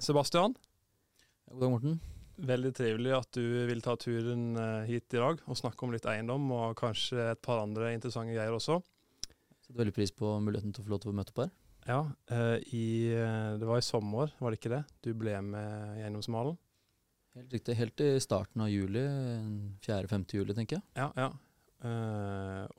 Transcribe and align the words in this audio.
Sebastian, 0.00 0.54
God 1.50 1.60
dag, 1.60 1.70
Morten. 1.74 1.98
veldig 2.40 2.70
trivelig 2.72 3.10
at 3.12 3.36
du 3.36 3.42
vil 3.68 3.82
ta 3.84 3.92
turen 4.00 4.54
eh, 4.56 4.86
hit 4.88 5.12
i 5.12 5.20
dag 5.20 5.42
og 5.44 5.58
snakke 5.60 5.84
om 5.84 5.92
litt 5.92 6.06
eiendom, 6.08 6.46
og 6.56 6.78
kanskje 6.78 7.26
et 7.34 7.42
par 7.44 7.60
andre 7.60 7.90
interessante 7.92 8.32
greier 8.32 8.56
også. 8.56 8.78
Setter 9.60 9.82
veldig 9.82 9.94
pris 9.98 10.14
på 10.16 10.30
muligheten 10.40 10.72
til 10.72 10.80
å 10.80 10.86
få 10.86 10.94
lov 10.94 11.02
til 11.02 11.12
å 11.12 11.16
møte 11.18 11.34
opp 11.34 11.42
her. 11.44 11.50
Ja, 11.84 11.98
eh, 12.32 12.56
i, 12.72 12.86
eh, 13.12 13.58
det 13.60 13.68
var 13.68 13.82
i 13.82 13.84
sommer, 13.84 14.32
var 14.40 14.54
det 14.54 14.60
ikke 14.62 14.72
det? 14.72 14.80
Du 15.04 15.10
ble 15.20 15.36
med 15.44 16.00
i 16.00 16.06
Eiendomsmalen? 16.06 16.56
Helt 17.36 17.52
riktig. 17.58 17.76
Helt 17.76 18.00
i 18.00 18.08
starten 18.24 18.64
av 18.64 18.72
juli. 18.72 19.04
4.-5. 19.84 20.24
juli, 20.40 20.56
tenker 20.56 20.80
jeg. 20.80 20.86
Ja, 20.96 21.12
ja. 21.14 21.28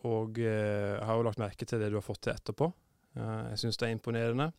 Og 0.05 0.37
jeg 0.37 0.97
har 1.01 1.17
jo 1.17 1.23
lagt 1.25 1.39
merke 1.41 1.65
til 1.65 1.79
det 1.81 1.87
du 1.89 1.95
har 1.95 2.03
fått 2.05 2.19
til 2.25 2.33
etterpå. 2.35 2.67
Jeg 3.15 3.61
syns 3.61 3.79
det 3.79 3.87
er 3.87 3.95
imponerende. 3.95 4.49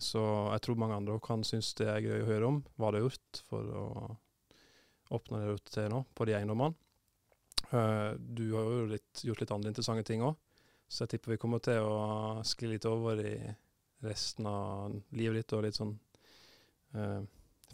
Så 0.00 0.20
jeg 0.54 0.64
tror 0.64 0.78
mange 0.80 0.96
andre 0.96 1.18
kan 1.22 1.44
synes 1.44 1.74
det 1.78 1.88
er 1.90 2.04
gøy 2.04 2.22
å 2.22 2.28
høre 2.28 2.48
om 2.48 2.60
hva 2.80 2.90
du 2.90 3.00
har 3.00 3.06
gjort 3.06 3.40
for 3.50 3.72
å 3.76 3.86
oppnå 5.16 5.40
det 5.40 5.56
ut 5.58 5.72
til 5.74 5.90
nå 5.92 6.04
på 6.16 6.26
de 6.28 6.36
eiendommene. 6.38 6.76
Uh, 7.70 8.16
du 8.18 8.48
har 8.56 8.66
jo 8.66 8.86
litt, 8.90 9.22
gjort 9.22 9.42
litt 9.42 9.52
andre 9.54 9.70
interessante 9.70 10.06
ting 10.08 10.24
òg, 10.26 10.38
så 10.90 11.04
jeg 11.04 11.12
tipper 11.14 11.36
vi 11.36 11.40
kommer 11.42 11.62
til 11.62 11.84
å 11.86 12.40
skli 12.46 12.72
litt 12.72 12.86
over 12.88 13.20
i 13.22 13.36
resten 14.02 14.48
av 14.48 14.96
livet 15.14 15.42
ditt 15.42 15.54
og 15.54 15.66
litt 15.66 15.78
sånn 15.78 15.92
uh, 16.96 17.20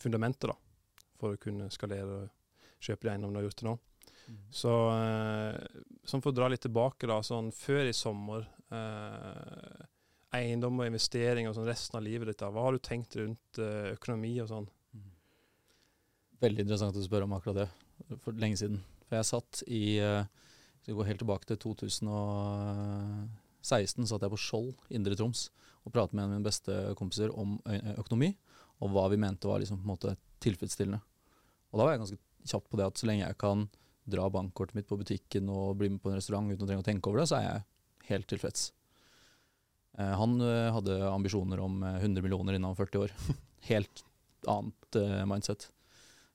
fundamentet, 0.03 0.51
da, 0.51 1.07
for 1.17 1.37
å 1.37 1.41
kunne 1.41 1.71
skalere 1.73 2.25
og 2.25 2.83
kjøpe 2.83 3.07
de 3.07 3.13
eiendommene 3.15 3.39
du 3.39 3.41
har 3.41 3.49
gjort 3.49 3.61
til 3.63 3.71
nå. 3.71 3.77
Så 4.53 4.73
uh, 4.91 5.55
sånn 6.05 6.23
for 6.25 6.33
å 6.33 6.37
dra 6.37 6.51
litt 6.51 6.65
tilbake, 6.67 7.09
da, 7.09 7.21
sånn 7.25 7.53
før 7.55 7.87
i 7.89 7.95
sommer 7.97 8.45
eh, 8.75 9.85
Eiendom 10.37 10.81
og 10.81 10.89
investering 10.89 11.49
og 11.49 11.55
sånn 11.57 11.69
resten 11.69 11.99
av 11.99 12.05
livet 12.05 12.27
ditt, 12.31 12.41
da. 12.43 12.49
hva 12.53 12.63
har 12.67 12.73
du 12.77 12.81
tenkt 12.85 13.13
rundt 13.19 13.61
eh, 13.63 13.93
økonomi 13.95 14.35
og 14.43 14.49
sånn? 14.51 14.69
Veldig 16.43 16.63
interessant 16.67 16.99
å 16.99 17.05
spørre 17.05 17.27
om 17.29 17.37
akkurat 17.37 17.59
det, 17.63 17.69
for 18.25 18.33
lenge 18.37 18.59
siden. 18.61 18.79
For 19.07 19.13
jeg 19.19 19.31
satt 19.31 19.53
i 19.73 19.85
eh, 20.03 20.25
Skal 20.83 20.93
vi 20.93 20.99
gå 20.99 21.09
helt 21.09 21.23
tilbake 21.23 21.47
til 21.51 21.59
2016, 21.65 24.07
satt 24.07 24.23
jeg 24.23 24.35
på 24.35 24.45
Skjold, 24.45 24.73
Indre 24.95 25.15
Troms, 25.19 25.41
og 25.87 25.95
pratet 25.95 26.15
med 26.15 26.23
en 26.23 26.29
av 26.29 26.33
mine 26.37 26.47
beste 26.47 26.73
kompiser 26.99 27.29
om 27.35 27.49
økonomi, 27.97 28.31
og 28.83 28.87
hva 28.93 29.05
vi 29.11 29.23
mente 29.23 29.49
var 29.51 29.59
liksom 29.63 29.79
på 29.81 29.87
en 29.87 29.95
måte 29.95 30.11
tilfredsstillende. 30.45 31.01
Og 31.73 31.77
da 31.81 31.85
var 31.87 31.93
jeg 31.95 32.03
ganske 32.05 32.23
kjapt 32.47 32.69
på 32.71 32.79
det 32.79 32.87
at 32.87 32.99
så 33.01 33.07
lenge 33.09 33.25
jeg 33.25 33.41
kan 33.41 33.59
dra 34.07 34.29
bankkortet 34.31 34.79
mitt 34.79 34.89
på 34.89 34.99
butikken 35.01 35.49
og 35.51 35.79
bli 35.81 35.91
med 35.91 36.03
på 36.03 36.13
en 36.13 36.21
restaurant 36.21 36.53
uten 36.53 36.63
å 36.63 36.69
trenge 36.69 36.85
å 36.85 36.87
tenke 36.87 37.11
over 37.11 37.23
det, 37.23 37.29
så 37.31 37.41
er 37.41 37.47
jeg 37.47 37.65
helt 38.13 38.29
tilfreds. 38.31 38.69
Eh, 39.99 40.13
han 40.21 40.35
eh, 40.45 40.71
hadde 40.75 40.97
ambisjoner 41.09 41.61
om 41.65 41.83
eh, 41.83 41.99
100 42.03 42.23
millioner 42.25 42.55
innen 42.59 42.77
40 42.77 43.03
år. 43.07 43.15
Helt 43.71 44.03
annet 44.47 44.99
eh, 45.01 45.23
mindset. 45.29 45.71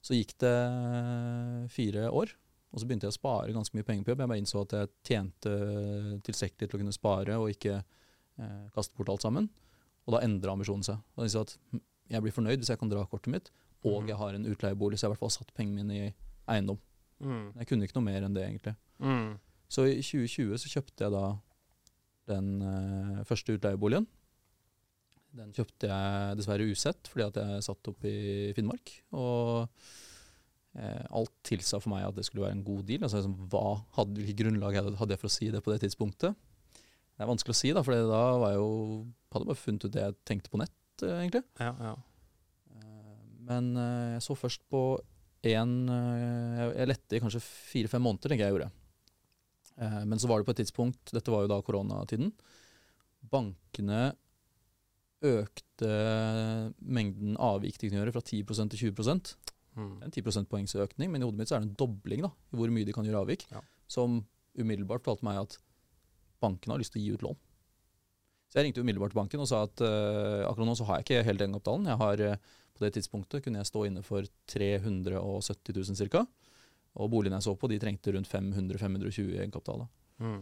Så 0.02 0.16
gikk 0.18 0.34
det 0.42 0.52
eh, 0.52 1.68
fire 1.70 2.08
år, 2.10 2.32
og 2.72 2.80
så 2.82 2.88
begynte 2.88 3.06
jeg 3.06 3.14
å 3.14 3.20
spare 3.20 3.54
ganske 3.54 3.76
mye 3.78 3.86
penger 3.86 4.04
på 4.08 4.14
jobb. 4.14 4.24
Jeg 4.24 4.32
bare 4.32 4.42
innså 4.42 4.64
at 4.66 4.74
jeg 4.78 4.92
tjente 5.06 5.52
tilstrekkelig 6.26 6.70
til 6.72 6.78
å 6.80 6.82
kunne 6.82 6.96
spare 6.96 7.38
og 7.38 7.52
ikke 7.54 7.76
eh, 7.82 8.64
kaste 8.74 8.96
bort 8.98 9.12
alt 9.14 9.26
sammen. 9.28 9.50
Og 10.08 10.16
da 10.16 10.24
endra 10.26 10.56
ambisjonen 10.56 10.86
seg. 10.88 11.02
Og 11.14 11.22
jeg 11.26 11.30
innså 11.30 11.44
at 11.46 11.56
hm, 11.74 11.84
jeg 12.16 12.26
blir 12.26 12.34
fornøyd 12.36 12.64
hvis 12.64 12.72
jeg 12.74 12.80
kan 12.82 12.90
dra 12.92 13.04
kortet 13.12 13.34
mitt, 13.36 13.52
og 13.86 14.02
Mhm. 14.04 14.08
jeg 14.12 14.18
har 14.20 14.34
en 14.38 14.46
utleiebolig, 14.46 14.98
så 14.98 15.06
jeg 15.06 15.10
har 15.10 15.14
i 15.14 15.16
hvert 15.16 15.24
fall 15.26 15.36
satt 15.38 15.54
pengene 15.58 15.82
mine 15.84 15.96
i 16.10 16.10
eiendom. 16.54 16.78
Mm. 17.22 17.48
Jeg 17.60 17.68
kunne 17.70 17.86
ikke 17.86 17.96
noe 18.00 18.06
mer 18.10 18.26
enn 18.26 18.34
det, 18.36 18.44
egentlig. 18.48 18.74
Mm. 19.02 19.32
Så 19.72 19.86
i 19.90 20.02
2020 20.02 20.58
så 20.62 20.70
kjøpte 20.74 21.06
jeg 21.06 21.14
da 21.14 21.22
den 22.32 22.52
eh, 22.66 23.22
første 23.30 23.56
utleieboligen. 23.58 24.08
Den 25.38 25.52
kjøpte 25.56 25.88
jeg 25.88 26.38
dessverre 26.40 26.68
usett, 26.68 27.08
fordi 27.08 27.24
at 27.30 27.38
jeg 27.40 27.66
satt 27.68 27.90
opp 27.92 28.08
i 28.08 28.52
Finnmark. 28.58 28.92
Og 29.16 29.70
eh, 30.76 31.06
alt 31.08 31.34
tilsa 31.48 31.80
for 31.80 31.94
meg 31.94 32.08
at 32.10 32.18
det 32.18 32.26
skulle 32.28 32.44
være 32.48 32.58
en 32.58 32.66
god 32.68 32.84
deal. 32.90 33.06
Altså, 33.08 33.22
liksom, 33.22 33.38
hadde, 33.96 34.20
Hvilket 34.20 34.42
grunnlag 34.44 34.80
hadde 35.00 35.16
jeg 35.16 35.22
for 35.22 35.32
å 35.32 35.36
si 35.38 35.52
det 35.54 35.64
på 35.64 35.72
det 35.72 35.80
tidspunktet? 35.86 36.36
Det 36.36 37.24
er 37.24 37.30
vanskelig 37.30 37.56
å 37.56 37.62
si, 37.62 37.72
da, 37.76 37.84
for 37.86 37.96
da 37.96 38.22
var 38.42 38.56
jeg 38.56 38.60
jo, 38.60 38.70
hadde 39.32 39.46
jeg 39.46 39.52
bare 39.54 39.62
funnet 39.62 39.88
ut 39.88 39.96
det 39.96 40.04
jeg 40.04 40.20
tenkte 40.28 40.52
på 40.52 40.60
nett, 40.64 40.78
eh, 41.06 41.18
egentlig. 41.22 41.46
Ja, 41.64 41.72
ja. 41.88 41.96
Eh, 42.76 43.18
Men 43.48 43.72
jeg 44.18 44.26
så 44.28 44.36
først 44.36 44.68
på 44.72 44.84
en 45.42 45.72
eh, 45.90 46.60
Jeg 46.78 46.90
lette 46.92 47.18
i 47.18 47.22
kanskje 47.24 47.42
fire-fem 47.42 48.04
måneder, 48.04 48.30
tenker 48.30 48.46
jeg 48.46 48.56
gjorde. 48.58 48.72
Eh, 49.78 50.04
Men 50.06 50.20
så 50.20 50.28
var 50.28 50.40
det 50.42 50.46
på 50.50 50.52
et 50.56 50.62
tidspunkt, 50.66 51.12
dette 51.14 51.32
var 51.32 51.42
jo 51.46 51.48
da 51.54 51.62
koronatiden, 51.62 52.32
bankene 53.32 54.14
økte 55.22 55.90
mengden 56.82 57.36
avvik 57.38 57.78
de 57.78 57.90
kunne 57.90 58.02
gjøre 58.02 58.14
fra 58.16 58.24
10 58.26 58.44
til 58.74 58.92
20 58.92 58.96
Det 58.96 59.36
Mm. 59.78 60.02
er 60.02 60.06
en 60.06 60.12
10 60.12 60.22
prosentpoengsøkning, 60.22 61.10
men 61.12 61.22
i 61.22 61.24
hodet 61.24 61.38
mitt 61.38 61.48
så 61.48 61.56
er 61.56 61.60
det 61.62 61.70
en 61.70 61.76
dobling 61.80 62.22
da, 62.24 62.28
i 62.52 62.58
hvor 62.58 62.68
mye 62.70 62.84
de 62.84 62.92
kan 62.92 63.06
gjøre 63.06 63.22
avvik. 63.24 63.46
Ja. 63.52 63.62
Som 63.88 64.26
umiddelbart 64.58 65.00
fortalte 65.02 65.24
meg 65.24 65.38
at 65.40 65.58
bankene 66.42 66.74
har 66.74 66.80
lyst 66.80 66.92
til 66.92 67.00
å 67.02 67.06
gi 67.06 67.14
ut 67.14 67.22
lån. 67.24 67.38
Så 68.52 68.60
jeg 68.60 68.66
ringte 68.66 68.82
umiddelbart 68.84 69.12
til 69.14 69.22
banken 69.22 69.40
og 69.40 69.48
sa 69.48 69.64
at 69.64 69.80
uh, 69.80 70.44
akkurat 70.50 70.68
nå 70.68 70.76
så 70.76 70.84
har 70.90 70.98
jeg 71.00 71.06
ikke 71.06 71.24
helt 71.24 71.40
egenkapitalen. 71.40 71.86
Jeg 71.88 71.98
har, 72.02 72.20
uh, 72.20 72.36
på 72.76 72.84
det 72.84 72.94
tidspunktet 72.98 73.44
kunne 73.46 73.62
jeg 73.62 73.70
stå 73.72 73.86
inne 73.88 74.04
for 74.04 74.28
370 74.48 75.72
000 75.72 76.10
ca. 76.12 76.26
Og 77.00 77.12
boligene 77.12 77.40
jeg 77.40 77.48
så 77.48 77.54
på, 77.56 77.70
de 77.72 77.80
trengte 77.80 78.12
rundt 78.16 78.28
500-520 78.28 79.30
i 79.32 79.40
egenkapital. 79.40 79.86
Mm. 80.20 80.42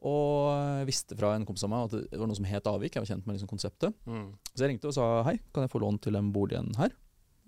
Og 0.00 0.48
jeg 0.56 0.86
visste 0.88 1.16
fra 1.16 1.34
en 1.36 1.44
kompis 1.48 1.66
av 1.66 1.72
meg 1.72 1.88
at 1.88 2.06
det 2.08 2.20
var 2.20 2.28
noe 2.30 2.38
som 2.38 2.48
het 2.48 2.68
avvik. 2.70 2.94
Jeg 2.96 3.04
var 3.04 3.10
kjent 3.10 3.26
med 3.28 3.36
liksom 3.36 3.50
konseptet. 3.50 3.96
Mm. 4.08 4.30
Så 4.54 4.64
jeg 4.64 4.72
ringte 4.72 4.88
og 4.88 4.96
sa 4.96 5.08
hei, 5.28 5.36
kan 5.52 5.66
jeg 5.66 5.72
få 5.72 5.82
lån 5.82 6.00
til 6.00 6.16
den 6.16 6.30
boligen 6.32 6.72
her? 6.80 6.94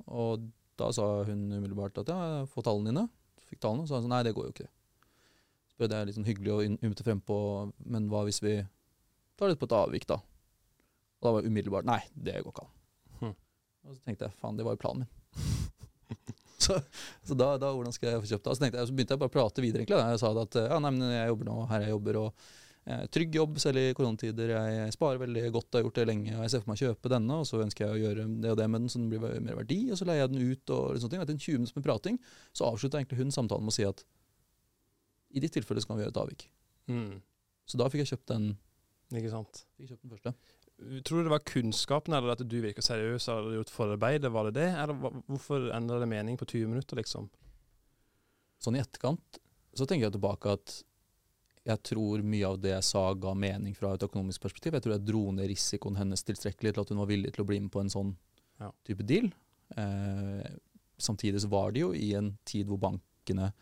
Og 0.04 0.44
da 0.80 0.90
sa 0.92 1.06
hun 1.28 1.46
umiddelbart 1.48 2.02
at 2.02 2.12
ja, 2.12 2.20
få 2.44 2.58
får 2.58 2.68
tallene 2.68 2.92
dine. 2.92 3.06
Fikk 3.48 3.62
tallene, 3.64 3.84
og 3.84 3.88
så 3.88 3.94
sa 3.94 4.00
hun 4.00 4.06
sånn 4.08 4.14
nei, 4.16 4.24
det 4.26 4.34
går 4.36 4.48
jo 4.48 4.52
ikke. 4.52 4.68
Så 5.70 5.80
prøvde 5.80 5.98
jeg 6.00 6.10
litt 6.10 6.18
sånn 6.18 6.28
hyggelig 6.28 6.52
å 6.52 6.60
ymte 6.68 7.06
frempå, 7.06 7.38
men 7.88 8.10
hva 8.12 8.26
hvis 8.28 8.42
vi 8.44 8.58
tar 9.40 9.52
litt 9.52 9.60
på 9.60 9.70
et 9.70 9.78
avvik, 9.78 10.06
da? 10.12 10.20
Og 10.20 11.24
da 11.24 11.32
var 11.32 11.44
jeg 11.44 11.52
umiddelbart 11.54 11.88
nei, 11.88 12.00
det 12.12 12.36
går 12.42 12.52
ikke 12.52 12.66
an. 12.66 12.72
Hm. 13.22 13.34
Og 13.88 13.96
så 13.96 14.04
tenkte 14.04 14.28
jeg 14.28 14.40
faen, 14.42 14.60
det 14.60 14.68
var 14.68 14.76
jo 14.76 14.82
planen 14.84 15.06
min. 15.06 15.18
så 16.66 16.78
så 17.26 17.36
da, 17.38 17.54
da, 17.60 17.70
hvordan 17.74 17.94
skal 17.94 18.12
jeg 18.12 18.24
få 18.24 18.32
kjøpt 18.32 18.48
det? 18.48 18.56
Så, 18.56 18.66
jeg, 18.66 18.88
så 18.88 18.96
begynte 18.96 19.16
jeg 19.16 19.22
bare 19.22 19.32
å 19.32 19.36
prate 19.36 19.64
videre, 19.64 19.84
egentlig. 19.84 20.00
Jeg 20.12 20.20
sa 20.22 20.32
at 20.42 20.58
ja, 20.62 20.80
nei, 20.82 20.92
men 20.96 21.14
jeg 21.14 21.32
jobber 21.32 21.48
nå 21.48 21.56
her 21.70 21.86
jeg 21.86 21.94
jobber, 21.94 22.18
og 22.22 22.46
eh, 22.86 23.04
trygg 23.16 23.38
jobb 23.40 23.60
selv 23.62 23.82
i 23.82 23.96
koronatider. 23.98 24.54
Jeg 24.58 24.94
sparer 24.96 25.22
veldig 25.22 25.44
godt, 25.54 25.68
jeg 25.70 25.80
har 25.80 25.86
gjort 25.88 26.00
det 26.00 26.06
lenge, 26.10 26.32
og 26.36 26.46
jeg 26.46 26.54
ser 26.54 26.64
for 26.64 26.72
meg 26.72 26.80
å 26.80 26.88
kjøpe 26.88 27.12
denne, 27.14 27.40
og 27.42 27.48
så 27.50 27.60
ønsker 27.66 27.86
jeg 27.86 27.96
å 27.96 28.00
gjøre 28.06 28.26
det 28.44 28.54
og 28.54 28.58
det 28.62 28.70
med 28.72 28.84
den, 28.84 28.92
så 28.92 29.02
den 29.02 29.12
blir 29.12 29.44
mer 29.48 29.60
verdi, 29.62 29.80
og 29.90 30.00
så 30.00 30.08
leier 30.08 30.24
jeg 30.24 30.32
den 30.34 30.48
ut, 30.48 30.74
og 30.76 30.96
sånne 30.96 31.14
ting. 31.14 31.26
Etter 31.26 31.36
en 31.36 31.44
20 31.46 31.62
minutter 31.62 31.80
med 31.80 31.88
prating, 31.88 32.18
så 32.56 32.70
avslutta 32.70 33.00
egentlig 33.00 33.22
hun 33.22 33.34
samtalen 33.34 33.68
med 33.68 33.74
å 33.74 33.78
si 33.78 33.86
at 33.88 34.04
i 35.32 35.40
ditt 35.40 35.54
tilfelle 35.56 35.80
så 35.80 35.88
kan 35.88 35.98
vi 35.98 36.04
gjøre 36.04 36.12
et 36.12 36.22
avvik. 36.22 36.48
Mm. 36.92 37.14
Så 37.68 37.78
da 37.80 37.88
fikk 37.88 38.04
jeg 38.04 38.14
kjøpt 38.14 38.28
den, 38.34 38.52
Ikke 39.12 39.30
sant. 39.32 39.64
fikk 39.78 39.92
kjøpt 39.92 40.04
den 40.04 40.12
første. 40.12 40.32
Tror 41.04 41.18
du 41.22 41.26
det 41.28 41.32
var 41.32 41.44
kunnskapen, 41.46 42.14
eller 42.14 42.34
at 42.34 42.42
du 42.48 42.56
virker 42.62 42.84
seriøs 42.84 43.28
og 43.28 43.38
hadde 43.38 43.58
gjort 43.60 43.72
forarbeidet? 43.74 44.32
Var 44.32 44.48
det 44.48 44.54
det, 44.58 44.68
eller 44.82 45.20
hvorfor 45.30 45.68
endra 45.74 46.00
det 46.02 46.08
mening 46.10 46.38
på 46.40 46.48
20 46.48 46.70
minutter, 46.72 46.98
liksom? 46.98 47.28
Sånn 48.62 48.76
i 48.78 48.82
etterkant 48.82 49.38
så 49.74 49.86
tenker 49.88 50.06
jeg 50.06 50.16
tilbake 50.18 50.52
at 50.52 50.74
jeg 51.64 51.78
tror 51.86 52.22
mye 52.26 52.48
av 52.48 52.58
det 52.60 52.72
jeg 52.74 52.84
sa 52.84 53.04
ga 53.14 53.32
mening 53.38 53.74
fra 53.78 53.94
et 53.94 54.02
økonomisk 54.02 54.42
perspektiv. 54.42 54.74
Jeg 54.74 54.82
tror 54.84 54.96
jeg 54.96 55.06
dro 55.06 55.22
ned 55.34 55.46
risikoen 55.50 55.96
hennes 55.96 56.24
tilstrekkelig 56.26 56.74
til 56.74 56.82
at 56.82 56.90
hun 56.90 57.00
var 57.02 57.10
villig 57.10 57.32
til 57.34 57.44
å 57.44 57.48
bli 57.48 57.60
med 57.62 57.72
på 57.74 57.80
en 57.84 57.92
sånn 57.92 58.16
Ja. 58.60 58.70
type 58.84 59.06
deal. 59.06 59.30
Eh, 59.76 60.50
samtidig 60.98 61.40
så 61.40 61.48
var 61.48 61.72
det 61.72 61.80
jo 61.80 61.92
i 61.94 62.12
en 62.14 62.36
tid 62.44 62.66
hvor 62.66 62.78
bankene 62.78 63.52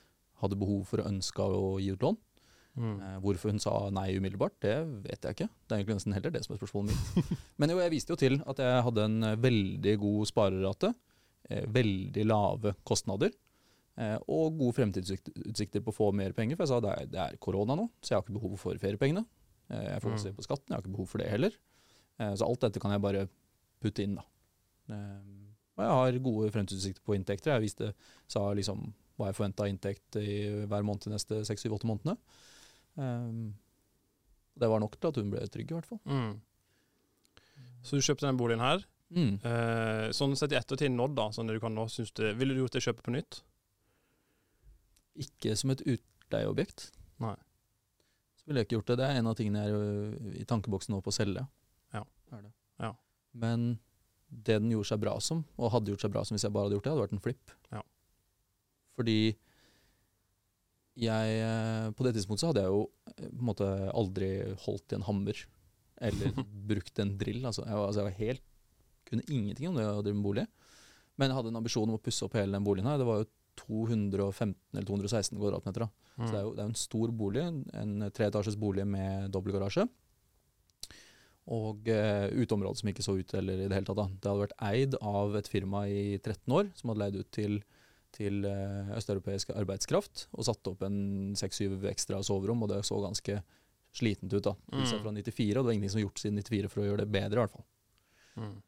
hadde 0.40 0.58
behov 0.58 0.86
for 0.88 0.98
å 1.00 1.08
ønske 1.08 1.38
å 1.44 1.78
gi 1.80 1.92
ut 1.92 2.00
lån. 2.00 2.18
Mm. 2.78 3.00
Eh, 3.02 3.18
hvorfor 3.24 3.50
hun 3.50 3.60
sa 3.62 3.72
nei 3.94 4.12
umiddelbart, 4.16 4.56
det 4.62 4.76
vet 5.04 5.26
jeg 5.26 5.36
ikke. 5.36 5.48
Det 5.50 5.74
er 5.74 5.80
egentlig 5.80 5.98
nesten 5.98 6.14
heller 6.14 6.34
det 6.34 6.42
som 6.44 6.54
er 6.54 6.60
spørsmålet 6.60 6.94
mitt. 6.94 7.32
Men 7.60 7.74
jo, 7.74 7.80
jeg 7.82 7.92
viste 7.94 8.14
jo 8.14 8.20
til 8.20 8.38
at 8.48 8.62
jeg 8.62 8.84
hadde 8.86 9.06
en 9.08 9.28
eh, 9.30 9.38
veldig 9.42 9.94
god 10.04 10.30
sparerate, 10.30 10.92
eh, 11.50 11.66
veldig 11.80 12.26
lave 12.28 12.76
kostnader, 12.86 13.34
og 14.00 14.54
gode 14.56 14.72
fremtidsutsikter 14.78 15.82
på 15.84 15.92
å 15.92 15.94
få 15.94 16.06
mer 16.16 16.32
penger. 16.32 16.56
For 16.56 16.64
jeg 16.64 16.70
sa 16.70 16.76
det 16.80 16.92
er, 16.94 17.08
det 17.10 17.18
er 17.20 17.34
korona 17.42 17.74
nå, 17.76 17.84
så 18.00 18.14
jeg 18.14 18.16
har 18.16 18.22
ikke 18.24 18.36
behov 18.38 18.54
for 18.62 18.78
feriepengene. 18.80 19.26
Jeg 19.68 20.00
får 20.00 20.14
ikke 20.14 20.22
se 20.22 20.32
på 20.38 20.44
skatten, 20.46 20.70
jeg 20.70 20.78
har 20.78 20.84
ikke 20.86 20.94
behov 20.94 21.08
for 21.10 21.20
det 21.20 21.26
heller. 21.28 21.58
Så 22.16 22.46
alt 22.46 22.62
dette 22.64 22.80
kan 22.80 22.94
jeg 22.94 23.02
bare 23.04 23.26
putte 23.84 24.06
inn, 24.06 24.14
da. 24.16 24.24
Og 24.94 25.84
jeg 25.84 25.98
har 25.98 26.20
gode 26.30 26.48
fremtidsutsikter 26.54 27.04
på 27.04 27.18
inntekter. 27.18 27.52
Jeg 27.52 27.66
viste, 27.66 27.90
sa 28.30 28.46
liksom 28.56 28.86
hva 29.20 29.28
jeg 29.28 29.36
forventa 29.36 29.68
inntekt 29.68 30.16
i 30.22 30.38
hver 30.70 30.86
måned 30.86 31.04
de 31.04 31.12
neste 31.18 31.42
seks, 31.50 31.66
syv, 31.66 31.76
åtte 31.76 31.90
månedene. 31.90 32.16
Um, 33.00 33.42
det 34.60 34.68
var 34.68 34.82
nok 34.82 34.96
til 34.98 35.10
at 35.10 35.20
hun 35.20 35.32
ble 35.32 35.42
trygg, 35.48 35.70
i 35.72 35.76
hvert 35.76 35.88
fall. 35.88 36.00
Mm. 36.04 36.32
Så 37.86 37.96
du 37.96 38.04
kjøpte 38.04 38.28
den 38.28 38.40
boligen 38.40 38.62
her. 38.62 38.82
Mm. 39.10 39.38
Eh, 39.42 40.08
sånn 40.14 40.36
sett 40.38 40.52
i 40.54 40.58
ettertid 40.58 40.92
nådd, 40.94 41.16
da, 41.18 41.28
sånn 41.34 41.48
det 41.50 41.56
du 41.56 41.62
kan 41.62 41.74
nå, 41.74 41.88
syns 41.90 42.12
du 42.14 42.22
Ville 42.38 42.54
du 42.54 42.60
gjort 42.62 42.76
det 42.76 42.84
kjøpet 42.84 43.06
på 43.06 43.14
nytt? 43.14 43.40
Ikke 45.24 45.56
som 45.58 45.72
et 45.74 45.82
utleieobjekt. 45.82 46.90
Nei. 47.24 47.34
Så 48.38 48.46
ville 48.46 48.62
jeg 48.62 48.68
ikke 48.68 48.78
gjort 48.78 48.92
det. 48.92 48.98
Det 49.00 49.08
er 49.08 49.20
en 49.20 49.30
av 49.30 49.38
tingene 49.38 49.64
jeg 49.64 49.80
er 49.80 50.36
i 50.42 50.46
tankeboksen 50.48 50.94
nå 50.94 51.00
på 51.04 51.12
å 51.12 51.16
selge. 51.16 51.42
Ja. 51.96 52.04
Er 52.36 52.44
det. 52.44 52.52
Ja. 52.84 52.92
Men 53.44 53.72
det 54.30 54.60
den 54.62 54.70
gjorde 54.70 54.92
seg 54.92 55.02
bra 55.02 55.16
som, 55.24 55.42
og 55.58 55.72
hadde 55.74 55.92
gjort 55.92 56.04
seg 56.04 56.12
bra 56.14 56.22
som 56.24 56.36
hvis 56.36 56.46
jeg 56.46 56.54
bare 56.54 56.68
hadde 56.68 56.78
gjort 56.78 56.86
det, 56.86 56.92
hadde 56.94 57.04
vært 57.06 57.16
en 57.16 57.24
flipp. 57.24 57.54
Ja. 57.74 57.82
Fordi 58.98 59.18
jeg 61.00 61.40
eh, 61.40 61.88
På 61.96 62.04
det 62.04 62.14
tidspunktet 62.16 62.44
så 62.44 62.50
hadde 62.50 62.64
jeg 62.64 62.72
jo 62.74 62.84
eh, 63.14 63.26
på 63.26 63.40
en 63.40 63.48
måte 63.48 63.68
aldri 63.96 64.30
holdt 64.66 64.92
i 64.92 64.98
en 64.98 65.06
hammer 65.08 65.42
eller 66.00 66.40
brukt 66.70 67.02
en 67.02 67.14
drill. 67.20 67.42
Altså, 67.44 67.64
jeg, 67.66 67.76
altså, 67.76 68.00
jeg 68.00 68.08
var 68.08 68.18
helt 68.20 68.46
kunne 69.10 69.26
ingenting 69.26 69.70
om 69.70 69.78
det 69.78 69.86
å 69.88 70.02
drive 70.04 70.16
med 70.16 70.26
bolig. 70.26 70.46
Men 71.18 71.30
jeg 71.30 71.38
hadde 71.40 71.50
en 71.52 71.60
ambisjon 71.60 71.88
om 71.90 71.98
å 71.98 72.02
pusse 72.02 72.24
opp 72.24 72.36
hele 72.38 72.54
den 72.54 72.66
boligen 72.66 72.88
her. 72.88 73.00
Det 73.00 73.08
var 73.08 73.22
jo 73.22 73.30
215 73.60 74.54
eller 74.72 74.86
216 74.88 75.34
kvadratmeter. 75.36 75.84
da. 75.84 76.14
Mm. 76.16 76.22
Så 76.22 76.30
det 76.30 76.38
er 76.38 76.46
jo 76.46 76.54
det 76.54 76.62
er 76.62 76.70
en 76.70 76.78
stor 76.78 77.12
bolig, 77.16 77.42
en 77.82 78.06
treetasjes 78.16 78.56
bolig 78.60 78.86
med 78.88 79.32
dobbeltgarasje. 79.34 79.86
Og 81.50 81.88
uh, 81.90 82.28
uteområdet 82.36 82.78
som 82.78 82.90
ikke 82.92 83.04
så 83.04 83.16
ut 83.18 83.34
eller 83.34 83.64
i 83.64 83.66
det 83.66 83.74
hele 83.74 83.88
tatt. 83.88 83.98
da. 83.98 84.06
Det 84.06 84.30
hadde 84.30 84.44
vært 84.44 84.58
eid 84.70 84.96
av 85.00 85.36
et 85.40 85.50
firma 85.50 85.84
i 85.90 86.02
13 86.20 86.56
år, 86.56 86.70
som 86.78 86.92
hadde 86.92 87.02
leid 87.02 87.20
ut 87.20 87.30
til, 87.34 87.58
til 88.16 88.44
eh, 88.48 88.90
østeuropeisk 88.96 89.50
arbeidskraft, 89.54 90.26
og 90.34 90.44
satte 90.48 90.72
opp 90.72 90.82
en 90.86 91.34
6-7 91.38 91.84
ekstra 91.92 92.22
soverom, 92.26 92.62
og 92.66 92.72
det 92.72 92.82
så 92.88 92.98
ganske 93.04 93.40
slitent 93.96 94.32
ut. 94.32 94.42
da. 94.44 94.54
Huset 94.76 94.98
er 94.98 95.02
fra 95.04 95.12
94, 95.12 95.56
og 95.56 95.62
det 95.62 95.68
var 95.68 95.72
ingenting 95.76 95.90
som 95.94 96.00
var 96.00 96.08
gjort 96.08 96.22
siden 96.24 96.42
94 96.42 96.68
for 96.70 96.82
å 96.82 96.88
gjøre 96.90 97.04
det 97.04 97.12
bedre, 97.14 97.38
i 97.38 97.42
hvert 97.44 97.54
fall. 97.54 97.64
Mm. 98.40 98.58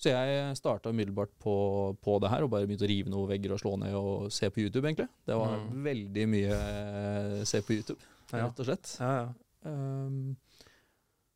Så 0.00 0.08
jeg 0.14 0.56
starta 0.56 0.88
umiddelbart 0.94 1.32
på, 1.44 1.54
på 2.00 2.14
det 2.24 2.30
her, 2.32 2.46
og 2.46 2.50
bare 2.54 2.64
begynte 2.68 2.86
å 2.86 2.88
rive 2.88 3.10
noen 3.12 3.28
vegger 3.28 3.52
og 3.52 3.60
slå 3.60 3.74
ned 3.82 3.92
og 3.98 4.30
se 4.32 4.48
på 4.48 4.62
YouTube, 4.64 4.86
egentlig. 4.88 5.10
Det 5.28 5.36
var 5.36 5.58
Mm. 5.60 5.82
veldig 5.84 6.24
mye 6.32 6.54
eh, 6.56 7.44
se 7.44 7.60
på 7.60 7.74
YouTube, 7.76 8.00
rett 8.32 8.62
og 8.64 8.64
slett. 8.70 8.94
Ja, 9.00 9.10
ja. 9.18 9.28
Um, 9.68 10.36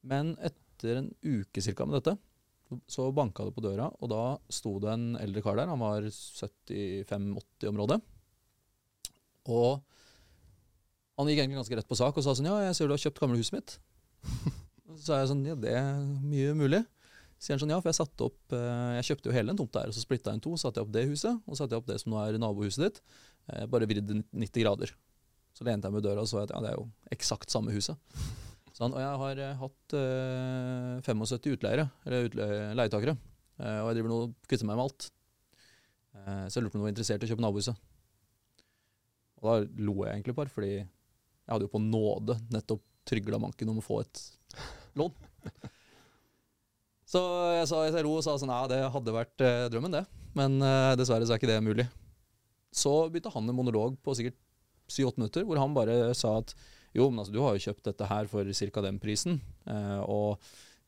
men 0.08 0.30
etter 0.40 1.02
en 1.02 1.10
uke 1.20 1.60
cirka 1.60 1.84
med 1.84 1.98
dette, 2.00 2.16
så 2.90 3.08
banka 3.14 3.46
det 3.46 3.54
på 3.56 3.64
døra, 3.64 3.88
og 4.00 4.10
da 4.12 4.22
sto 4.52 4.76
det 4.82 4.92
en 4.92 5.06
eldre 5.20 5.42
kar 5.44 5.58
der. 5.58 5.70
Han 5.70 5.82
var 5.82 6.06
75-80 6.08 7.70
området. 7.70 8.00
Og 9.52 9.82
han 11.18 11.30
gikk 11.30 11.42
egentlig 11.42 11.60
ganske 11.60 11.78
rett 11.78 11.90
på 11.90 11.98
sak 11.98 12.16
og 12.18 12.24
sa 12.26 12.34
sånn 12.34 12.48
Ja, 12.48 12.56
jeg 12.64 12.76
ser 12.76 12.90
du 12.90 12.94
har 12.96 13.02
kjøpt 13.02 13.20
gamle 13.22 13.38
huset 13.38 13.54
mitt. 13.58 13.76
Så 14.94 15.00
sa 15.04 15.20
jeg 15.20 15.30
sånn 15.30 15.44
Ja, 15.46 15.56
det 15.58 15.74
er 15.78 16.00
mye 16.24 16.54
mulig. 16.58 16.82
Sier 17.38 17.54
han 17.54 17.62
sånn 17.62 17.74
Ja, 17.74 17.80
for 17.82 17.92
jeg 17.92 17.98
satte 18.00 18.26
opp 18.26 18.54
eh, 18.56 18.94
Jeg 18.98 19.08
kjøpte 19.10 19.30
jo 19.30 19.36
hele 19.36 19.52
den 19.52 19.60
tomta 19.60 19.84
her, 19.84 19.92
og 19.92 19.96
så 19.96 20.02
splitta 20.02 20.32
jeg 20.32 20.40
den 20.40 20.46
to. 20.46 20.54
Satte 20.60 20.80
jeg 20.80 20.88
opp 20.88 20.94
det 20.94 21.04
huset, 21.10 21.42
og 21.44 21.54
så 21.54 21.62
satte 21.62 21.76
jeg 21.76 21.84
opp 21.84 21.90
det 21.90 22.00
som 22.02 22.14
nå 22.14 22.22
er 22.22 22.40
nabohuset 22.40 22.86
ditt. 22.86 23.02
Eh, 23.52 23.66
bare 23.70 23.88
vridd 23.90 24.10
90 24.32 24.64
grader. 24.64 24.94
Så 25.54 25.66
lente 25.68 25.86
jeg 25.86 25.94
meg 25.94 26.02
i 26.02 26.08
døra 26.08 26.24
og 26.24 26.30
så 26.30 26.42
at 26.42 26.50
ja, 26.50 26.64
det 26.64 26.72
er 26.72 26.80
jo 26.80 26.88
eksakt 27.14 27.52
samme 27.52 27.74
huset. 27.74 28.00
Sånn, 28.74 28.90
og 28.90 28.98
jeg 28.98 29.18
har 29.22 29.40
eh, 29.44 29.58
hatt 29.60 29.94
eh, 29.94 31.02
75 31.06 31.52
utleiere, 31.54 31.86
eller 32.06 32.26
utle 32.28 32.46
leietakere. 32.74 33.14
Eh, 33.62 33.80
og 33.84 33.90
jeg 33.90 34.00
driver 34.00 34.10
nå 34.10 34.16
og 34.24 34.32
kvitter 34.50 34.66
meg 34.66 34.80
med 34.80 34.86
alt. 34.88 35.06
Eh, 36.18 36.46
så 36.48 36.58
jeg 36.58 36.64
lurte 36.64 36.74
på 36.74 36.80
om 36.80 36.82
du 36.82 36.88
var 36.88 36.94
interessert 36.94 37.22
i 37.22 37.28
å 37.28 37.30
kjøpe 37.30 37.44
nabohuset. 37.44 37.84
Og 39.38 39.46
da 39.46 39.84
lo 39.86 39.94
jeg 40.02 40.16
egentlig 40.16 40.34
bare, 40.40 40.50
fordi 40.50 40.72
jeg 40.74 41.52
hadde 41.52 41.68
jo 41.68 41.74
på 41.76 41.82
nåde 41.84 42.38
nettopp 42.50 42.82
trygla 43.06 43.38
manken 43.38 43.70
om 43.70 43.78
å 43.78 43.84
få 43.84 44.00
et 44.02 44.24
lån. 44.98 45.14
Så 47.14 47.20
jeg 47.60 47.66
sa 47.70 47.82
jeg 47.84 48.02
lo 48.06 48.16
og 48.16 48.24
sa 48.26 48.34
sånn 48.40 48.50
ja, 48.50 48.64
det 48.70 48.80
hadde 48.90 49.14
vært 49.14 49.42
eh, 49.44 49.66
drømmen, 49.70 49.92
det. 49.94 50.02
Men 50.34 50.56
eh, 50.64 50.94
dessverre 50.98 51.26
så 51.28 51.36
er 51.36 51.38
ikke 51.42 51.52
det 51.52 51.60
mulig. 51.62 51.84
Så 52.74 53.04
begynte 53.06 53.30
han 53.30 53.46
en 53.46 53.54
monolog 53.54 53.94
på 54.02 54.16
sikkert 54.18 54.40
syv-åtte 54.90 55.20
minutter, 55.20 55.44
hvor 55.46 55.60
han 55.60 55.76
bare 55.76 56.10
sa 56.18 56.40
at 56.40 56.56
jo, 56.94 57.08
men 57.10 57.22
altså, 57.22 57.34
du 57.34 57.42
har 57.42 57.56
jo 57.56 57.64
kjøpt 57.66 57.88
dette 57.90 58.06
her 58.06 58.30
for 58.30 58.54
ca. 58.54 58.82
den 58.84 59.00
prisen, 59.02 59.40
eh, 59.66 60.00
og 60.06 60.38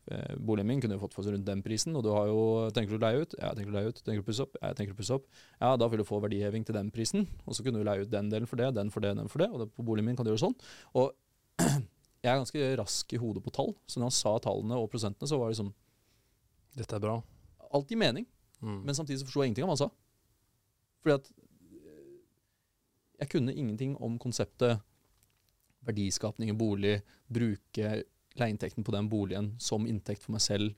eh, 0.06 0.36
boligen 0.38 0.68
min 0.70 0.82
kunne 0.82 0.94
jo 0.94 1.02
fått 1.02 1.16
for 1.16 1.26
rundt 1.26 1.48
den 1.48 1.64
prisen, 1.66 1.96
og 1.98 2.04
du 2.06 2.12
har 2.14 2.28
jo 2.30 2.44
Tenker 2.74 2.94
du 2.94 3.00
å 3.00 3.02
leie 3.02 3.24
ut? 3.24 3.34
Ja, 3.40 3.50
jeg 3.50 3.58
tenker 3.58 3.72
å 3.72 3.76
leie 3.76 3.90
ut. 3.90 4.02
Tenker 4.02 4.22
du 4.22 4.26
å 4.26 4.28
pusse 4.28 4.46
opp? 4.46 4.54
Ja, 4.60 4.70
jeg 4.70 4.78
tenker 4.80 4.94
å 4.94 5.00
pusse 5.00 5.18
opp. 5.18 5.26
Ja, 5.58 5.72
da 5.80 5.90
vil 5.90 6.02
du 6.02 6.06
få 6.06 6.20
verdiheving 6.22 6.66
til 6.68 6.78
den 6.78 6.92
prisen, 6.94 7.26
og 7.44 7.58
så 7.58 7.66
kunne 7.66 7.82
du 7.82 7.88
leie 7.88 8.06
ut 8.06 8.12
den 8.12 8.30
delen 8.30 8.50
for 8.50 8.62
det, 8.62 8.70
den 8.78 8.94
for 8.94 9.02
det, 9.02 9.16
den 9.18 9.32
for 9.32 9.42
det, 9.42 9.50
og 9.50 9.74
på 9.74 9.86
boligen 9.86 10.10
min 10.10 10.18
kan 10.18 10.26
du 10.26 10.30
gjøre 10.30 10.46
sånn. 10.46 10.56
Og 10.94 11.10
jeg 12.22 12.30
er 12.30 12.38
ganske 12.38 12.70
rask 12.82 13.16
i 13.16 13.20
hodet 13.22 13.42
på 13.42 13.54
tall, 13.58 13.74
så 13.90 13.98
når 13.98 14.12
han 14.12 14.18
sa 14.22 14.38
tallene 14.46 14.78
og 14.78 14.90
prosentene, 14.92 15.30
så 15.30 15.40
var 15.40 15.50
det 15.50 15.58
liksom 15.58 15.74
Dette 16.76 16.92
er 16.92 17.00
bra. 17.00 17.14
Alt 17.72 17.88
gir 17.88 17.96
mening. 17.96 18.26
Mm. 18.60 18.82
Men 18.84 18.94
samtidig 18.94 19.22
så 19.22 19.26
forsto 19.26 19.40
jeg 19.40 19.48
ingenting 19.48 19.64
av 19.64 19.70
hva 19.70 19.76
han 19.78 19.86
sa. 19.86 19.86
Fordi 21.00 21.14
at 21.14 21.30
øh, 21.32 22.18
jeg 23.22 23.30
kunne 23.32 23.54
ingenting 23.54 23.94
om 24.04 24.18
konseptet 24.20 24.82
verdiskapning 25.86 26.50
i 26.52 26.56
bolig, 26.58 26.98
bruke 27.32 28.02
leieinntekten 28.36 28.84
på 28.84 28.92
den 28.94 29.08
boligen 29.08 29.52
som 29.62 29.86
inntekt 29.88 30.22
for 30.26 30.34
meg 30.36 30.42
selv, 30.44 30.74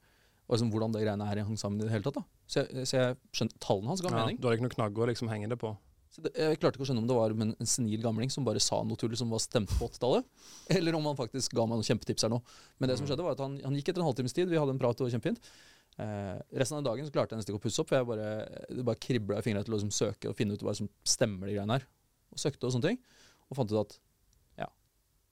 og 0.49 0.55
liksom 0.56 0.70
hvordan 0.72 0.94
det 0.94 1.02
greiene 1.05 1.26
her 1.28 1.43
hang 1.44 1.58
sammen 1.60 1.81
i 1.82 1.84
det 1.88 1.93
hele 1.93 2.06
tatt. 2.06 2.20
da. 2.20 2.25
Så 2.49 2.62
jeg, 2.62 2.87
så 2.88 2.96
jeg 3.02 3.16
skjønte 3.37 3.58
tallene 3.60 3.90
hans 3.93 4.00
ga 4.05 4.08
ja, 4.12 4.20
mening. 4.22 4.38
du 4.40 4.46
hadde 4.46 4.56
ikke 4.60 4.64
noen 4.69 4.76
knagg 4.78 5.00
å 5.02 5.08
liksom 5.10 5.28
henge 5.32 5.50
det 5.50 5.58
på? 5.60 5.75
Så 6.08 6.22
det, 6.25 6.31
jeg 6.40 6.56
klarte 6.62 6.78
ikke 6.78 6.87
å 6.87 6.88
skjønne 6.88 7.02
om 7.02 7.08
det 7.10 7.16
var 7.19 7.34
en, 7.34 7.50
en 7.60 7.69
senil 7.69 8.00
gamling 8.00 8.31
som 8.32 8.46
bare 8.46 8.62
sa 8.64 8.78
noe 8.87 8.96
tull 8.96 9.12
som 9.20 9.28
var 9.34 9.43
stemt 9.44 9.69
på 9.76 9.90
80-tallet, 9.90 10.25
eller 10.78 10.96
om 10.96 11.05
han 11.10 11.19
faktisk 11.19 11.52
ga 11.58 11.66
meg 11.69 11.76
noen 11.82 11.88
kjempetips 11.90 12.25
her 12.25 12.32
nå. 12.32 12.38
Men 12.81 12.88
det 12.93 12.96
som 12.96 13.05
Mm. 13.05 13.10
skjedde 13.12 13.26
var 13.26 13.37
at 13.37 13.43
han, 13.44 13.58
han 13.66 13.76
gikk 13.76 13.90
etter 13.93 14.00
en 14.00 14.08
halvtimes 14.08 14.32
tid, 14.38 14.49
vi 14.49 14.56
hadde 14.60 14.72
en 14.72 14.81
prat, 14.81 15.02
og 15.05 15.12
kjempefint. 15.12 15.43
Eh, 15.99 16.34
resten 16.62 16.78
av 16.78 16.87
dagen 16.87 17.05
så 17.05 17.12
klarte 17.12 17.34
jeg 17.34 17.43
nesten 17.43 17.52
ikke 17.52 17.60
å 17.60 17.66
pusse 17.66 17.82
opp, 17.84 17.90
for 17.93 17.99
jeg 18.00 18.08
bare, 18.08 18.26
det 18.72 18.84
bare 18.88 19.02
kribla 19.05 19.43
i 19.43 19.44
fingrene 19.44 19.66
til 19.69 19.75
å 19.75 19.81
liksom 19.82 19.93
søke 19.93 20.31
og 20.32 20.37
finne 20.38 20.56
ut 20.56 20.62
hva 20.64 20.72
som 20.78 20.88
stemmer 21.05 21.50
de 21.50 21.58
greiene 21.58 21.76
her. 21.76 21.84
Og 22.32 22.40
søkte 22.40 22.70
og 22.70 22.72
sånne 22.76 22.93
ting, 22.94 23.00
og 23.50 23.58
fant 23.60 23.72
ut 23.75 23.81
at 23.84 23.99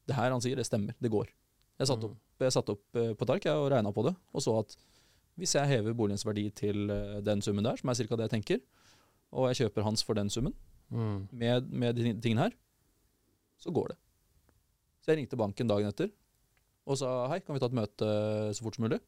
det 0.07 0.15
her 0.17 0.31
han 0.31 0.43
sier, 0.45 0.57
det 0.59 0.67
stemmer, 0.69 0.95
det 1.03 1.11
går. 1.13 1.29
Jeg 1.81 1.89
satte 1.91 2.09
opp, 2.09 2.17
jeg 2.41 2.55
satte 2.55 2.73
opp 2.77 2.97
eh, 3.01 3.13
på 3.19 3.27
tark 3.29 3.47
og 3.53 3.71
regna 3.73 3.91
på 3.93 4.05
det, 4.07 4.15
og 4.33 4.43
så 4.45 4.55
at 4.61 4.77
hvis 5.37 5.53
jeg 5.59 5.69
hever 5.69 5.93
boligens 5.99 6.25
verdi 6.25 6.47
til 6.57 6.89
eh, 6.91 7.19
den 7.27 7.43
summen 7.45 7.67
der, 7.67 7.77
som 7.77 7.91
er 7.93 7.99
ca. 7.99 8.17
det 8.17 8.29
jeg 8.31 8.35
tenker, 8.37 8.63
og 9.37 9.49
jeg 9.51 9.59
kjøper 9.67 9.85
hans 9.85 10.05
for 10.07 10.15
den 10.19 10.31
summen, 10.33 10.55
Mm. 10.87 11.25
med, 11.35 11.65
med 11.75 11.97
de 11.99 12.13
tingene 12.23 12.45
her, 12.45 12.53
så 13.59 13.73
går 13.75 13.89
det. 13.91 13.97
Så 15.03 15.11
jeg 15.11 15.19
ringte 15.19 15.37
banken 15.41 15.67
dagen 15.67 15.89
etter 15.91 16.13
og 16.87 16.95
sa 17.01 17.09
hei, 17.33 17.41
kan 17.43 17.57
vi 17.57 17.59
ta 17.59 17.67
et 17.67 17.75
møte 17.75 18.11
så 18.55 18.63
fort 18.63 18.77
som 18.79 18.85
mulig? 18.87 19.01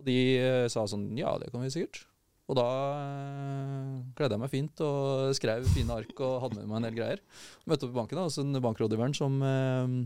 Og 0.00 0.06
de 0.08 0.14
eh, 0.40 0.68
sa 0.72 0.86
sånn 0.88 1.10
ja, 1.20 1.34
det 1.36 1.50
kan 1.52 1.60
vi 1.60 1.68
sikkert. 1.74 2.06
Og 2.50 2.56
da 2.58 2.66
eh, 2.98 3.98
kledde 4.18 4.34
jeg 4.34 4.42
meg 4.42 4.50
fint 4.50 4.82
og 4.82 5.30
skrev 5.38 5.66
fine 5.70 5.98
ark 6.02 6.22
og 6.26 6.40
hadde 6.44 6.58
med 6.58 6.70
meg 6.70 6.80
en 6.80 6.88
del 6.88 6.96
greier. 6.98 7.22
Møtte 7.70 7.86
opp 7.86 7.94
i 7.94 7.98
banken, 8.00 8.18
da, 8.18 8.26
hos 8.26 8.40
en 8.42 8.58
bankrådgiveren 8.58 9.14
som 9.14 9.36
eh, 9.46 9.96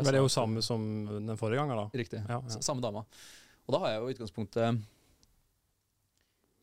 Var 0.00 0.16
det 0.16 0.24
jo 0.24 0.32
samme 0.32 0.64
som 0.64 0.80
den 1.04 1.36
forrige 1.36 1.60
gangen, 1.60 1.76
da? 1.84 1.90
Riktig. 2.00 2.22
Ja, 2.24 2.40
ja. 2.40 2.60
Samme 2.64 2.84
dama. 2.84 3.04
Og 3.66 3.74
da 3.76 3.82
har 3.82 3.92
jeg 3.92 4.00
jo 4.00 4.08
i 4.08 4.16
utgangspunktet 4.16 4.84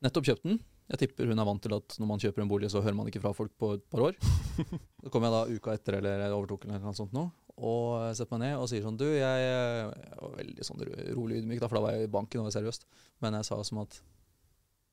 nettopp 0.04 0.28
kjøpt 0.32 0.48
den. 0.48 0.58
Jeg 0.92 1.00
tipper 1.00 1.30
hun 1.30 1.40
er 1.40 1.48
vant 1.48 1.62
til 1.64 1.76
at 1.78 1.96
når 2.00 2.10
man 2.10 2.20
kjøper 2.20 2.44
en 2.44 2.50
bolig, 2.50 2.72
så 2.74 2.82
hører 2.84 2.98
man 2.98 3.08
ikke 3.08 3.22
fra 3.24 3.32
folk 3.38 3.54
på 3.60 3.70
et 3.78 3.86
par 3.92 4.10
år. 4.10 4.18
Så 5.04 5.12
kom 5.12 5.24
jeg 5.26 5.34
da 5.34 5.46
uka 5.52 5.74
etter, 5.76 5.98
eller 6.00 6.22
jeg 6.26 6.36
overtok 6.36 6.66
eller 6.68 6.84
noe 6.84 6.96
sånt 6.96 7.16
nå, 7.16 7.24
og 7.68 8.04
setter 8.16 8.36
meg 8.36 8.42
ned 8.44 8.60
og 8.62 8.68
sier 8.72 8.84
sånn 8.86 9.00
Du, 9.00 9.06
jeg, 9.08 9.42
jeg 9.44 10.20
var 10.20 10.36
veldig 10.38 10.68
sånn 10.68 10.84
rolig 11.18 11.40
ydmyk, 11.42 11.62
da, 11.64 11.70
for 11.70 11.80
da 11.80 11.84
var 11.86 11.96
jeg 11.96 12.08
i 12.08 12.12
banken 12.14 12.42
og 12.42 12.48
var 12.50 12.56
seriøst. 12.56 12.86
Men 13.24 13.40
jeg 13.40 13.48
sa 13.50 13.58
som 13.68 13.82
at 13.84 13.98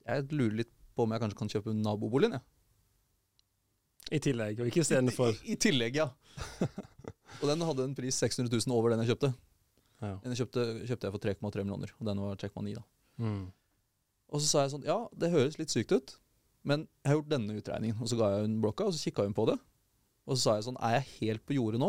jeg 0.07 0.26
lurer 0.33 0.57
litt 0.62 0.73
på 0.97 1.04
om 1.07 1.12
jeg 1.14 1.23
kanskje 1.23 1.38
kan 1.38 1.52
kjøpe 1.54 1.75
naboboligen, 1.76 2.38
jeg. 2.38 2.47
I 4.11 4.19
tillegg, 4.25 4.59
og 4.62 4.71
ikke 4.71 4.83
istedenfor 4.83 5.37
I, 5.37 5.54
I 5.54 5.57
tillegg, 5.61 6.00
ja. 6.00 6.09
og 7.40 7.47
den 7.47 7.62
hadde 7.69 7.85
en 7.87 7.95
pris 7.95 8.16
600 8.19 8.50
000 8.50 8.75
over 8.75 8.95
den 8.95 9.04
jeg 9.04 9.12
kjøpte. 9.12 9.30
ja. 10.02 10.16
Den 10.25 10.38
kjøpte, 10.38 10.64
kjøpte 10.88 11.07
jeg 11.09 11.14
for 11.14 11.52
3,3 11.52 11.64
millioner, 11.66 11.92
og 11.99 12.09
den 12.09 12.23
var 12.25 12.40
3,9 12.40 12.75
da. 12.80 12.85
mm. 13.23 13.42
Og 14.30 14.42
så 14.42 14.47
sa 14.47 14.64
jeg 14.64 14.75
sånn, 14.76 14.87
ja, 14.87 14.97
det 15.19 15.33
høres 15.33 15.57
litt 15.59 15.73
sykt 15.75 15.90
ut, 15.90 16.12
men 16.62 16.85
jeg 17.02 17.11
har 17.11 17.16
gjort 17.19 17.33
denne 17.33 17.57
utregningen. 17.59 17.99
Og 17.99 18.11
så 18.11 18.19
ga 18.21 18.28
jeg 18.30 18.45
hun 18.45 18.61
blokka, 18.62 18.87
og 18.87 18.95
så 18.95 19.09
kikka 19.09 19.25
hun 19.26 19.35
på 19.35 19.47
det. 19.50 19.57
Og 20.28 20.37
så 20.37 20.42
sa 20.42 20.52
jeg 20.54 20.69
sånn, 20.69 20.78
er 20.87 21.00
jeg 21.00 21.09
helt 21.16 21.42
på 21.49 21.57
jordet 21.57 21.80
nå? 21.83 21.88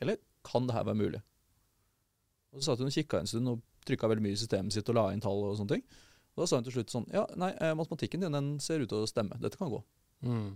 Eller 0.00 0.16
kan 0.46 0.64
det 0.68 0.76
her 0.76 0.86
være 0.88 0.96
mulig? 0.96 1.20
Og 2.54 2.62
så 2.62 2.70
satt 2.70 2.80
hun 2.80 2.88
og 2.88 2.94
kikka 2.94 3.20
en 3.20 3.28
stund 3.28 3.52
og 3.52 3.60
trykka 3.88 4.08
veldig 4.08 4.24
mye 4.24 4.36
i 4.36 4.40
systemet 4.40 4.72
sitt 4.72 4.88
og 4.88 4.96
la 4.96 5.04
inn 5.12 5.20
tall 5.24 5.42
og 5.44 5.58
sånne 5.58 5.76
ting. 5.76 5.84
Og 6.38 6.44
da 6.44 6.46
sa 6.46 6.60
hun 6.60 6.66
til 6.68 6.76
slutt 6.76 6.92
sånn, 6.94 7.08
ja, 7.10 7.24
nei, 7.34 7.50
eh, 7.58 7.74
matematikken 7.74 8.22
din 8.22 8.34
den 8.36 8.50
ser 8.62 8.84
ut 8.84 8.92
til 8.92 9.02
å 9.02 9.10
stemme. 9.10 9.34
Dette 9.42 9.58
kan 9.58 9.72
gå. 9.72 9.80
Mm. 10.22 10.52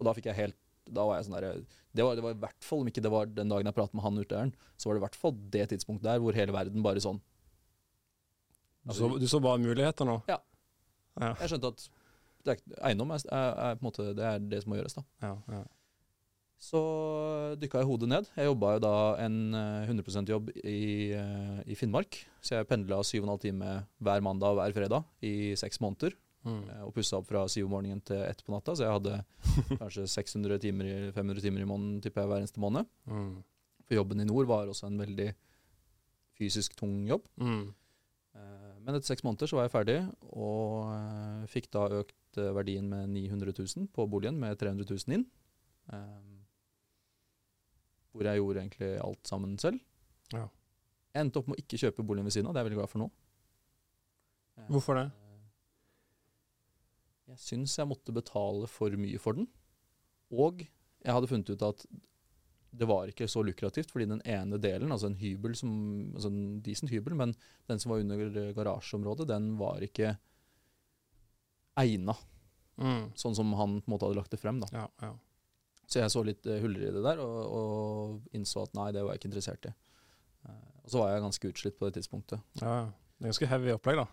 Og 0.00 0.08
da 0.08 0.14
fikk 0.16 0.26
jeg 0.32 0.40
helt 0.40 0.58
da 0.92 1.04
var 1.08 1.16
jeg 1.16 1.28
sånn 1.28 1.36
der, 1.38 1.60
det 1.96 2.04
var, 2.04 2.16
det 2.18 2.24
var 2.24 2.34
i 2.34 2.40
hvert 2.42 2.66
fall, 2.66 2.82
om 2.82 2.88
ikke 2.90 3.00
det 3.04 3.12
var 3.12 3.30
den 3.32 3.48
dagen 3.48 3.68
jeg 3.70 3.76
pratet 3.76 3.96
med 3.96 4.04
han 4.04 4.18
utøveren, 4.20 4.50
så 4.76 4.88
var 4.88 4.96
det 4.96 5.00
i 5.00 5.04
hvert 5.06 5.16
fall 5.16 5.36
det 5.54 5.62
tidspunktet 5.70 6.04
der 6.04 6.20
hvor 6.20 6.36
hele 6.36 6.52
verden 6.52 6.84
bare 6.84 7.00
sånn 7.00 7.22
Du, 8.84 8.92
så, 8.92 9.08
du 9.16 9.24
så 9.30 9.40
bare 9.40 9.62
muligheter 9.62 10.04
nå? 10.04 10.18
Ja. 10.28 10.42
Ja, 11.16 11.30
Jeg 11.40 11.54
skjønte 11.54 11.70
at 11.72 11.86
det 12.44 12.52
er, 12.52 12.64
eiendom 12.90 13.14
er, 13.14 13.22
er, 13.32 13.54
er 13.70 13.78
på 13.78 13.80
en 13.80 13.88
måte 13.88 14.10
det 14.18 14.26
er 14.28 14.44
det 14.44 14.60
som 14.60 14.74
må 14.74 14.76
gjøres, 14.76 14.98
da. 14.98 15.06
ja, 15.24 15.32
ja. 15.54 15.62
Så 16.60 16.80
dykka 17.60 17.80
jeg 17.82 17.88
hodet 17.88 18.08
ned. 18.08 18.28
Jeg 18.38 18.46
jobba 18.48 18.74
jo 18.76 18.82
da 18.84 18.92
en 19.24 19.38
eh, 19.54 19.86
100 19.90 20.04
%-jobb 20.06 20.50
i, 20.64 21.12
eh, 21.12 21.58
i 21.68 21.74
Finnmark. 21.76 22.22
Så 22.40 22.56
jeg 22.56 22.68
pendla 22.70 23.02
7,5 23.04 23.40
timer 23.42 23.82
hver 24.00 24.22
mandag 24.24 24.54
og 24.54 24.60
hver 24.62 24.72
fredag 24.76 25.04
i 25.22 25.54
seks 25.60 25.80
måneder. 25.84 26.14
Mm. 26.44 26.62
eh, 26.70 26.82
Og 26.86 26.94
pussa 26.96 27.18
opp 27.18 27.28
fra 27.28 27.44
syv 27.48 27.66
om 27.68 27.74
morgenen 27.76 28.00
til 28.04 28.16
ett 28.24 28.40
på 28.44 28.52
natta. 28.54 28.72
Så 28.76 28.86
jeg 28.86 28.96
hadde 28.96 29.18
kanskje 29.82 30.06
600 30.08 30.58
timer, 30.62 30.84
i- 30.88 31.12
500 31.12 31.40
timer 31.44 31.60
i 31.64 31.68
måneden 31.68 32.00
tipper 32.04 32.22
jeg, 32.24 32.30
hver 32.32 32.42
eneste 32.44 32.60
måned. 32.64 32.88
Mm. 33.08 33.42
For 33.84 33.94
jobben 34.00 34.20
i 34.24 34.28
nord 34.28 34.46
var 34.48 34.66
også 34.72 34.86
en 34.88 34.98
veldig 35.02 35.34
fysisk 36.38 36.74
tung 36.80 37.04
jobb. 37.06 37.26
Mm. 37.40 37.74
Eh, 38.34 38.70
Men 38.84 38.94
etter 38.98 39.12
seks 39.12 39.22
måneder 39.24 39.48
så 39.48 39.56
var 39.56 39.68
jeg 39.68 39.72
ferdig, 39.76 39.98
og 40.32 40.90
eh, 40.92 41.44
fikk 41.52 41.68
da 41.72 41.84
økt 42.00 42.40
eh, 42.40 42.50
verdien 42.56 42.88
med 42.88 43.08
900 43.12 43.52
000 43.76 43.88
på 43.92 44.08
boligen, 44.08 44.40
med 44.40 44.56
300 44.60 44.84
000 44.88 45.18
inn. 45.18 45.26
Hvor 48.14 48.28
jeg 48.28 48.38
gjorde 48.38 48.60
egentlig 48.62 48.88
alt 49.02 49.26
sammen 49.26 49.56
selv. 49.58 49.80
Ja. 50.32 50.46
Jeg 51.14 51.24
endte 51.26 51.40
opp 51.42 51.48
med 51.50 51.58
å 51.58 51.62
ikke 51.64 51.78
kjøpe 51.82 52.04
boligen 52.06 52.26
ved 52.28 52.34
siden 52.36 52.46
av, 52.48 52.54
det 52.54 52.60
er 52.60 52.64
jeg 52.64 52.70
veldig 52.70 52.80
glad 52.80 52.90
for 52.92 53.02
nå. 53.04 53.10
Eh, 54.58 54.68
Hvorfor 54.70 54.94
det? 55.00 55.04
Jeg 57.30 57.40
syns 57.40 57.74
jeg 57.78 57.88
måtte 57.88 58.12
betale 58.14 58.66
for 58.70 58.94
mye 59.00 59.18
for 59.22 59.38
den. 59.38 59.46
Og 60.34 60.60
jeg 60.64 61.14
hadde 61.14 61.30
funnet 61.30 61.50
ut 61.54 61.62
at 61.66 61.86
det 62.74 62.88
var 62.90 63.06
ikke 63.10 63.28
så 63.30 63.42
lukrativt, 63.46 63.90
fordi 63.94 64.08
den 64.10 64.22
ene 64.26 64.58
delen, 64.58 64.90
altså 64.90 65.06
en 65.06 65.18
hybel 65.20 65.54
som, 65.56 65.70
altså 66.16 66.30
en 66.32 66.60
decent 66.66 66.90
hybel, 66.90 67.14
men 67.14 67.34
den 67.70 67.78
som 67.78 67.92
var 67.94 68.02
under 68.02 68.52
garasjeområdet, 68.56 69.28
den 69.30 69.52
var 69.60 69.82
ikke 69.86 70.16
egna, 71.78 72.14
Mm. 72.76 73.12
sånn 73.14 73.36
som 73.38 73.52
han 73.54 73.76
på 73.80 73.86
en 73.86 73.92
måte 73.94 74.02
hadde 74.08 74.16
lagt 74.18 74.30
det 74.34 74.40
frem. 74.42 74.58
da. 74.60 74.66
Ja, 74.72 74.88
ja. 75.00 75.12
Så 75.86 76.00
jeg 76.00 76.10
så 76.14 76.22
litt 76.24 76.46
eh, 76.46 76.60
huller 76.62 76.86
i 76.88 76.92
det 76.94 77.02
der, 77.04 77.18
og, 77.20 77.38
og 77.58 78.34
innså 78.36 78.62
at 78.64 78.74
nei, 78.74 78.90
det 78.96 79.02
var 79.04 79.12
jeg 79.14 79.20
ikke 79.22 79.30
interessert 79.32 79.66
i. 79.68 79.72
Eh, 80.48 80.68
og 80.84 80.90
så 80.92 81.00
var 81.02 81.12
jeg 81.12 81.24
ganske 81.26 81.50
utslitt 81.52 81.78
på 81.78 81.88
det 81.90 81.98
tidspunktet. 82.00 82.40
ja. 82.62 82.90
Det 83.14 83.28
er 83.28 83.30
ganske 83.30 83.46
heavy 83.46 83.70
opplegg, 83.76 84.00
da. 84.02 84.06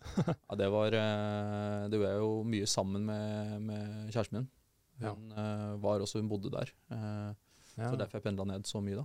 Ja, 0.48 0.54
det 0.56 0.66
var 0.72 0.94
eh, 0.96 1.88
Det 1.92 1.98
gjorde 1.98 2.08
jeg 2.14 2.20
jo 2.22 2.30
mye 2.48 2.68
sammen 2.72 3.02
med, 3.04 3.58
med 3.66 4.06
kjæresten 4.14 4.38
min. 4.38 4.46
Hun 5.02 5.28
ja. 5.36 5.74
var 5.80 6.00
også, 6.00 6.20
hun 6.22 6.28
bodde 6.30 6.50
der. 6.52 6.70
Ja. 6.90 7.34
Så 7.90 7.96
derfor 8.00 8.18
jeg 8.18 8.24
pendla 8.24 8.44
ned 8.48 8.64
så 8.68 8.80
mye, 8.84 8.96
da. 9.02 9.04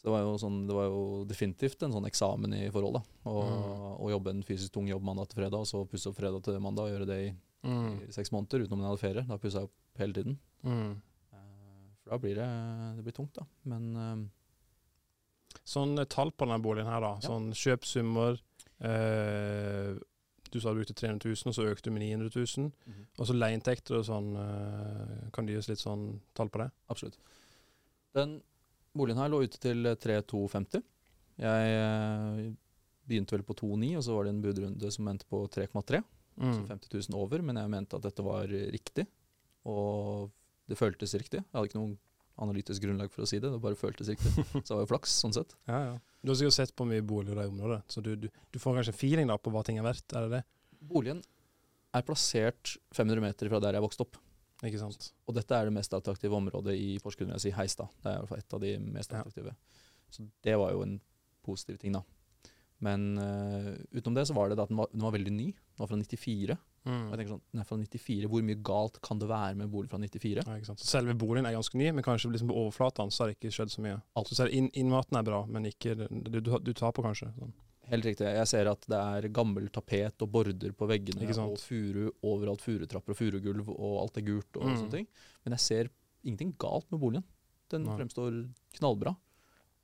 Så 0.00 0.08
det 0.08 0.12
var 0.16 0.24
jo, 0.24 0.32
sånn, 0.40 0.56
det 0.68 0.74
var 0.76 0.88
jo 0.90 1.02
definitivt 1.28 1.84
en 1.86 1.94
sånn 1.94 2.08
eksamen 2.08 2.52
i 2.58 2.64
forhold, 2.74 2.98
da. 2.98 3.02
Å 3.30 3.44
Mm. 3.44 4.10
jobbe 4.12 4.34
en 4.34 4.42
fysisk 4.44 4.72
tung 4.74 4.88
jobb 4.90 5.04
mandag 5.06 5.28
til 5.30 5.38
fredag, 5.42 5.60
og 5.64 5.68
så 5.68 5.84
pusse 5.88 6.10
opp 6.10 6.16
fredag 6.18 6.42
til 6.44 6.58
mandag, 6.60 6.88
og 6.88 6.92
gjøre 6.96 7.06
det 7.12 7.20
i, 7.28 7.30
Mm. 7.64 7.94
i 8.08 8.12
seks 8.12 8.32
måneder 8.34 8.64
utenom 8.66 8.82
jeg 8.82 8.90
hadde 8.90 9.00
ferie. 9.04 9.24
Da 9.28 9.38
pussa 9.40 9.60
jeg 9.62 9.70
opp 9.70 10.00
hele 10.02 10.12
tiden. 10.12 10.38
Mm. 10.64 10.94
Eh, 11.32 11.90
For 12.02 12.10
da 12.14 12.18
blir 12.22 12.34
det, 12.40 12.48
det 12.96 13.04
blir 13.04 13.16
tungt, 13.16 13.34
da. 13.36 13.44
Men 13.68 13.90
eh, 13.96 14.24
Sånn 15.64 15.94
eh, 16.00 16.04
tall 16.10 16.32
på 16.32 16.44
denne 16.48 16.60
boligen 16.64 16.88
her, 16.90 17.00
da. 17.04 17.12
Ja. 17.22 17.28
Sånn 17.28 17.52
kjøpsummer. 17.56 18.40
eh, 18.84 19.94
Du 20.54 20.60
sa 20.62 20.70
du 20.70 20.78
brukte 20.78 20.94
300 20.94 21.24
000, 21.26 21.50
og 21.50 21.54
så 21.56 21.64
økte 21.66 21.88
du 21.90 21.94
med 21.96 22.02
900 22.04 22.30
000. 22.58 22.72
Og 23.18 23.26
så 23.26 23.34
leieinntekter 23.34 23.96
og 23.98 24.04
sånn. 24.06 24.28
eh, 24.38 25.30
kan 25.34 25.46
du 25.46 25.52
gi 25.52 25.58
oss 25.58 25.68
litt 25.68 25.82
sånn 25.82 26.20
tall 26.34 26.48
på 26.48 26.60
det? 26.62 26.70
absolutt. 26.88 27.16
Den 28.14 28.36
boligen 28.94 29.18
her 29.18 29.28
lå 29.32 29.40
ute 29.42 29.58
til 29.58 29.82
3250. 29.98 30.82
Jeg 31.42 31.72
eh, 31.74 32.52
begynte 33.08 33.34
vel 33.34 33.42
på 33.42 33.56
2,9, 33.58 33.96
og 33.98 34.04
så 34.06 34.14
var 34.14 34.24
det 34.28 34.30
en 34.36 34.42
budrunde 34.44 34.92
som 34.94 35.08
endte 35.10 35.26
på 35.26 35.42
3,3. 35.50 36.02
Så 36.02 36.42
Mm. 36.44 36.66
50 36.66 37.10
000 37.10 37.14
over, 37.18 37.42
men 37.42 37.56
jeg 37.56 37.70
mente 37.70 37.94
at 37.96 38.02
dette 38.02 38.22
var 38.26 38.46
riktig. 38.50 39.06
Og 39.70 40.30
det 40.70 40.78
føltes 40.80 41.14
riktig. 41.20 41.42
Jeg 41.42 41.52
hadde 41.54 41.68
ikke 41.70 41.80
noe 41.82 41.96
analytisk 42.44 42.82
grunnlag 42.82 43.12
for 43.14 43.22
å 43.22 43.28
si 43.30 43.38
det, 43.38 43.50
det 43.52 43.60
bare 43.62 43.78
føltes 43.78 44.08
riktig. 44.10 44.32
Så 44.34 44.62
det 44.64 44.74
var 44.74 44.82
jo 44.86 44.90
flaks, 44.90 45.12
sånn 45.22 45.34
sett. 45.36 45.54
Ja, 45.70 45.80
ja. 45.92 45.94
Du 46.24 46.32
har 46.32 46.38
sikkert 46.40 46.56
sett 46.56 46.72
på 46.74 46.86
mye 46.88 47.04
boliger 47.04 47.42
i 47.44 47.50
området, 47.50 47.82
så 47.92 48.00
du, 48.02 48.14
du, 48.16 48.30
du 48.32 48.58
får 48.58 48.78
kanskje 48.80 48.94
feeling 48.96 49.28
da 49.28 49.36
på 49.38 49.52
hva 49.52 49.60
ting 49.66 49.76
er 49.78 49.84
verdt, 49.86 50.06
er 50.16 50.24
det 50.24 50.38
det? 50.38 50.42
Boligen 50.88 51.20
er 51.94 52.02
plassert 52.06 52.72
500 52.96 53.22
meter 53.22 53.50
fra 53.52 53.60
der 53.62 53.76
jeg 53.76 53.84
vokste 53.84 54.06
opp. 54.06 54.16
Ikke 54.64 54.80
sant? 54.80 55.10
Og 55.28 55.36
dette 55.36 55.52
er 55.54 55.68
det 55.68 55.74
mest 55.76 55.92
attraktive 55.94 56.34
området 56.38 56.72
i 56.80 56.94
Porsgrunn, 57.04 57.28
vil 57.30 57.36
jeg 57.36 57.44
si 57.44 57.52
Heistad. 57.54 57.92
Det 58.00 58.08
er 58.10 58.16
i 58.16 58.22
hvert 58.24 58.32
fall 58.32 58.40
et 58.42 58.56
av 58.56 58.62
de 58.64 58.72
mest 58.96 59.12
Ja. 59.12 59.20
attraktive. 59.20 59.52
Så 60.14 60.24
det 60.46 60.54
var 60.58 60.72
jo 60.72 60.82
en 60.86 60.96
positiv 61.44 61.76
ting, 61.82 61.92
da. 61.98 62.00
Men 62.84 63.04
uh, 63.20 63.74
utenom 63.94 64.16
det 64.16 64.24
så 64.30 64.34
var 64.36 64.48
det 64.50 64.56
da 64.58 64.64
at 64.66 64.72
den 64.72 64.80
var, 64.80 64.88
den 64.92 65.04
var 65.04 65.12
veldig 65.14 65.32
ny. 65.36 65.46
Den 65.52 65.84
var 65.84 65.90
fra 65.92 66.00
94. 66.00 66.56
Og 66.86 66.92
jeg 66.92 67.00
Mm. 67.08 67.16
tenker 67.16 67.32
sånn, 67.32 67.40
den 67.52 67.60
er 67.60 67.64
fra 67.64 67.76
94. 67.78 68.26
Hvor 68.28 68.42
mye 68.44 68.62
galt 68.62 69.00
kan 69.00 69.18
det 69.18 69.28
være 69.28 69.54
med 69.56 69.64
en 69.64 69.70
bolig 69.72 69.88
fra 69.88 69.98
94? 69.98 70.44
Ja, 70.44 70.52
ikke 70.58 70.66
sant? 70.66 70.78
Så 70.80 70.90
selve 71.00 71.14
boligen 71.16 71.46
er 71.46 71.54
ganske 71.56 71.74
ny, 71.80 71.90
men 71.92 72.04
kanskje 72.04 72.30
liksom 72.30 72.48
på 72.50 72.56
overflaten 72.60 73.08
så 73.10 73.24
har 73.24 73.28
det 73.32 73.38
ikke 73.40 73.52
skjedd 73.56 73.70
så 73.72 73.80
mye. 73.80 74.02
Alt. 74.16 74.28
Så 74.28 74.48
inn, 74.52 74.68
innmaten 74.76 75.16
er 75.16 75.22
bra, 75.24 75.46
men 75.46 75.64
ikke 75.64 75.96
du, 75.96 76.40
du, 76.40 76.58
du 76.60 76.72
taper 76.74 77.02
kanskje. 77.02 77.32
Sånn. 77.38 77.52
Helt 77.88 78.04
riktig. 78.04 78.24
Jeg 78.28 78.46
ser 78.48 78.66
at 78.68 78.80
det 78.88 78.96
er 79.00 79.28
gammel 79.28 79.68
tapet 79.70 80.20
og 80.24 80.30
border 80.32 80.72
på 80.72 80.86
veggene, 80.88 81.24
og 81.38 81.58
furu 81.58 82.10
overalt. 82.22 82.60
Furutrapper 82.60 83.10
og 83.12 83.16
furugulv, 83.16 83.68
og 83.78 84.02
alt 84.02 84.16
er 84.18 84.22
gult 84.22 84.56
og 84.56 84.64
Mm. 84.68 84.76
sånne 84.76 84.90
ting. 84.90 85.06
Men 85.44 85.52
jeg 85.52 85.60
ser 85.60 85.90
ingenting 86.24 86.54
galt 86.58 86.90
med 86.90 87.00
boligen. 87.00 87.24
Den 87.70 87.84
Nei. 87.84 87.96
fremstår 87.96 88.50
knallbra. 88.74 89.16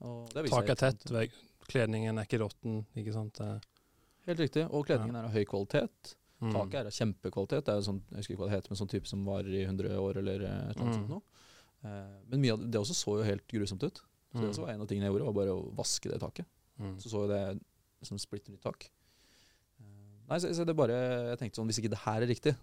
Taket 0.01 0.71
er 0.83 0.93
tett, 0.93 1.31
kledningen 1.69 2.19
er 2.19 2.25
ikke 2.25 2.41
råtten, 2.41 2.85
ikke 2.97 3.13
sant? 3.13 3.39
Helt 4.27 4.39
riktig. 4.39 4.67
Og 4.71 4.87
kledningen 4.87 5.17
er 5.17 5.25
av 5.25 5.33
høy 5.33 5.45
kvalitet. 5.45 6.15
Mm. 6.41 6.53
Taket 6.55 6.75
er 6.81 6.87
av 6.89 6.95
kjempekvalitet. 6.97 7.65
Det 7.67 7.73
er 7.73 7.81
jo 7.83 7.87
sånn, 7.91 8.03
jeg 8.11 8.17
husker 8.23 8.35
ikke 8.35 8.41
hva 8.43 8.49
det 8.49 8.55
heter, 8.57 8.71
men 8.73 8.79
sånn 8.81 8.89
type 8.93 9.07
som 9.11 9.25
varer 9.29 9.53
i 9.59 9.65
100 9.67 9.99
år 10.01 10.17
eller 10.23 10.45
eh, 10.47 10.71
et 10.71 10.77
eller 10.77 10.87
annet 10.87 10.95
Mm. 10.97 11.01
sånt 11.01 11.11
noe. 11.11 11.23
Eh, 11.85 12.15
men 12.31 12.41
mye 12.41 12.53
av 12.55 12.61
det, 12.63 12.71
det 12.73 12.81
også 12.81 12.97
så 12.97 13.17
jo 13.19 13.27
helt 13.29 13.47
grusomt 13.49 13.83
ut. 13.85 14.01
Så 14.33 14.41
det 14.41 14.49
også 14.53 14.63
var 14.65 14.71
en 14.73 14.81
av 14.81 14.87
tingene 14.89 15.05
jeg 15.09 15.13
gjorde, 15.13 15.27
var 15.27 15.37
bare 15.41 15.53
å 15.59 15.75
vaske 15.75 16.09
det 16.09 16.21
taket. 16.23 16.47
Mm. 16.79 16.95
Så 17.03 17.11
så 17.13 17.25
jo 17.27 17.29
det 17.29 17.61
som 18.07 18.17
splitter 18.19 18.53
nytt 18.55 18.63
tak. 18.65 18.89
Eh, 19.81 20.29
Nei, 20.31 20.39
så, 20.41 20.53
så 20.55 20.65
det 20.65 20.77
bare, 20.79 20.97
jeg 21.33 21.39
tenkte 21.41 21.61
sånn, 21.61 21.67
hvis 21.69 21.81
ikke 21.83 21.91
det 21.93 22.05
her 22.07 22.23
er 22.23 22.31
riktig, 22.31 22.55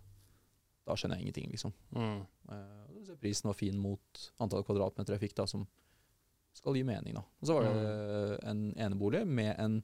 da 0.87 0.95
skjønner 0.95 1.17
jeg 1.19 1.27
ingenting, 1.27 1.51
liksom. 1.51 1.73
Mm. 1.93 2.21
Eh, 2.49 3.03
så 3.05 3.17
prisen 3.19 3.49
var 3.49 3.57
fin 3.59 3.77
mot 3.77 4.23
antall 4.39 4.63
kvadratmeter 4.63 5.13
jeg 5.17 5.25
fikk 5.27 5.35
da, 5.35 5.45
som 5.45 5.67
skal 6.57 6.73
gi 6.79 6.81
mening 6.87 7.13
da. 7.13 7.21
Og 7.21 7.45
så 7.45 7.53
var 7.53 7.67
det 7.67 8.39
en 8.49 8.61
enebolig 8.79 9.25
med 9.27 9.53
en 9.61 9.83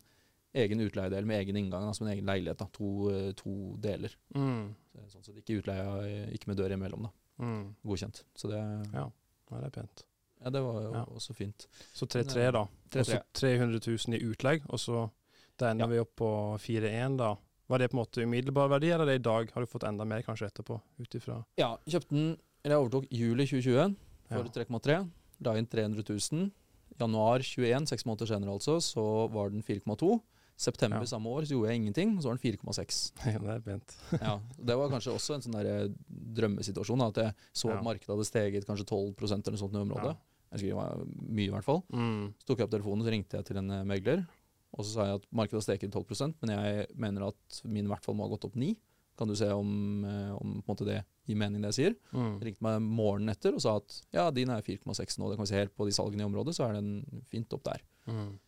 egen 0.55 0.79
utleiedel, 0.79 1.25
med 1.25 1.39
egen 1.41 1.55
inngang, 1.57 1.87
altså 1.87 2.03
en 2.05 2.11
egen 2.13 2.25
leilighet 2.29 2.57
da, 2.59 2.65
to, 2.71 3.09
eh, 3.09 3.31
to 3.33 3.75
deler. 3.81 4.13
Mm. 4.35 4.75
Så, 4.93 5.05
sånn 5.15 5.23
sett 5.25 5.39
ikke 5.41 5.61
utleia, 5.63 5.95
eh, 6.05 6.27
ikke 6.35 6.47
med 6.51 6.57
dør 6.57 6.71
imellom 6.77 7.03
da, 7.03 7.09
Mm. 7.39 7.75
godkjent. 7.85 8.23
Så 8.35 8.47
det, 8.49 8.59
Ja. 8.93 9.09
Ja, 9.51 9.57
det 9.59 9.65
er 9.65 9.81
pent. 9.81 10.03
ja, 10.43 10.49
det 10.49 10.61
var 10.61 10.81
jo 10.81 10.91
Ja. 10.93 11.05
også 11.05 11.33
fint. 11.35 11.67
Så 11.93 12.05
3-3 12.07 12.51
da. 12.51 12.61
Og 12.61 13.05
så 13.05 13.21
300 13.33 13.79
000 13.79 14.13
i 14.15 14.19
utlegg, 14.23 14.61
og 14.69 14.77
så 14.79 15.09
da 15.57 15.71
ender 15.71 15.85
Ja. 15.85 15.87
vi 15.87 15.99
opp 15.99 16.15
på 16.15 16.59
4-1 16.59 17.17
da. 17.17 17.35
Var 17.69 17.77
det 17.79 17.89
på 17.91 17.97
en 17.97 18.05
måte 18.05 18.21
umiddelbar 18.23 18.69
verdi, 18.69 18.91
eller 18.91 19.03
er 19.03 19.17
det 19.17 19.25
i 19.25 19.29
dag? 19.29 19.51
Har 19.51 19.61
du 19.61 19.65
fått 19.65 19.83
enda 19.87 20.05
mer 20.05 20.21
kanskje 20.21 20.51
etterpå? 20.51 20.81
Ut 20.99 21.09
ifra 21.15 21.43
Ja, 21.57 21.77
kjøpte 21.87 22.09
den, 22.09 22.37
eller 22.63 22.75
jeg 22.75 22.91
overtok 22.91 23.07
juli 23.11 23.45
2020 23.47 23.95
for 24.27 24.37
Ja. 24.37 24.43
3,3. 24.43 25.09
La 25.41 25.53
inn 25.55 25.65
300 25.65 26.03
000. 26.31 26.51
Januar 26.99 27.39
21, 27.39 27.87
seks 27.87 28.03
måneder 28.05 28.27
senere 28.27 28.51
altså, 28.53 28.77
så 28.79 29.27
var 29.31 29.49
den 29.49 29.63
4,2. 29.63 30.21
September 30.57 31.01
Ja. 31.01 31.05
samme 31.09 31.29
år 31.33 31.45
så 31.47 31.55
gjorde 31.55 31.69
jeg 31.71 31.81
ingenting, 31.81 32.15
og 32.17 32.23
så 32.23 32.29
var 32.29 32.37
den 32.37 32.45
4,6. 32.57 32.99
Ja, 33.33 33.39
det 33.39 33.55
er 33.55 33.63
pent. 33.65 33.95
Ja, 34.21 34.35
det 34.57 34.77
var 34.77 34.89
kanskje 34.93 35.15
også 35.15 35.35
en 35.35 35.41
sånn 35.45 35.57
der 35.57 35.89
drømmesituasjon, 36.37 36.99
da, 37.01 37.07
at 37.09 37.21
jeg 37.23 37.33
så 37.53 37.69
Ja. 37.71 37.77
at 37.77 37.83
markedet 37.83 38.13
hadde 38.13 38.27
steget 38.27 38.65
kanskje 38.67 38.85
12 38.85 39.15
eller 39.17 39.57
sånt 39.57 39.73
i 39.75 39.81
området. 39.81 40.15
Jeg 40.53 40.61
husker 40.61 41.05
mye 41.33 41.47
i 41.49 41.53
hvert 41.53 41.65
fall. 41.65 41.81
Mm. 41.91 42.33
Så 42.37 42.45
tok 42.45 42.59
jeg 42.61 42.67
opp 42.67 42.71
telefonen 42.75 43.03
så 43.05 43.09
ringte 43.11 43.37
jeg 43.39 43.45
til 43.45 43.57
en 43.57 43.71
eh, 43.71 43.83
megler. 43.83 44.25
Og 44.73 44.85
så 44.85 44.93
sa 44.93 45.05
jeg 45.05 45.19
at 45.21 45.25
markedet 45.33 45.59
har 45.61 45.65
steget 45.65 45.91
12% 45.93 46.35
men 46.41 46.49
jeg 46.53 46.87
mener 46.97 47.27
at 47.27 47.61
min 47.65 47.85
i 47.85 47.89
hvert 47.91 48.05
fall 48.05 48.15
må 48.17 48.25
ha 48.25 48.29
gått 48.33 48.45
opp 48.45 48.55
9 48.57 48.71
Kan 49.17 49.27
du 49.29 49.35
se 49.37 49.45
om, 49.53 50.03
eh, 50.05 50.31
om 50.41 50.61
det 50.81 51.03
gir 51.27 51.35
mening, 51.37 51.61
det 51.61 51.69
jeg 51.75 51.77
sier? 51.77 51.95
Mm. 52.11 52.39
Ringte 52.41 52.63
meg 52.65 52.79
morgenen 52.81 53.29
etter 53.29 53.53
og 53.53 53.61
sa 53.61 53.75
at 53.77 54.01
ja, 54.11 54.31
din 54.33 54.49
er 54.49 54.61
4,6 54.65 55.19
nå. 55.19 55.29
Det 55.29 55.37
kan 55.37 55.45
vi 55.45 55.51
se 55.51 55.59
helt 55.61 55.75
på 55.77 55.85
de 55.85 55.93
salgene 55.93 56.21
i 56.25 56.25
området, 56.25 56.55
så 56.57 56.65
er 56.67 56.73
den 56.79 57.21
fint 57.29 57.53
opp 57.53 57.61
der. 57.63 57.81
Mm. 58.09 58.39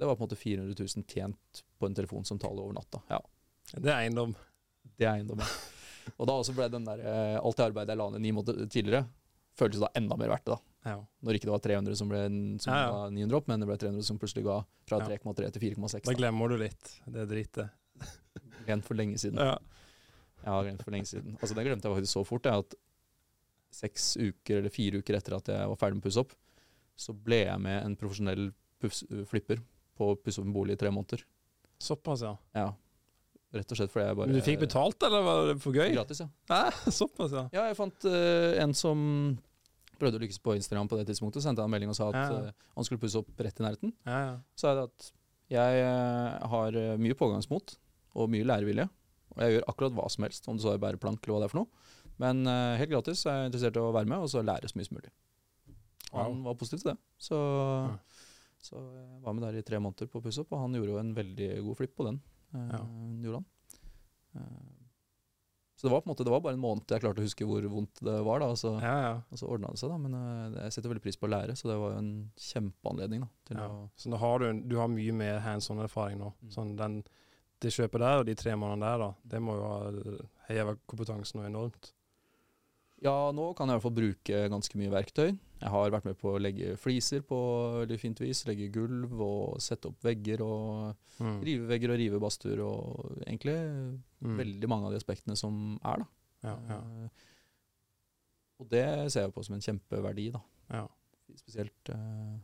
Det 0.00 0.08
var 0.08 0.16
på 0.16 0.24
en 0.24 0.28
måte 0.30 0.38
400 0.40 0.74
000 0.80 1.04
tjent 1.10 1.60
på 1.78 1.88
en 1.90 1.94
telefonsamtale 1.98 2.62
over 2.62 2.72
natta. 2.78 3.02
Ja, 3.12 3.20
Det 3.74 3.90
er 3.92 3.98
eiendom. 4.06 4.32
det 4.96 5.04
er 5.06 5.18
eiendom, 5.18 5.42
ja. 5.44 5.50
Og 6.16 6.26
da 6.26 6.32
også 6.40 6.54
ble 6.56 6.66
den 6.72 6.86
der, 6.88 6.98
eh, 7.04 7.36
alt 7.38 7.56
det 7.60 7.66
arbeidet 7.68 7.92
jeg 7.92 8.00
la 8.00 8.06
ned 8.14 8.22
ni 8.24 8.32
måneder 8.34 8.66
tidligere, 8.72 9.04
føltes 9.60 9.82
da 9.84 9.90
enda 10.00 10.16
mer 10.16 10.32
verdt 10.32 10.46
det. 10.48 10.56
da. 10.56 10.90
Ja. 10.90 10.96
Når 11.22 11.36
ikke 11.36 11.46
det 11.50 11.52
var 11.52 11.60
300 11.66 11.96
som 12.00 12.08
ble 12.08 12.22
som 12.64 12.72
Ja, 12.72 12.86
ja. 12.88 13.10
900 13.12 13.36
opp, 13.36 13.48
men 13.52 13.60
det 13.60 13.68
ble 13.68 13.76
300 13.76 14.02
som 14.08 14.18
plutselig 14.18 14.44
ga 14.48 14.56
fra 14.88 14.98
Ja. 15.02 15.06
3,3 15.12 15.50
til 15.52 15.60
4,6. 15.68 16.08
Da 16.08 16.12
da. 16.14 16.16
glemmer 16.18 16.48
du 16.48 16.56
litt 16.56 16.94
det 17.06 17.26
dritet. 17.28 17.68
Glemt 18.66 18.86
for 18.88 18.94
lenge 18.96 19.18
siden. 19.20 19.36
Ja. 19.36 19.58
ja, 20.46 20.76
for 20.80 20.90
lenge 20.90 21.04
siden. 21.06 21.36
Altså 21.36 21.54
Det 21.54 21.66
glemte 21.68 21.84
jeg 21.88 21.96
faktisk 22.00 22.16
så 22.16 22.24
fort. 22.26 22.48
Jeg, 22.48 22.64
at 22.64 22.74
Seks 23.70 24.16
uker 24.16 24.58
eller 24.58 24.72
fire 24.74 24.98
uker 24.98 25.14
etter 25.14 25.36
at 25.36 25.46
jeg 25.52 25.68
var 25.68 25.76
ferdig 25.78 26.00
med 26.00 26.02
å 26.02 26.08
pusse 26.08 26.22
opp, 26.24 26.32
så 26.98 27.12
ble 27.14 27.44
jeg 27.44 27.60
med 27.60 27.84
en 27.84 27.94
profesjonell 28.00 28.48
flipper 29.28 29.60
på 30.00 30.12
å 30.12 30.16
pusse 30.18 30.40
opp 30.40 30.48
en 30.48 30.54
bolig 30.56 30.78
i 30.78 30.80
tre 30.80 30.92
måneder. 30.94 31.22
Såpass, 31.80 32.24
ja. 32.24 32.34
Ja, 32.56 32.70
Rett 33.50 33.72
og 33.74 33.80
slett 33.80 33.90
fordi 33.90 34.06
jeg 34.06 34.16
bare 34.18 34.30
Men 34.30 34.38
du 34.38 34.46
fikk 34.46 34.60
betalt, 34.62 35.02
eller 35.02 35.24
var 35.26 35.48
det 35.48 35.56
for 35.62 35.74
gøy? 35.74 35.88
Gratis, 35.90 36.20
ja. 36.22 36.28
Hæ? 36.52 36.60
Såpass, 37.00 37.32
ja. 37.34 37.46
Ja, 37.54 37.64
jeg 37.66 37.78
fant 37.78 38.06
uh, 38.06 38.52
en 38.62 38.74
som 38.78 39.00
prøvde 39.98 40.20
å 40.20 40.22
lykkes 40.22 40.38
på 40.44 40.54
Instagram 40.56 40.88
på 40.88 40.96
det 41.00 41.08
tidspunktet. 41.10 41.42
Sendte 41.44 41.60
han 41.60 41.68
en 41.68 41.74
melding 41.74 41.90
og 41.92 41.98
sa 41.98 42.08
at 42.08 42.16
Ja, 42.16 42.28
ja. 42.30 42.52
eh, 42.52 42.68
han 42.78 42.86
skulle 42.86 43.02
pusse 43.02 43.20
opp 43.20 43.42
rett 43.42 43.58
i 43.60 43.64
nærheten. 43.66 43.90
Ja, 44.06 44.20
ja. 44.30 44.36
Så 44.56 44.70
er 44.70 44.78
det 44.78 44.84
at 44.86 45.08
jeg 45.52 45.82
eh, 45.82 46.46
har 46.54 46.78
mye 47.02 47.18
pågangsmot 47.18 47.74
og 48.16 48.30
mye 48.32 48.46
lærevilje. 48.48 48.86
Og 49.34 49.42
jeg 49.44 49.56
gjør 49.56 49.66
akkurat 49.74 49.98
hva 49.98 50.06
som 50.14 50.24
helst, 50.24 50.48
om 50.48 50.56
det 50.56 50.64
så 50.64 50.72
er 50.72 50.80
bæreplank 50.80 51.20
eller 51.20 51.34
hva 51.34 51.42
det 51.42 51.50
er 51.50 51.52
for 51.52 51.60
noe. 51.60 51.90
Men 52.20 52.40
uh, 52.48 52.78
helt 52.80 52.92
gratis 52.92 53.26
er 53.26 53.42
jeg 53.42 53.50
interessert 53.50 53.76
i 53.76 53.82
å 53.82 53.92
være 53.96 54.08
med 54.10 54.24
og 54.24 54.30
så 54.32 54.42
lære 54.44 54.68
så 54.70 54.78
mye 54.78 54.88
som 54.88 54.98
mulig. 54.98 55.12
Wow. 56.10 56.22
han 56.24 56.40
var 56.48 56.56
positiv 56.58 56.80
til 56.82 56.90
det. 56.90 56.96
Så, 57.22 57.38
så 58.64 58.80
jeg 58.80 59.22
var 59.24 59.36
med 59.36 59.46
der 59.46 59.60
i 59.60 59.64
tre 59.66 59.80
måneder 59.80 60.10
på 60.10 60.20
opp, 60.20 60.52
og 60.52 60.60
han 60.60 60.76
gjorde 60.76 60.92
jo 60.92 61.00
en 61.00 61.14
veldig 61.16 61.48
god 61.66 61.78
flipp 61.80 61.96
på 61.96 62.06
den. 62.10 62.20
Eh, 62.54 62.68
Ja. 62.76 63.42
Eh, 64.36 64.80
så 65.80 65.86
det 65.86 65.92
var 65.94 66.02
på 66.02 66.10
en 66.10 66.12
måte, 66.12 66.24
det 66.24 66.30
var 66.30 66.42
bare 66.44 66.52
en 66.58 66.60
måned 66.60 66.92
jeg 66.92 67.00
klarte 67.00 67.22
å 67.22 67.24
huske 67.24 67.46
hvor 67.48 67.64
vondt 67.72 68.02
det 68.04 68.18
var. 68.20 68.42
da, 68.42 68.50
og 68.52 68.58
så, 68.60 68.74
Ja, 68.82 68.96
ja. 69.00 69.12
og 69.32 69.38
så 69.40 69.46
ordna 69.48 69.70
det 69.72 69.80
seg. 69.80 69.88
da, 69.88 69.96
Men 69.96 70.12
uh, 70.12 70.58
jeg 70.66 70.74
setter 70.74 70.92
veldig 70.92 71.02
pris 71.06 71.16
på 71.16 71.24
å 71.24 71.30
lære, 71.32 71.54
så 71.56 71.70
det 71.70 71.76
var 71.80 71.94
jo 71.94 72.02
en 72.02 72.10
kjempeanledning 72.36 73.22
da, 73.24 73.28
til 73.48 73.56
ja. 73.56 73.64
å 73.64 73.86
Så 73.96 74.12
nå 74.12 74.18
har 74.20 74.42
du, 74.44 74.60
du 74.68 74.76
har 74.76 74.92
mye 74.92 75.14
mer 75.16 75.40
hands 75.40 75.70
on-erfaring 75.72 76.20
nå. 76.20 76.34
Mm. 76.42 76.50
Sånn 76.52 76.74
den, 76.76 76.98
det 77.64 77.72
kjøpet 77.72 78.04
der 78.04 78.20
og 78.20 78.28
de 78.28 78.34
tre 78.36 78.58
månedene 78.60 78.90
der, 78.90 79.06
da, 79.06 79.32
det 79.32 79.40
må 79.40 79.56
jo 79.56 79.70
ha 79.70 79.80
heva 80.50 80.76
kompetansen 80.84 81.40
noe 81.40 81.48
enormt. 81.48 81.94
Ja, 83.02 83.30
nå 83.32 83.54
kan 83.56 83.68
jeg 83.70 83.72
i 83.72 83.78
hvert 83.78 83.86
fall 83.86 83.96
bruke 83.96 84.40
ganske 84.52 84.76
mye 84.76 84.90
verktøy. 84.92 85.30
Jeg 85.60 85.70
har 85.72 85.90
vært 85.92 86.04
med 86.04 86.18
på 86.20 86.34
å 86.34 86.40
legge 86.40 86.74
fliser 86.80 87.22
på 87.24 87.36
veldig 87.86 87.98
fint 88.00 88.20
vis, 88.20 88.42
legge 88.48 88.66
gulv 88.72 89.14
og 89.24 89.60
sette 89.60 89.88
opp 89.88 90.00
vegger 90.04 90.40
og 90.44 90.96
Mm. 91.20 91.40
rive 91.44 91.66
vegger 91.68 91.90
og 91.94 91.98
rive 92.00 92.20
badstuer 92.20 92.60
og 92.64 93.22
egentlig 93.26 93.56
Mm. 94.22 94.36
veldig 94.38 94.68
mange 94.68 94.86
av 94.86 94.92
de 94.92 94.98
aspektene 95.00 95.36
som 95.36 95.78
er, 95.84 95.96
da. 95.98 96.06
Ja, 96.44 96.58
ja, 96.68 96.78
Eh, 96.80 97.08
og 98.60 98.68
det 98.68 99.12
ser 99.12 99.22
jeg 99.26 99.34
på 99.34 99.44
som 99.44 99.54
en 99.54 99.60
kjempeverdi, 99.60 100.30
da. 100.32 100.40
ja. 100.70 100.86
Spesielt 101.36 101.88
uh, 101.90 102.38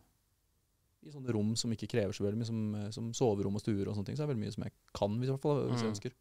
i 1.02 1.10
sånne 1.10 1.32
rom 1.34 1.54
som 1.56 1.70
ikke 1.72 1.88
krever 1.88 2.12
så 2.14 2.22
veldig 2.24 2.38
mye, 2.38 2.46
som, 2.46 2.74
eh, 2.74 2.90
som 2.90 3.12
soverom 3.12 3.54
og 3.56 3.60
stuer 3.60 3.88
og 3.88 3.96
sånne 3.96 4.06
ting. 4.06 4.16
Så 4.16 4.22
er 4.22 4.26
det 4.28 4.36
veldig 4.36 4.44
mye 4.46 4.52
som 4.54 4.62
jeg 4.64 4.72
kan, 4.94 5.18
hvis, 5.18 5.28
jeg, 5.28 5.40
fall, 5.40 5.68
hvis 5.68 5.82
jeg 5.82 5.90
Mm. 5.90 5.94
ønsker. 5.94 6.12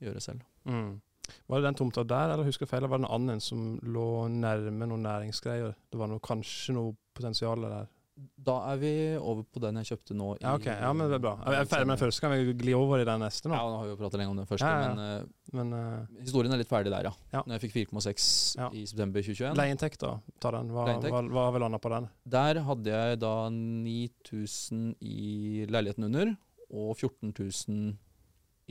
Gjøre 0.00 0.20
selv. 0.22 0.40
Mm. 0.64 1.00
Var 1.48 1.60
det 1.60 1.68
den 1.68 1.78
tomta 1.82 2.04
der, 2.08 2.32
eller 2.34 2.48
husker 2.48 2.66
jeg 2.66 2.72
feil, 2.72 2.82
eller 2.82 2.94
var 2.94 3.02
det 3.02 3.08
en 3.08 3.14
annen 3.18 3.40
som 3.44 3.68
lå 3.82 4.08
nærme 4.32 4.88
noen 4.88 5.06
næringsgreier? 5.06 5.76
Det 5.92 6.00
var 6.00 6.10
noe, 6.10 6.22
kanskje 6.24 6.74
noe 6.76 6.96
potensial 7.16 7.64
der? 7.66 7.86
Da 8.18 8.54
er 8.72 8.78
vi 8.80 8.88
over 9.14 9.44
på 9.46 9.60
den 9.62 9.76
jeg 9.78 9.92
kjøpte 9.92 10.14
nå. 10.18 10.32
Ja, 10.42 10.56
ok. 10.58 10.64
Ja, 10.66 10.88
men 10.96 11.06
det 11.06 11.20
er 11.20 11.22
bra. 11.22 11.36
Jeg 11.46 11.60
er 11.62 11.68
ferdig 11.70 11.86
med 11.86 11.94
den 11.94 12.00
første, 12.02 12.22
kan 12.24 12.32
vi 12.34 12.54
gli 12.64 12.72
over 12.74 12.98
i 12.98 13.04
den 13.06 13.20
neste 13.22 13.46
nå? 13.46 13.54
Ja, 13.54 13.68
nå 13.70 13.76
har 13.78 13.86
vi 13.86 13.92
jo 13.92 13.98
pratet 14.00 14.18
lenge 14.18 14.32
om 14.32 14.40
den 14.40 14.48
første, 14.48 14.66
Ja, 14.66 14.80
ja. 14.88 14.88
men 14.96 15.22
uh, 15.22 15.54
Men 15.54 15.70
uh, 15.76 16.18
historien 16.24 16.52
er 16.52 16.58
litt 16.58 16.68
ferdig 16.72 16.90
der, 16.90 17.06
ja. 17.06 17.12
Ja. 17.30 17.44
Når 17.46 17.54
jeg 17.60 17.62
fikk 17.68 17.76
4,6 17.94 18.26
Ja. 18.58 18.66
i 18.74 18.82
september 18.90 19.22
2021. 19.22 19.54
leieinntekt, 19.60 20.02
da? 20.02 20.16
Ta 20.42 20.50
den. 20.56 20.72
Hva, 20.74 20.88
hva, 20.98 21.22
hva 21.30 21.44
har 21.46 21.54
vi 21.54 21.62
landa 21.62 21.78
på 21.84 21.92
den? 21.94 22.10
Der 22.26 22.60
hadde 22.66 22.98
jeg 22.98 23.20
da 23.22 23.32
9000 23.54 24.96
i 24.98 25.66
leiligheten 25.70 26.10
under, 26.10 26.34
og 26.74 26.96
14 26.98 27.30
000 27.38 27.94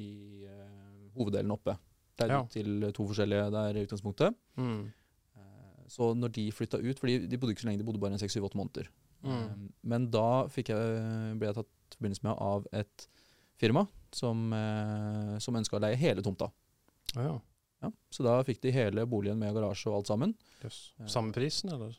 i 0.04 0.12
uh, 0.44 1.08
hoveddelen 1.16 1.56
oppe. 1.56 1.78
Det 2.18 2.26
er 2.26 2.34
Ja. 2.34 2.44
til 2.50 2.92
to 2.94 3.06
forskjellige 3.08 3.52
der 3.54 3.78
i 3.78 3.86
utgangspunktet. 3.86 4.36
Mm. 4.58 4.92
Eh, 5.38 5.84
Så 5.88 6.14
når 6.18 6.32
de 6.34 6.52
flytta 6.52 6.80
ut, 6.82 7.00
for 7.00 7.08
de, 7.08 7.28
de 7.28 7.38
bodde 7.38 7.54
ikke 7.54 7.62
så 7.64 7.68
lenge, 7.70 7.78
de 7.80 7.86
bodde 7.88 8.00
bare 8.02 8.18
6-7-8 8.18 8.56
måneder. 8.58 8.88
Mm. 9.24 9.30
Eh, 9.32 9.70
Men 9.84 10.10
da 10.12 10.48
jeg, 10.48 10.66
ble 11.40 11.48
jeg 11.48 11.56
tatt 11.56 11.98
forbindelse 11.98 12.24
med 12.24 12.38
av 12.42 12.66
et 12.74 13.08
firma 13.58 13.88
som, 14.12 14.52
eh, 14.54 15.38
som 15.40 15.56
ønska 15.56 15.78
å 15.78 15.82
leie 15.82 15.96
hele 15.98 16.22
tomta. 16.22 16.52
Ja. 17.16 17.40
Ja, 17.84 17.92
så 18.12 18.24
da 18.26 18.42
fikk 18.44 18.60
de 18.62 18.72
hele 18.74 19.06
boligen 19.06 19.38
med 19.38 19.54
garasje 19.54 19.88
og 19.92 20.00
alt 20.00 20.08
sammen. 20.10 20.34
Yes. 20.64 20.94
Samme 21.06 21.32
prisen, 21.32 21.70
eller? 21.72 21.94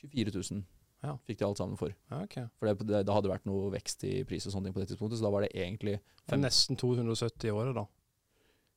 24 0.00 0.30
000 0.30 0.64
Ja. 1.02 1.16
fikk 1.26 1.38
de 1.38 1.44
alt 1.44 1.58
sammen 1.58 1.76
for. 1.76 1.90
Ja, 2.10 2.22
ok. 2.22 2.36
For 2.56 2.66
det, 2.70 2.86
det, 2.86 3.00
det 3.04 3.12
hadde 3.12 3.28
vært 3.28 3.44
noe 3.44 3.70
vekst 3.74 4.04
i 4.04 4.22
pris 4.24 4.46
og 4.46 4.52
sånne 4.54 4.66
ting 4.70 4.74
på 4.74 4.80
det 4.80 4.88
tidspunktet, 4.92 5.18
så 5.18 5.26
da 5.26 5.30
var 5.34 5.42
det 5.42 5.50
egentlig 5.52 5.98
er 6.30 6.36
nesten 6.38 6.76
270 6.78 7.48
i 7.50 7.50
året, 7.52 7.74
da. 7.74 7.84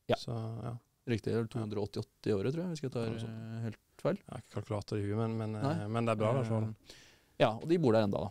Ja. 0.09 0.15
Så 0.17 0.33
ja. 0.63 0.73
Riktig 1.07 1.31
eller 1.33 1.47
288 1.47 2.29
i 2.29 2.33
året, 2.35 2.53
tror 2.53 2.63
jeg, 2.63 2.71
hvis 2.75 2.83
jeg 2.83 2.91
tar 2.93 3.13
eh, 3.15 3.61
helt 3.67 3.79
feil. 4.01 4.17
Jeg 4.21 4.31
har 4.33 4.41
ikke 4.43 4.55
kalkulator 4.57 4.97
i 4.99 5.05
huet, 5.07 5.17
men, 5.19 5.37
men, 5.39 5.55
eh, 5.61 5.85
men 5.87 6.05
det 6.05 6.13
er 6.15 6.19
bra 6.21 6.31
i 6.33 6.39
hvert 6.41 6.51
fall. 6.51 6.67
Eh, 6.71 7.03
Ja, 7.39 7.51
og 7.53 7.67
de 7.69 7.77
bor 7.77 7.93
der 7.93 8.07
enda 8.07 8.17
da. 8.25 8.29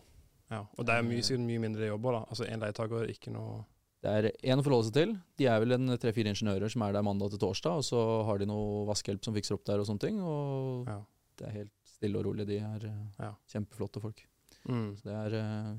Ja. 0.51 0.61
Og 0.77 0.85
det 0.87 0.93
er 0.95 1.03
mye, 1.07 1.21
sikkert 1.23 1.45
mye 1.47 1.59
mindre 1.63 1.87
jobber, 1.87 2.11
da. 2.17 2.21
Altså 2.31 2.45
én 2.47 2.59
leietaker, 2.59 3.07
ikke 3.11 3.31
noe 3.31 3.61
Det 4.03 4.11
er 4.13 4.25
én 4.51 4.59
å 4.59 4.63
forholde 4.63 4.87
seg 4.89 4.93
til. 4.97 5.13
De 5.39 5.45
er 5.47 5.59
vel 5.63 5.71
en 5.77 5.93
tre-fire 5.97 6.29
ingeniører 6.31 6.69
som 6.71 6.83
er 6.85 6.91
der 6.93 7.01
mandag 7.07 7.31
til 7.33 7.39
torsdag, 7.41 7.79
og 7.81 7.83
så 7.87 8.01
har 8.27 8.37
de 8.37 8.45
noe 8.47 8.85
vaskehjelp 8.87 9.23
som 9.25 9.33
fikser 9.35 9.55
opp 9.57 9.63
der 9.65 9.79
og 9.81 9.87
sånne 9.89 10.03
ting. 10.03 10.19
Og 10.21 10.87
Ja. 10.87 10.99
det 11.39 11.47
er 11.47 11.55
helt 11.61 11.73
stille 11.87 12.19
og 12.19 12.25
rolig. 12.29 12.45
De 12.47 12.57
er 12.59 12.85
Ja. 13.19 13.31
kjempeflotte 13.49 13.99
folk. 14.03 14.21
Mm. 14.67 14.95
Så 14.99 15.03
det 15.07 15.15
er 15.15 15.39
uh, 15.39 15.75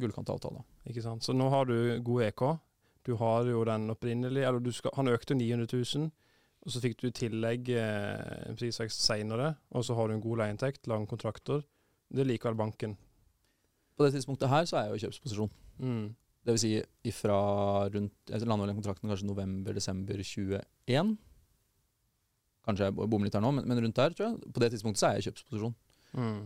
gullkant 0.00 0.30
avtale. 0.30 0.62
Ikke 0.88 1.02
sant. 1.02 1.22
Så 1.22 1.34
nå 1.36 1.50
har 1.50 1.66
du 1.66 2.00
god 2.00 2.22
EK. 2.30 2.58
Du 3.04 3.16
har 3.16 3.44
jo 3.44 3.64
den 3.64 3.88
opprinnelige 3.90 4.46
Eller 4.46 4.60
du 4.60 4.70
skal, 4.72 4.90
han 4.96 5.06
økte 5.08 5.34
900 5.36 5.66
000, 5.98 6.10
og 6.64 6.72
så 6.74 6.82
fikk 6.82 6.98
du 7.00 7.08
i 7.08 7.14
tillegg 7.14 7.68
eh, 7.72 8.54
prisvekst 8.58 9.04
seinere, 9.04 9.52
og 9.72 9.84
så 9.86 9.96
har 9.96 10.08
du 10.08 10.16
en 10.16 10.24
god 10.24 10.42
leieinntekt, 10.42 10.88
lang 10.90 11.06
kontrakter. 11.08 11.62
Det 12.08 12.24
liker 12.24 12.50
likevel 12.50 12.58
banken. 12.58 12.96
På 13.98 14.06
det 14.06 14.14
tidspunktet 14.14 14.50
her 14.50 14.66
så 14.68 14.78
er 14.78 14.86
jeg 14.86 14.92
jo 14.92 14.98
i 14.98 15.04
kjøpsposisjon. 15.06 15.54
Mm. 15.82 16.04
Det 16.48 16.54
vil 16.54 16.60
si 16.62 16.70
ifra 17.10 17.38
rundt 17.92 18.30
Jeg 18.30 18.46
lander 18.48 18.70
vel 18.70 18.78
kontrakten 18.78 19.10
kanskje 19.10 19.26
november-desember 19.28 20.22
21. 20.22 21.16
Kanskje 22.68 22.88
jeg 22.88 22.96
bommer 22.98 23.28
litt 23.28 23.36
her 23.36 23.44
nå, 23.44 23.52
men, 23.56 23.66
men 23.68 23.82
rundt 23.84 23.98
der, 23.98 24.14
tror 24.16 24.30
jeg. 24.30 24.52
På 24.54 24.62
det 24.62 24.70
tidspunktet 24.74 25.02
så 25.02 25.08
er 25.08 25.18
jeg 25.18 25.24
i 25.24 25.28
kjøpsposisjon. 25.28 25.76
Mm. 26.18 26.40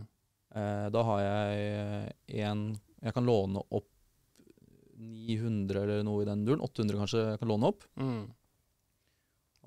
Eh, 0.59 0.87
da 0.93 1.03
har 1.07 1.21
jeg 1.23 2.43
en 2.45 2.65
Jeg 3.03 3.13
kan 3.15 3.25
låne 3.25 3.63
opp 3.73 3.89
900 5.03 5.81
eller 5.83 6.03
noe 6.07 6.23
i 6.23 6.27
den 6.27 6.45
duren. 6.47 6.63
800 6.63 6.99
kanskje 7.01 7.23
jeg 7.23 7.41
kan 7.41 7.51
låne 7.51 7.71
opp. 7.71 7.85
Mm. 7.99 8.23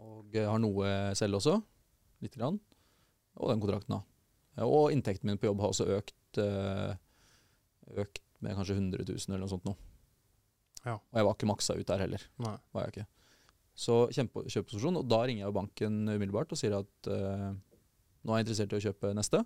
Og 0.02 0.36
har 0.36 0.60
noe 0.60 0.92
selv 1.18 1.38
også. 1.38 1.56
Lite 2.24 2.40
grann. 2.40 2.60
Og 3.36 3.50
den 3.52 3.62
kontrakten, 3.62 3.98
da. 3.98 4.02
Og 4.64 4.92
inntekten 4.94 5.28
min 5.28 5.40
på 5.40 5.50
jobb 5.50 5.60
har 5.60 5.72
også 5.72 5.88
økt 5.98 6.40
eh, 6.40 6.94
Økt 8.00 8.22
med 8.42 8.56
kanskje 8.56 8.74
100 8.74 9.04
000 9.06 9.28
eller 9.28 9.44
noe 9.44 9.50
sånt 9.52 9.66
nå. 9.68 9.72
Ja. 10.82 10.96
Og 10.96 11.18
jeg 11.18 11.26
var 11.26 11.36
ikke 11.36 11.48
maksa 11.48 11.76
ut 11.78 11.86
der 11.86 12.02
heller. 12.02 12.24
Nei. 12.42 12.56
var 12.74 12.86
jeg 12.86 12.94
ikke. 12.94 13.04
Så 13.76 13.96
kjøpeposisjon. 14.16 14.98
og 14.98 15.06
da 15.06 15.20
ringer 15.22 15.44
jeg 15.44 15.50
jo 15.50 15.54
banken 15.54 16.00
umiddelbart 16.08 16.52
og 16.54 16.58
sier 16.58 16.74
at 16.78 17.10
uh, 17.12 17.52
nå 17.54 18.34
er 18.34 18.40
jeg 18.40 18.46
interessert 18.46 18.74
i 18.74 18.78
å 18.78 18.84
kjøpe 18.88 19.12
neste. 19.16 19.42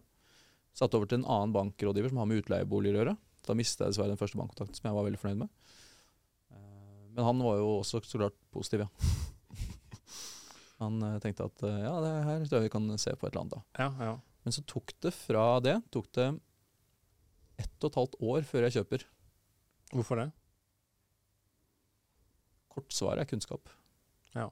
Satt 0.76 0.94
over 0.96 1.10
til 1.10 1.20
en 1.20 1.28
annen 1.28 1.54
bankrådgiver 1.54 2.12
som 2.12 2.22
har 2.22 2.30
med 2.30 2.40
utleieboliger 2.42 2.96
å 2.96 3.02
gjøre. 3.02 3.16
Da 3.46 3.56
mistet 3.58 3.84
jeg 3.84 3.94
dessverre 3.94 4.14
den 4.14 4.20
første 4.20 4.40
bankkontakten 4.40 4.78
som 4.78 4.88
jeg 4.88 4.96
var 4.96 5.08
veldig 5.08 5.20
fornøyd 5.20 5.42
med. 5.42 5.52
Uh, 6.54 7.04
men 7.12 7.26
han 7.28 7.44
var 7.44 7.60
jo 7.60 7.72
også 7.80 8.02
så 8.06 8.22
klart 8.22 8.40
positiv, 8.54 8.86
ja. 8.86 9.10
Han 10.80 11.02
eh, 11.06 11.18
tenkte 11.22 11.44
at 11.46 11.62
eh, 11.68 11.78
ja, 11.84 11.94
det 12.04 12.12
her 12.26 12.44
tror 12.46 12.58
jeg 12.60 12.66
vi 12.68 12.72
kan 12.74 12.88
se 12.98 13.12
på 13.16 13.26
et 13.28 13.32
eller 13.34 13.42
annet 13.44 13.56
da. 13.56 13.62
Ja, 13.84 13.90
ja. 14.10 14.14
Men 14.44 14.54
så 14.56 14.62
tok 14.66 14.94
det 15.04 15.12
fra 15.12 15.46
det 15.60 15.76
tok 15.92 16.06
det 16.16 16.28
ett 17.60 17.84
og 17.84 17.90
et 17.90 17.98
halvt 18.00 18.14
år 18.24 18.46
før 18.48 18.64
jeg 18.66 18.78
kjøper. 18.78 19.02
Hvorfor 19.92 20.16
det? 20.22 20.28
Kortsvaret 22.70 23.24
er 23.24 23.28
kunnskap. 23.30 23.68
Ja. 24.36 24.46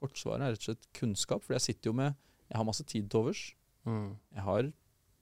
Kortsvaret 0.00 0.44
er 0.44 0.54
rett 0.54 0.62
og 0.62 0.68
slett 0.70 0.88
kunnskap, 0.96 1.42
for 1.44 1.56
jeg 1.56 1.64
sitter 1.70 1.90
jo 1.90 1.96
med 1.96 2.14
Jeg 2.50 2.58
har 2.58 2.66
masse 2.66 2.84
tid 2.84 3.08
til 3.10 3.20
overs. 3.22 3.42
Mm. 3.86 4.16
Jeg 4.36 4.42
har 4.46 4.70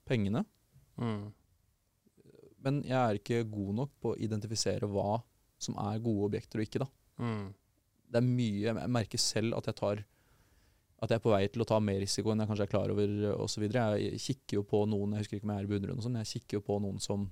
pengene, 0.09 0.45
Mm. 0.99 1.33
men 2.65 2.83
jeg 2.83 2.97
er 2.99 3.19
ikke 3.21 3.45
god 3.51 3.75
nok 3.75 3.91
på 4.03 4.11
å 4.15 4.19
identifisere 4.19 4.89
hva 4.91 5.23
som 5.63 5.77
er 5.79 6.01
gode 6.03 6.25
objekter 6.27 6.59
og 6.59 6.65
ikke. 6.67 6.81
da. 6.81 6.89
Mm. 7.23 7.55
Det 8.11 8.17
er 8.17 8.27
mye 8.27 8.61
Jeg 8.67 8.91
merker 8.91 9.19
selv 9.19 9.55
at 9.55 9.67
jeg 9.67 9.77
tar 9.77 10.05
at 11.01 11.11
jeg 11.11 11.17
er 11.21 11.23
på 11.23 11.31
vei 11.31 11.47
til 11.49 11.63
å 11.63 11.67
ta 11.69 11.79
mer 11.81 12.01
risiko 12.03 12.33
enn 12.33 12.41
jeg 12.43 12.49
kanskje 12.51 12.65
er 12.67 12.73
klar 12.73 12.91
over 12.91 13.13
osv. 13.45 13.63
Jeg 13.71 14.19
kikker 14.19 14.59
jo 14.59 14.63
på 14.67 14.81
noen 14.91 15.13
jeg 15.15 15.23
husker 15.25 15.37
ikke 15.39 15.47
om 15.49 15.53
jeg 15.55 15.65
er 15.65 15.71
beundrende, 15.71 16.03
og 16.03 16.11
men 16.11 16.25
jeg 16.25 16.33
kikker 16.43 16.59
jo 16.59 16.61
på 16.67 16.81
noen 16.83 16.99
som, 17.01 17.31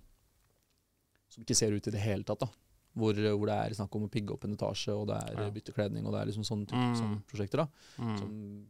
som 1.29 1.43
ikke 1.43 1.57
ser 1.59 1.73
ut 1.75 1.89
i 1.91 1.95
det 1.97 2.01
hele 2.05 2.23
tatt. 2.27 2.41
da. 2.47 2.49
Hvor, 2.97 3.13
hvor 3.13 3.47
det 3.51 3.57
er 3.61 3.75
snakk 3.77 3.95
om 3.99 4.07
å 4.07 4.11
pigge 4.13 4.33
opp 4.33 4.45
en 4.47 4.55
etasje, 4.57 4.95
og 4.95 5.09
det 5.11 5.17
er 5.21 5.43
Ja. 5.43 5.51
bytte 5.53 5.75
kledning, 5.77 6.07
og 6.07 6.15
det 6.15 6.21
er 6.23 6.27
liksom 6.31 6.47
sånne, 6.49 6.67
type, 6.71 6.79
Mm. 6.81 6.95
sånne 6.97 7.23
prosjekter. 7.29 7.57
da. 7.59 7.67
Mm. 7.99 8.19
Som 8.19 8.67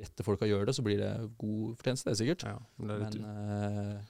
rette 0.00 0.24
folka 0.24 0.46
gjør 0.48 0.66
det, 0.66 0.74
så 0.74 0.82
blir 0.82 0.98
det 0.98 1.12
god 1.38 1.76
fortjeneste, 1.76 2.04
det 2.08 2.14
er 2.16 2.24
sikkert. 2.24 2.42
Ja, 2.48 2.58
det 2.80 2.90
er 2.90 2.98
Men 2.98 3.94
eh, 3.98 4.02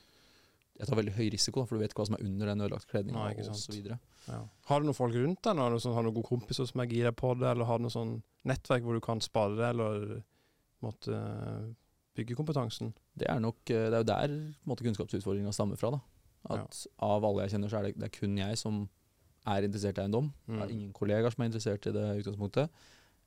jeg 0.79 0.87
tar 0.87 0.97
veldig 0.97 1.13
høy 1.17 1.29
risiko, 1.35 1.65
for 1.67 1.77
du 1.77 1.83
vet 1.83 1.95
hva 1.95 2.05
som 2.07 2.15
er 2.15 2.23
under 2.25 2.47
den 2.47 2.61
ødelagte 2.61 2.87
kledninga 2.93 3.51
osv. 3.51 3.75
Ja. 4.29 4.41
Har 4.69 4.81
du 4.81 4.87
noen 4.87 4.95
folk 4.95 5.15
rundt 5.15 5.43
deg? 5.43 5.57
Har 5.59 5.71
du 5.75 5.79
sånn, 5.83 5.95
har 5.95 6.03
du 6.05 6.09
noen 6.11 6.19
gode 6.21 6.29
kompiser 6.29 6.67
som 6.71 6.81
er 6.81 6.87
gira 6.87 7.11
på 7.13 7.33
det, 7.41 7.49
eller 7.51 7.65
har 7.67 7.79
du 7.79 7.83
noe 7.89 7.91
sånn 7.95 8.23
nettverk 8.47 8.83
hvor 8.87 8.95
du 8.95 9.01
kan 9.01 9.21
spare, 9.21 9.57
det, 9.59 9.71
eller 9.75 10.23
måtte 10.85 11.19
bygge 12.19 12.37
kompetansen? 12.39 12.93
Det 13.19 13.27
er 13.31 13.41
nok, 13.43 13.59
eh, 13.71 13.89
det 13.91 13.99
er 13.99 14.05
jo 14.05 14.09
der 14.13 14.37
måte, 14.67 14.85
kunnskapsutfordringa 14.87 15.53
stammer 15.55 15.77
fra. 15.81 15.91
da. 15.97 16.01
At 16.55 16.87
Av 17.03 17.25
alle 17.25 17.43
jeg 17.47 17.57
kjenner, 17.57 17.69
så 17.73 17.79
er 17.81 17.83
det, 17.89 17.99
det 17.99 18.05
er 18.09 18.15
kun 18.21 18.37
jeg 18.39 18.57
som 18.59 18.89
er 19.47 19.63
interessert 19.67 19.99
i 19.99 20.03
eiendom. 20.03 20.33
Jeg 20.47 20.59
har 20.59 20.67
Mm. 20.69 20.73
ingen 20.79 20.93
kollegaer 20.93 21.31
som 21.35 21.43
er 21.43 21.49
interessert 21.51 21.87
i 21.87 21.93
det 21.93 22.07
utgangspunktet. 22.25 22.69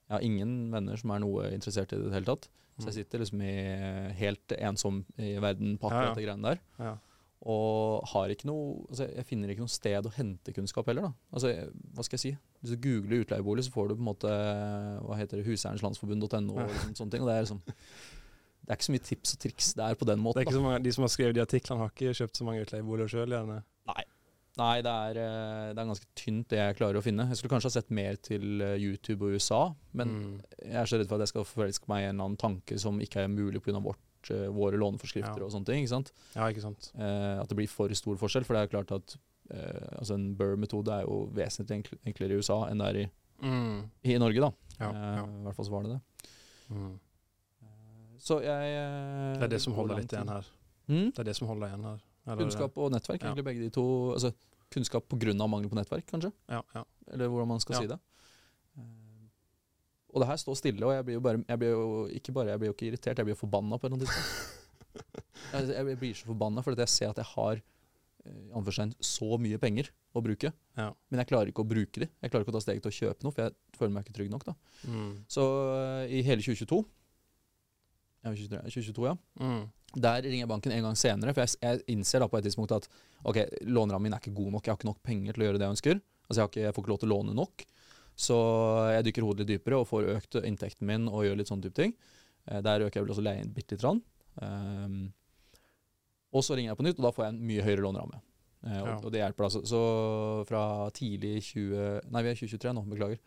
Jeg 0.08 0.12
har 0.18 0.22
ingen 0.22 0.72
venner 0.72 0.98
som 0.98 1.12
er 1.12 1.20
noe 1.20 1.52
interessert 1.52 1.92
i 1.94 1.96
det 1.98 2.06
i 2.06 2.10
det 2.10 2.14
hele 2.14 2.26
tatt. 2.26 2.48
Så 2.80 2.86
jeg 2.88 2.94
sitter 3.06 3.20
liksom 3.20 3.42
i, 3.42 4.14
helt 4.18 4.48
ensom 4.58 5.06
i 5.20 5.38
verden 5.40 5.78
på 5.78 5.90
Ja, 5.92 6.04
ja. 6.08 6.14
de 6.16 6.22
greiene 6.26 6.42
der. 6.44 6.60
Ja. 6.80 6.98
Og 7.42 8.04
har 8.12 8.30
ikke 8.30 8.46
noe 8.46 8.86
altså 8.92 9.08
Jeg 9.16 9.26
finner 9.26 9.50
ikke 9.50 9.64
noe 9.64 9.74
sted 9.74 10.06
å 10.06 10.12
hente 10.14 10.54
kunnskap 10.54 10.86
heller, 10.92 11.02
da. 11.10 11.14
Altså, 11.34 11.48
jeg- 11.50 11.72
hva 11.96 12.04
skal 12.06 12.18
jeg 12.18 12.22
si? 12.22 12.38
Hvis 12.62 12.76
du 12.76 12.78
googler 12.86 13.24
utleiebolig, 13.26 13.64
så 13.66 13.72
får 13.74 13.88
du 13.90 13.96
på 13.96 14.00
en 14.04 14.10
måte 14.14 14.30
Hva 15.02 15.18
heter 15.18 15.38
det, 15.42 15.46
huseierenslandsforbund.no 15.48 16.54
og 16.60 16.70
liksom, 16.70 16.94
sånne 17.00 17.12
ting. 17.12 17.22
Og 17.22 17.28
det 17.32 17.36
er 17.38 17.42
liksom 17.48 17.62
Det 18.62 18.70
er 18.70 18.76
ikke 18.78 18.86
så 18.86 18.94
mye 18.94 19.08
tips 19.10 19.34
og 19.34 19.40
triks 19.42 19.74
der 19.74 19.96
på 19.96 20.06
den 20.06 20.18
Det 20.20 20.24
måten. 20.24 20.38
er 20.42 20.46
ikke 20.46 20.54
så 20.54 20.62
mange, 20.62 20.84
De 20.84 20.92
som 20.92 21.02
har 21.02 21.10
skrevet 21.10 21.34
de 21.34 21.42
artiklene, 21.42 21.80
har 21.82 21.90
ikke 21.90 22.14
kjøpt 22.14 22.38
så 22.38 22.44
mange 22.46 22.62
utleieboliger 22.66 23.10
sjøl. 23.10 23.30
Nei, 23.88 24.04
Nei, 24.58 24.82
det 24.84 24.92
er, 24.92 25.10
eh, 25.18 25.74
det 25.74 25.80
er 25.80 25.86
ganske 25.88 26.06
tynt 26.14 26.48
det 26.50 26.58
jeg 26.60 26.76
klarer 26.76 26.98
å 27.00 27.02
finne. 27.02 27.26
Jeg 27.30 27.38
skulle 27.38 27.54
kanskje 27.56 27.70
ha 27.72 27.82
sett 27.82 27.90
mer 27.90 28.16
til 28.18 28.62
eh, 28.62 28.76
YouTube 28.78 29.22
og 29.24 29.34
USA, 29.34 29.74
men 29.94 30.08
Mm. 30.10 30.42
jeg 30.62 30.76
er 30.76 30.86
så 30.86 31.00
redd 31.00 31.08
for 31.08 31.16
at 31.16 31.22
jeg 31.22 31.28
skal 31.30 31.44
forelske 31.46 31.88
meg 31.88 32.04
i 32.04 32.10
en 32.10 32.16
eller 32.20 32.26
annen 32.26 32.38
tanke 32.38 32.78
som 32.78 33.00
ikke 33.00 33.24
er 33.24 33.28
mulig 33.30 33.62
pga. 33.64 33.96
Eh, 34.30 34.48
våre 34.54 34.78
låneforskrifter 34.78 35.40
Ja. 35.40 35.46
og 35.46 35.52
sånne 35.52 35.66
ting. 35.66 35.84
ikke 35.84 35.90
sant? 35.96 36.12
Ja, 36.36 36.46
ikke 36.52 36.62
sant. 36.62 36.92
Eh, 36.96 37.40
at 37.42 37.48
det 37.50 37.56
blir 37.58 37.68
for 37.68 37.90
stor 37.90 38.16
forskjell. 38.18 38.46
For 38.46 38.54
det 38.54 38.62
er 38.62 38.68
jo 38.68 38.84
klart 38.84 38.92
at 38.92 39.18
eh, 39.50 39.98
altså 39.98 40.14
en 40.14 40.36
Burr-metode 40.36 40.88
er 40.94 41.02
jo 41.08 41.26
vesentlig 41.34 41.80
enkl 41.82 41.98
enklere 42.06 42.32
i 42.32 42.38
USA 42.38 42.68
enn 42.70 42.78
det 42.78 42.88
er 42.88 43.00
i, 43.02 43.10
Mm. 43.42 43.90
i 44.06 44.18
Norge, 44.20 44.40
da. 44.40 44.52
Ja, 44.80 44.92
Eh. 44.92 45.24
I 45.26 45.44
hvert 45.48 45.56
fall 45.56 45.66
så 45.66 45.72
var 45.72 45.84
det 45.84 45.90
det. 45.98 46.02
Mm. 46.70 47.00
Så 48.20 48.38
jeg 48.44 48.76
eh, 48.78 49.34
Det 49.40 49.44
er 49.44 49.48
det 49.56 49.62
som 49.62 49.74
holder 49.74 49.98
litt 49.98 50.14
igjen 50.14 50.30
her. 50.30 50.46
Mm? 50.88 51.12
Det 51.12 51.20
er 51.20 51.24
det 51.24 51.36
som 51.36 51.48
holder 51.48 51.68
igjen 51.72 51.84
her. 51.84 52.00
Eller- 52.28 52.38
Kunnskap 52.44 52.78
og 52.78 52.92
nettverk, 52.92 53.20
egentlig 53.24 53.44
begge 53.44 53.62
de 53.66 53.70
to. 53.74 54.14
Altså, 54.14 54.34
kunnskap 54.70 55.08
pga. 55.10 55.34
mangel 55.50 55.70
på 55.70 55.76
nettverk, 55.76 56.06
kanskje? 56.06 56.32
Ja, 56.48 56.62
ja. 56.76 56.84
Eller 57.12 57.28
hvordan 57.28 57.48
man 57.48 57.60
skal 57.60 57.76
si 57.76 57.88
det. 57.88 58.00
Og 60.12 60.20
det 60.24 60.28
her 60.28 60.40
står 60.42 60.58
stille, 60.60 60.84
og 60.86 60.92
jeg 60.96 61.06
blir 61.08 61.16
jo 61.20 61.24
bare 61.24 61.40
jeg 61.48 61.60
blir 61.62 61.70
jo 61.76 61.84
ikke 62.20 62.34
bare 62.36 62.52
jeg 62.54 62.60
blir 62.60 62.72
jo 62.72 62.76
ikke 62.76 62.88
irritert, 62.92 63.18
jeg 63.22 63.28
blir 63.28 63.36
jo 63.38 63.40
forbanna 63.46 63.78
på 63.80 63.88
et 63.88 63.92
eller 63.92 64.02
annet 64.02 64.10
tidspunkt. 64.12 64.58
jeg, 65.54 65.70
jeg 65.88 66.00
blir 66.02 66.18
så 66.20 66.28
forbanna 66.34 66.64
fordi 66.66 66.84
jeg 66.84 66.92
ser 66.92 67.14
at 67.14 67.22
jeg 67.22 67.30
har 67.32 67.62
eh, 68.26 68.96
så 69.08 69.38
mye 69.40 69.58
penger 69.62 69.92
å 70.14 70.24
bruke, 70.26 70.52
Ja. 70.78 70.90
men 71.10 71.22
jeg 71.24 71.30
klarer 71.32 71.48
ikke 71.54 71.64
å 71.64 71.70
bruke 71.70 72.04
de. 72.04 72.10
Jeg 72.22 72.32
klarer 72.34 72.44
ikke 72.44 72.52
å 72.52 72.58
ta 72.60 72.64
steget 72.66 72.84
til 72.84 72.92
å 72.92 72.98
kjøpe 73.00 73.24
noe, 73.24 73.32
for 73.36 73.46
jeg 73.48 73.80
føler 73.80 73.94
meg 73.96 74.04
ikke 74.06 74.18
trygg 74.20 74.32
nok. 74.34 74.44
da. 74.50 74.56
Mm. 74.88 75.14
Så 75.32 75.46
eh, 75.78 76.18
i 76.20 76.24
hele 76.28 76.44
2022 76.44 76.82
ja, 78.22 78.30
2022, 78.36 79.06
ja. 79.08 79.16
Mm. 79.42 79.64
Der 80.02 80.22
ringer 80.24 80.44
jeg 80.46 80.50
banken 80.52 80.72
en 80.76 80.86
gang 80.86 80.98
senere, 81.00 81.34
for 81.34 81.42
jeg, 81.44 81.56
jeg 81.64 81.82
innser 81.96 82.22
da 82.22 82.28
på 82.30 82.38
et 82.38 82.46
tidspunkt 82.46 82.72
at 82.76 82.86
ok, 83.28 83.40
lånerammen 83.66 84.08
min 84.12 84.14
er 84.16 84.22
ikke 84.22 84.36
god 84.38 84.52
nok, 84.54 84.68
jeg 84.68 84.72
har 84.76 84.78
ikke 84.80 84.90
nok 84.92 85.02
penger 85.04 85.34
til 85.36 85.42
å 85.44 85.48
gjøre 85.48 85.60
det 85.62 85.66
jeg 85.68 85.76
ønsker. 85.78 86.02
Altså 86.28 86.38
jeg, 86.38 86.44
har 86.46 86.52
ikke, 86.52 86.62
jeg 86.68 86.76
får 86.78 86.84
ikke 86.86 86.92
lov 86.94 87.00
til 87.02 87.10
å 87.10 87.16
låne 87.16 87.34
nok. 87.36 87.66
Så 88.18 88.38
jeg 88.94 89.08
dykker 89.08 89.26
hodet 89.26 89.46
litt 89.46 89.56
dypere 89.56 89.82
og 89.82 89.88
får 89.90 90.10
økt 90.18 90.40
inntekten 90.44 90.88
min 90.88 91.08
og 91.10 91.26
gjør 91.26 91.40
litt 91.40 91.52
sånne 91.52 91.68
type 91.68 91.80
ting. 91.80 91.96
Eh, 92.48 92.62
der 92.66 92.86
øker 92.86 93.00
jeg 93.00 93.06
vel 93.08 93.16
også 93.16 93.26
leien 93.26 93.54
bitte 93.54 93.76
lite 93.76 93.84
grann. 93.84 94.02
Um, 94.42 95.14
og 96.32 96.44
så 96.48 96.56
ringer 96.56 96.72
jeg 96.72 96.80
på 96.80 96.86
nytt, 96.88 97.00
og 97.00 97.08
da 97.08 97.16
får 97.16 97.26
jeg 97.26 97.34
en 97.36 97.48
mye 97.50 97.64
høyere 97.66 97.84
låneramme. 97.86 98.22
Uh, 98.62 98.76
og, 98.78 98.88
Ja. 98.88 98.98
og 99.02 99.12
det 99.12 99.22
hjelper 99.24 99.48
altså. 99.48 99.64
Så 99.66 99.82
fra 100.48 100.90
tidlig 100.96 101.42
20... 101.44 102.12
Nei, 102.14 102.22
vi 102.24 102.30
er 102.30 102.38
2023 102.40 102.74
nå, 102.78 102.84
beklager. 102.94 103.20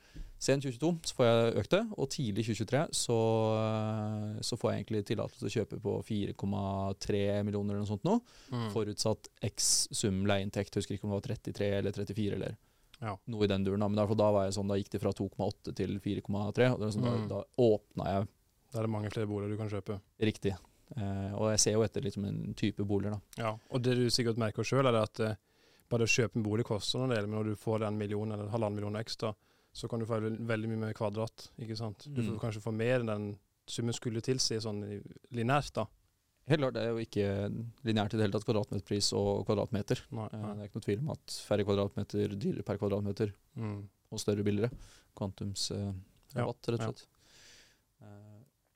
Sen 0.45 0.61
2022 0.61 1.09
så 1.09 1.17
får 1.17 1.27
jeg 1.27 1.55
økt 1.63 1.75
det, 1.75 1.83
og 1.97 2.09
tidlig 2.13 2.45
2023 2.45 2.81
så, 2.93 3.19
eh, 3.65 4.41
så 4.45 4.59
får 4.61 4.71
jeg 4.71 4.81
egentlig 4.83 5.01
tillatelse 5.09 5.41
til 5.41 5.49
å 5.49 5.55
kjøpe 5.55 5.79
på 5.81 5.95
4,3 6.05 7.21
millioner 7.47 7.75
eller 7.75 7.85
noe 7.85 7.89
sånt 7.89 8.05
nå. 8.05 8.19
Mm. 8.53 8.67
Forutsatt 8.75 9.31
x 9.47 9.71
sum 9.95 10.25
leieinntekt, 10.29 10.77
husker 10.77 10.99
ikke 10.99 11.09
om 11.09 11.15
det 11.15 11.21
var 11.21 11.29
33 11.31 11.71
eller 11.79 11.97
34 11.97 12.37
eller 12.37 12.59
Ja. 13.05 13.17
noe 13.29 13.45
i 13.45 13.51
den 13.51 13.65
duren. 13.67 13.81
da. 13.85 13.89
Men 13.89 13.97
derfor, 14.01 14.17
da 14.17 14.31
var 14.33 14.47
jeg 14.47 14.55
sånn, 14.57 14.69
da 14.71 14.75
gikk 14.81 14.89
det 14.95 15.01
fra 15.03 15.13
2,8 15.13 15.75
til 15.77 15.99
4,3. 16.01 16.73
og 16.73 16.81
det 16.81 16.93
sånn, 16.95 17.05
Mm. 17.05 17.29
Da, 17.29 17.35
da 17.37 17.45
åpna 17.59 18.05
jeg 18.09 18.29
Da 18.73 18.79
er 18.81 18.83
det 18.89 18.91
mange 18.91 19.11
flere 19.13 19.27
boliger 19.29 19.51
du 19.51 19.57
kan 19.59 19.69
kjøpe. 19.71 20.01
riktig. 20.21 20.57
Eh, 20.97 21.33
og 21.35 21.51
jeg 21.53 21.61
ser 21.61 21.73
jo 21.73 21.83
etter 21.83 22.03
liksom 22.03 22.25
en 22.27 22.55
type 22.55 22.85
boliger, 22.85 23.13
da. 23.13 23.21
Ja, 23.43 23.59
og 23.71 23.83
det 23.83 23.95
du 23.97 24.07
sikkert 24.11 24.37
merker 24.37 24.63
sjøl, 24.65 24.87
er 24.87 25.03
at 25.03 25.21
eh, 25.21 25.35
bare 25.89 26.05
å 26.05 26.11
kjøpe 26.11 26.37
en 26.37 26.43
bolig 26.43 26.65
koster 26.65 27.07
del, 27.09 27.27
men 27.27 27.39
når 27.39 27.45
du 27.45 27.55
får 27.57 27.87
en 27.87 27.97
million 27.99 28.31
eller 28.33 28.49
halvannen 28.49 28.75
million 28.75 28.97
ekstra, 28.97 29.35
så 29.75 29.89
kan 29.89 29.99
du 30.01 30.07
få 30.07 30.21
veldig 30.21 30.69
mye 30.69 30.79
mer 30.79 30.93
kvadrat. 30.95 31.49
ikke 31.59 31.77
sant? 31.77 32.07
Du 32.13 32.23
får 32.23 32.35
Mm. 32.35 32.41
kanskje 32.41 32.63
få 32.63 32.73
mer 32.73 33.01
enn 33.01 33.07
den 33.07 33.39
summen 33.67 33.93
skulle 33.95 34.21
tilsi, 34.21 34.57
sånn 34.61 35.03
linært, 35.33 35.73
da. 35.73 35.87
Helt 36.47 36.61
klart, 36.61 36.75
det 36.77 36.83
er 36.85 36.91
jo 36.93 37.01
ikke 37.01 37.27
lineært 37.89 38.13
i 38.13 38.19
det 38.19 38.25
hele 38.27 38.35
tatt 38.35 38.45
kvadratmeterpris 38.45 39.13
og 39.17 39.47
kvadratmeter. 39.49 40.03
Nei, 40.13 40.27
Eh, 40.33 40.41
nei. 40.43 40.55
det 40.55 40.61
er 40.61 40.69
ikke 40.69 40.77
noe 40.81 40.85
tvil 40.89 40.99
om 41.01 41.11
at 41.15 41.27
færre 41.49 41.65
kvadratmeter, 41.65 42.35
dyrere 42.37 42.63
per 42.65 42.77
kvadratmeter 42.77 43.33
Mm. 43.57 43.89
og 44.13 44.19
større 44.21 44.45
billigere. 44.45 44.71
Kvantumsrabatt, 45.17 45.95
Ja, 46.37 46.45
rett 46.45 46.69
og 46.69 46.79
slett. 46.79 47.07
Ja. 48.01 48.07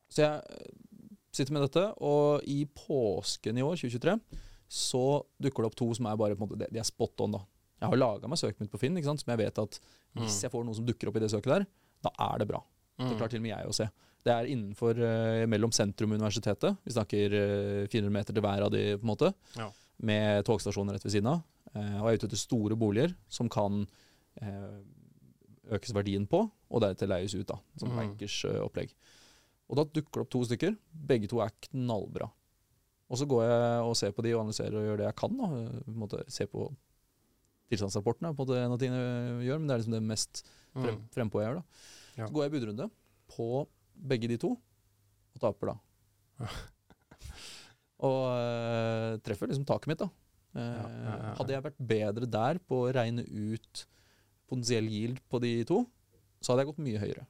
så 0.09 0.17
jeg 0.23 0.43
eh, 0.49 0.67
sitter 1.33 1.53
med 1.53 1.63
dette, 1.67 1.85
og 2.01 2.41
i 2.49 2.65
påsken 2.65 3.59
i 3.59 3.63
år, 3.63 3.77
2023, 3.77 4.21
så 4.69 5.25
dukker 5.41 5.63
det 5.65 5.67
opp 5.73 5.77
to 5.77 5.93
som 5.95 6.07
er 6.07 6.17
bare 6.17 6.35
på 6.37 6.43
en 6.43 6.49
måte, 6.49 6.59
de- 6.71 6.79
er 6.79 6.85
spot 6.85 7.21
on. 7.21 7.33
da. 7.33 7.39
Jeg 7.81 7.89
har 7.91 7.97
laga 7.97 8.27
meg 8.29 8.39
søket 8.39 8.61
mitt 8.61 8.71
på 8.73 8.79
Finn, 8.81 8.97
ikke 8.97 9.05
sant? 9.05 9.21
som 9.21 9.31
jeg 9.37 9.39
vet 9.47 9.59
at 9.59 9.79
hvis 10.17 10.39
Mm. 10.39 10.43
jeg 10.43 10.51
får 10.51 10.65
noe 10.65 10.75
som 10.75 10.87
dukker 10.87 11.09
opp 11.09 11.17
i 11.17 11.21
det 11.21 11.31
søket 11.31 11.45
der, 11.45 11.67
da 12.03 12.11
er 12.19 12.39
det 12.39 12.49
bra. 12.49 12.63
Det 12.99 13.07
Mm. 13.13 13.19
klarer 13.19 13.31
til 13.31 13.39
og 13.39 13.43
med 13.43 13.57
jeg 13.57 13.67
å 13.67 13.75
se. 13.75 13.91
Det 14.29 14.35
er 14.35 14.49
innenfor 14.53 14.99
eh, 15.01 15.47
mellom 15.49 15.73
sentrum 15.73 16.13
og 16.13 16.19
universitetet. 16.21 16.77
Vi 16.85 16.93
snakker 16.93 17.35
eh, 17.39 17.87
400 17.89 18.13
meter 18.13 18.37
til 18.37 18.45
hver 18.45 18.67
av 18.67 18.73
de, 18.75 18.83
på 19.01 19.07
en 19.07 19.13
måte. 19.15 19.31
Ja. 19.57 19.71
Med 20.05 20.45
togstasjoner 20.47 20.95
rett 20.99 21.07
ved 21.07 21.15
siden 21.17 21.31
av. 21.33 21.41
Eh, 21.75 21.95
og 22.03 22.11
er 22.11 22.19
ute 22.19 22.29
etter 22.29 22.41
store 22.41 22.77
boliger 22.79 23.15
som 23.33 23.49
kan 23.53 23.87
eh, 24.43 24.75
økes 25.79 25.95
verdien 25.97 26.27
på, 26.29 26.43
og 26.69 26.81
deretter 26.85 27.09
leies 27.11 27.35
ut. 27.39 27.47
da, 27.49 27.57
Som 27.81 27.91
Mm. 27.95 27.97
bankers 28.03 28.37
eh, 28.49 28.61
opplegg. 28.65 28.93
Og 29.69 29.77
da 29.77 29.85
dukker 29.85 30.13
det 30.21 30.25
opp 30.27 30.31
to 30.33 30.45
stykker. 30.49 30.77
Begge 30.93 31.29
to 31.29 31.41
er 31.45 31.51
knallbra. 31.71 32.29
Og 33.09 33.17
så 33.21 33.27
går 33.29 33.43
jeg 33.49 33.83
og 33.89 33.97
ser 33.97 34.13
på 34.13 34.23
de 34.25 34.35
og 34.37 34.43
analyserer 34.45 34.77
og 34.77 34.85
gjør 34.87 35.01
det 35.01 35.07
jeg 35.09 35.17
kan. 35.17 35.37
da, 35.41 35.45
eh, 35.45 35.81
på 35.89 35.97
måte 36.05 36.23
Se 36.33 36.47
på 36.47 36.69
tilstandsrapporten 37.69 38.29
er 38.29 38.33
på 38.37 38.45
en 38.45 38.49
måte 38.49 38.61
en 38.65 38.73
av 38.73 38.79
tingene 38.81 39.01
jeg 39.41 39.49
gjør, 39.51 39.59
men 39.61 39.69
det 39.69 39.75
er 39.75 39.81
liksom 39.83 39.97
det 39.97 40.03
mest 40.09 40.43
frem, 40.73 40.95
Mm. 40.97 41.09
frempå 41.13 41.41
jeg 41.43 41.49
gjør. 41.49 41.59
da. 41.61 41.65
Ja. 42.17 42.27
Så 42.27 42.33
går 42.33 42.43
jeg 42.49 42.53
budrunde 42.53 42.91
på 43.29 43.67
begge 44.01 44.29
de 44.31 44.37
to, 44.39 44.53
og 45.35 45.41
taper 45.43 45.73
da. 45.75 45.77
Og 48.07 48.19
eh, 48.31 49.17
treffer 49.27 49.51
liksom 49.51 49.67
taket 49.67 49.91
mitt, 49.91 50.03
da. 50.05 50.09
Uh, 50.55 50.59
Ja, 50.59 50.85
ja, 50.89 51.15
ja. 51.23 51.33
Hadde 51.39 51.53
jeg 51.55 51.65
vært 51.67 51.81
bedre 51.91 52.27
der 52.31 52.59
på 52.63 52.79
å 52.87 52.93
regne 52.95 53.25
ut 53.27 53.83
potensiell 54.49 54.87
yield 54.89 55.19
på 55.31 55.41
de 55.43 55.51
to, 55.69 55.83
så 56.41 56.53
hadde 56.55 56.63
jeg 56.65 56.71
gått 56.71 56.85
mye 56.87 57.01
høyere. 57.03 57.25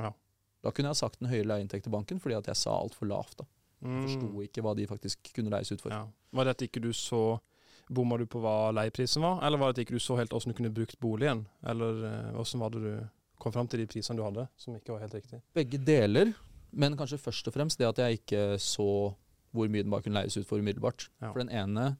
Ja. 0.00 0.10
Da 0.64 0.72
kunne 0.74 0.90
jeg 0.90 0.98
sagt 0.98 1.20
en 1.22 1.28
høyere 1.30 1.46
leieinntekt 1.52 1.86
til 1.86 1.92
banken, 1.94 2.18
fordi 2.20 2.34
at 2.40 2.48
jeg 2.50 2.58
sa 2.58 2.74
altfor 2.80 3.06
lavt. 3.12 3.36
da. 3.42 3.46
Jeg 3.84 4.08
forsto 4.08 4.26
Mm. 4.32 4.40
ikke 4.48 4.62
hva 4.64 4.72
de 4.74 4.86
faktisk 4.88 5.30
kunne 5.36 5.50
leies 5.52 5.70
ut 5.70 5.80
for. 5.84 5.90
Var 5.92 6.44
det 6.44 6.50
at 6.56 6.62
ikke 6.68 6.80
du 6.82 6.92
så 6.92 7.38
Bomma 7.88 8.16
du 8.18 8.24
på 8.26 8.40
hva 8.42 8.72
leieprisen 8.74 9.22
var, 9.22 9.38
eller 9.46 9.58
var 9.62 9.70
det 9.70 9.78
at 9.78 9.84
ikke 9.86 9.94
du 9.94 10.00
så 10.02 10.16
helt 10.18 10.32
hvordan 10.34 10.50
du 10.50 10.56
kunne 10.58 10.72
brukt 10.74 10.98
boligen? 10.98 11.44
Eller 11.62 12.32
åssen 12.34 12.58
hvordan 12.58 12.60
var 12.60 12.70
det 12.74 12.80
du 12.82 13.08
kom 13.42 13.54
fram 13.54 13.68
til 13.70 13.82
de 13.82 13.88
prisene 13.90 14.18
du 14.18 14.24
hadde, 14.24 14.46
som 14.60 14.76
ikke 14.76 14.94
var 14.94 15.04
helt 15.04 15.16
riktig? 15.18 15.40
Begge 15.56 15.80
deler, 15.82 16.32
men 16.76 16.96
kanskje 16.98 17.20
først 17.20 17.48
og 17.48 17.56
fremst 17.56 17.80
det 17.80 17.88
at 17.88 18.02
jeg 18.02 18.20
ikke 18.20 18.42
så 18.62 18.88
hvor 19.56 19.70
mye 19.72 19.84
den 19.84 19.92
bare 19.92 20.04
kunne 20.04 20.20
leies 20.20 20.36
ut 20.36 20.48
for 20.48 20.60
umiddelbart. 20.60 21.08
Ja. 21.22 21.30
For 21.30 21.40
den 21.40 21.52
ene 21.54 21.94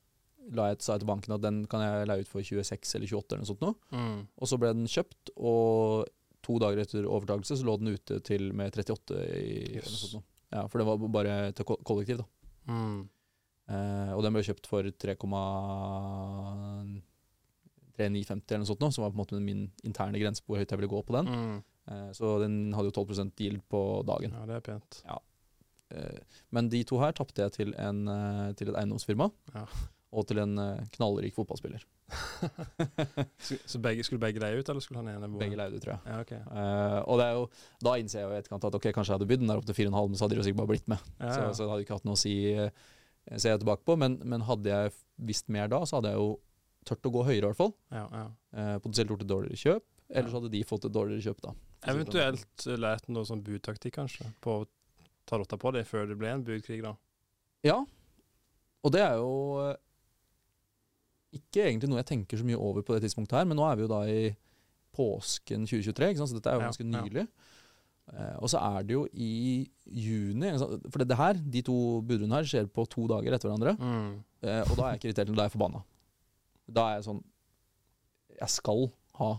la 0.54 0.68
jeg, 0.70 0.82
sa 0.84 0.94
jeg 0.94 1.02
til 1.02 1.10
banken 1.10 1.34
at 1.34 1.42
den 1.42 1.64
kan 1.70 1.82
jeg 1.82 2.06
leie 2.10 2.22
ut 2.22 2.30
for 2.30 2.44
26 2.44 2.94
eller 2.98 3.10
28 3.10 3.34
eller 3.34 3.42
noe 3.42 3.50
sånt 3.50 3.64
nå. 3.64 3.72
Mm. 3.96 4.20
Og 4.36 4.50
så 4.50 4.58
ble 4.62 4.72
den 4.76 4.90
kjøpt, 4.90 5.32
og 5.36 6.06
to 6.46 6.60
dager 6.62 6.84
etter 6.84 7.08
overtakelse 7.08 7.58
så 7.58 7.66
lå 7.66 7.76
den 7.80 7.96
ute 7.96 8.20
til 8.26 8.52
med 8.54 8.76
38 8.76 9.20
i 9.40 9.58
eller 9.80 9.90
noe 9.90 10.02
sånt 10.02 10.18
nå. 10.20 10.24
Ja, 10.54 10.62
for 10.70 10.78
det 10.78 10.86
var 10.86 11.06
bare 11.10 11.36
til 11.58 11.66
kollektiv, 11.66 12.22
da. 12.22 12.26
Mm. 12.70 13.00
Eh, 13.66 14.12
og 14.14 14.22
den 14.22 14.36
ble 14.36 14.44
kjøpt 14.46 14.68
for 14.70 14.86
3,3950 17.96 18.52
eller 18.52 18.62
noe 18.64 18.70
sånt 18.70 18.84
nå, 18.84 18.90
som 18.94 19.04
var 19.06 19.10
på 19.14 19.18
en 19.18 19.22
måte 19.24 19.40
min 19.42 19.64
interne 19.88 20.20
grense 20.20 20.44
på 20.44 20.52
hvor 20.54 20.60
høyt 20.62 20.70
jeg 20.74 20.80
ville 20.82 20.92
gå 20.92 21.02
på 21.08 21.16
den. 21.18 21.32
Mm. 21.32 21.56
Eh, 21.90 22.06
så 22.18 22.36
den 22.42 22.60
hadde 22.76 22.92
jo 22.92 22.96
12% 23.02 23.42
yield 23.44 23.64
på 23.72 23.82
dagen. 24.08 24.36
Ja, 24.36 24.46
det 24.50 24.60
er 24.60 24.64
pent. 24.70 25.02
Eh, 25.06 26.40
Men 26.54 26.68
de 26.72 26.80
to 26.84 26.98
her 27.02 27.12
tapte 27.14 27.44
jeg 27.46 27.52
til, 27.54 27.74
en, 27.78 28.06
eh, 28.10 28.48
til 28.58 28.72
et 28.72 28.78
eiendomsfirma. 28.80 29.30
Ja. 29.54 29.66
Og 30.16 30.24
til 30.30 30.38
en 30.40 30.54
knallrik 30.94 31.34
fotballspiller. 31.36 31.82
Så 33.66 33.80
begge, 33.82 34.04
skulle 34.06 34.22
begge 34.22 34.40
leie 34.40 34.60
ut, 34.60 34.68
eller 34.70 34.80
skulle 34.80 35.02
han 35.02 35.10
ene 35.12 35.28
bo? 35.28 35.40
Begge 35.40 35.58
leide, 35.58 35.76
ut, 35.76 35.82
tror 35.82 35.96
jeg. 35.96 36.02
Ja, 36.06 36.20
okay. 36.22 36.38
Eh, 36.40 36.98
og 37.10 37.18
det 37.20 37.26
er 37.26 37.34
jo, 37.36 37.46
da 37.84 37.94
innser 38.00 38.20
jeg 38.22 38.28
jo 38.28 38.34
i 38.34 38.38
etterkant 38.40 38.66
at 38.68 38.78
ok, 38.78 38.86
kanskje 38.94 39.12
jeg 39.12 39.18
hadde 39.18 39.28
bydd 39.32 39.42
den 39.42 39.50
der 39.52 39.60
opp 39.60 39.66
til 39.68 39.76
4,5, 39.76 39.96
men 40.12 40.16
så 40.20 40.24
hadde 40.26 40.36
de 40.36 40.40
jo 40.40 40.46
sikkert 40.46 40.60
bare 40.62 40.72
blitt 40.72 40.88
med. 40.92 41.02
Ja, 41.20 41.32
Så, 41.34 41.40
ja. 41.42 41.50
så 41.58 41.66
det 41.66 41.72
hadde 41.74 41.86
ikke 41.86 41.98
hatt 41.98 42.06
noe 42.08 42.16
å 42.16 42.22
si, 42.22 42.34
ser 43.34 43.50
jeg 43.56 43.62
tilbake 43.64 43.84
på. 43.90 43.96
Men, 44.00 44.16
men 44.24 44.46
hadde 44.46 44.72
jeg 44.72 44.94
visst 45.32 45.50
mer 45.52 45.68
da, 45.72 45.82
så 45.90 45.98
hadde 45.98 46.14
jeg 46.14 46.22
jo 46.22 46.30
tørt 46.86 47.08
å 47.08 47.12
gå 47.14 47.24
høyere, 47.26 47.42
i 47.44 47.48
hvert 47.50 47.60
fall. 47.60 47.74
ja, 47.94 48.06
ja. 48.12 48.26
Eh, 48.56 48.76
potensielt 48.80 49.12
gjort 49.12 49.24
et 49.24 49.30
dårligere 49.30 49.62
kjøp. 49.62 49.86
Eller 50.08 50.30
så 50.30 50.38
hadde 50.38 50.52
de 50.52 50.62
fått 50.66 50.86
et 50.86 50.94
dårligere 50.94 51.24
kjøp, 51.26 51.42
da. 51.42 51.54
Eventuelt 51.92 52.66
eh, 52.66 52.78
lært 52.78 53.08
noe 53.10 53.26
sånn 53.28 53.42
budtaktikk, 53.46 53.96
kanskje, 53.98 54.28
på 54.44 54.60
å 54.60 54.66
ta 55.26 55.40
rotta 55.40 55.58
på 55.58 55.72
det 55.74 55.82
før 55.88 56.06
det 56.10 56.18
ble 56.20 56.30
en 56.30 56.46
budkrig, 56.46 56.80
da. 56.84 56.94
Ja. 57.66 57.80
Og 58.86 58.94
det 58.94 59.02
er 59.02 59.18
jo 59.18 59.34
eh, 59.64 59.74
ikke 61.40 61.66
egentlig 61.66 61.90
noe 61.90 62.00
jeg 62.04 62.10
tenker 62.12 62.40
så 62.40 62.46
mye 62.46 62.60
over 62.60 62.86
på 62.86 62.94
det 62.94 63.06
tidspunktet 63.06 63.40
her, 63.40 63.48
men 63.50 63.58
nå 63.58 63.66
er 63.66 63.78
vi 63.78 63.86
jo 63.86 63.92
da 63.92 64.00
i 64.10 64.30
påsken 64.96 65.66
2023, 65.68 66.12
ikke 66.12 66.22
sant? 66.22 66.32
så 66.32 66.38
dette 66.38 66.52
er 66.52 66.58
jo 66.58 66.68
ganske 66.68 66.86
nylig. 66.88 67.26
Uh, 68.06 68.36
og 68.38 68.50
så 68.52 68.60
er 68.62 68.84
det 68.86 68.94
jo 68.94 69.02
i 69.10 69.66
juni? 69.82 70.52
For 70.86 71.02
det, 71.02 71.08
det 71.10 71.18
her, 71.18 71.40
de 71.56 71.62
to 71.66 71.76
budrundene 72.06 72.38
her 72.38 72.46
skjer 72.46 72.68
på 72.70 72.84
to 72.92 73.08
dager 73.10 73.34
etter 73.34 73.50
hverandre. 73.50 73.74
Mm. 73.80 74.12
Uh, 74.46 74.62
og 74.62 74.76
da 74.78 74.84
er 74.84 74.92
jeg 74.94 75.00
ikke 75.00 75.08
irritert, 75.10 75.32
da 75.34 75.42
er 75.42 75.50
jeg 75.50 75.54
forbanna. 75.56 75.82
Da 76.66 76.88
er 76.90 76.98
jeg 76.98 77.06
sånn 77.06 77.20
Jeg 78.36 78.52
skal 78.52 78.88
ha 79.20 79.30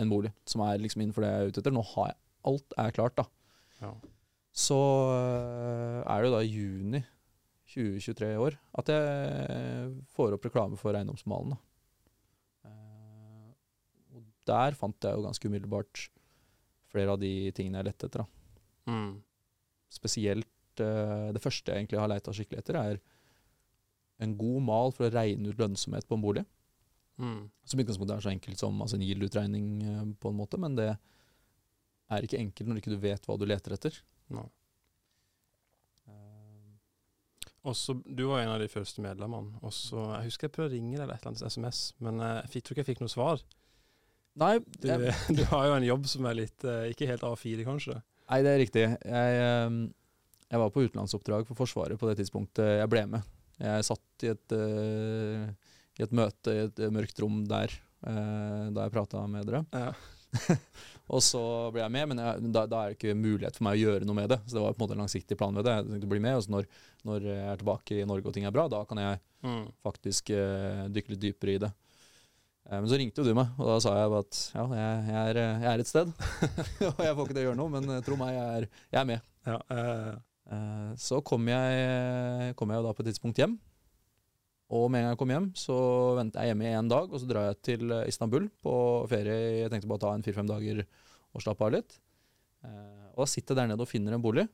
en 0.00 0.10
bolig 0.10 0.32
som 0.48 0.64
er 0.64 0.80
liksom 0.82 1.04
innenfor 1.04 1.22
det 1.22 1.30
jeg 1.30 1.42
er 1.42 1.52
ute 1.52 1.62
etter. 1.62 1.74
Nå 1.74 1.84
har 1.94 2.12
jeg 2.12 2.20
Alt 2.44 2.74
er 2.76 2.90
klart, 2.92 3.14
da. 3.16 3.24
Ja. 3.80 3.90
Så 4.52 4.76
øh, 4.76 6.00
er 6.04 6.18
det 6.20 6.28
jo 6.28 6.32
da 6.34 6.40
i 6.44 6.50
juni 6.50 7.00
2023 7.72 8.28
i 8.34 8.42
år 8.44 8.58
at 8.76 8.90
jeg 8.92 9.94
får 10.12 10.36
opp 10.36 10.44
reklame 10.44 10.76
for 10.76 10.92
eiendomsmalen. 10.92 11.54
Da. 11.54 11.62
der 14.48 14.76
fant 14.78 15.04
jeg 15.04 15.16
jo 15.16 15.24
ganske 15.24 15.48
umiddelbart 15.48 16.04
flere 16.92 17.14
av 17.14 17.20
de 17.22 17.50
tingene 17.56 17.80
jeg 17.80 17.88
lette 17.88 18.08
etter. 18.08 18.24
da. 18.24 18.92
Mm. 18.92 19.14
Spesielt 19.92 20.82
eh, 20.82 21.28
det 21.34 21.42
første 21.42 21.72
jeg 21.72 21.82
egentlig 21.82 22.00
har 22.02 22.10
leita 22.10 22.34
skikkelig 22.34 22.62
etter, 22.62 22.78
er 22.78 23.00
en 24.22 24.36
god 24.38 24.60
mal 24.62 24.94
for 24.94 25.08
å 25.08 25.14
regne 25.14 25.50
ut 25.50 25.60
lønnsomhet 25.60 26.06
på 26.06 26.18
en 26.18 26.24
bolig. 26.24 26.44
Mm. 27.20 27.44
Som 27.64 27.78
i 27.78 27.84
utgangspunktet 27.84 28.16
er 28.16 28.24
så 28.26 28.32
enkelt 28.32 28.58
som 28.58 28.80
altså 28.82 28.96
en 28.98 29.04
yield-utregning 29.06 29.66
eh, 29.86 30.04
på 30.20 30.32
en 30.32 30.38
måte, 30.40 30.58
men 30.60 30.74
det 30.78 30.90
er 32.12 32.26
ikke 32.26 32.40
enkelt 32.42 32.68
når 32.68 32.80
ikke 32.82 32.92
du 32.94 33.00
vet 33.02 33.24
hva 33.28 33.36
du 33.40 33.46
leter 33.48 33.76
etter. 33.76 33.96
No. 34.34 34.48
Også, 37.64 37.94
Du 38.04 38.26
var 38.28 38.42
en 38.42 38.50
av 38.52 38.60
de 38.60 38.68
første 38.68 39.00
medlemmene. 39.00 39.56
Også, 39.64 39.96
Jeg 40.18 40.26
husker 40.28 40.48
jeg 40.48 40.52
prøvde 40.52 40.74
å 40.74 40.76
ringe 40.76 40.96
deg 40.98 41.04
eller 41.06 41.14
et 41.16 41.22
eller 41.24 41.32
annet 41.32 41.52
SMS, 41.54 41.78
men 42.04 42.20
eh, 42.20 42.34
jeg 42.42 42.50
fikk, 42.52 42.64
tror 42.66 42.74
ikke 42.74 42.82
jeg 42.82 42.90
fikk 42.92 43.00
noe 43.04 43.12
svar. 43.14 43.44
Nei, 44.42 44.58
Du, 44.82 44.88
jeg, 44.90 45.14
du 45.38 45.44
har 45.48 45.68
jo 45.70 45.76
en 45.78 45.86
jobb 45.88 46.08
som 46.10 46.26
er 46.28 46.36
litt 46.42 46.64
eh, 46.68 46.90
Ikke 46.92 47.08
helt 47.08 47.24
A4, 47.24 47.62
kanskje. 47.64 47.96
nei, 48.28 48.40
det 48.44 48.50
er 48.52 48.60
riktig. 48.60 48.84
Jeg, 48.84 49.38
eh, 49.46 49.78
jeg 50.50 50.60
var 50.60 50.74
på 50.74 50.84
utenlandsoppdrag 50.84 51.46
for 51.48 51.56
Forsvaret 51.62 51.98
på 52.00 52.10
det 52.10 52.18
tidspunktet 52.20 52.68
jeg 52.82 52.90
ble 52.92 53.06
med. 53.14 53.32
Jeg 53.64 53.86
satt 53.88 54.26
i 54.26 54.32
et, 54.34 54.54
eh, 54.58 55.48
i 55.98 56.02
et 56.06 56.14
møte 56.16 56.52
i 56.54 56.62
et 56.66 56.80
mørkt 56.94 57.20
rom 57.22 57.42
der 57.48 57.70
eh, 57.70 58.64
da 58.74 58.86
jeg 58.86 58.94
prata 58.94 59.22
med 59.30 59.46
dere. 59.48 59.64
Ja. 59.72 59.92
Og 61.14 61.20
så 61.22 61.40
ble 61.70 61.82
jeg 61.84 61.92
med, 61.94 62.08
men 62.10 62.20
jeg, 62.22 62.48
da, 62.54 62.64
da 62.66 62.80
er 62.82 62.90
det 62.90 62.96
ikke 62.98 63.14
mulighet 63.14 63.58
for 63.58 63.66
meg 63.68 63.76
å 63.76 63.82
gjøre 63.84 64.08
noe 64.08 64.16
med 64.18 64.32
det. 64.32 64.38
Så 64.48 64.56
det 64.56 64.62
var 64.64 64.72
på 64.74 64.80
en 64.80 64.84
måte 64.86 64.96
en 64.96 65.02
langsiktig 65.04 65.36
plan 65.38 65.54
med 65.54 65.66
det. 65.68 65.74
Jeg 65.76 65.86
tenkte 65.92 66.08
å 66.08 66.12
bli 66.14 66.22
med, 66.24 66.38
og 66.40 66.42
så 66.46 66.54
når, 66.56 66.66
når 67.06 67.26
jeg 67.28 67.46
er 67.52 67.60
tilbake 67.60 67.98
i 68.00 68.06
Norge 68.08 68.30
og 68.30 68.34
ting 68.34 68.46
er 68.48 68.54
bra, 68.56 68.66
da 68.72 68.82
kan 68.88 69.02
jeg 69.04 69.22
Mm. 69.44 69.66
faktisk 69.84 70.30
eh, 70.32 70.86
dykke 70.88 71.10
litt 71.12 71.20
dypere 71.20 71.52
i 71.52 71.58
det. 71.60 71.68
Eh, 72.64 72.78
men 72.80 72.86
så 72.88 72.96
ringte 72.96 73.20
jo 73.20 73.26
du 73.28 73.34
meg, 73.36 73.50
og 73.60 73.66
da 73.68 73.74
sa 73.84 73.90
jeg 73.98 74.14
at 74.16 74.38
ja, 74.54 74.62
jeg, 74.78 75.02
jeg, 75.10 75.18
er, 75.34 75.40
eh, 75.42 75.58
jeg 75.66 75.68
er 75.74 75.82
et 75.82 75.90
sted. 75.90 76.12
og 76.88 77.02
jeg 77.04 77.16
får 77.18 77.26
ikke 77.26 77.34
til 77.36 77.42
å 77.42 77.44
gjøre 77.50 77.58
noe, 77.58 77.72
men 77.74 77.92
eh, 77.92 78.00
tro 78.06 78.16
meg, 78.16 78.32
jeg 78.38 78.62
er, 78.62 78.66
jeg 78.96 79.00
er 79.02 79.10
med. 79.12 79.26
Ja, 79.44 79.58
eh, 79.76 80.14
Eh, 80.44 80.90
så 81.00 81.22
kom 81.24 81.46
jeg, 81.48 82.50
kom 82.60 82.68
jeg 82.68 82.76
jo 82.76 82.84
da 82.84 82.90
på 82.92 83.00
et 83.00 83.06
tidspunkt 83.08 83.38
hjem. 83.40 83.54
Og 84.74 84.88
med 84.90 85.00
en 85.00 85.06
gang 85.06 85.14
jeg 85.14 85.20
kom 85.20 85.32
hjem, 85.32 85.46
så 85.58 85.76
ventet 86.18 86.40
jeg 86.40 86.50
hjemme 86.50 86.66
i 86.66 86.74
én 86.74 86.90
dag, 86.90 87.06
og 87.06 87.20
så 87.22 87.28
drar 87.30 87.48
jeg 87.50 87.60
til 87.68 87.94
eh, 87.94 88.08
Istanbul 88.10 88.48
på 88.64 88.74
ferie. 89.10 89.36
Jeg 89.62 89.70
tenkte 89.70 89.90
bare 89.90 90.00
å 90.00 90.04
ta 90.06 90.12
en 90.16 90.24
fire-fem 90.26 90.50
dager 90.50 90.82
og 90.82 91.44
slappe 91.44 91.66
av 91.66 91.74
litt. 91.76 91.96
Eh, 92.66 93.06
og 93.12 93.22
da 93.22 93.28
sitter 93.30 93.54
jeg 93.54 93.60
der 93.60 93.70
nede 93.70 93.86
og 93.86 93.90
finner 93.90 94.16
en 94.16 94.24
bolig, 94.24 94.46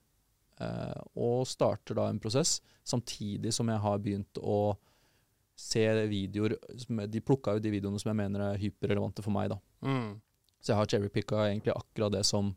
eh, 0.61 1.01
og 1.17 1.49
starter 1.49 1.97
da 1.97 2.09
en 2.11 2.21
prosess, 2.21 2.59
samtidig 2.85 3.55
som 3.57 3.71
jeg 3.73 3.85
har 3.87 4.01
begynt 4.05 4.41
å 4.43 4.61
se 5.61 5.83
videoer 6.09 6.55
De 7.13 7.21
plukka 7.21 7.53
jo 7.53 7.61
de 7.61 7.73
videoene 7.75 8.01
som 8.01 8.09
jeg 8.09 8.17
mener 8.17 8.41
er 8.47 8.61
hyperrelevante 8.63 9.21
for 9.25 9.35
meg, 9.35 9.51
da. 9.53 9.59
mm. 9.85 10.11
Så 10.61 10.73
jeg 10.73 10.77
har 10.79 10.89
cherrypicka 10.93 11.45
egentlig 11.47 11.73
akkurat 11.73 12.13
det 12.13 12.21
som 12.29 12.51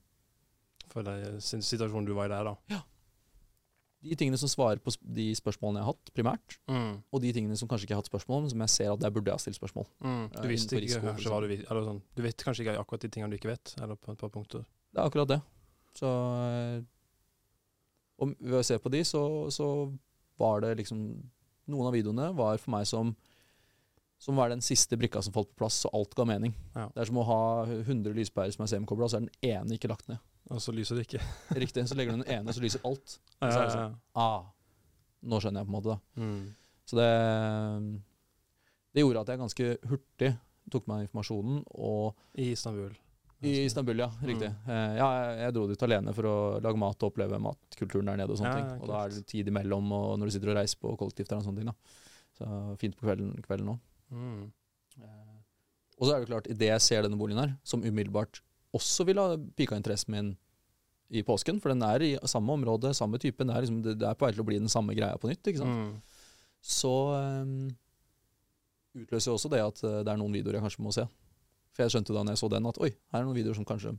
For 0.92 1.08
den 1.08 1.40
situasjonen 1.40 2.08
du 2.08 2.12
var 2.16 2.28
i 2.28 2.34
der, 2.34 2.48
da. 2.52 2.82
De 4.04 4.18
tingene 4.20 4.38
som 4.40 4.52
svarer 4.52 4.82
på 4.84 4.92
de 5.16 5.30
spørsmålene 5.38 5.80
jeg 5.80 5.88
har 5.88 5.96
hatt, 5.96 6.12
primært. 6.18 6.58
Mm. 6.70 6.94
Og 7.14 7.24
de 7.24 7.34
tingene 7.36 7.58
som 7.60 7.70
kanskje 7.72 7.88
ikke 7.88 7.94
jeg 7.94 8.00
har 8.00 8.04
hatt 8.04 8.12
spørsmål 8.12 8.42
om, 8.42 8.50
som 8.52 8.64
jeg 8.66 8.74
ser 8.74 8.94
at 8.94 9.06
jeg 9.06 9.16
burde 9.16 9.36
ha 9.36 9.42
stilt 9.42 9.60
spørsmål. 9.60 9.88
Mm. 10.04 10.24
Du 10.36 10.48
visste 10.52 10.78
ikke 10.78 10.86
risiko, 10.86 11.06
kanskje 11.08 11.42
du 11.44 11.54
eller 11.58 11.88
sånn. 11.90 12.02
Du 12.18 12.24
vet 12.26 12.48
kanskje 12.48 12.66
ikke 12.66 12.78
akkurat 12.82 13.06
de 13.06 13.12
tingene 13.16 13.32
du 13.34 13.40
ikke 13.40 13.54
vet, 13.54 13.76
eller 13.80 14.00
på 14.00 14.16
et 14.16 14.20
par 14.20 14.34
punkter. 14.34 14.66
Det 14.94 15.02
er 15.02 15.12
akkurat 15.12 15.32
det. 15.34 15.40
Så 15.98 16.10
eh, 16.10 16.82
Og 18.22 18.34
ved 18.40 18.60
å 18.60 18.66
se 18.66 18.80
på 18.82 18.92
de, 18.94 19.04
så, 19.06 19.22
så 19.54 19.68
var 20.42 20.64
det 20.66 20.76
liksom 20.82 21.06
Noen 21.72 21.88
av 21.88 21.94
videoene 21.96 22.26
var 22.36 22.58
for 22.60 22.74
meg 22.74 22.88
som 22.90 23.14
som 24.24 24.40
var 24.40 24.52
den 24.52 24.62
siste 24.64 24.96
brikka 25.00 25.22
som 25.22 25.34
falt 25.36 25.50
på 25.52 25.60
plass, 25.64 25.82
så 25.84 25.90
alt 25.92 26.14
ga 26.16 26.24
mening. 26.28 26.54
Ja. 26.78 26.86
Det 26.96 27.02
er 27.04 27.10
som 27.10 27.20
å 27.20 27.26
ha 27.28 27.42
100 27.68 28.14
lyspærer 28.16 28.54
som 28.56 28.64
er 28.64 28.70
semikobla, 28.72 29.10
så 29.12 29.20
er 29.20 29.26
den 29.26 29.50
ene 29.52 29.76
ikke 29.76 29.90
lagt 29.92 30.08
ned. 30.08 30.22
Og 30.54 30.62
så 30.62 30.74
lyser 30.76 31.00
det 31.00 31.08
ikke. 31.08 31.22
Riktig. 31.64 31.84
Så 31.90 31.98
legger 31.98 32.14
du 32.16 32.22
den 32.22 32.30
ene, 32.40 32.54
så 32.54 32.62
lyser 32.64 32.84
alt. 32.88 33.18
Ja, 33.42 33.48
så 33.50 33.54
er 33.58 33.64
det 33.66 33.76
sånn, 33.76 33.96
Ah, 34.22 34.44
nå 35.26 35.40
skjønner 35.42 35.64
jeg 35.64 35.70
på 35.70 35.74
en 35.74 35.78
måte, 35.80 35.96
da. 35.96 36.24
Mm. 36.24 36.44
Så 36.90 36.98
det, 37.00 37.08
det 38.94 39.04
gjorde 39.06 39.24
at 39.24 39.32
jeg 39.34 39.42
ganske 39.42 39.70
hurtig 39.90 40.34
tok 40.74 40.86
meg 40.90 41.08
informasjonen 41.08 41.64
og 41.76 42.14
I 42.40 42.52
Istanbul. 42.54 42.94
I 43.44 43.54
Istanbul, 43.66 44.00
ja. 44.00 44.08
Riktig. 44.24 44.48
Mm. 44.64 44.70
Eh, 44.72 44.94
ja, 45.02 45.08
jeg, 45.42 45.54
dro 45.58 45.66
dit 45.68 45.82
alene 45.84 46.14
for 46.16 46.30
å 46.30 46.36
lage 46.64 46.80
mat 46.80 47.02
og 47.04 47.10
oppleve 47.12 47.40
matkulturen 47.44 48.08
der 48.12 48.22
nede. 48.22 48.32
Og 48.32 48.40
sånne 48.40 48.54
Ja, 48.54 48.60
ting. 48.62 48.84
Og 48.84 48.92
da 48.92 49.02
er 49.04 49.12
det 49.16 49.26
tid 49.28 49.50
imellom 49.52 49.90
og 49.98 50.14
når 50.22 50.30
du 50.30 50.36
sitter 50.38 50.54
og 50.54 50.60
reiser 50.62 50.80
på 50.80 50.94
kollektivt 51.02 51.34
og 51.36 51.44
sånne 51.48 51.60
ting. 51.64 51.72
da. 51.74 52.00
Så 52.40 52.48
fint 52.80 52.96
på 52.98 53.04
kvelden, 53.08 53.34
kvelden 53.44 53.74
òg. 53.76 53.82
Mm. 54.14 54.46
Og 56.00 56.08
så 56.08 56.16
er 56.16 56.24
det 56.24 56.30
klart, 56.32 56.48
idet 56.52 56.72
jeg 56.72 56.84
ser 56.86 57.04
denne 57.06 57.20
boligen 57.20 57.42
her, 57.42 57.52
som 57.68 57.84
umiddelbart 57.84 58.40
også 58.74 59.06
ville 59.06 59.22
ha 59.22 59.36
pika 59.58 59.78
interessen 59.78 60.16
min 60.16 60.32
i 61.10 61.24
påsken, 61.26 61.60
for 61.62 61.74
den 61.74 61.84
er 61.86 62.06
i 62.06 62.12
samme 62.30 62.56
område, 62.56 62.94
samme 62.98 63.20
type, 63.22 63.44
det 63.44 63.54
er, 63.54 63.66
liksom, 63.66 63.82
det, 63.86 64.08
er 64.08 64.18
på 64.18 64.26
vei 64.26 64.32
til 64.34 64.44
å 64.44 64.48
bli 64.48 64.62
den 64.62 64.72
samme 64.72 64.96
greia 64.98 65.20
på 65.20 65.30
nytt, 65.30 65.44
ikke 65.46 65.62
sant? 65.62 65.76
Mm. 65.84 66.24
så 66.64 66.94
um, 67.44 67.58
utløser 68.94 69.32
jo 69.32 69.36
også 69.36 69.52
det 69.52 69.62
at 69.62 69.84
eh, 69.84 70.00
det 70.06 70.14
er 70.14 70.20
noen 70.22 70.34
videoer 70.36 70.60
jeg 70.60 70.66
kanskje 70.68 70.86
må 70.86 70.94
se. 70.96 71.06
For 71.74 71.84
jeg 71.84 71.96
skjønte 71.96 72.14
da 72.16 72.24
når 72.24 72.36
jeg 72.36 72.42
så 72.44 72.50
den 72.54 72.70
at 72.70 72.80
oi, 72.86 72.92
her 72.94 73.22
er 73.22 73.26
noen 73.26 73.38
videoer 73.38 73.58
som 73.58 73.66
kanskje 73.68 73.96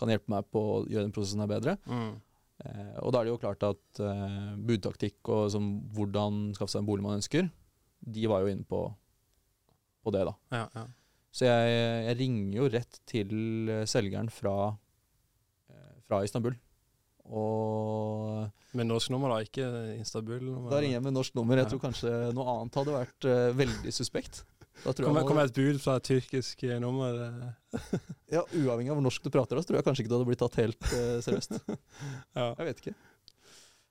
kan 0.00 0.12
hjelpe 0.12 0.32
meg 0.32 0.48
på 0.52 0.60
å 0.60 0.82
gjøre 0.88 1.06
den 1.06 1.14
prosessen 1.16 1.42
her 1.42 1.50
bedre. 1.50 1.76
Mm. 1.88 2.12
Eh, 2.64 2.96
og 3.00 3.12
da 3.12 3.20
er 3.20 3.28
det 3.28 3.32
jo 3.32 3.40
klart 3.40 3.64
at 3.64 4.00
eh, 4.04 4.52
budtaktikk 4.68 5.32
og 5.32 5.48
som, 5.52 5.70
hvordan 5.96 6.50
skaffe 6.56 6.74
seg 6.74 6.82
en 6.82 6.88
bolig 6.88 7.04
man 7.04 7.18
ønsker, 7.20 7.48
de 8.00 8.28
var 8.30 8.44
jo 8.44 8.52
inne 8.52 8.66
på, 8.68 8.84
på 10.04 10.14
det, 10.16 10.24
da. 10.28 10.36
Ja, 10.56 10.64
ja. 10.76 10.86
Så 11.30 11.46
jeg, 11.46 11.74
jeg 12.08 12.18
ringer 12.18 12.56
jo 12.58 12.70
rett 12.74 13.00
til 13.08 13.34
eh, 13.70 13.84
selgeren 13.88 14.30
fra, 14.34 14.74
fra 16.10 16.20
Istanbul. 16.26 16.58
Og 17.30 18.48
Med 18.74 18.86
norsk 18.90 19.10
nummer, 19.14 19.30
da, 19.32 19.40
ikke 19.46 19.66
Istanbul? 20.00 20.48
Da 20.70 20.78
ringer 20.82 20.96
jeg 20.98 21.04
med 21.04 21.14
norsk 21.14 21.36
nummer. 21.38 21.58
Jeg 21.60 21.70
tror 21.70 21.82
kanskje 21.82 22.10
noe 22.34 22.54
annet 22.56 22.78
hadde 22.80 22.94
vært 22.96 23.26
uh, 23.30 23.50
veldig 23.58 23.92
suspekt. 23.94 24.42
Da 24.80 24.94
tror 24.94 25.04
jeg 25.04 25.10
Kommer 25.10 25.20
man- 25.24 25.28
kom 25.28 25.40
et 25.42 25.54
bud 25.54 25.78
fra 25.82 25.96
et 26.00 26.06
tyrkisk 26.08 26.62
eh, 26.64 26.78
nummer? 26.80 27.18
eh. 27.26 27.96
Ja, 28.36 28.44
Uavhengig 28.56 28.90
av 28.92 28.96
hvor 28.96 29.04
norsk 29.04 29.26
du 29.26 29.30
prater, 29.34 29.58
så 29.60 29.68
tror 29.68 29.78
jeg 29.80 29.86
kanskje 29.88 30.04
ikke 30.04 30.12
det 30.12 30.18
hadde 30.18 30.28
blitt 30.30 30.40
tatt 30.40 30.58
helt 30.62 30.86
uh, 30.94 31.18
seriøst. 31.26 31.58
Ja. 32.38 32.46
Jeg 32.56 32.68
vet 32.70 32.80
ikke. 32.84 32.94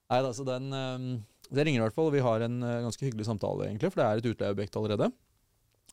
Nei 0.09 0.19
altså 0.25 0.45
den 0.47 0.71
um, 0.73 1.09
Det 1.51 1.65
ringer 1.67 1.83
i 1.83 1.85
hvert 1.85 1.95
fall, 1.97 2.07
og 2.09 2.15
vi 2.15 2.23
har 2.25 2.41
en 2.47 2.55
uh, 2.65 2.79
ganske 2.87 3.05
hyggelig 3.05 3.27
samtale, 3.29 3.67
egentlig, 3.69 3.91
for 3.93 4.01
det 4.01 4.07
er 4.07 4.23
et 4.23 4.31
utleieobjekt 4.33 4.79
allerede. 4.81 5.11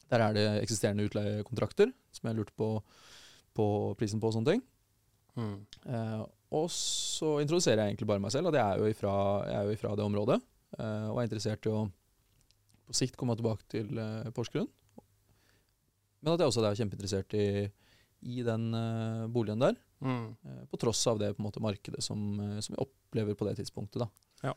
Der 0.06 0.22
er 0.22 0.32
det 0.38 0.46
eksisterende 0.62 1.04
utleiekontrakter, 1.10 1.90
som 2.14 2.30
jeg 2.30 2.38
lurte 2.38 2.54
på, 2.56 2.70
på 3.58 3.66
prisen 4.00 4.22
på 4.22 4.30
og 4.30 4.36
sånne 4.38 4.54
ting. 4.54 4.64
Mm. 5.36 5.56
Eh, 5.92 6.24
og 6.56 6.66
så 6.72 7.36
introduserer 7.42 7.82
jeg 7.82 7.94
egentlig 7.94 8.08
bare 8.08 8.22
meg 8.22 8.32
selv, 8.34 8.50
at 8.50 8.58
jeg 8.58 8.66
er 8.66 8.82
jo 8.82 8.90
ifra, 8.90 9.14
jeg 9.50 9.58
er 9.60 9.68
jo 9.68 9.76
ifra 9.76 9.94
det 9.98 10.04
området. 10.06 10.40
eh, 10.78 11.08
og 11.10 11.20
er 11.20 11.28
interessert 11.28 11.66
i 11.68 11.72
å 11.72 11.86
på 12.86 12.94
sikt 12.94 13.16
komme 13.18 13.34
tilbake 13.38 13.66
til 13.70 13.98
eh, 13.98 14.30
Porsgrunn. 14.34 14.68
Men 16.22 16.34
at 16.34 16.42
jeg 16.42 16.50
også 16.50 16.62
er 16.64 16.78
kjempeinteressert 16.78 17.34
i, 17.38 17.48
i 18.26 18.44
den 18.46 18.70
eh, 18.74 19.26
boligen 19.32 19.62
der. 19.62 19.76
Mm. 20.02 20.32
Eh, 20.46 20.62
på 20.70 20.80
tross 20.80 21.02
av 21.10 21.20
det 21.22 21.32
på 21.34 21.42
en 21.42 21.48
måte, 21.48 21.62
markedet 21.62 22.02
som, 22.04 22.22
eh, 22.40 22.58
som 22.64 22.74
jeg 22.74 22.82
opplever 22.86 23.38
på 23.38 23.48
det 23.48 23.56
tidspunktet. 23.60 24.06
Da. 24.06 24.50
Ja. 24.50 24.56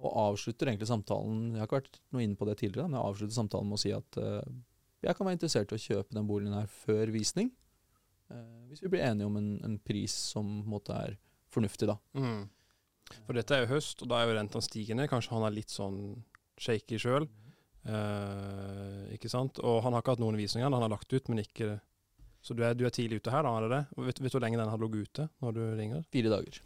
Og 0.00 0.14
avslutter 0.16 0.70
egentlig 0.70 0.88
samtalen 0.88 1.50
Jeg 1.52 1.60
har 1.60 1.66
ikke 1.66 1.76
vært 1.76 1.98
noe 2.08 2.22
inne 2.24 2.38
på 2.40 2.46
det 2.48 2.54
tidligere, 2.56 2.88
men 2.88 2.96
jeg 2.96 3.04
avslutter 3.10 3.36
samtalen 3.36 3.68
med 3.68 3.76
å 3.76 3.80
si 3.82 3.90
at 3.92 4.16
jeg 5.04 5.16
kan 5.16 5.26
være 5.28 5.36
interessert 5.36 5.74
i 5.74 5.76
å 5.76 5.82
kjøpe 5.82 6.16
den 6.16 6.28
boligen 6.28 6.56
her 6.56 6.70
før 6.72 7.12
visning. 7.12 7.50
Eh, 8.30 8.62
hvis 8.70 8.82
vi 8.84 8.92
blir 8.92 9.04
enige 9.06 9.28
om 9.28 9.36
en, 9.40 9.50
en 9.66 9.76
pris 9.82 10.14
som 10.32 10.48
måte 10.70 10.96
er 10.96 11.18
fornuftig, 11.50 11.90
da. 11.90 11.98
Mm. 12.14 12.48
For 13.26 13.34
dette 13.36 13.56
er 13.56 13.64
jo 13.64 13.72
høst, 13.74 14.02
og 14.04 14.10
da 14.12 14.20
er 14.20 14.30
jo 14.30 14.38
rentene 14.38 14.62
stigende. 14.64 15.08
Kanskje 15.10 15.34
han 15.34 15.46
er 15.48 15.54
litt 15.56 15.72
sånn 15.74 16.00
shaky 16.60 17.00
sjøl. 17.02 17.26
Eh, 17.88 19.14
ikke 19.16 19.30
sant? 19.32 19.58
Og 19.64 19.80
han 19.84 19.94
har 19.94 20.04
ikke 20.04 20.14
hatt 20.14 20.22
noen 20.22 20.38
visninger, 20.38 20.68
han 20.68 20.84
har 20.84 20.92
lagt 20.92 21.12
ut, 21.12 21.30
men 21.32 21.44
ikke 21.44 21.78
Så 22.40 22.54
du 22.56 22.62
er, 22.64 22.72
du 22.72 22.86
er 22.88 22.92
tidlig 22.94 23.18
ute 23.20 23.32
her, 23.34 23.44
da? 23.44 23.50
er 23.52 23.66
det 23.66 23.70
det? 23.74 23.80
Vet, 24.06 24.20
vet 24.24 24.32
du 24.32 24.38
hvor 24.38 24.40
lenge 24.40 24.56
den 24.56 24.70
har 24.72 24.80
ligget 24.80 25.10
ute 25.10 25.26
når 25.44 25.52
du 25.52 25.60
ringer? 25.76 26.04
Fire 26.08 26.30
dager. 26.32 26.60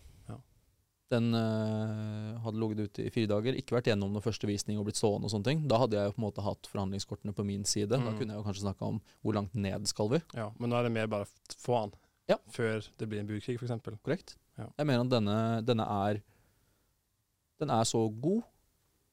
Den 1.12 1.34
øh, 1.36 2.38
hadde 2.40 2.58
ligget 2.58 2.88
ute 2.88 3.04
i 3.04 3.10
fire 3.12 3.28
dager, 3.28 3.56
ikke 3.60 3.76
vært 3.76 3.90
gjennom 3.90 4.10
noen 4.14 4.24
første 4.24 4.48
visning 4.48 4.78
og 4.80 4.86
blitt 4.88 4.96
stående 4.98 5.28
og 5.28 5.32
sånne 5.34 5.44
ting. 5.50 5.60
Da 5.68 5.76
hadde 5.82 5.98
jeg 5.98 6.08
jo 6.08 6.14
på 6.16 6.20
en 6.22 6.26
måte 6.26 6.44
hatt 6.46 6.70
forhandlingskortene 6.72 7.34
på 7.36 7.44
min 7.44 7.64
side. 7.68 7.90
Da 7.92 7.98
Mm. 8.00 8.16
kunne 8.18 8.32
jeg 8.34 8.40
jo 8.40 8.46
kanskje 8.46 8.64
snakka 8.64 8.86
om 8.88 9.00
hvor 9.22 9.34
langt 9.36 9.54
ned 9.54 9.86
skal 9.86 10.08
vi. 10.08 10.22
Ja, 10.34 10.50
Men 10.58 10.70
nå 10.70 10.76
er 10.80 10.82
det 10.88 10.92
mer 10.92 11.06
bare 11.06 11.26
å 11.26 11.28
få 11.60 11.80
han 11.80 11.92
Ja. 12.28 12.36
før 12.50 12.80
det 12.98 13.08
blir 13.08 13.20
en 13.20 13.26
budkrig, 13.28 13.58
f.eks. 13.60 14.00
Korrekt? 14.02 14.36
Ja. 14.58 14.66
Jeg 14.78 14.86
mener 14.86 15.00
at 15.04 15.10
denne, 15.10 15.64
denne 15.66 15.86
er 15.86 16.22
Den 17.60 17.70
er 17.70 17.84
så 17.84 18.08
god 18.20 18.42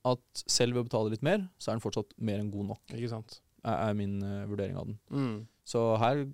at 0.04 0.20
selv 0.48 0.74
ved 0.74 0.82
å 0.86 0.90
betale 0.90 1.12
litt 1.12 1.22
mer, 1.22 1.50
så 1.60 1.70
er 1.72 1.76
den 1.78 1.82
fortsatt 1.84 2.14
mer 2.18 2.40
enn 2.40 2.50
god 2.52 2.66
nok, 2.72 2.80
Ikke 2.90 3.10
sant? 3.10 3.40
er, 3.64 3.90
er 3.90 3.94
min 3.94 4.16
uh, 4.24 4.48
vurdering 4.48 4.76
av 4.76 4.86
den. 4.88 4.98
Mm. 5.12 5.48
Så 5.64 5.98
her 6.00 6.26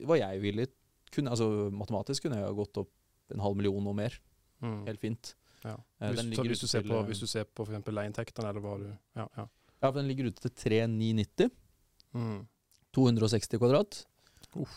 var 0.00 0.16
jeg 0.16 0.40
villig 0.42 0.66
kunne, 1.12 1.30
altså 1.30 1.70
Matematisk 1.70 2.22
kunne 2.24 2.36
jeg 2.40 2.46
ha 2.48 2.52
gått 2.52 2.76
opp 2.82 2.90
en 3.30 3.38
halv 3.40 3.54
million 3.56 3.86
og 3.86 3.94
mer. 3.94 4.18
Mm. 4.62 4.78
Helt 4.86 5.02
fint. 5.02 5.34
Ja. 5.62 5.76
Eh, 6.00 6.10
Hvis, 6.12 6.20
så 6.20 6.26
ligger 6.28 6.50
hvis, 6.52 6.62
du 6.62 6.70
ser 6.70 6.82
til, 6.82 6.90
på, 6.90 7.02
hvis 7.08 7.20
du 7.22 7.26
ser 7.30 7.44
på 7.46 7.66
f.eks. 7.66 7.90
leieinntektene, 7.90 8.48
eller 8.50 8.64
hva 8.64 8.78
du 8.80 8.88
Ja, 9.18 9.26
ja. 9.36 9.46
Ja, 9.82 9.90
for 9.90 9.98
den 9.98 10.08
ligger 10.10 10.30
ute 10.30 10.44
til 10.44 10.52
3990. 10.54 11.50
Mm. 12.14 12.42
260 12.94 13.58
kvadrat. 13.58 14.04
Uff. 14.54 14.76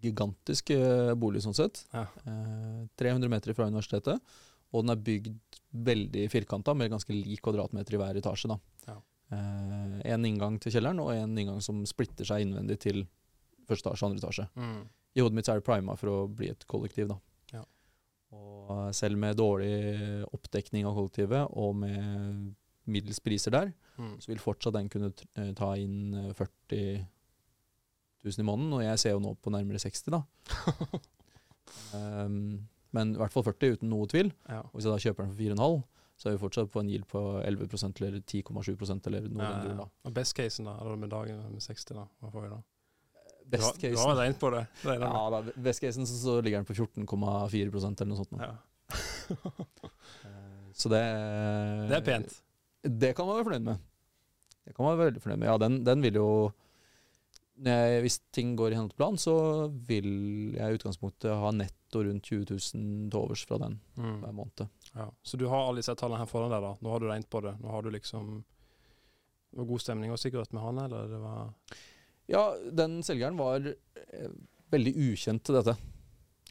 Gigantisk 0.00 0.70
eh, 0.72 1.12
bolig 1.20 1.42
sånn 1.44 1.56
sett. 1.56 1.82
Ja. 1.92 2.06
Eh, 2.24 2.86
300 2.96 3.28
meter 3.28 3.52
fra 3.56 3.68
universitetet. 3.68 4.22
Og 4.72 4.86
den 4.86 4.94
er 4.94 5.02
bygd 5.04 5.58
veldig 5.72 6.26
firkanta, 6.32 6.72
med 6.76 6.92
ganske 6.92 7.12
lik 7.12 7.42
kvadratmeter 7.44 7.96
i 7.96 8.00
hver 8.00 8.20
etasje. 8.20 8.48
da. 8.48 8.56
Ja. 8.88 8.96
Eh, 9.36 9.98
en 10.14 10.24
inngang 10.28 10.56
til 10.60 10.72
kjelleren, 10.72 11.00
og 11.00 11.12
en 11.12 11.36
inngang 11.36 11.60
som 11.64 11.84
splitter 11.88 12.28
seg 12.28 12.46
innvendig 12.46 12.78
til 12.86 13.04
første 13.68 13.90
etasje 13.90 14.04
og 14.06 14.10
andre 14.10 14.22
etasje. 14.24 14.48
Mm. 14.56 14.80
I 15.12 15.20
hodet 15.20 15.36
mitt 15.36 15.48
er 15.52 15.60
det 15.60 15.66
prima 15.68 15.96
for 16.00 16.08
å 16.12 16.18
bli 16.32 16.48
et 16.52 16.64
kollektiv, 16.68 17.12
da. 17.12 17.18
Ja. 18.32 18.38
Og 18.40 18.72
eh, 18.88 18.92
selv 18.96 19.18
med 19.20 19.36
dårlig 19.38 19.72
oppdekning 20.32 20.86
av 20.88 20.96
kollektivet, 20.96 21.46
og 21.52 21.76
med 21.84 22.54
middels 22.90 23.20
priser 23.22 23.54
der, 23.54 23.72
Mm. 24.00 24.14
så 24.24 24.30
vil 24.30 24.38
fortsatt 24.40 24.72
den 24.72 24.86
kunne 24.88 25.10
eh, 25.36 25.50
ta 25.52 25.74
inn 25.76 26.14
eh, 26.16 26.30
40 26.32 27.02
000 28.24 28.38
i 28.40 28.46
måneden. 28.48 28.72
Og 28.72 28.80
jeg 28.82 28.98
ser 29.02 29.12
jo 29.12 29.20
nå 29.20 29.34
på 29.36 29.52
nærmere 29.52 29.78
60, 29.78 30.08
da. 30.14 30.22
um, 31.92 32.68
men 32.96 33.12
i 33.14 33.20
hvert 33.20 33.34
fall 33.34 33.44
40 33.46 33.76
uten 33.76 33.92
noe 33.92 34.08
tvil. 34.10 34.32
Ja. 34.48 34.62
Og 34.64 34.78
hvis 34.78 34.88
jeg 34.88 34.94
da 34.94 35.02
kjøper 35.04 35.26
den 35.26 35.34
for 35.34 35.42
4,5, 35.42 35.82
så 36.22 36.28
er 36.30 36.36
vi 36.36 36.42
fortsatt 36.42 36.70
på 36.72 36.80
en 36.82 36.90
yield 36.92 37.06
på 37.10 37.20
11 37.42 37.68
eller 38.06 38.20
10,7 38.24 39.06
eller 39.10 39.28
noe 39.28 39.44
Ja, 39.48 39.62
ja. 39.74 39.86
Og 40.06 40.14
best 40.14 40.36
casen, 40.38 40.68
da? 40.68 40.76
Eller 40.80 40.96
med 41.00 41.10
dagen 41.10 41.40
med 41.52 41.62
60, 41.64 41.94
da? 41.98 42.04
Hva 42.22 42.30
får 42.32 42.44
vi 42.46 42.52
da? 42.52 42.60
Best 43.52 43.78
casen. 43.80 43.94
Du 43.96 44.00
har 44.02 44.16
regnet 44.18 44.38
på 44.40 44.50
det? 44.54 44.62
det 44.82 44.96
det. 45.02 45.08
Ja, 45.12 45.22
da, 45.34 45.40
best 45.68 45.80
casen 45.84 46.06
så, 46.08 46.16
så 46.22 46.36
ligger 46.42 46.62
den 46.62 46.68
på 46.68 46.76
14,4% 46.78 48.00
eller 48.02 48.10
noe 48.12 48.20
sånt. 48.22 48.32
nå. 48.32 48.40
Ja. 48.42 48.54
Så 50.82 50.88
det 50.88 51.02
Det 51.90 51.96
er 51.98 52.04
pent. 52.06 52.34
Det 52.82 53.12
kan 53.16 53.26
man 53.28 53.36
være 53.38 53.44
fornøyd 53.50 53.66
med. 53.66 53.78
Det 54.64 54.74
kan 54.74 54.84
man 54.86 54.96
være 54.98 55.10
veldig 55.10 55.22
fornøyd 55.22 55.40
med. 55.42 55.48
Ja, 55.50 55.56
den, 55.60 55.76
den 55.86 56.02
vil 56.02 56.16
jo 56.18 56.28
jeg, 57.62 58.00
Hvis 58.02 58.16
ting 58.34 58.54
går 58.58 58.72
i 58.72 58.74
henhold 58.78 58.90
til 58.94 58.98
plan, 58.98 59.18
så 59.20 59.34
vil 59.86 60.08
jeg 60.56 60.64
i 60.72 60.78
utgangspunktet 60.78 61.30
ha 61.38 61.50
netto 61.54 62.00
rundt 62.02 62.24
20 62.26 62.46
000 62.48 63.10
til 63.12 63.18
overs 63.20 63.44
fra 63.46 63.58
den 63.62 63.76
Mm. 64.00 64.16
hver 64.24 64.32
måned. 64.34 64.64
Ja. 64.96 65.10
Så 65.22 65.36
du 65.38 65.44
har 65.52 65.68
alle 65.68 65.78
disse 65.82 65.94
tallene 65.94 66.18
her 66.24 66.26
foran 66.30 66.50
deg, 66.50 66.64
da? 66.64 66.72
Nå 66.80 66.90
har 66.90 66.98
du 67.04 67.06
regnet 67.10 67.28
på 67.30 67.42
det? 67.44 67.52
Nå 67.60 67.70
har 67.70 67.82
du 67.84 67.90
liksom 67.92 68.44
Det 69.52 69.58
var 69.60 69.66
god 69.68 69.80
stemning 69.84 70.10
og 70.10 70.18
sikkerhet 70.18 70.52
med 70.56 70.62
han, 70.64 70.78
eller 70.86 71.08
det 71.12 71.18
var 71.20 71.50
Ja, 72.32 72.44
den 72.72 73.00
selgeren 73.06 73.36
var 73.40 73.64
eh, 73.68 74.28
veldig 74.72 74.92
ukjent 75.12 75.44
til 75.46 75.58
dette. 75.58 75.74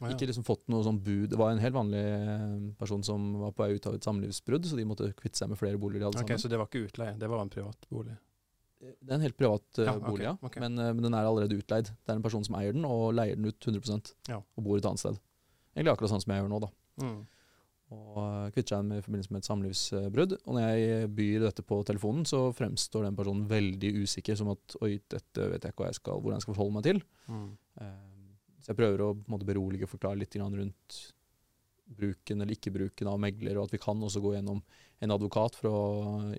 Ah, 0.00 0.08
ja. 0.08 0.14
Ikke 0.16 0.26
liksom 0.30 0.44
fått 0.46 0.64
noe 0.72 0.82
sånn 0.86 0.98
bud. 1.04 1.28
Det 1.30 1.38
var 1.38 1.52
en 1.52 1.60
helt 1.62 1.74
vanlig 1.76 2.00
eh, 2.02 2.58
person 2.78 3.02
som 3.06 3.32
var 3.42 3.52
på 3.54 3.66
vei 3.66 3.76
ut 3.76 3.86
av 3.90 3.96
et 3.98 4.06
samlivsbrudd, 4.06 4.66
så 4.66 4.78
de 4.78 4.86
måtte 4.88 5.10
kvitte 5.18 5.38
seg 5.42 5.50
med 5.52 5.60
flere 5.60 5.78
boliger 5.78 6.08
alle 6.08 6.16
Ok, 6.22 6.24
sammen. 6.24 6.42
Så 6.42 6.50
det 6.50 6.58
var 6.60 6.70
ikke 6.70 6.86
utleie, 6.88 7.14
det 7.20 7.30
var 7.30 7.42
en 7.44 7.52
privat 7.52 7.88
bolig? 7.92 8.16
Det 8.82 9.12
er 9.12 9.14
en 9.14 9.22
helt 9.22 9.36
privat 9.38 9.78
eh, 9.78 9.86
Ja, 9.86 9.92
okay, 9.94 10.08
bolig, 10.10 10.24
ja. 10.26 10.32
Okay. 10.42 10.62
Men, 10.64 10.78
eh, 10.82 10.90
men 10.96 11.04
den 11.06 11.14
er 11.14 11.28
allerede 11.28 11.58
utleid. 11.60 11.92
Det 11.92 12.10
er 12.10 12.18
en 12.18 12.24
person 12.24 12.42
som 12.46 12.56
eier 12.58 12.74
den, 12.74 12.86
og 12.88 13.12
leier 13.14 13.38
den 13.38 13.46
ut 13.46 13.68
100 13.68 14.14
Ja. 14.30 14.40
og 14.42 14.64
bor 14.66 14.80
et 14.80 14.88
annet 14.88 15.02
sted. 15.02 15.20
Egentlig 15.76 15.94
akkurat 15.94 16.14
sånn 16.16 16.24
som 16.24 16.34
jeg 16.34 16.42
gjør 16.42 16.50
nå, 16.50 16.62
da. 16.64 16.72
Mm. 17.02 17.20
Og 17.92 18.52
kvitter 18.54 18.76
seg 18.76 18.84
med 18.88 19.00
i 19.00 19.04
forbindelse 19.04 19.32
med 19.32 19.42
et 19.42 19.48
samlivsbrudd. 19.48 20.34
Og 20.44 20.56
når 20.56 20.66
jeg 20.68 21.10
byr 21.16 21.46
dette 21.46 21.64
på 21.66 21.78
telefonen, 21.88 22.26
så 22.28 22.42
fremstår 22.56 23.06
den 23.08 23.16
personen 23.18 23.46
veldig 23.50 23.90
usikker, 24.02 24.36
som 24.38 24.52
at 24.52 24.76
oi, 24.84 24.94
dette 25.12 25.48
vet 25.54 25.64
jeg 25.66 25.74
ikke 25.74 25.88
jeg 25.88 25.98
skal, 26.00 26.20
hvordan 26.20 26.38
jeg 26.38 26.46
skal 26.46 26.56
forholde 26.58 26.76
meg 26.78 26.86
til. 26.88 27.02
Mm. 27.28 27.50
Eh, 27.80 27.98
Så 28.62 28.70
jeg 28.70 28.78
prøver 28.78 29.00
å 29.02 29.10
måte, 29.26 29.48
berolige 29.48 29.88
og 29.88 29.90
forklare 29.90 30.20
litt 30.20 30.36
rundt 30.38 30.98
bruken 31.92 32.40
eller 32.40 32.54
ikke-bruken 32.54 33.08
av 33.10 33.18
megler, 33.20 33.58
og 33.58 33.66
at 33.66 33.74
vi 33.74 33.80
kan 33.82 34.00
også 34.00 34.22
gå 34.22 34.34
gjennom 34.36 34.62
en 35.02 35.10
advokat 35.10 35.56
for 35.58 35.68
å 35.68 35.80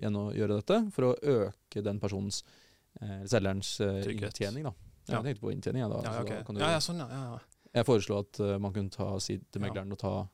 gjøre 0.00 0.56
dette, 0.56 0.78
for 0.94 1.10
å 1.10 1.14
øke 1.20 1.82
den 1.84 2.00
personens, 2.00 2.42
eh, 3.00 3.22
selgerens, 3.28 3.80
eh, 3.80 4.02
Trygghet. 4.02 4.32
inntjening. 4.32 4.64
da. 4.64 4.72
Ja. 5.06 5.20
Jeg 5.20 5.36
tenkte 5.36 5.44
på 5.44 5.52
inntjening, 5.52 5.82
jeg, 5.84 5.90
da. 5.90 6.00
Ja, 6.02 6.12
så 6.16 6.24
da 6.24 6.42
kan 6.42 6.54
du, 6.54 6.60
ja, 6.60 6.70
ja, 6.70 6.80
sånn, 6.80 6.98
ja. 6.98 7.38
Jeg 7.74 7.84
foreslo 7.84 8.18
at 8.22 8.40
uh, 8.40 8.58
man 8.58 8.72
kunne 8.72 8.90
ta, 8.90 9.18
si 9.18 9.36
til 9.50 9.60
megleren 9.60 9.92
og 9.92 9.98
ta, 9.98 10.28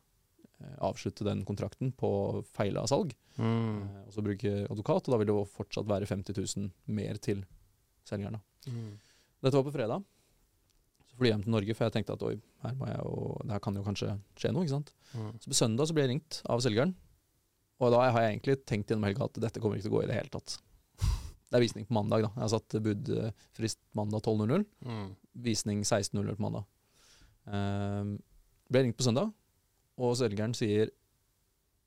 avslutte 0.85 1.25
den 1.25 1.45
kontrakten 1.49 1.93
på 1.97 2.11
feila 2.57 2.87
salg, 2.91 3.15
Mm. 3.41 3.83
eh, 3.83 4.01
og 4.07 4.13
så 4.13 4.23
bruke 4.23 4.51
advokat, 4.71 5.07
og 5.09 5.13
da 5.15 5.19
vil 5.19 5.27
det 5.31 5.35
jo 5.35 5.45
fortsatt 5.49 5.87
være 5.89 6.07
50 6.11 6.35
000 6.57 6.71
mer 6.93 7.17
til 7.23 7.45
selgeren. 8.05 8.41
Mm. 8.67 8.99
Dette 9.43 9.55
var 9.57 9.65
på 9.65 9.73
fredag. 9.73 10.05
Så 11.09 11.17
flyr 11.17 11.31
jeg 11.31 11.35
hjem 11.39 11.45
til 11.47 11.53
Norge, 11.55 11.75
for 11.75 11.85
jeg 11.87 11.93
tenkte 11.95 12.13
at 12.19 12.23
oi, 12.27 12.35
her, 12.63 12.75
må 12.77 12.87
jeg 12.91 12.99
jo, 13.01 13.15
det 13.45 13.53
her 13.55 13.63
kan 13.65 13.75
jo 13.81 13.83
kanskje 13.87 14.11
skje 14.37 14.53
noe. 14.53 14.63
ikke 14.67 14.75
sant? 14.77 14.93
Mm. 15.15 15.31
Så 15.41 15.49
på 15.49 15.57
søndag 15.57 15.89
så 15.89 15.95
ble 15.97 16.03
jeg 16.05 16.11
ringt 16.13 16.43
av 16.47 16.61
selgeren. 16.61 16.95
Og 17.81 17.91
da 17.95 18.03
har 18.11 18.21
jeg 18.27 18.35
egentlig 18.37 18.59
tenkt 18.69 18.91
gjennom 18.93 19.07
helga 19.09 19.25
at 19.25 19.41
dette 19.41 19.61
kommer 19.63 19.77
ikke 19.81 19.89
til 19.89 19.95
å 19.95 19.97
gå 19.97 20.03
i 20.05 20.11
det 20.11 20.19
hele 20.19 20.29
tatt. 20.37 20.59
Det 21.51 21.57
er 21.59 21.65
visning 21.65 21.87
på 21.89 21.97
mandag, 21.97 22.23
da. 22.23 22.29
Jeg 22.37 22.45
har 22.45 22.53
satt 22.53 22.77
budfrist 22.85 23.79
mandag 23.97 24.21
12.00. 24.23 24.67
Mm. 24.85 25.09
Visning 25.49 25.81
16.00 25.83 26.37
på 26.37 26.45
mandag. 26.45 26.67
Um, 27.49 28.19
ble 28.71 28.83
ringt 28.85 28.99
på 29.01 29.07
søndag, 29.09 29.33
og 30.01 30.17
selgeren 30.19 30.57
sier 30.57 30.91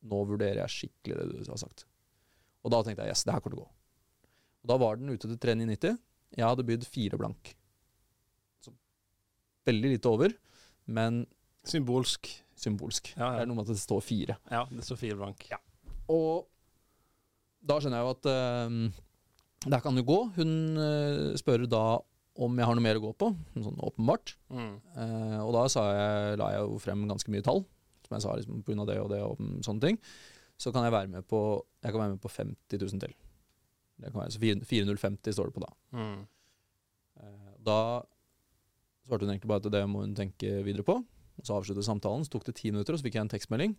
nå 0.04 0.19
vurderer 0.28 0.62
jeg 0.63 0.76
skikkelig 0.78 1.17
det 1.19 1.45
du 1.47 1.52
har 1.54 1.62
sagt. 1.62 1.86
Og 2.63 2.71
da 2.73 2.82
tenkte 2.84 3.06
jeg 3.06 3.15
yes, 3.15 3.23
det 3.28 3.36
her 3.36 3.43
kommer 3.43 3.56
til 3.56 3.62
å 3.62 3.65
gå. 3.65 3.71
Og 4.63 4.71
da 4.71 4.80
var 4.80 4.99
den 4.99 5.12
ute 5.12 5.28
til 5.28 5.38
3990. 5.38 5.99
Jeg 6.38 6.47
hadde 6.47 6.65
bydd 6.67 6.88
fire 6.88 7.19
blank. 7.19 7.54
Så 8.63 8.73
veldig 9.67 9.93
lite 9.95 10.12
over, 10.12 10.36
men 10.86 11.23
Symbolsk. 11.67 12.28
symbolsk. 12.60 13.13
Ja, 13.15 13.26
ja. 13.26 13.36
Det 13.38 13.43
er 13.45 13.52
noe 13.52 13.60
med 13.60 13.67
at 13.67 13.76
det 13.76 13.84
står 13.84 14.02
fire. 14.04 14.38
Ja, 14.52 14.63
det 14.71 14.88
står 14.88 14.99
fire 14.99 15.19
blank. 15.19 15.45
Ja. 15.52 15.60
Og 16.12 16.47
da 17.63 17.80
skjønner 17.80 18.02
jeg 18.02 18.08
jo 18.08 18.15
at 18.17 18.32
uh, 18.32 19.04
det 19.63 19.78
her 19.78 19.84
kan 19.84 19.99
jo 19.99 20.08
gå. 20.08 20.19
Hun 20.39 20.52
uh, 20.80 21.38
spør 21.39 21.67
da 21.71 21.86
om 22.43 22.58
jeg 22.58 22.65
har 22.65 22.76
noe 22.76 22.84
mer 22.84 22.97
å 22.97 23.04
gå 23.04 23.12
på, 23.19 23.30
sånn 23.54 23.84
åpenbart. 23.86 24.34
Mm. 24.49 24.73
Uh, 24.97 25.39
og 25.45 25.54
da 25.56 25.67
sa 25.71 25.86
jeg, 25.93 26.39
la 26.41 26.49
jeg 26.56 26.65
jo 26.65 26.80
frem 26.82 27.06
ganske 27.10 27.32
mye 27.32 27.45
tall, 27.45 27.62
som 28.13 28.19
jeg 28.19 28.26
sa 28.26 28.38
liksom, 28.39 28.80
av 28.84 28.89
det 28.89 28.99
og 29.02 29.12
det 29.12 29.21
og 29.26 29.41
mm, 29.41 29.60
sånne 29.65 29.88
ting. 29.88 29.99
Så 30.62 30.71
kan 30.71 30.86
jeg 30.86 30.93
være 30.93 31.10
med 31.10 31.26
på, 31.28 31.39
jeg 31.82 31.93
kan 31.93 32.04
være 32.04 32.15
med 32.15 32.21
på 32.21 32.32
50 32.32 32.82
000 32.86 33.02
til. 33.02 33.15
Det 33.97 34.12
kan 34.12 34.21
være, 34.21 34.34
så 34.36 34.41
4050 34.41 35.36
står 35.36 35.49
det 35.49 35.56
på 35.56 35.63
da. 35.63 35.71
Mm. 35.97 36.19
Eh, 37.21 37.56
da 37.65 37.80
svarte 39.08 39.26
hun 39.26 39.34
egentlig 39.34 39.49
bare 39.52 39.63
at 39.63 39.73
det 39.73 39.84
må 39.89 40.04
hun 40.04 40.15
tenke 40.17 40.62
videre 40.65 40.86
på. 40.88 40.99
Og 41.34 41.47
så 41.47 41.58
avsluttet 41.58 41.88
samtalen, 41.88 42.26
så 42.26 42.36
tok 42.36 42.45
det 42.49 42.58
ti 42.60 42.69
minutter, 42.71 42.93
og 42.93 43.02
så 43.02 43.08
fikk 43.08 43.17
jeg 43.17 43.26
en 43.26 43.34
tekstmelding. 43.34 43.73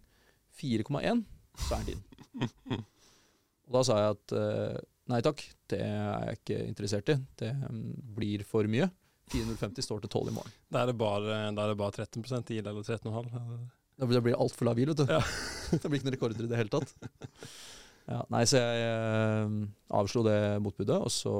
4,1, 0.59 1.23
så 1.69 1.79
er 1.79 1.87
den 1.87 1.95
din. 1.95 2.83
og 3.67 3.79
da 3.79 3.85
sa 3.87 4.01
jeg 4.01 4.17
at 4.17 4.35
eh, 4.39 4.83
nei 5.13 5.23
takk, 5.25 5.41
det 5.71 5.81
er 5.87 6.29
jeg 6.29 6.41
ikke 6.41 6.61
interessert 6.73 7.15
i. 7.15 7.19
Det 7.41 7.53
mm, 7.63 7.89
blir 8.19 8.45
for 8.49 8.71
mye. 8.71 8.91
450 9.33 9.87
står 9.87 10.05
til 10.05 10.13
12 10.13 10.29
i 10.31 10.35
morgen. 10.37 10.59
Da 10.73 10.83
er 10.83 10.91
det 10.91 10.99
bare, 11.01 11.39
er 11.49 11.55
det 11.57 11.79
bare 11.81 12.05
13% 12.05 12.47
TIL, 12.51 12.67
eller 12.67 12.85
13,5. 12.85 13.65
Da 13.99 14.07
blir 14.09 14.19
det 14.19 14.25
blir 14.27 14.37
altfor 14.41 14.67
lav 14.67 14.75
hvil, 14.79 14.91
vet 14.91 15.03
du. 15.05 15.07
Ja. 15.13 15.21
det 15.71 15.83
blir 15.87 16.01
ikke 16.01 16.09
noen 16.09 16.17
rekorder 16.17 16.45
i 16.47 16.51
det 16.51 16.61
hele 16.63 16.73
tatt. 16.75 16.95
Ja, 18.05 18.19
nei, 18.29 18.43
så 18.45 18.59
jeg 18.61 18.81
eh, 18.85 19.53
avslo 19.97 20.21
det 20.27 20.35
motbudet, 20.61 20.99
og 21.01 21.09
så 21.09 21.31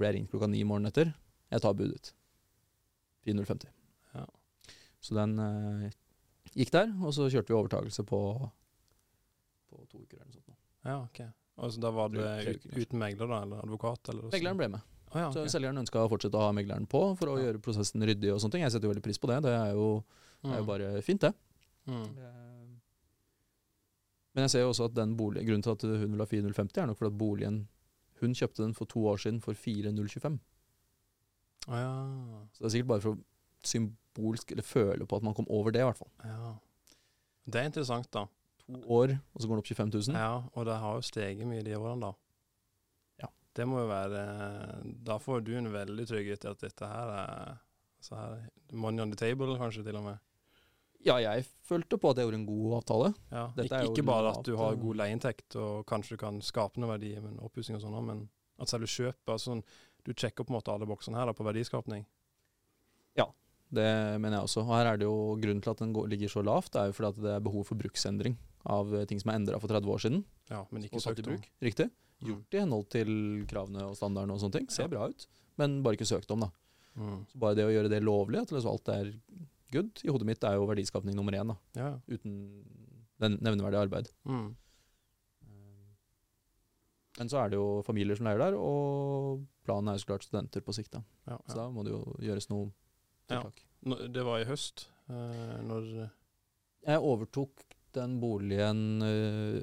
ble 0.00 0.06
jeg 0.08 0.14
ringt 0.16 0.30
klokka 0.32 0.46
ni 0.48 0.62
morgenen 0.64 0.88
etter. 0.88 1.10
Jeg 1.52 1.60
tar 1.60 1.74
budet 1.76 1.98
ut. 1.98 2.08
4050. 3.28 3.68
Ja. 4.16 4.22
Så 5.04 5.18
den 5.18 5.34
eh, 5.44 5.90
gikk 6.56 6.72
der, 6.72 6.94
og 7.04 7.12
så 7.12 7.26
kjørte 7.28 7.52
vi 7.52 7.58
overtakelse 7.58 8.06
på, 8.08 8.20
på 9.68 9.82
to 9.92 10.00
uker 10.06 10.22
eller 10.22 10.30
noe 10.32 10.40
sånt. 10.40 10.56
Ja, 10.88 10.96
ok. 11.04 11.20
Og 11.60 11.74
så 11.76 11.84
da 11.84 11.92
var 11.92 12.16
det 12.16 12.24
ut, 12.48 12.64
uten 12.80 13.02
megler, 13.04 13.28
da? 13.34 13.42
Eller 13.44 13.60
advokat? 13.66 14.08
Eller? 14.14 14.32
Megleren 14.32 14.62
ble 14.62 14.70
med. 14.78 14.88
Å, 15.12 15.18
ja, 15.20 15.28
Så 15.36 15.44
selgeren 15.52 15.82
ønska 15.84 16.00
å 16.00 16.08
fortsette 16.14 16.40
å 16.40 16.46
ha 16.48 16.56
megleren 16.56 16.88
på 16.88 17.02
for 17.20 17.34
å 17.34 17.36
Ja. 17.36 17.50
gjøre 17.50 17.60
prosessen 17.68 18.00
ryddig 18.08 18.32
og 18.32 18.40
sånne 18.40 18.56
ting. 18.56 18.64
Jeg 18.64 18.72
setter 18.72 18.88
jo 18.88 18.94
veldig 18.94 19.04
pris 19.04 19.20
på 19.20 19.28
det. 19.34 19.42
Det 19.44 19.52
er 19.52 19.76
jo, 19.76 19.90
det 20.40 20.54
er 20.54 20.62
jo 20.62 20.64
Mm. 20.64 20.72
bare 20.72 20.90
fint, 21.04 21.20
det. 21.28 21.34
Mm. 21.90 22.06
Eh, 22.22 22.70
Men 24.34 24.44
jeg 24.46 24.50
ser 24.54 24.62
jo 24.62 24.70
også 24.70 24.86
at 24.86 24.94
den 24.94 25.16
boligen, 25.18 25.46
grunnen 25.48 25.64
til 25.66 25.74
at 25.74 25.82
hun 26.04 26.12
vil 26.14 26.22
ha 26.22 26.26
4050, 26.30 26.78
er 26.78 26.86
nok 26.90 26.98
fordi 27.00 27.10
at 27.12 27.18
boligen 27.18 27.60
Hun 28.20 28.34
kjøpte 28.36 28.62
den 28.62 28.74
for 28.76 28.84
to 28.84 29.00
år 29.08 29.16
siden 29.16 29.38
for 29.40 29.56
4025. 29.56 30.34
Å, 31.70 31.76
ja. 31.80 31.92
Så 32.52 32.60
det 32.62 32.66
er 32.68 32.74
sikkert 32.74 32.90
bare 32.90 33.00
for 33.04 33.16
å 33.16 33.22
symbolsk 33.64 34.52
eller 34.52 34.66
føle 34.66 35.06
på 35.08 35.16
at 35.16 35.24
man 35.24 35.34
kom 35.38 35.48
over 35.48 35.72
det, 35.72 35.80
i 35.80 35.88
hvert 35.88 35.96
fall. 36.02 36.10
ja. 36.24 36.50
Det 37.50 37.58
er 37.62 37.70
interessant, 37.70 38.06
da. 38.12 38.26
To 38.60 38.76
år, 38.92 39.14
og 39.34 39.40
så 39.42 39.48
går 39.48 39.56
den 39.56 39.62
opp 39.64 39.70
25 39.72 39.90
000. 40.12 40.18
Ja, 40.20 40.34
og 40.54 40.66
det 40.68 40.76
har 40.82 40.98
jo 40.98 41.06
steget 41.08 41.48
mye 41.48 41.64
de 41.66 41.72
årene, 41.74 42.10
da. 42.10 42.12
Ja. 43.24 43.30
Det 43.56 43.66
må 43.66 43.80
jo 43.80 43.88
være 43.88 44.20
Da 45.08 45.16
får 45.18 45.40
du 45.48 45.54
en 45.58 45.72
veldig 45.72 46.04
trygghet 46.06 46.44
i 46.44 46.50
at 46.52 46.60
dette 46.62 46.86
her 46.92 47.14
er 47.16 47.56
så 48.04 48.14
her, 48.20 48.36
Money 48.72 49.02
on 49.02 49.10
the 49.10 49.16
table, 49.18 49.56
kanskje, 49.58 49.82
til 49.88 49.96
og 49.98 50.04
med. 50.04 50.20
Ja, 51.06 51.16
jeg 51.22 51.46
følte 51.64 51.96
på 51.96 52.10
at 52.10 52.18
jeg 52.20 52.26
gjorde 52.28 52.38
en 52.42 52.46
god 52.48 52.74
avtale. 52.80 53.06
Ja. 53.32 53.44
Ikke, 53.56 53.78
er 53.78 53.86
ikke 53.88 54.04
bare 54.04 54.34
at 54.34 54.44
du 54.44 54.52
har 54.58 54.74
eh, 54.74 54.80
god 54.82 54.98
leieinntekt 55.00 55.56
og 55.56 55.86
kanskje 55.88 56.16
du 56.16 56.20
kan 56.20 56.40
skape 56.44 56.80
noe 56.82 56.90
verdi 56.92 57.14
med 57.22 57.38
oppussing 57.40 57.78
og 57.78 57.84
sånn, 57.84 57.96
men 58.04 58.26
at 58.60 58.68
selve 58.68 58.88
kjøpet 58.90 59.32
altså, 59.32 59.62
Du 60.04 60.12
sjekker 60.16 60.44
på 60.44 60.52
en 60.52 60.58
måte 60.58 60.72
alle 60.72 60.88
boksene 60.88 61.16
her 61.16 61.28
da, 61.28 61.32
på 61.36 61.44
verdiskapning. 61.44 62.04
Ja, 63.16 63.26
Det 63.70 63.86
mener 64.20 64.38
jeg 64.40 64.48
også. 64.48 64.62
Og 64.66 64.72
her 64.74 64.86
er 64.92 64.96
det 65.00 65.04
jo 65.06 65.16
grunnen 65.40 65.60
til 65.62 65.70
at 65.70 65.78
den 65.82 65.92
ligger 66.10 66.28
så 66.32 66.42
lavt, 66.44 66.72
det 66.74 66.80
er 66.82 66.86
jo 66.90 66.96
fordi 66.96 67.10
at 67.12 67.22
det 67.24 67.34
er 67.36 67.44
behov 67.44 67.64
for 67.68 67.78
bruksendring 67.78 68.36
av 68.66 68.92
eh, 68.96 69.04
ting 69.08 69.20
som 69.22 69.30
er 69.32 69.38
endra 69.40 69.60
for 69.62 69.70
30 69.72 69.92
år 69.94 70.00
siden. 70.04 70.24
Ja, 70.50 70.64
men 70.70 70.84
ikke 70.84 71.00
søkt 71.00 71.24
om. 71.28 71.36
Riktig. 71.62 71.86
Mm. 72.20 72.28
Gjort 72.28 72.56
i 72.56 72.60
henhold 72.60 72.88
til 72.92 73.12
kravene 73.48 73.86
og 73.88 73.94
standardene 73.96 74.34
og 74.36 74.42
sånne 74.42 74.58
ting. 74.58 74.66
Ser 74.68 74.84
Ja. 74.84 74.88
bra 74.92 75.06
ut, 75.08 75.26
men 75.56 75.82
bare 75.82 75.96
ikke 75.96 76.08
søkt 76.10 76.30
om, 76.34 76.40
da. 76.44 76.50
Mm. 76.98 77.20
Så 77.30 77.38
bare 77.38 77.54
det 77.56 77.64
å 77.64 77.70
gjøre 77.72 77.88
det 77.88 78.02
lovlig, 78.02 78.42
at 78.42 78.50
liksom 78.52 78.72
alt 78.74 78.88
er 78.92 79.12
good, 79.72 80.00
i 80.04 80.10
hodet 80.12 80.26
mitt 80.28 80.44
er 80.44 80.56
jo 80.58 80.66
verdiskapning 80.70 81.16
nummer 81.16 81.32
én, 81.36 81.52
da. 81.52 81.56
Ja. 81.78 81.90
Uten 82.10 82.34
den 83.20 83.36
nevneverdig 83.44 83.80
arbeid. 83.82 84.10
Mm. 84.24 84.50
Men 87.18 87.28
så 87.28 87.40
er 87.42 87.50
det 87.52 87.58
jo 87.58 87.80
familier 87.84 88.16
som 88.16 88.28
leier 88.28 88.40
der, 88.40 88.54
og 88.56 89.42
planen 89.66 89.90
er 89.90 89.98
jo 89.98 90.04
så 90.04 90.08
klart 90.12 90.24
studenter 90.24 90.62
på 90.64 90.72
sikt. 90.76 90.94
da. 90.94 91.02
Ja, 91.28 91.36
Så 91.50 91.58
da 91.58 91.66
må 91.72 91.84
det 91.84 91.92
jo 91.92 92.00
gjøres 92.22 92.48
noe 92.52 92.70
tiltak. 93.28 93.60
Ja. 93.84 93.98
Det 94.14 94.24
var 94.24 94.40
i 94.40 94.48
høst, 94.48 94.86
eh, 95.08 95.58
når 95.64 96.10
Jeg 96.86 97.00
overtok 97.04 97.62
den 97.92 98.18
boligen 98.20 99.02
eh, 99.04 99.62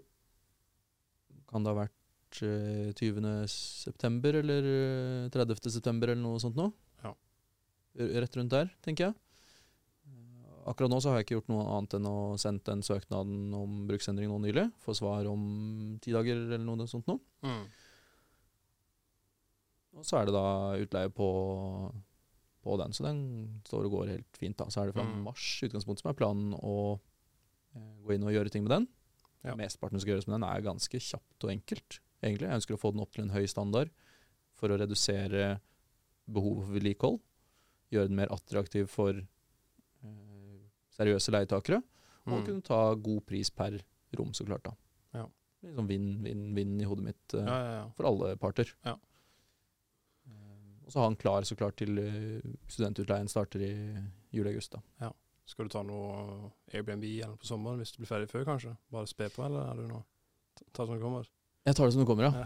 Kan 1.49 1.63
det 1.63 1.71
ha 1.71 1.77
vært 1.79 2.41
eh, 2.45 2.91
20. 2.97 3.47
september 3.47 4.37
eller 4.41 4.67
eh, 5.25 5.29
30. 5.33 5.69
september 5.71 6.11
eller 6.11 6.21
noe 6.21 6.41
sånt 6.41 6.57
noe? 6.59 6.73
Ja. 7.03 7.13
Rett 8.21 8.37
rundt 8.37 8.53
der, 8.53 8.69
tenker 8.85 9.07
jeg. 9.09 9.15
Akkurat 10.67 10.91
nå 10.91 10.97
så 10.99 11.09
har 11.13 11.19
jeg 11.21 11.27
ikke 11.27 11.37
gjort 11.37 11.49
noe 11.53 11.65
annet 11.77 11.93
enn 11.95 12.07
å 12.09 12.15
sendt 12.41 12.65
den 12.67 12.81
søknaden 12.83 13.53
om 13.55 13.85
bruksendring 13.87 14.27
nå 14.27 14.39
nylig. 14.43 14.65
Få 14.83 14.91
svar 14.97 15.27
om 15.31 15.97
ti 16.03 16.11
dager 16.11 16.35
eller 16.35 16.59
noe 16.65 16.87
sånt 16.91 17.07
noe. 17.07 17.21
mm. 17.45 17.65
Og 19.97 20.05
så 20.05 20.19
er 20.19 20.27
det 20.29 20.33
da 20.35 20.47
utleie 20.77 21.09
på, 21.09 21.27
på 22.61 22.75
den, 22.81 22.93
så 22.93 23.05
den 23.07 23.21
står 23.65 23.87
og 23.87 23.95
går 23.95 24.11
helt 24.13 24.37
fint. 24.37 24.57
da. 24.59 24.67
Så 24.69 24.81
er 24.83 24.89
det 24.91 24.97
fra 24.97 25.05
Mm. 25.07 25.23
mars 25.25 25.45
utgangspunktet 25.65 26.03
som 26.03 26.11
er 26.11 26.19
planen 26.19 26.53
å 26.59 26.99
eh, 27.75 27.95
gå 28.05 28.13
inn 28.13 28.23
og 28.27 28.33
gjøre 28.35 28.51
ting 28.53 28.63
med 28.67 28.75
den. 28.75 28.87
Ja. 29.43 29.55
Mesteparten 29.55 29.97
som 29.97 30.03
skal 30.03 30.15
gjøres 30.15 30.27
med 30.27 30.35
den, 30.41 30.49
er 30.49 30.61
ganske 30.65 30.99
kjapt 31.01 31.43
og 31.47 31.49
enkelt, 31.53 31.99
egentlig. 32.21 32.47
Jeg 32.49 32.59
ønsker 32.59 32.75
å 32.77 32.81
få 32.81 32.91
den 32.93 33.01
opp 33.01 33.11
til 33.15 33.23
en 33.25 33.33
høy 33.33 33.47
standard 33.47 33.89
for 34.57 34.69
å 34.69 34.77
redusere 34.77 35.59
behovet 36.27 36.65
for 36.67 36.73
vedlikehold. 36.77 37.19
Gjøre 37.93 38.07
den 38.11 38.17
mer 38.19 38.27
attraktiv 38.35 38.87
for 38.91 39.13
seriøse 40.97 41.31
leietakere. 41.31 41.81
Og 42.27 42.39
Mm. 42.41 42.45
kunne 42.45 42.61
ta 42.63 42.93
god 42.95 43.21
pris 43.25 43.49
per 43.49 43.77
rom, 44.17 44.33
så 44.33 44.45
klart. 44.45 44.63
da. 44.63 44.71
Ja. 45.13 45.25
Liksom 45.63 45.87
vinn, 45.87 46.23
vinn, 46.23 46.53
vinn 46.55 46.81
i 46.81 46.83
hodet 46.85 47.03
mitt. 47.05 47.33
uh, 47.33 47.39
Ja, 47.45 47.57
ja, 47.63 47.71
ja. 47.83 47.89
for 47.95 48.03
alle 48.05 48.35
parter. 48.37 48.73
Ja. 48.85 48.97
Eh, 50.27 50.85
Og 50.85 50.91
så 50.91 50.99
har 50.99 51.07
han 51.09 51.15
klar 51.15 51.41
så 51.43 51.55
klart 51.55 51.75
til 51.77 51.97
eh, 51.99 52.41
studentutleien 52.67 53.27
starter 53.27 53.59
i 53.61 53.71
juli-august. 54.33 54.71
da. 54.99 55.11
Skal 55.47 55.65
du 55.65 55.69
ta 55.69 55.81
noe 55.83 56.51
Airbnb 56.73 57.03
eller 57.23 57.37
på 57.39 57.45
sommeren 57.47 57.77
hvis 57.79 57.93
du 57.95 58.01
blir 58.03 58.07
ferdig 58.11 58.27
før, 58.29 58.43
kanskje? 58.45 58.73
Bare 58.91 59.07
spe 59.07 59.29
på, 59.31 59.45
eller 59.45 59.61
er 59.71 59.75
det 59.81 59.87
noe 59.87 60.03
Ta 60.73 60.83
det 60.83 60.87
som 60.89 60.95
det 60.97 61.01
kommer? 61.03 61.27
Jeg 61.67 61.75
tar 61.75 61.85
det 61.85 61.93
som 61.93 62.01
det 62.01 62.07
kommer, 62.07 62.23
ja. 62.23 62.31
Ja. 62.33 62.45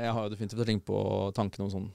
Jeg 0.06 0.12
har 0.14 0.22
jo 0.28 0.30
definitivt 0.34 0.66
tenkt 0.66 0.84
på 0.86 0.96
tanken 1.34 1.64
om 1.64 1.70
sånn 1.70 1.88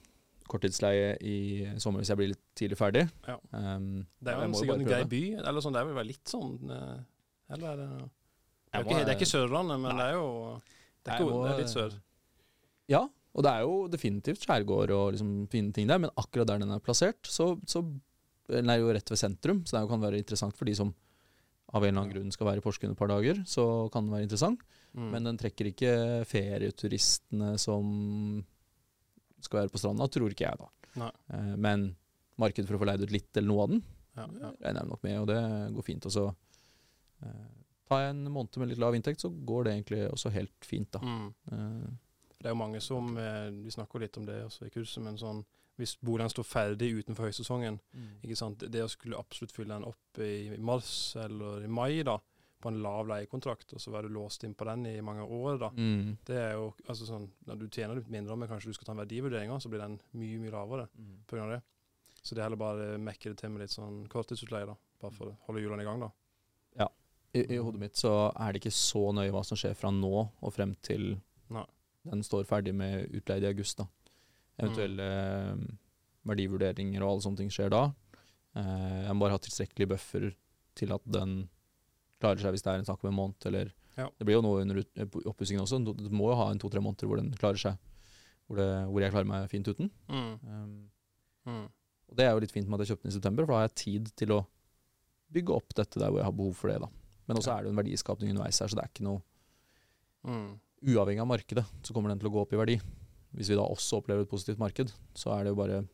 korttidsleie 0.50 1.12
i 1.24 1.34
sommer 1.80 2.02
hvis 2.02 2.10
jeg 2.12 2.18
blir 2.20 2.30
litt 2.32 2.42
tidlig 2.58 2.78
ferdig. 2.80 3.04
Ja. 3.28 3.36
Um, 3.52 4.06
Det 4.20 4.32
er 4.34 4.42
jo 4.46 4.58
sikkert 4.58 4.82
en 4.82 4.88
grei 4.88 5.02
by, 5.12 5.22
eller 5.42 5.64
sånn, 5.64 5.76
det 5.76 5.84
vel 5.88 5.96
være 6.00 6.10
litt 6.10 6.32
sånn 6.32 6.72
eh, 6.74 6.98
Eller 7.54 7.68
er 7.70 7.76
det 7.82 7.88
Det 7.98 8.74
er, 8.74 8.84
ikke, 8.84 8.98
det 9.04 9.12
er 9.12 9.16
ikke 9.18 9.30
Sørlandet, 9.32 9.80
men 9.80 9.94
Nei. 9.94 9.98
det 10.00 10.08
er 10.08 10.18
jo 10.18 10.28
Det 11.04 11.14
er, 11.14 11.24
må- 11.24 11.42
det 11.44 11.52
er 11.54 11.62
litt 11.62 11.72
sør. 11.72 11.96
Ja, 12.88 13.02
og 13.36 13.44
det 13.44 13.50
er 13.52 13.60
jo 13.68 13.74
definitivt 13.92 14.44
skjærgård 14.44 14.90
og 14.96 15.12
liksom 15.14 15.32
fine 15.52 15.72
ting 15.76 15.86
der, 15.88 15.98
men 16.02 16.10
akkurat 16.16 16.48
der 16.48 16.58
den 16.64 16.72
er 16.74 16.80
plassert, 16.84 17.20
så, 17.28 17.54
så 17.68 17.84
Den 18.48 18.70
er 18.72 18.78
jo 18.80 18.88
rett 18.96 19.10
ved 19.12 19.18
sentrum, 19.20 19.62
så 19.68 19.76
det 19.82 19.88
kan 19.90 20.00
være 20.00 20.16
interessant 20.22 20.56
for 20.56 20.64
de 20.64 20.74
som 20.74 20.94
av 21.68 21.84
en 21.84 21.90
eller 21.90 22.00
annen 22.00 22.12
grunn 22.14 22.30
skal 22.32 22.46
være 22.48 22.62
i 22.62 22.64
Porsgrunn 22.64 22.94
et 22.94 22.96
par 22.98 23.10
dager, 23.12 23.42
så 23.44 23.90
kan 23.92 24.06
den 24.06 24.14
være 24.14 24.24
interessant. 24.24 24.62
Mm. 24.96 25.10
Men 25.12 25.26
den 25.28 25.36
trekker 25.36 25.68
ikke 25.68 25.90
ferieturistene 26.24 27.58
som 27.60 28.44
skal 29.44 29.62
være 29.62 29.72
på 29.72 29.80
stranda, 29.80 30.08
tror 30.10 30.34
ikke 30.34 30.48
jeg, 30.48 30.58
da. 30.60 31.10
Eh, 31.34 31.54
men 31.56 31.90
markedet 32.38 32.68
for 32.68 32.78
å 32.78 32.82
få 32.82 32.88
leid 32.90 33.04
ut 33.04 33.14
litt 33.14 33.36
eller 33.36 33.48
noe 33.50 33.64
av 33.64 33.72
den, 33.72 33.84
ja, 34.18 34.26
ja. 34.42 34.50
regner 34.64 34.82
jeg 34.82 34.90
nok 34.92 35.06
med, 35.06 35.20
og 35.20 35.28
det 35.30 35.40
går 35.76 35.86
fint. 35.86 36.08
Og 36.08 36.14
så 36.14 36.24
eh, 37.26 37.46
tar 37.90 38.02
jeg 38.04 38.14
en 38.14 38.24
måned 38.34 38.58
med 38.62 38.72
litt 38.72 38.82
lav 38.82 38.96
inntekt, 38.98 39.22
så 39.24 39.30
går 39.30 39.66
det 39.66 39.76
egentlig 39.76 40.02
også 40.10 40.32
helt 40.34 40.66
fint, 40.66 40.90
da. 40.94 41.02
Mm. 41.02 41.30
Eh, 41.52 41.88
Det 42.38 42.46
er 42.46 42.54
jo 42.54 42.58
mange 42.60 42.80
som 42.80 43.16
eh, 43.18 43.48
Vi 43.64 43.72
snakker 43.74 43.98
litt 43.98 44.16
om 44.20 44.26
det 44.26 44.44
også 44.44 44.68
i 44.68 44.74
kurset, 44.74 45.02
men 45.02 45.18
sånn 45.18 45.44
hvis 45.78 45.94
boligen 46.02 46.30
står 46.30 46.42
ferdig 46.42 46.88
utenfor 46.98 47.28
høysesongen 47.28 47.76
ikke 48.26 48.34
sant? 48.34 48.64
Det 48.66 48.80
å 48.82 48.88
skulle 48.90 49.18
absolutt 49.18 49.52
fylle 49.54 49.76
den 49.76 49.84
opp 49.86 50.18
i 50.18 50.56
mars 50.58 50.90
eller 51.22 51.62
i 51.62 51.68
mai, 51.70 52.02
da, 52.02 52.16
på 52.60 52.70
en 52.72 52.80
lav 52.82 53.06
leiekontrakt, 53.06 53.72
og 53.74 53.80
så 53.80 53.92
være 53.94 54.10
låst 54.10 54.42
inn 54.44 54.54
på 54.58 54.66
den 54.66 54.86
i 54.90 55.00
mange 55.04 55.22
år, 55.22 55.58
da. 55.62 55.68
Mm. 55.76 56.16
Det 56.26 56.36
er 56.36 56.52
jo 56.56 56.72
altså 56.88 57.06
sånn 57.06 57.28
Når 57.46 57.58
du 57.60 57.66
tjener 57.68 57.94
litt 58.00 58.08
mindre, 58.10 58.36
men 58.36 58.48
kanskje 58.50 58.72
du 58.72 58.78
skal 58.78 58.88
ta 58.90 58.92
en 58.96 59.02
verdivurdering, 59.04 59.52
så 59.62 59.70
blir 59.70 59.84
den 59.84 60.00
mye, 60.12 60.38
mye 60.42 60.54
lavere 60.54 60.88
Mm. 60.98 61.42
av 61.42 61.50
det. 61.50 61.62
Så 62.22 62.34
det 62.34 62.40
er 62.42 62.48
heller 62.48 62.56
bare 62.60 62.98
mekke 62.98 63.30
det 63.30 63.38
til 63.38 63.50
med 63.50 63.60
litt 63.62 63.70
sånn 63.70 64.08
korttidsutleie, 64.08 64.66
da. 64.66 64.74
Bare 65.00 65.14
for 65.14 65.30
å 65.30 65.36
holde 65.46 65.62
hjulene 65.62 65.82
i 65.82 65.84
gang, 65.86 66.00
da. 66.00 66.10
I, 67.34 67.42
I 67.54 67.58
hodet 67.60 67.80
mitt 67.80 67.98
så 67.98 68.32
er 68.40 68.52
det 68.52 68.62
ikke 68.62 68.72
så 68.74 69.10
nøye 69.12 69.32
hva 69.34 69.42
som 69.44 69.58
skjer 69.58 69.74
fra 69.76 69.90
nå 69.92 70.12
og 70.40 70.52
frem 70.54 70.74
til 70.80 71.18
Nei. 71.52 71.64
den 72.08 72.22
står 72.24 72.46
ferdig 72.48 72.72
med 72.74 73.12
utleie 73.12 73.44
i 73.44 73.50
august. 73.50 73.82
da. 73.82 73.86
Eventuelle 74.58 75.08
mm. 75.58 75.66
verdivurderinger 76.30 77.04
og 77.04 77.10
alle 77.12 77.26
sånne 77.26 77.42
ting 77.42 77.52
skjer 77.52 77.72
da. 77.74 77.82
Eh, 78.56 79.04
jeg 79.04 79.14
må 79.14 79.26
bare 79.26 79.36
ha 79.36 79.42
tilstrekkelig 79.44 79.90
buffer 79.92 80.30
til 80.78 80.94
at 80.96 81.04
den 81.04 81.36
klarer 82.20 82.40
seg 82.42 82.52
hvis 82.54 82.62
det 82.62 82.72
er 82.72 82.78
en 82.82 82.84
snakk 82.88 83.04
om 83.04 83.10
en 83.12 83.18
måned. 83.20 83.46
Eller 83.46 83.72
Ja. 83.98 84.08
Det 84.18 84.24
blir 84.26 84.36
jo 84.38 84.42
noe 84.42 84.60
under 84.62 84.78
oppussingen 85.26 85.62
også. 85.64 85.80
Du 85.84 86.08
må 86.14 86.28
jo 86.30 86.36
ha 86.38 86.50
en 86.52 86.58
to-tre 86.58 86.78
måneder 86.80 87.06
hvor 87.08 87.16
den 87.18 87.32
klarer 87.34 87.58
seg. 87.58 87.78
Hvor, 88.46 88.56
det, 88.56 88.68
hvor 88.88 89.00
jeg 89.02 89.10
klarer 89.12 89.26
meg 89.26 89.48
fint 89.50 89.66
uten. 89.68 89.90
Mm. 90.08 90.38
Um, 90.46 90.90
Mm. 91.48 91.64
og 92.10 92.16
det 92.16 92.24
er 92.26 92.32
jo 92.34 92.40
litt 92.40 92.52
fint 92.52 92.68
med 92.68 92.78
at 92.80 92.86
jeg 92.86 92.92
kjøpte 92.96 93.02
den 93.08 93.12
i 93.12 93.16
september, 93.16 93.44
for 93.46 93.52
da 93.52 93.58
har 93.62 93.68
jeg 93.68 93.74
tid 93.80 94.08
til 94.16 94.28
å 94.36 94.46
bygge 95.32 95.54
opp 95.54 95.74
dette 95.74 95.98
der 95.98 96.10
hvor 96.10 96.18
jeg 96.20 96.24
har 96.28 96.32
behov 96.36 96.54
for 96.54 96.68
det. 96.68 96.80
da. 96.80 96.88
Men 97.26 97.36
også 97.38 97.48
Ja. 97.48 97.56
er 97.58 97.62
det 97.62 97.68
jo 97.72 97.72
en 97.78 97.84
verdiskapning 97.84 98.30
underveis 98.34 98.58
her, 98.60 98.68
så 98.68 98.76
det 98.76 98.84
er 98.84 98.88
ikke 98.92 99.04
noe 99.04 99.22
Mm. 100.24 100.60
uavhengig 100.84 101.20
av 101.20 101.26
markedet, 101.28 101.64
så 101.82 101.92
kommer 101.94 102.08
den 102.10 102.18
til 102.18 102.28
å 102.28 102.32
gå 102.32 102.40
opp 102.42 102.52
i 102.52 102.56
verdi. 102.56 102.80
Hvis 103.34 103.48
vi 103.48 103.54
da 103.56 103.62
også 103.62 103.98
opplever 104.02 104.22
et 104.22 104.30
positivt 104.30 104.58
marked, 104.58 104.92
så 105.14 105.32
er 105.38 105.44
det 105.44 105.50
jo 105.52 105.56
bare 105.56 105.88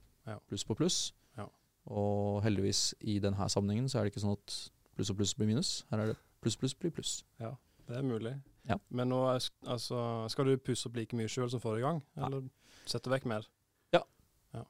pluss 0.48 0.64
på 0.64 0.76
pluss. 0.76 1.12
Ja. 1.36 1.46
Og 1.86 2.42
heldigvis 2.42 2.94
i 3.00 3.18
denne 3.20 3.36
sammenhengen 3.48 3.88
så 3.88 3.98
er 4.00 4.04
det 4.04 4.12
ikke 4.14 4.24
sånn 4.24 4.32
at 4.38 4.70
pluss 4.96 5.10
og 5.12 5.18
pluss 5.18 5.34
blir 5.38 5.50
minus. 5.50 5.84
Her 5.90 5.98
er 6.04 6.12
det 6.12 6.16
pluss, 6.44 6.56
pluss 6.60 6.74
blir 6.74 6.92
pluss. 6.94 7.14
Ja, 7.40 7.54
Det 7.88 7.96
er 7.98 8.02
mulig. 8.06 8.34
Ja. 8.68 8.78
Men 8.88 9.10
nå 9.12 9.18
altså, 9.28 10.26
skal 10.32 10.46
du 10.48 10.56
pusse 10.56 10.88
opp 10.88 10.96
like 10.96 11.16
mye 11.16 11.28
sjøl 11.28 11.50
som 11.52 11.60
forrige 11.60 11.84
gang, 11.84 12.02
eller 12.16 12.38
eller 12.38 12.48
sette 12.88 13.10
vekk 13.12 13.26
mer? 13.28 13.44
Ja. 13.92 14.00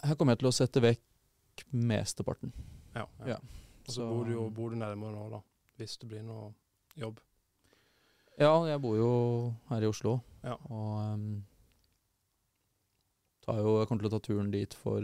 Her 0.02 0.14
kommer 0.18 0.34
jeg 0.34 0.42
til 0.42 0.50
å 0.50 0.54
sette 0.56 0.82
vekk 0.82 1.64
mesteparten. 1.70 2.52
Ja. 2.94 3.06
Ja. 3.26 3.38
Og 3.86 3.92
så 3.94 4.06
bor 4.08 4.24
du 4.26 4.32
jo 4.32 4.48
bor 4.50 4.70
du 4.74 4.76
nærmere 4.80 5.12
nå, 5.14 5.28
da. 5.30 5.40
Hvis 5.78 5.96
det 6.00 6.08
blir 6.10 6.22
noe 6.26 6.52
jobb. 6.98 7.20
Ja, 8.38 8.52
jeg 8.66 8.80
bor 8.82 8.96
jo 8.98 9.10
her 9.68 9.82
i 9.82 9.86
Oslo, 9.90 10.20
Ja. 10.42 10.56
og 10.70 11.14
um, 11.14 11.44
tar 13.44 13.60
jo, 13.60 13.78
jeg 13.78 13.88
kommer 13.88 14.02
til 14.02 14.10
å 14.10 14.14
ta 14.16 14.22
turen 14.24 14.50
dit 14.50 14.74
for 14.74 15.00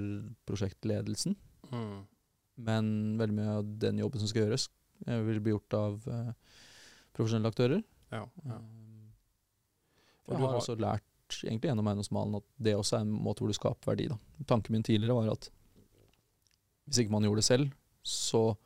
prosjektledelsen. 0.48 1.36
Mm. 1.70 2.00
Men 2.66 2.90
veldig 3.20 3.36
mye 3.36 3.56
av 3.60 3.68
den 3.84 4.00
jobben 4.02 4.22
som 4.22 4.30
skal 4.30 4.46
gjøres, 4.46 4.66
vil 5.06 5.40
bli 5.40 5.52
gjort 5.54 5.74
av 5.78 6.08
eh, 6.08 6.32
profesjonelle 7.16 7.48
aktører. 7.52 7.82
Ja. 8.12 8.24
ja. 8.44 8.56
Um, 8.58 9.12
Og 10.26 10.34
jeg 10.34 10.38
du 10.38 10.42
har 10.44 10.50
har- 10.52 10.60
også 10.60 10.76
lært 10.78 11.06
egentlig 11.44 11.70
gjennom 11.70 11.86
eiendomsmalen 11.86 12.36
at 12.40 12.44
det 12.58 12.74
også 12.74 12.96
er 12.98 13.00
en 13.06 13.12
måte 13.22 13.38
hvor 13.44 13.48
du 13.48 13.54
skaper 13.54 13.92
verdi. 13.92 14.08
Da. 14.10 14.16
Tanken 14.50 14.72
min 14.74 14.82
tidligere 14.82 15.14
var 15.14 15.30
at 15.32 15.50
hvis 16.88 16.98
ikke 17.04 17.12
man 17.14 17.22
gjorde 17.22 17.38
det 17.38 17.46
selv, 17.46 17.70
så 18.02 18.56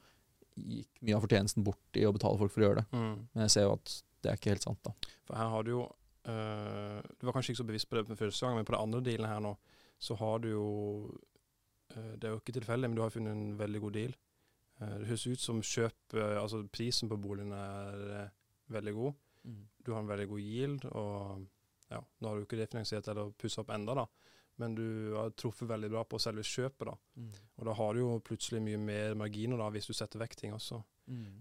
gikk 0.57 0.89
mye 1.03 1.17
av 1.19 1.25
fortjenesten 1.27 1.65
bort 1.67 1.99
i 1.99 2.05
å 2.09 2.13
betale 2.15 2.39
folk 2.41 2.53
for 2.55 2.63
å 2.63 2.69
gjøre 2.69 2.81
det. 2.83 2.87
Mm. 2.97 3.15
Men 3.35 3.43
jeg 3.45 3.51
ser 3.57 3.67
jo 3.67 3.73
at 3.77 3.95
det 4.23 4.31
er 4.33 4.39
ikke 4.39 4.53
helt 4.55 4.65
sant. 4.65 4.81
da. 4.87 4.93
For 5.29 5.37
her 5.37 5.51
har 5.53 5.63
du 5.67 5.71
jo 5.75 5.83
øh, 5.85 7.01
Du 7.21 7.27
var 7.27 7.35
kanskje 7.37 7.53
ikke 7.53 7.61
så 7.61 7.67
bevisst 7.69 7.89
på 7.91 7.97
det 7.99 8.07
på 8.09 8.17
første 8.17 8.47
gang, 8.47 8.57
men 8.57 8.65
på 8.65 8.73
den 8.73 8.81
andre 8.81 9.01
dealen 9.05 9.29
her 9.29 9.41
nå, 9.45 9.57
så 10.01 10.17
har 10.17 10.39
du 10.41 10.49
jo 10.49 10.69
øh, 11.97 12.15
Det 12.17 12.25
er 12.25 12.33
jo 12.33 12.41
ikke 12.41 12.55
tilfeldig, 12.57 12.89
men 12.89 12.97
du 12.97 13.03
har 13.03 13.11
funnet 13.13 13.33
en 13.37 13.59
veldig 13.59 13.81
god 13.85 13.93
deal. 13.99 14.15
Eh, 14.85 14.95
det 15.01 15.09
høres 15.09 15.27
ut 15.27 15.41
som 15.43 15.63
kjøp 15.65 16.17
eh, 16.19 16.37
Altså 16.41 16.63
prisen 16.73 17.11
på 17.11 17.19
boligen 17.21 17.53
er 17.57 18.05
eh, 18.21 18.35
veldig 18.75 18.95
god. 19.01 19.21
Du 19.85 19.93
har 19.93 20.01
en 20.01 20.09
veldig 20.09 20.29
god 20.31 20.41
yield, 20.41 20.85
og 20.97 21.43
ja, 21.93 21.99
nå 22.01 22.29
har 22.29 22.39
du 22.39 22.47
ikke 22.47 22.57
refinansiert 22.63 23.09
eller 23.13 23.35
pussa 23.37 23.61
opp 23.61 23.75
enda 23.75 23.93
da, 23.99 24.05
men 24.63 24.75
du 24.79 24.87
har 25.13 25.35
truffet 25.37 25.69
veldig 25.69 25.91
bra 25.93 26.05
på 26.09 26.21
selve 26.23 26.41
kjøpet. 26.49 26.87
da. 26.89 26.95
Og 27.59 27.69
da 27.69 27.75
har 27.77 27.93
du 27.93 28.01
jo 28.01 28.15
plutselig 28.25 28.63
mye 28.65 28.81
mer 28.81 29.15
marginer 29.21 29.61
da, 29.61 29.69
hvis 29.75 29.91
du 29.91 29.93
setter 29.93 30.23
vekk 30.23 30.37
ting 30.41 30.55
også. 30.57 30.81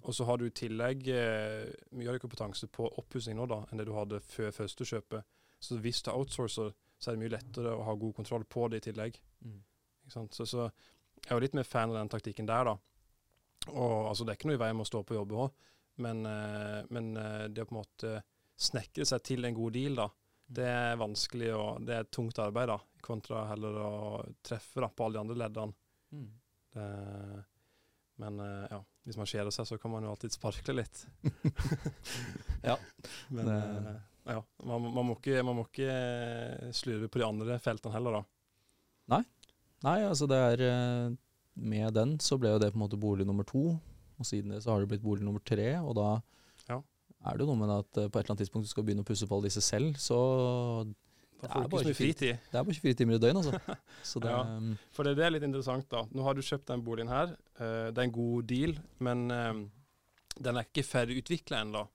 Og 0.03 0.15
så 0.17 0.25
har 0.27 0.37
du 0.41 0.45
i 0.49 0.51
tillegg 0.51 1.07
eh, 1.07 1.71
mye 1.95 2.11
av 2.11 2.19
kompetanse 2.19 2.67
på 2.67 2.89
oppussing 2.99 3.37
nå 3.39 3.47
da, 3.47 3.61
enn 3.71 3.79
det 3.79 3.87
du 3.87 3.93
hadde 3.95 4.19
før 4.19 4.51
første 4.51 4.83
kjøpet. 4.89 5.23
Så 5.63 5.77
hvis 5.79 6.03
du 6.03 6.11
outsourcer, 6.11 6.73
så 6.99 7.11
er 7.11 7.15
det 7.15 7.23
mye 7.23 7.37
lettere 7.37 7.71
å 7.71 7.85
ha 7.87 7.95
god 7.95 8.17
kontroll 8.17 8.43
på 8.43 8.67
det 8.67 8.81
i 8.81 8.89
tillegg. 8.89 9.15
Sant? 10.11 10.35
Så, 10.35 10.43
så 10.45 10.65
jeg 10.67 11.29
er 11.31 11.37
jo 11.37 11.43
litt 11.45 11.55
mer 11.55 11.63
fan 11.63 11.93
av 11.93 12.01
den 12.01 12.11
taktikken 12.11 12.49
der, 12.49 12.67
da. 12.67 12.75
Og 13.71 14.09
altså, 14.09 14.25
det 14.25 14.33
er 14.33 14.37
ikke 14.39 14.49
noe 14.51 14.57
i 14.57 14.63
veien 14.63 14.75
med 14.75 14.85
å 14.85 14.89
stå 14.91 15.03
på 15.07 15.15
jobb 15.15 15.31
òg, 15.45 15.53
men, 16.03 16.25
eh, 16.25 16.81
men 16.91 17.11
eh, 17.17 17.45
det 17.53 17.63
å 17.63 17.69
på 17.69 17.75
en 17.77 17.81
måte 17.83 18.13
snekre 18.59 19.05
seg 19.07 19.23
til 19.23 19.45
en 19.47 19.55
god 19.55 19.73
deal, 19.77 19.95
da, 20.01 20.07
det 20.53 20.67
er 20.69 20.99
vanskelig 20.99 21.51
og 21.55 21.85
det 21.87 21.95
er 22.01 22.09
tungt 22.13 22.39
arbeid, 22.43 22.67
da, 22.73 22.77
kontra 23.03 23.45
heller 23.49 23.77
å 23.81 23.91
treffe 24.45 24.83
da, 24.83 24.89
på 24.91 25.05
alle 25.07 25.17
de 25.17 25.21
andre 25.23 25.39
leddene. 25.45 25.73
Det, 26.73 26.87
men 28.21 28.39
eh, 28.43 28.65
ja, 28.75 28.79
hvis 29.07 29.17
man 29.19 29.27
kjeder 29.29 29.51
seg, 29.53 29.67
så 29.67 29.77
kan 29.81 29.91
man 29.93 30.05
jo 30.05 30.11
alltid 30.13 30.35
sparkle 30.35 30.75
litt. 30.81 31.05
Ja. 32.63 32.77
Men 33.29 33.45
Det- 33.49 34.01
ja, 34.31 34.37
man, 34.63 34.85
man, 34.93 35.05
må 35.09 35.17
ikke, 35.17 35.41
man 35.43 35.57
må 35.57 35.65
ikke 35.67 36.71
slurve 36.71 37.09
på 37.11 37.19
de 37.19 37.25
andre 37.27 37.57
feltene 37.59 37.91
heller, 37.91 38.15
da. 38.21 38.21
Nei, 39.83 39.97
altså 40.07 40.29
det 40.31 40.37
er 40.39 40.61
Med 41.55 41.93
den 41.93 42.17
så 42.19 42.37
ble 42.41 42.49
jo 42.55 42.59
det 42.59 42.71
på 42.73 42.79
en 42.79 42.83
måte 42.87 42.97
bolig 42.99 43.25
nummer 43.27 43.43
to. 43.45 43.79
Og 44.19 44.25
siden 44.25 44.49
det 44.53 44.63
så 44.63 44.71
har 44.73 44.79
det 44.81 44.89
blitt 44.89 45.03
bolig 45.03 45.23
nummer 45.23 45.39
tre. 45.45 45.75
Og 45.81 45.95
da 45.95 46.21
Ja. 46.69 46.79
er 47.25 47.37
det 47.37 47.39
jo 47.45 47.53
noe 47.53 47.59
med 47.61 47.69
at 47.69 47.97
eh, 47.97 48.07
på 48.09 48.19
et 48.19 48.23
eller 48.25 48.31
annet 48.33 48.41
tidspunkt 48.47 48.65
du 48.65 48.69
skal 48.69 48.83
begynne 48.83 49.03
å 49.03 49.05
pusse 49.05 49.27
på 49.27 49.35
alle 49.35 49.49
disse 49.49 49.61
selv. 49.61 49.95
Så 49.97 50.17
Det 51.41 51.49
er 51.49 51.67
bare 51.67 51.83
ikke 51.83 51.93
så 51.93 51.93
24 51.93 51.95
fritid. 51.99 52.39
det 52.51 52.57
er 52.59 52.63
bare 52.63 52.73
24 52.73 52.93
timer 52.95 53.13
i 53.15 53.19
døgnet, 53.19 53.45
altså. 53.45 53.77
Så 54.03 54.19
det, 54.23 54.29
Ja. 54.31 54.43
mm, 54.43 54.77
For 54.91 55.03
det, 55.03 55.15
det 55.17 55.25
er 55.25 55.29
litt 55.31 55.43
interessant, 55.43 55.89
da. 55.89 56.03
Nå 56.11 56.23
har 56.23 56.33
du 56.33 56.41
kjøpt 56.41 56.65
den 56.67 56.83
boligen 56.83 57.09
her. 57.09 57.35
Eh, 57.59 57.91
det 57.91 57.97
er 57.97 58.03
en 58.07 58.11
god 58.11 58.43
deal, 58.47 58.77
men 58.99 59.29
eh, 59.31 59.53
den 60.41 60.57
er 60.57 60.63
ikke 60.63 60.83
ferdig 60.87 61.19
utvikla 61.21 61.61
ennå. 61.65 61.87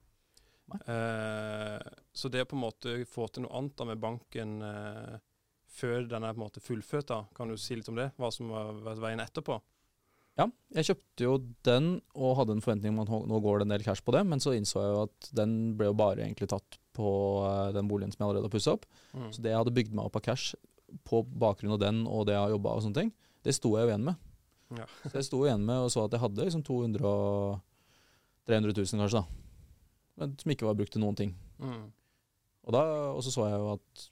Så 2.14 2.28
det 2.30 2.42
å 2.44 2.48
på 2.50 2.56
en 2.56 2.60
måte 2.62 2.92
få 3.08 3.28
til 3.32 3.42
noe 3.46 3.56
annet 3.56 3.86
med 3.88 4.00
banken 4.02 4.58
før 5.78 6.06
den 6.10 6.24
er 6.26 6.34
på 6.34 6.40
en 6.40 6.44
måte 6.46 6.62
fullført, 6.64 7.08
da, 7.10 7.22
kan 7.36 7.50
du 7.50 7.56
si 7.60 7.76
litt 7.78 7.88
om 7.92 7.98
det? 7.98 8.10
Hva 8.18 8.30
som 8.34 8.50
har 8.54 8.72
vært 8.86 9.02
veien 9.02 9.22
etterpå? 9.22 9.58
Ja, 10.38 10.44
jeg 10.76 10.86
kjøpte 10.86 11.24
jo 11.24 11.32
den 11.66 11.86
og 12.14 12.36
hadde 12.38 12.54
en 12.54 12.62
forventning 12.62 12.92
om 12.94 13.00
at 13.02 13.10
nå- 13.10 13.40
går 13.42 13.58
det 13.58 13.66
en 13.66 13.72
del 13.74 13.82
cash 13.86 14.04
på 14.06 14.12
det, 14.14 14.20
men 14.30 14.38
så 14.42 14.52
innså 14.54 14.78
jeg 14.84 14.92
jo 14.94 15.00
at 15.08 15.30
den 15.34 15.54
ble 15.78 15.88
jo 15.88 15.96
bare 15.98 16.22
egentlig 16.22 16.46
tatt 16.52 16.78
på 16.94 17.08
eh, 17.46 17.72
den 17.74 17.88
boligen 17.90 18.12
som 18.14 18.22
jeg 18.22 18.28
allerede 18.28 18.46
har 18.46 18.54
pussa 18.54 18.74
opp. 18.76 18.86
Mm. 19.14 19.32
Så 19.34 19.42
det 19.42 19.50
jeg 19.50 19.58
hadde 19.58 19.74
bygd 19.74 19.96
meg 19.98 20.06
opp 20.06 20.18
av 20.20 20.22
cash 20.28 20.54
på 21.08 21.24
bakgrunn 21.26 21.74
av 21.74 21.80
den 21.82 22.04
og 22.06 22.26
det 22.28 22.36
jeg 22.36 22.44
har 22.44 22.54
jobba 22.54 22.76
og 22.76 22.84
sånne 22.86 23.00
ting, 23.00 23.10
det 23.42 23.54
sto 23.56 23.72
jeg 23.74 23.86
jo 23.88 23.90
igjen 23.92 24.06
med. 24.06 24.22
Ja. 24.78 24.86
Så 25.08 25.14
jeg 25.18 25.26
sto 25.26 25.42
igjen 25.46 25.64
med 25.66 25.82
og 25.88 25.90
så 25.94 26.04
at 26.06 26.14
jeg 26.14 26.22
hadde 26.22 26.46
liksom 26.46 26.62
200 26.68 27.08
og 27.08 27.58
300 28.48 28.78
000 28.78 29.02
kanskje, 29.02 29.20
da. 29.24 29.26
Men 30.22 30.38
som 30.38 30.54
ikke 30.54 30.66
var 30.70 30.78
brukt 30.78 30.94
til 30.94 31.02
noen 31.02 31.18
ting. 31.18 31.34
Mm. 31.58 31.88
Og, 32.68 32.72
da, 32.74 32.84
og 33.14 33.20
så 33.26 33.32
så 33.34 33.48
jeg 33.50 33.58
jo 33.58 33.72
at 33.74 34.06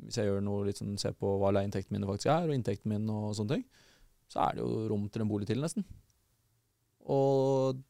hvis 0.00 0.18
jeg 0.18 0.28
gjør 0.28 0.44
noe 0.44 0.66
litt 0.66 0.80
sånn, 0.80 0.96
ser 1.00 1.14
på 1.18 1.34
hva 1.40 1.52
leieinntektene 1.54 1.98
min 1.98 2.08
faktisk 2.08 2.32
er, 2.32 2.48
og 2.48 2.56
inntekten 2.56 2.92
min 2.92 3.10
og 3.12 3.34
sånne 3.38 3.58
ting, 3.58 3.64
så 4.32 4.46
er 4.46 4.56
det 4.56 4.64
jo 4.64 4.86
rom 4.90 5.08
til 5.12 5.24
en 5.24 5.30
bolig 5.30 5.48
til, 5.50 5.60
nesten. 5.62 5.84
Og 7.12 7.80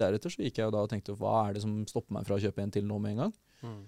deretter 0.00 0.32
så 0.32 0.44
gikk 0.44 0.60
jeg 0.60 0.68
jo 0.68 0.74
da 0.74 0.84
og 0.84 0.92
tenkte 0.92 1.16
hva 1.18 1.34
er 1.46 1.56
det 1.56 1.64
som 1.64 1.82
stopper 1.88 2.16
meg 2.16 2.26
fra 2.28 2.38
å 2.38 2.42
kjøpe 2.42 2.62
en 2.62 2.72
til 2.74 2.86
nå 2.86 2.98
med 3.02 3.14
en 3.14 3.24
gang? 3.24 3.34
Mm. 3.64 3.82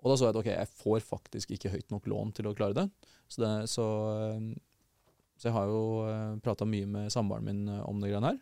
Og 0.00 0.10
da 0.10 0.16
så 0.16 0.26
jeg 0.26 0.34
at 0.34 0.40
ok, 0.40 0.50
jeg 0.54 0.72
får 0.80 1.04
faktisk 1.04 1.54
ikke 1.54 1.72
høyt 1.74 1.92
nok 1.92 2.08
lån 2.08 2.34
til 2.36 2.48
å 2.48 2.54
klare 2.56 2.76
det. 2.78 2.86
Så, 3.28 3.42
det, 3.42 3.50
så, 3.70 3.86
eh, 4.16 4.46
så 5.36 5.50
jeg 5.50 5.56
har 5.58 5.68
jo 5.68 5.82
uh, 6.06 6.38
prata 6.44 6.68
mye 6.68 6.88
med 6.88 7.12
samboeren 7.12 7.46
min 7.46 7.66
eh, 7.68 7.82
om 7.84 8.00
det 8.00 8.12
greiene 8.12 8.32
her. 8.32 8.40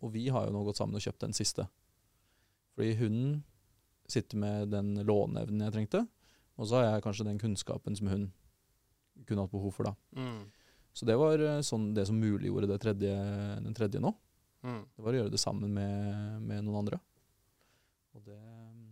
Og 0.00 0.14
vi 0.14 0.28
har 0.32 0.46
jo 0.46 0.54
nå 0.54 0.62
gått 0.68 0.78
sammen 0.78 1.00
og 1.00 1.04
kjøpt 1.04 1.26
den 1.26 1.34
siste. 1.36 1.66
Fordi 2.76 2.94
hun 3.02 3.18
sitter 4.10 4.40
med 4.40 4.70
den 4.72 4.94
låneevnen 5.06 5.66
jeg 5.66 5.74
trengte, 5.74 6.04
og 6.60 6.68
så 6.68 6.76
har 6.76 6.86
jeg 6.86 7.04
kanskje 7.06 7.26
den 7.30 7.40
kunnskapen 7.40 7.96
som 7.96 8.10
hun 8.12 8.26
kunne 9.26 9.44
hatt 9.46 9.52
behov 9.52 9.72
for, 9.72 9.88
da. 9.88 9.94
Mm. 10.16 10.42
Så 10.92 11.06
det 11.08 11.16
var 11.20 11.40
eh, 11.40 11.62
sånn 11.64 11.92
det 11.96 12.04
som 12.08 12.18
muliggjorde 12.20 12.68
det 12.68 12.80
tredje, 12.82 13.12
den 13.64 13.76
tredje 13.76 14.02
nå. 14.02 14.12
Mm. 14.66 14.82
Det 14.92 15.04
var 15.04 15.16
å 15.16 15.22
gjøre 15.22 15.32
det 15.32 15.40
sammen 15.40 15.72
med, 15.72 16.42
med 16.44 16.66
noen 16.66 16.82
andre. 16.82 16.98
Og 18.16 18.24
det 18.26 18.36
eh, 18.36 18.90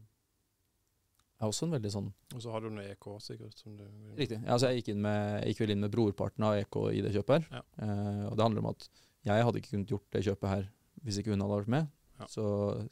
er 1.42 1.50
også 1.50 1.66
en 1.66 1.74
veldig 1.76 1.90
sånn 1.92 2.08
Og 2.34 2.40
så 2.42 2.52
har 2.54 2.64
du 2.64 2.70
noe 2.72 2.86
EK, 2.94 3.10
sikkert. 3.22 3.58
Som 3.58 3.76
du 3.78 3.84
Riktig. 4.18 4.40
Ja, 4.40 4.54
altså 4.56 4.70
jeg, 4.70 4.80
gikk 4.80 4.94
inn 4.94 5.04
med, 5.04 5.20
jeg 5.42 5.52
gikk 5.52 5.62
vel 5.64 5.74
inn 5.74 5.84
med 5.84 5.92
brorparten 5.94 6.48
av 6.48 6.56
EK 6.62 6.80
i 6.94 7.04
det 7.04 7.12
kjøpet 7.18 7.36
her. 7.36 7.60
Ja. 7.60 7.62
Eh, 7.84 8.24
og 8.30 8.38
det 8.38 8.46
handler 8.46 8.64
om 8.64 8.72
at 8.72 8.88
jeg 9.28 9.44
hadde 9.44 9.60
ikke 9.60 9.74
kunnet 9.74 9.94
gjort 9.94 10.10
det 10.14 10.26
kjøpet 10.30 10.52
her 10.54 10.68
hvis 11.04 11.20
ikke 11.20 11.34
hun 11.34 11.44
hadde 11.44 11.60
vært 11.60 11.72
med. 11.76 11.90
Ja. 12.18 12.26
Så 12.30 12.44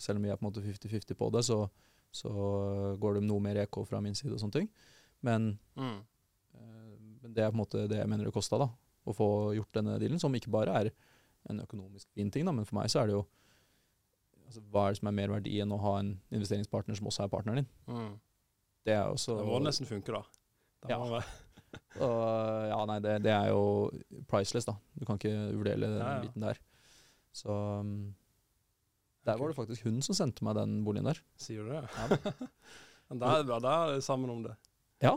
selv 0.03 0.21
om 0.21 0.27
vi 0.27 0.31
er 0.31 0.39
på 0.39 0.45
en 0.45 0.51
måte 0.51 0.63
50-50 0.63 1.19
på 1.19 1.31
det, 1.35 1.43
så, 1.47 1.65
så 2.13 2.31
går 3.01 3.15
det 3.19 3.25
noe 3.27 3.41
mer 3.45 3.57
EK 3.65 3.81
fra 3.87 4.01
min 4.01 4.15
side 4.15 4.33
og 4.33 4.41
sånne 4.41 4.53
ting. 4.61 4.69
Men, 5.23 5.59
Mm. 5.77 5.99
eh, 6.55 6.97
men 7.23 7.33
det 7.35 7.45
er 7.45 7.51
på 7.51 7.55
en 7.59 7.63
måte 7.65 7.89
det 7.89 7.99
jeg 7.99 8.09
mener 8.09 8.25
det 8.25 8.33
kosta, 8.35 8.59
da. 8.59 8.69
Å 9.07 9.15
få 9.15 9.55
gjort 9.55 9.73
denne 9.73 9.99
dealen, 10.01 10.19
som 10.19 10.33
ikke 10.35 10.51
bare 10.51 10.73
er 10.75 10.91
en 11.51 11.61
økonomisk 11.61 12.09
fin 12.15 12.31
ting, 12.31 12.45
da, 12.45 12.53
men 12.53 12.65
for 12.65 12.75
meg 12.81 12.89
så 12.91 13.03
er 13.03 13.07
det 13.07 13.13
jo 13.15 13.27
altså, 14.47 14.61
Hva 14.71 14.87
er 14.89 14.93
det 14.95 14.99
som 14.99 15.09
er 15.09 15.13
mer 15.19 15.29
verdi 15.29 15.61
enn 15.63 15.73
å 15.75 15.79
ha 15.81 15.99
en 16.01 16.21
investeringspartner 16.33 16.97
som 16.97 17.07
også 17.07 17.25
er 17.25 17.29
partneren 17.29 17.57
din? 17.63 17.69
Mm. 17.87 18.21
Det 18.87 18.95
er 18.95 19.07
også 19.11 19.37
Det 19.39 19.47
må 19.47 19.61
nesten 19.63 19.87
funke, 19.87 20.13
da. 20.13 20.23
Det 20.87 20.91
Ja. 20.91 20.99
må 20.99 21.23
Og, 22.01 22.69
ja, 22.71 22.85
nei, 22.87 22.99
det, 23.01 23.23
det 23.23 23.33
er 23.33 23.49
jo 23.51 23.91
priceless, 24.29 24.65
da. 24.65 24.75
Du 24.99 25.05
kan 25.05 25.19
ikke 25.19 25.53
vurdere 25.57 25.81
den 25.81 25.99
Ja, 25.99 26.15
ja. 26.17 26.21
biten 26.23 26.41
der. 26.41 26.59
Så 27.33 27.49
um, 27.81 28.15
der 29.27 29.39
var 29.41 29.51
det 29.51 29.57
faktisk 29.59 29.87
hun 29.89 29.99
som 30.05 30.17
sendte 30.17 30.45
meg 30.47 30.57
den 30.59 30.79
boligen 30.87 31.09
der. 31.11 31.21
Sier 31.41 31.67
du 31.67 31.73
det? 31.75 31.83
Ja. 31.83 32.37
Men 33.11 33.23
da 33.23 33.33
er 33.33 33.43
det 33.43 33.49
bra. 33.51 33.59
Da 33.63 33.75
er 33.83 33.97
det 33.97 34.07
sammen 34.07 34.31
om 34.33 34.45
det. 34.45 34.55
Ja. 35.03 35.17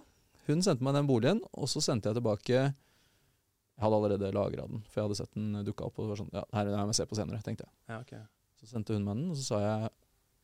Hun 0.50 0.64
sendte 0.66 0.86
meg 0.86 0.98
den 0.98 1.10
boligen, 1.10 1.44
og 1.54 1.70
så 1.70 1.82
sendte 1.84 2.10
jeg 2.10 2.18
tilbake 2.18 2.56
Jeg 2.58 3.84
hadde 3.84 4.00
allerede 4.00 4.32
lagra 4.34 4.66
den, 4.66 4.82
for 4.90 5.00
jeg 5.00 5.08
hadde 5.08 5.20
sett 5.22 5.38
den 5.38 5.62
dukka 5.68 5.88
opp. 5.88 6.00
Og 6.00 6.08
det 6.08 6.14
var 6.14 6.22
sånn, 6.24 6.34
ja, 6.34 6.44
her, 6.58 6.74
her 6.74 6.74
det 6.74 6.96
jeg 6.96 7.00
se 7.00 7.08
på 7.12 7.20
senere, 7.20 7.42
tenkte 7.46 7.68
jeg. 7.68 7.74
Ja, 7.92 8.02
ok. 8.02 8.16
Så 8.60 8.72
sendte 8.74 8.98
hun 8.98 9.06
meg 9.06 9.22
den, 9.22 9.30
og 9.32 9.40
så 9.40 9.46
sa 9.54 9.62
jeg 9.64 9.94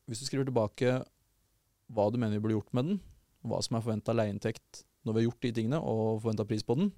hvis 0.06 0.22
du 0.22 0.28
skriver 0.28 0.46
tilbake 0.46 1.00
hva 1.96 2.06
du 2.14 2.20
mener 2.22 2.38
vi 2.38 2.44
burde 2.44 2.60
gjort 2.60 2.76
med 2.78 2.90
den, 2.90 3.00
hva 3.46 3.58
som 3.66 3.78
er 3.78 3.84
forventa 3.86 4.14
leieinntekt 4.14 4.84
når 5.06 5.14
vi 5.14 5.22
har 5.22 5.28
gjort 5.28 5.46
de 5.46 5.52
tingene, 5.58 5.80
og 5.82 6.22
forventa 6.22 6.46
pris 6.46 6.66
på 6.66 6.78
den, 6.78 6.92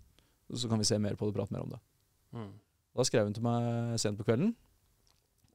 så 0.52 0.68
kan 0.72 0.80
vi 0.80 0.88
se 0.88 1.00
mer 1.00 1.16
på 1.16 1.28
det 1.28 1.34
og 1.34 1.40
prate 1.40 1.56
mer 1.56 1.64
om 1.64 1.72
det. 1.72 1.80
Mm. 2.36 2.52
Da 2.96 3.06
skrev 3.08 3.28
hun 3.28 3.36
til 3.36 3.46
meg 3.46 3.96
sent 4.04 4.20
på 4.20 4.28
kvelden 4.28 4.54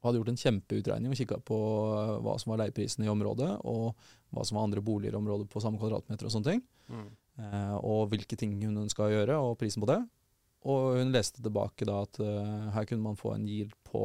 hadde 0.09 0.21
gjort 0.21 0.33
en 0.33 0.41
kjempeutregning 0.43 1.13
og 1.15 1.19
kikka 1.19 1.39
på 1.47 1.59
eh, 1.99 2.15
hva 2.25 2.37
som 2.41 2.53
var 2.53 2.63
leieprisene 2.65 3.07
i 3.07 3.13
området, 3.13 3.51
og 3.69 3.93
hva 4.33 4.47
som 4.49 4.59
var 4.59 4.67
andre 4.69 4.83
boliger 4.85 5.17
i 5.17 5.21
området 5.21 5.49
på 5.53 5.63
samme 5.63 5.81
kvadratmeter 5.81 6.29
og 6.29 6.35
sånne 6.35 6.51
ting. 6.51 6.65
Mm. 6.93 7.07
Eh, 7.43 7.77
og 7.79 8.11
hvilke 8.13 8.39
ting 8.39 8.59
hun 8.65 8.85
ønska 8.85 9.07
å 9.07 9.13
gjøre, 9.13 9.39
og 9.39 9.59
prisen 9.61 9.85
på 9.85 9.91
det. 9.91 10.01
Og 10.69 10.99
hun 11.01 11.15
leste 11.15 11.43
tilbake 11.43 11.87
da 11.89 12.03
at 12.05 12.21
eh, 12.23 12.69
her 12.77 12.87
kunne 12.89 13.03
man 13.05 13.19
få 13.19 13.35
en 13.35 13.49
yield 13.49 13.75
på 13.89 14.03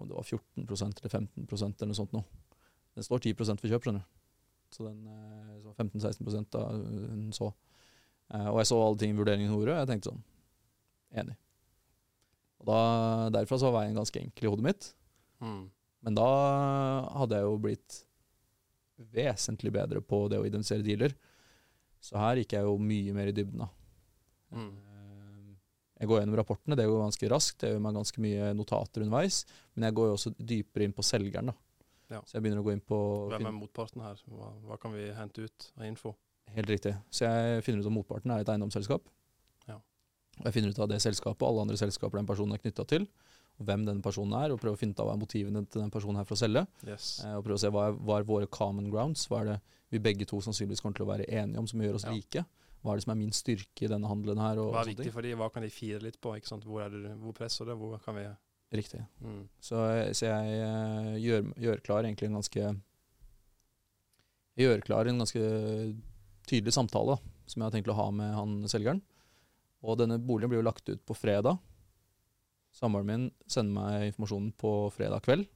om 0.00 0.08
det 0.08 0.16
var 0.16 0.24
14% 0.24 1.02
eller 1.02 1.12
15 1.12 1.44
eller 1.44 1.90
noe 1.90 1.98
sånt 1.98 2.14
noe. 2.16 2.24
Den 2.96 3.06
står 3.06 3.22
10 3.22 3.36
for 3.38 3.68
kjøp, 3.68 3.84
skjønner 3.84 4.02
du. 4.02 4.16
Så 4.74 4.86
den 4.86 5.06
eh, 5.06 5.60
så 5.62 5.74
15-16 5.76 6.48
da 6.54 6.64
hun 6.70 7.28
så. 7.36 7.50
Eh, 8.34 8.48
og 8.48 8.60
jeg 8.60 8.70
så 8.70 8.80
alle 8.80 9.00
ting 9.00 9.14
i 9.14 9.18
vurderingen 9.18 9.50
hun 9.50 9.60
gjorde, 9.60 9.76
og 9.76 9.82
jeg 9.82 9.90
tenkte 9.92 10.12
sånn 10.12 10.26
Enig. 11.20 11.34
Og 12.62 12.68
da, 12.68 12.80
Derfra 13.34 13.58
så 13.58 13.70
var 13.70 13.80
veien 13.80 13.96
ganske 13.98 14.20
enkel 14.20 14.46
i 14.46 14.50
hodet 14.52 14.66
mitt. 14.68 14.90
Mm. 15.40 15.70
Men 16.06 16.16
da 16.16 16.28
hadde 17.20 17.36
jeg 17.40 17.44
jo 17.48 17.56
blitt 17.60 17.98
vesentlig 19.12 19.72
bedre 19.72 20.00
på 20.04 20.24
det 20.30 20.38
å 20.40 20.46
identifisere 20.46 20.84
dealer. 20.84 21.14
Så 22.00 22.16
her 22.20 22.40
gikk 22.40 22.54
jeg 22.56 22.64
jo 22.64 22.76
mye 22.80 23.14
mer 23.16 23.28
i 23.30 23.34
dybden. 23.36 23.64
da. 23.64 23.68
Mm. 24.56 24.70
Eh, 24.70 25.56
Jeg 26.00 26.08
går 26.08 26.20
gjennom 26.22 26.36
rapportene, 26.40 26.76
det 26.76 26.86
går 26.88 27.02
ganske 27.02 27.28
raskt. 27.28 27.60
Jeg 27.62 27.74
gjør 27.74 27.82
meg 27.84 27.94
ganske 27.98 28.20
mye 28.24 28.52
notater 28.56 29.02
underveis. 29.04 29.42
Men 29.74 29.88
jeg 29.88 29.94
går 29.98 30.06
jo 30.08 30.14
også 30.16 30.32
dypere 30.38 30.84
inn 30.88 30.94
på 30.96 31.04
selgeren. 31.04 31.46
da. 31.52 31.54
Ja. 32.10 32.20
Så 32.24 32.38
jeg 32.38 32.42
begynner 32.42 32.62
å 32.62 32.66
gå 32.66 32.72
inn 32.72 32.80
på 32.80 33.28
Hvem 33.30 33.46
er 33.46 33.52
motparten 33.54 34.00
her? 34.02 34.16
Hva, 34.26 34.48
hva 34.66 34.78
kan 34.80 34.92
vi 34.96 35.10
hente 35.14 35.44
ut 35.44 35.72
av 35.76 35.84
info? 35.86 36.14
Helt 36.50 36.66
riktig. 36.72 36.96
Så 37.12 37.28
jeg 37.28 37.62
finner 37.62 37.80
ut 37.84 37.86
at 37.86 37.92
motparten 37.94 38.32
er 38.34 38.40
et 38.42 38.48
eiendomsselskap. 38.48 39.04
Ja. 39.68 39.76
Og 40.40 40.44
jeg 40.48 40.56
finner 40.56 40.72
ut 40.72 40.80
av 40.82 40.88
det 40.90 40.98
selskapet 41.04 41.44
og 41.44 41.52
alle 41.52 41.66
andre 41.68 41.76
selskaper 41.78 42.18
den 42.18 42.26
personen 42.26 42.56
er 42.56 42.58
knytta 42.64 42.86
til, 42.90 43.06
hvem 43.60 43.84
denne 43.84 44.02
personen 44.04 44.36
er, 44.40 44.54
og 44.54 44.60
prøve 44.62 44.78
å 44.78 44.80
finne 44.80 44.96
ut 44.96 45.02
av 45.02 45.10
hva 45.10 45.16
er 45.16 45.20
motivene 45.20 45.64
til 45.68 45.82
den 45.82 45.92
personen 45.92 46.20
her 46.20 46.28
for 46.28 46.38
å 46.38 46.40
selge. 46.40 46.64
Yes. 46.86 47.10
Eh, 47.24 47.34
og 47.36 47.44
prøve 47.44 47.58
å 47.58 47.62
se 47.64 47.72
hva 47.72 47.88
er, 47.90 47.98
hva 48.00 48.18
er 48.20 48.28
våre 48.28 48.48
common 48.48 48.88
grounds, 48.92 49.26
hva 49.30 49.42
er 49.42 49.50
det 49.52 49.58
vi 49.90 50.00
begge 50.02 50.26
to 50.28 50.38
sannsynligvis 50.44 50.82
kommer 50.84 50.96
til 50.96 51.06
å 51.06 51.10
være 51.10 51.26
enige 51.28 51.60
om 51.60 51.66
som 51.68 51.82
gjør 51.82 51.98
oss 51.98 52.06
Ja. 52.08 52.14
like. 52.14 52.44
Hva 52.80 52.92
er 52.92 53.00
det 53.00 53.04
som 53.04 53.12
er 53.12 53.20
min 53.20 53.32
styrke 53.36 53.84
i 53.84 53.90
denne 53.90 54.08
handelen 54.08 54.38
her? 54.40 54.56
Hva 54.56 54.80
er 54.84 54.94
viktig 54.94 55.12
for 55.12 55.26
de? 55.26 55.34
Hva 55.36 55.50
kan 55.52 55.62
de 55.66 55.68
fire 55.68 55.98
litt 56.00 56.16
på? 56.20 56.32
Hvor, 56.32 56.80
er 56.80 56.94
det, 56.94 57.16
hvor 57.20 57.34
presser 57.36 57.68
det? 57.68 57.76
Hvor 57.76 57.98
kan 58.00 58.16
vi 58.16 58.28
Riktig. 58.72 59.02
mm. 59.20 59.48
Så, 59.60 59.76
så 60.14 60.26
jeg 60.30 60.60
eh, 60.62 61.16
gjør, 61.18 61.48
gjør 61.58 61.80
klar 61.82 62.06
egentlig 62.06 62.28
en 62.30 62.38
ganske 62.38 62.62
Jeg 64.56 64.68
gjør 64.68 64.84
klar 64.86 65.10
en 65.10 65.18
ganske 65.18 65.42
tydelig 66.46 66.72
samtale 66.72 67.18
som 67.50 67.60
jeg 67.60 67.66
har 67.66 67.74
tenkt 67.74 67.90
å 67.90 67.98
ha 67.98 68.10
med 68.14 68.32
han 68.34 68.68
selgeren. 68.70 69.02
Og 69.82 69.98
denne 69.98 70.20
boligen 70.22 70.52
blir 70.52 70.60
jo 70.60 70.66
lagt 70.68 70.86
ut 70.88 71.02
på 71.04 71.16
fredag. 71.18 71.58
Samboeren 72.74 73.08
min 73.08 73.24
sender 73.50 73.74
meg 73.74 74.10
informasjonen 74.10 74.52
på 74.58 74.74
fredag 74.94 75.24
kveld. 75.26 75.48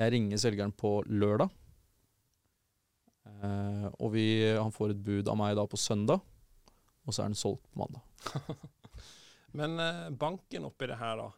Jeg 0.00 0.14
ringer 0.14 0.40
selgeren 0.40 0.72
på 0.72 1.00
lørdag. 1.10 1.50
Eh, 3.30 3.88
og 3.98 4.12
vi, 4.14 4.26
han 4.56 4.72
får 4.74 4.94
et 4.94 5.02
bud 5.04 5.28
av 5.28 5.38
meg 5.38 5.56
da 5.58 5.66
på 5.68 5.78
søndag, 5.80 6.22
og 7.04 7.14
så 7.14 7.24
er 7.24 7.32
den 7.32 7.38
solgt 7.38 7.66
på 7.68 7.82
mandag. 7.82 8.04
Men 9.58 9.76
eh, 9.82 10.06
banken 10.14 10.68
oppi 10.70 10.88
det 10.90 10.98
her, 11.00 11.20
da? 11.20 11.28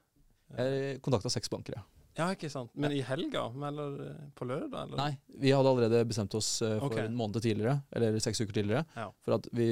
Jeg 0.59 1.00
kontakta 1.05 1.32
seks 1.32 1.50
banker, 1.53 1.78
ja. 1.80 1.84
Ja, 2.12 2.26
ikke 2.34 2.50
sant. 2.53 2.74
Men 2.76 2.92
i 2.92 3.00
helga? 3.09 3.46
Eller 3.68 3.94
eh, 4.11 4.24
på 4.36 4.44
lørdag? 4.48 4.82
Eller? 4.84 4.98
Nei, 5.00 5.38
vi 5.40 5.55
hadde 5.55 5.70
allerede 5.70 6.03
bestemt 6.09 6.34
oss 6.36 6.59
eh, 6.61 6.76
for 6.76 6.92
okay. 6.92 7.07
en 7.09 7.16
måned 7.16 7.40
tidligere, 7.40 7.78
eller 7.96 8.18
seks 8.20 8.44
uker 8.44 8.53
tidligere, 8.59 8.84
Ja. 8.98 9.09
for 9.24 9.38
at 9.38 9.48
vi 9.57 9.70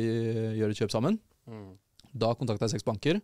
gjør 0.57 0.73
et 0.73 0.81
kjøp 0.81 0.95
sammen. 0.95 1.21
Mm. 1.51 1.75
Da 2.25 2.33
kontakta 2.35 2.67
jeg 2.67 2.79
seks 2.79 2.89
banker, 2.89 3.21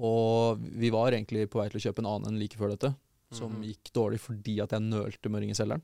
Og 0.00 0.58
vi 0.80 0.88
var 0.94 1.12
egentlig 1.12 1.46
på 1.52 1.60
vei 1.60 1.68
til 1.68 1.80
å 1.80 1.84
kjøpe 1.84 2.00
en 2.02 2.08
annen 2.14 2.30
enn 2.32 2.38
like 2.40 2.56
før 2.56 2.72
dette, 2.72 2.94
som 3.36 3.52
Mhm. 3.52 3.64
gikk 3.68 3.92
dårlig 3.92 4.18
fordi 4.20 4.60
at 4.62 4.70
jeg 4.72 4.80
nølte 4.82 5.28
med 5.30 5.40
å 5.40 5.44
ringe 5.44 5.54
selgeren. 5.58 5.82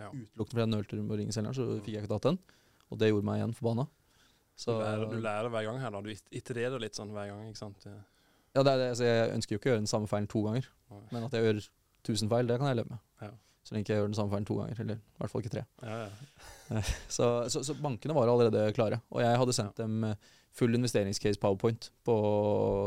Ja. 0.00 0.08
Utelukkende 0.10 0.48
fordi 0.56 0.64
jeg 0.64 0.72
nølte 0.72 1.02
med 1.02 1.10
å 1.12 1.18
ringe 1.20 1.32
selgeren, 1.36 1.54
så 1.54 1.66
fikk 1.82 1.92
jeg 1.94 2.02
ikke 2.04 2.14
tatt 2.16 2.22
den. 2.30 2.38
Og 2.90 2.98
det 2.98 3.10
gjorde 3.12 3.24
meg 3.28 3.40
igjen 3.40 3.54
forbanna. 3.54 3.88
Så, 4.56 4.72
Du, 4.78 4.84
lærer, 4.84 5.10
du 5.10 5.20
lærer 5.20 5.50
hver 5.50 5.64
gang 5.64 5.78
her, 5.80 5.90
da. 5.90 6.00
Du 6.00 6.10
it- 6.10 6.28
itererer 6.32 6.80
litt 6.80 6.94
sånn 6.94 7.10
hver 7.12 7.28
gang, 7.28 7.48
ikke 7.48 7.56
sant. 7.58 7.84
Ja. 7.86 7.92
Det 8.54 8.60
er 8.60 8.78
det. 8.78 8.90
Altså, 8.92 9.04
jeg 9.04 9.30
ønsker 9.36 9.50
jo 9.52 9.58
ikke 9.58 9.70
å 9.70 9.72
gjøre 9.72 9.80
den 9.84 9.86
samme 9.86 10.08
feilen 10.08 10.28
to 10.28 10.42
ganger. 10.42 10.66
Men 11.10 11.24
at 11.24 11.30
jeg 11.32 11.42
gjør 11.54 11.68
tusen 12.04 12.28
feil, 12.28 12.46
det 12.46 12.58
kan 12.58 12.68
jeg 12.68 12.76
leve 12.76 12.90
med. 12.90 12.98
Ja. 13.22 13.30
Så 13.64 13.72
lenge 13.72 13.86
jeg 13.86 13.96
gjør 13.96 14.08
den 14.10 14.14
samme 14.18 14.30
feilen 14.30 14.44
to 14.46 14.54
ganger. 14.58 14.80
Eller 14.80 14.94
i 14.96 15.18
hvert 15.20 15.30
fall 15.30 15.42
ikke 15.42 15.50
tre. 15.54 15.64
Ja, 15.82 16.08
ja. 16.08 16.80
Så, 17.08 17.48
så, 17.48 17.60
så 17.64 17.74
bankene 17.80 18.14
var 18.14 18.28
allerede 18.28 18.72
klare. 18.74 19.00
Og 19.12 19.20
jeg 19.20 19.36
hadde 19.38 19.52
sendt 19.56 19.76
dem 19.76 20.04
eh, 20.04 20.14
full 20.56 20.76
investeringscase 20.76 21.40
powerpoint 21.40 21.90
på 22.06 22.14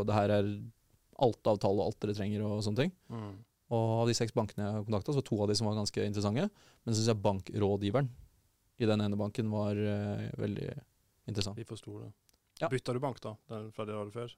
det 0.06 0.16
her 0.16 0.34
er 0.38 0.50
alt 1.26 1.50
av 1.50 1.60
tall 1.64 1.80
og 1.80 1.90
alt 1.90 2.00
dere 2.04 2.16
trenger 2.18 2.44
og 2.46 2.64
sånne 2.66 2.84
ting. 2.84 2.92
Mm. 3.10 3.32
Og 3.76 3.94
av 4.02 4.10
de 4.10 4.16
seks 4.18 4.36
bankene 4.36 4.68
jeg 4.68 4.86
kontakta, 4.90 5.14
så 5.14 5.22
var 5.22 5.28
to 5.30 5.40
av 5.42 5.50
de 5.50 5.56
som 5.58 5.70
var 5.70 5.80
ganske 5.80 6.06
interessante. 6.06 6.50
Men 6.84 6.94
så 6.94 7.00
syns 7.00 7.12
jeg 7.14 7.24
bankrådgiveren 7.24 8.12
i 8.76 8.90
den 8.90 9.02
ene 9.02 9.18
banken 9.18 9.50
var 9.54 9.80
uh, 9.80 10.28
veldig 10.38 10.68
interessant. 11.30 11.58
Vi 11.58 11.66
forsto 11.68 11.96
det. 12.04 12.12
Ja. 12.62 12.70
Bytta 12.72 12.94
du 12.96 13.02
bank, 13.04 13.22
da? 13.24 13.34
Den 13.52 13.72
fra 13.76 13.88
det 13.88 13.96
du 13.96 14.00
hadde 14.00 14.16
før? 14.16 14.36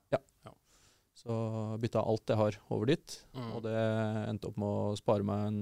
Så 1.17 1.33
bytta 1.81 2.03
alt 2.05 2.29
jeg 2.29 2.37
har 2.37 2.59
over 2.69 2.89
dit. 2.93 3.17
Mm. 3.33 3.51
Og 3.57 3.65
det 3.65 3.77
endte 4.29 4.51
opp 4.51 4.59
med 4.61 4.69
å 4.69 4.97
spare 4.99 5.25
meg 5.25 5.45
en 5.49 5.59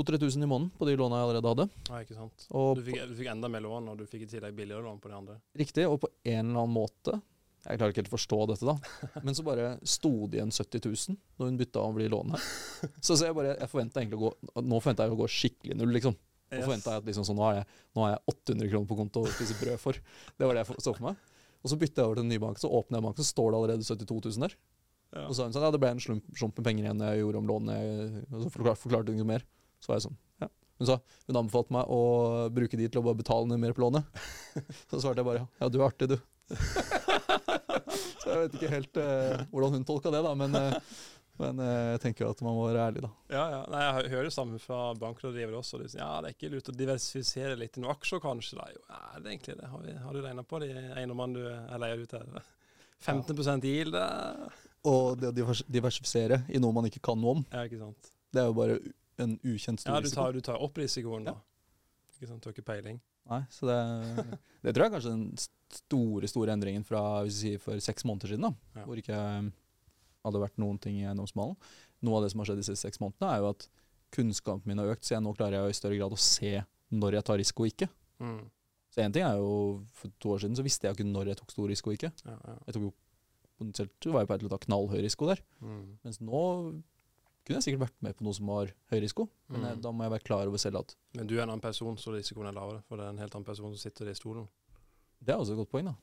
2000-3000 0.00 0.44
i 0.44 0.48
måneden 0.50 0.70
på 0.78 0.86
de 0.88 0.94
låna 0.98 1.18
jeg 1.20 1.26
allerede 1.28 1.50
hadde. 1.52 1.66
Ja, 1.88 2.00
ikke 2.04 2.16
sant. 2.16 2.46
Og 2.50 2.78
Du 2.78 2.84
fikk, 2.86 3.00
du 3.10 3.16
fikk 3.18 3.30
enda 3.32 3.50
mer 3.52 3.64
lån, 3.64 3.90
og 3.92 3.98
du 4.00 4.06
fikk 4.08 4.24
i 4.26 4.30
tillegg 4.30 4.56
billigere 4.56 4.84
lån 4.86 5.00
på 5.02 5.10
de 5.12 5.18
andre. 5.18 5.36
Riktig, 5.60 5.86
og 5.88 6.00
på 6.04 6.10
en 6.24 6.40
eller 6.50 6.62
annen 6.64 6.74
måte 6.74 7.20
Jeg 7.60 7.76
klarer 7.76 7.92
ikke 7.92 8.00
helt 8.00 8.12
å 8.12 8.16
forstå 8.16 8.36
dette, 8.48 8.64
da. 8.64 9.20
Men 9.26 9.36
så 9.36 9.44
bare 9.44 9.74
sto 9.84 10.12
det 10.32 10.40
igjen 10.40 10.52
70 10.54 10.86
000 10.88 11.16
når 11.40 11.50
hun 11.50 11.60
bytta 11.60 11.82
å 11.84 11.92
bli 11.92 12.08
lånet. 12.08 12.40
Så, 13.04 13.14
så 13.16 13.26
jeg 13.28 13.36
bare 13.36 13.56
Jeg 13.58 13.68
forventa 13.68 14.00
egentlig 14.00 14.16
å 14.20 14.30
gå 14.30 14.62
Nå 14.64 14.80
forventa 14.80 15.04
jeg 15.04 15.12
å 15.12 15.20
gå 15.20 15.28
skikkelig 15.28 15.76
null, 15.76 15.92
liksom. 15.98 16.16
Nå 16.50 16.64
forventa 16.64 16.94
jeg 16.96 17.02
at 17.04 17.10
liksom, 17.12 17.26
sånn, 17.28 17.36
nå, 17.38 17.44
har 17.46 17.60
jeg, 17.60 17.66
nå 17.94 18.06
har 18.06 18.14
jeg 18.16 18.22
800 18.32 18.70
kroner 18.72 18.88
på 18.90 18.96
konto 18.98 19.20
å 19.22 19.34
spise 19.36 19.54
brød 19.60 19.78
for. 19.78 20.00
Det 20.34 20.48
var 20.48 20.56
det 20.56 20.64
jeg 20.64 20.82
så 20.82 20.94
for 20.96 21.10
meg. 21.10 21.20
Og 21.60 21.70
så 21.70 21.76
bytta 21.78 22.00
jeg 22.00 22.08
over 22.08 22.18
til 22.18 22.24
en 22.24 22.32
ny 22.32 22.38
bank, 22.42 22.58
så 22.58 22.70
åpner 22.72 22.98
jeg 22.98 23.04
banken, 23.06 23.22
så 23.22 23.34
står 23.36 23.52
det 23.52 23.58
allerede 23.60 23.86
72 23.86 24.18
000 24.24 24.44
der. 24.46 24.56
Ja. 25.10 25.24
Og 25.26 25.32
så 25.34 25.40
sa 25.40 25.46
hun 25.48 25.54
sånn 25.54 25.64
Ja, 25.66 25.70
det 25.74 25.80
ble 25.82 25.90
en 25.90 26.02
slump, 26.02 26.26
slump 26.38 26.58
med 26.58 26.66
penger 26.68 26.86
igjen 26.86 27.00
jeg 27.02 27.20
gjorde 27.20 27.40
om 27.42 27.48
lånet. 27.50 28.18
Og 28.30 28.44
så 28.44 28.52
forklarte, 28.54 28.82
forklarte 28.82 29.12
hun 29.12 29.20
ikke 29.20 29.30
mer. 29.32 29.46
Så 29.80 29.90
var 29.92 29.98
jeg 30.00 30.06
sånn 30.08 30.18
Ja. 30.44 30.48
Hun 30.80 30.88
sa 30.88 30.96
hun 31.28 31.36
anbefalte 31.42 31.74
meg 31.76 31.90
å 31.92 32.00
bruke 32.56 32.76
de 32.80 32.86
til 32.88 33.00
å 33.02 33.04
bare 33.04 33.18
betale 33.20 33.48
ned 33.50 33.60
mer 33.60 33.74
på 33.76 33.82
lånet. 33.84 34.06
Så 34.90 35.00
svarte 35.02 35.20
jeg 35.20 35.28
bare 35.28 35.42
ja, 35.60 35.68
du 35.68 35.76
er 35.80 35.86
artig, 35.90 36.08
du. 36.14 36.18
så 38.20 38.30
jeg 38.32 38.40
vet 38.44 38.54
ikke 38.58 38.70
helt 38.72 39.00
eh, 39.00 39.42
hvordan 39.52 39.76
hun 39.78 39.84
tolka 39.88 40.12
det, 40.12 40.22
da. 40.24 40.32
Men, 40.38 40.54
eh, 40.58 40.94
men 41.40 41.60
eh, 41.64 41.90
jeg 41.94 42.00
tenker 42.04 42.24
jo 42.26 42.30
at 42.34 42.42
man 42.44 42.56
må 42.56 42.64
være 42.68 42.86
ærlig, 42.90 43.02
da. 43.04 43.10
Ja, 43.32 43.44
ja. 43.54 43.60
Nei, 43.72 43.82
jeg 43.86 44.12
hører 44.14 44.28
det 44.28 44.34
samme 44.34 44.60
fra 44.62 44.80
bankrådgivere 45.00 45.60
også. 45.60 45.80
De 45.82 45.88
sier, 45.92 46.02
ja, 46.02 46.10
det 46.24 46.32
er 46.32 46.36
ikke 46.36 46.52
lurt 46.54 46.70
å 46.72 46.76
diversifisere 46.76 47.58
litt 47.60 47.78
i 47.78 47.84
noen 47.84 47.94
aksjer, 47.94 48.22
kanskje. 48.24 48.58
Da. 48.60 48.68
Jo, 48.74 48.82
ja, 48.90 49.02
det 49.16 49.22
er 49.26 49.34
egentlig 49.34 49.58
det. 49.60 49.70
Har, 49.72 49.84
vi, 49.86 49.96
har 50.06 50.16
du 50.16 50.22
regna 50.26 50.46
på 50.54 50.62
de 50.64 50.70
eiendommene 50.96 51.36
du 51.38 51.44
er 51.50 51.84
leier 51.84 52.02
ut 52.04 52.16
her? 52.18 52.48
15 53.00 53.64
yield? 53.64 53.96
eh? 53.96 54.64
Og 54.90 55.20
det 55.20 55.30
å 55.32 55.54
diversifisere 55.68 56.42
i 56.52 56.60
noe 56.60 56.72
man 56.76 56.88
ikke 56.88 57.02
kan 57.04 57.20
noe 57.20 57.38
om, 57.38 57.44
Ja, 57.52 57.66
ikke 57.68 57.80
sant. 57.80 58.10
det 58.32 58.42
er 58.42 58.48
jo 58.48 58.56
bare 58.56 58.78
en 59.24 59.36
ukjent 59.44 59.80
stor 59.82 59.94
Ja, 59.94 60.00
du 60.00 60.06
risiko. 60.08 60.20
tar, 60.24 60.32
du 60.32 60.40
tar 60.40 60.58
opp 60.66 60.76
risikoen, 60.80 61.24
da. 61.28 61.32
Ja. 61.36 62.10
Ikke 62.16 62.28
sant, 62.28 62.42
Du 62.42 62.48
har 62.50 62.54
ikke 62.56 62.66
peiling. 62.68 63.00
Nei, 63.30 63.42
så 63.52 63.66
det, 63.68 63.78
det 64.64 64.72
tror 64.74 64.84
jeg 64.84 64.90
er 64.90 64.94
kanskje 64.96 65.12
den 65.14 65.26
store 65.70 66.28
store 66.28 66.52
endringen 66.56 66.84
fra 66.84 67.00
hvis 67.22 67.36
vi 67.42 67.50
sier 67.52 67.60
for 67.62 67.78
seks 67.84 68.04
måneder 68.08 68.32
siden. 68.34 68.42
da, 68.48 68.80
Ja. 68.80 68.84
Hvor 68.88 68.98
ikke 69.00 69.18
hadde 70.24 70.40
vært 70.42 70.58
noen 70.60 70.78
ting 70.82 70.98
i 71.00 71.04
eiendomsmalen. 71.08 71.56
Noe 72.04 72.16
av 72.18 72.24
det 72.24 72.32
som 72.32 72.40
har 72.42 72.48
skjedd 72.50 72.60
de 72.60 72.66
siste 72.66 72.82
seks 72.88 73.00
månedene, 73.00 73.30
er 73.32 73.38
jo 73.44 73.50
at 73.54 73.68
kunnskapen 74.12 74.66
min 74.66 74.78
har 74.82 74.90
økt. 74.92 75.04
Så 75.06 75.14
jeg 75.14 75.22
nå 75.24 75.32
klarer 75.36 75.60
jeg 75.60 75.70
i 75.76 75.78
større 75.78 75.98
grad 76.00 76.12
å 76.16 76.18
se 76.20 76.56
når 76.90 77.16
jeg 77.20 77.24
tar 77.28 77.38
risiko 77.40 77.64
og 77.64 77.70
ikke. 77.72 77.88
Mm. 78.20 78.40
Så 78.90 79.04
en 79.04 79.12
ting 79.14 79.22
er 79.22 79.36
jo 79.38 79.84
For 79.94 80.10
to 80.18 80.32
år 80.34 80.40
siden 80.42 80.56
så 80.58 80.64
visste 80.66 80.88
jeg 80.88 80.96
ikke 80.98 81.06
når 81.06 81.28
jeg 81.30 81.38
tok 81.38 81.52
stor 81.54 81.68
risiko 81.70 81.92
og 81.92 81.96
ikke. 82.00 82.10
Ja, 82.26 82.34
ja. 82.36 82.56
Jeg 82.66 82.74
tok 82.76 82.88
jo 82.88 82.92
Potensielt 83.60 84.06
var 84.08 84.22
jeg 84.22 84.28
på 84.28 84.32
vei 84.32 84.38
til 84.40 84.48
å 84.48 84.52
ta 84.54 84.58
knallhøy 84.64 85.00
risiko 85.04 85.26
der. 85.28 85.40
Mm. 85.60 85.80
Mens 86.02 86.18
nå 86.24 86.40
kunne 87.50 87.58
jeg 87.58 87.66
sikkert 87.66 87.82
vært 87.88 87.96
med 88.06 88.16
på 88.16 88.24
noe 88.26 88.36
som 88.36 88.46
var 88.46 88.70
høy 88.92 89.00
risiko. 89.02 89.26
Men 89.50 89.64
jeg, 89.66 89.76
Mm. 89.76 89.82
da 89.82 89.90
må 89.92 90.04
jeg 90.06 90.12
være 90.14 90.24
klar 90.28 90.46
over 90.46 90.58
selv 90.62 90.78
at 90.84 90.94
Men 91.18 91.26
du 91.26 91.34
er 91.36 91.42
en 91.42 91.50
annen 91.50 91.60
person, 91.64 91.96
så 91.98 92.14
risikoen 92.14 92.46
er 92.46 92.52
lavere. 92.54 92.82
For 92.88 92.96
det 92.96 93.04
er 93.06 93.10
en 93.10 93.18
helt 93.18 93.34
annen 93.34 93.44
person 93.48 93.74
som 93.74 93.80
sitter 93.90 94.08
i 94.08 94.14
stolen. 94.14 94.46
Det 95.22 95.34
er 95.34 95.38
også 95.38 95.52
et 95.52 95.58
godt 95.58 95.70
poeng, 95.74 95.84
da. 95.90 95.94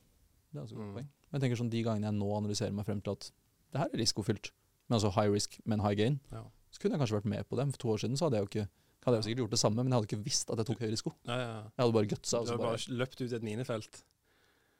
Det 0.52 0.58
er 0.60 0.62
også 0.64 0.72
et 0.72 0.78
Mm. 0.78 0.84
godt 0.84 0.94
poeng. 1.00 1.08
Men 1.32 1.40
jeg 1.40 1.50
tenker 1.50 1.62
sånn 1.64 1.70
de 1.70 1.82
gangene 1.82 2.04
jeg 2.04 2.14
nå 2.20 2.28
analyserer 2.36 2.72
meg 2.72 2.84
frem 2.86 3.00
til 3.02 3.10
at 3.12 3.30
det 3.72 3.78
her 3.80 3.88
er 3.92 3.98
risikofylt, 3.98 4.50
men 4.88 4.96
altså 5.00 5.10
high 5.12 5.28
risk, 5.32 5.60
men 5.66 5.80
high 5.80 5.94
gain, 5.96 6.20
Ja. 6.32 6.44
så 6.70 6.78
kunne 6.80 6.92
jeg 6.92 7.00
kanskje 7.00 7.20
vært 7.20 7.24
med 7.26 7.48
på 7.48 7.56
det. 7.56 7.66
For 7.72 7.78
to 7.78 7.88
år 7.88 7.98
siden 7.98 8.16
så 8.16 8.24
hadde 8.28 8.36
jeg 8.38 8.44
jo 8.44 8.48
ikke 8.60 8.68
hadde 9.04 9.16
jeg 9.22 9.24
sikkert 9.24 9.38
gjort 9.46 9.50
det 9.50 9.58
samme, 9.60 9.76
men 9.76 9.88
jeg 9.88 9.96
hadde 10.00 10.08
ikke 10.08 10.24
visst 10.24 10.50
at 10.50 10.56
jeg 10.58 10.66
tok 10.66 10.78
høy 10.80 10.90
risiko. 10.90 11.14
Ja. 11.24 11.36
ja. 11.36 11.62
Jeg 11.62 11.78
hadde 11.78 11.92
bare 11.92 12.06
gutsa. 12.06 12.44
Du 12.44 12.50
hadde 12.50 12.58
bare, 12.58 12.76
bare 12.76 12.98
løpt 12.98 13.20
ut 13.20 13.32
i 13.32 13.36
et 13.36 13.42
minefelt. 13.42 14.02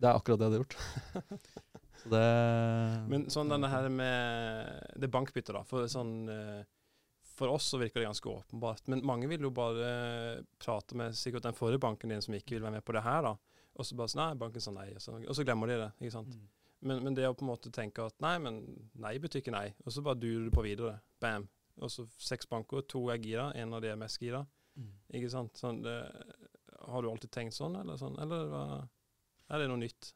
det 0.00 0.08
er 0.08 0.14
akkurat 0.14 0.38
det 0.38 0.44
jeg 0.46 0.52
hadde 0.52 0.64
gjort. 0.64 0.76
Så 2.08 2.14
det 2.14 3.08
Men 3.12 3.26
sånn 3.32 3.52
denne 3.52 3.68
her 3.70 3.88
med 3.92 4.98
det 5.00 5.10
bankbyttet, 5.12 5.54
da. 5.54 5.62
For, 5.68 5.86
sånn, 5.90 6.14
eh, 6.32 6.64
for 7.38 7.52
oss 7.54 7.68
så 7.70 7.78
virker 7.78 8.00
det 8.00 8.08
ganske 8.08 8.30
åpenbart. 8.32 8.88
Men 8.88 9.04
mange 9.06 9.28
vil 9.30 9.44
jo 9.46 9.50
bare 9.54 10.42
prate 10.58 10.96
med 10.98 11.14
sikkert 11.18 11.44
den 11.46 11.54
forrige 11.56 11.82
banken 11.84 12.10
din 12.10 12.22
som 12.24 12.34
ikke 12.34 12.56
vil 12.56 12.64
være 12.66 12.78
med 12.80 12.84
på 12.86 12.96
det 12.96 13.04
her, 13.04 13.22
da. 13.28 13.34
Og 13.78 13.86
så 13.86 13.94
bare 13.98 14.10
sånn 14.10 14.24
Nei, 14.24 14.38
banken 14.40 14.64
sa 14.64 14.72
nei. 14.74 14.88
Og 14.96 15.02
så, 15.04 15.14
og 15.20 15.36
så 15.36 15.44
glemmer 15.46 15.70
de 15.70 15.76
det. 15.84 15.90
ikke 16.00 16.16
sant? 16.16 16.34
Mm. 16.34 16.48
Men, 16.88 17.00
men 17.04 17.14
det 17.14 17.26
å 17.28 17.34
på 17.34 17.42
en 17.44 17.50
måte 17.52 17.70
tenke 17.74 18.04
at 18.06 18.14
nei, 18.22 18.36
men 18.42 18.58
nei 18.98 19.16
betyr 19.22 19.42
ikke 19.42 19.54
nei. 19.54 19.68
Og 19.84 19.92
så 19.94 20.02
bare 20.02 20.18
durer 20.18 20.48
du 20.48 20.54
på 20.54 20.62
videre. 20.66 20.98
Bam. 21.22 21.46
Og 21.78 21.90
så 21.94 22.04
seks 22.18 22.46
banker, 22.50 22.82
to 22.90 23.04
er 23.12 23.18
gira, 23.22 23.52
en 23.54 23.74
av 23.74 23.82
de 23.82 23.92
er 23.92 23.98
mest 23.98 24.18
gira. 24.22 24.44
Mm. 24.78 24.92
Ikke 25.20 25.30
sant? 25.30 25.58
Sånn, 25.58 25.82
det, 25.84 25.94
har 26.88 27.02
du 27.02 27.10
alltid 27.10 27.30
tenkt 27.34 27.54
sånn, 27.54 27.76
eller 27.80 27.98
sånn? 28.00 28.18
Eller 28.22 28.50
hva- 28.50 28.88
er 29.48 29.58
det 29.62 29.68
noe 29.70 29.80
nytt? 29.80 30.12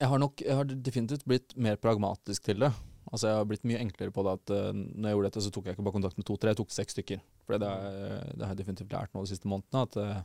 Jeg 0.00 0.08
har 0.08 0.18
nok 0.22 0.40
jeg 0.40 0.56
har 0.56 0.64
definitivt 0.64 1.24
blitt 1.28 1.56
mer 1.60 1.76
pragmatisk 1.76 2.42
til 2.48 2.58
det. 2.64 2.70
Altså 3.10 3.26
Jeg 3.28 3.36
har 3.40 3.44
blitt 3.50 3.64
mye 3.66 3.80
enklere 3.82 4.12
på 4.14 4.22
det 4.24 4.32
at 4.38 4.50
uh, 4.54 4.70
når 4.72 5.08
jeg 5.10 5.16
gjorde 5.16 5.28
dette, 5.30 5.42
så 5.44 5.50
tok 5.52 5.66
jeg 5.66 5.74
ikke 5.76 5.84
bare 5.88 5.96
kontakt 5.98 6.16
med 6.20 6.26
to-tre, 6.28 6.52
jeg 6.54 6.60
tok 6.60 6.70
seks 6.72 6.94
stykker. 6.96 7.20
For 7.44 7.58
det, 7.58 7.70
det 8.38 8.44
har 8.46 8.52
jeg 8.54 8.60
definitivt 8.62 8.92
lært 8.94 9.12
nå 9.14 9.24
de 9.26 9.30
siste 9.32 9.50
månedene. 9.50 9.82
At 9.82 9.96
uh, 10.00 10.20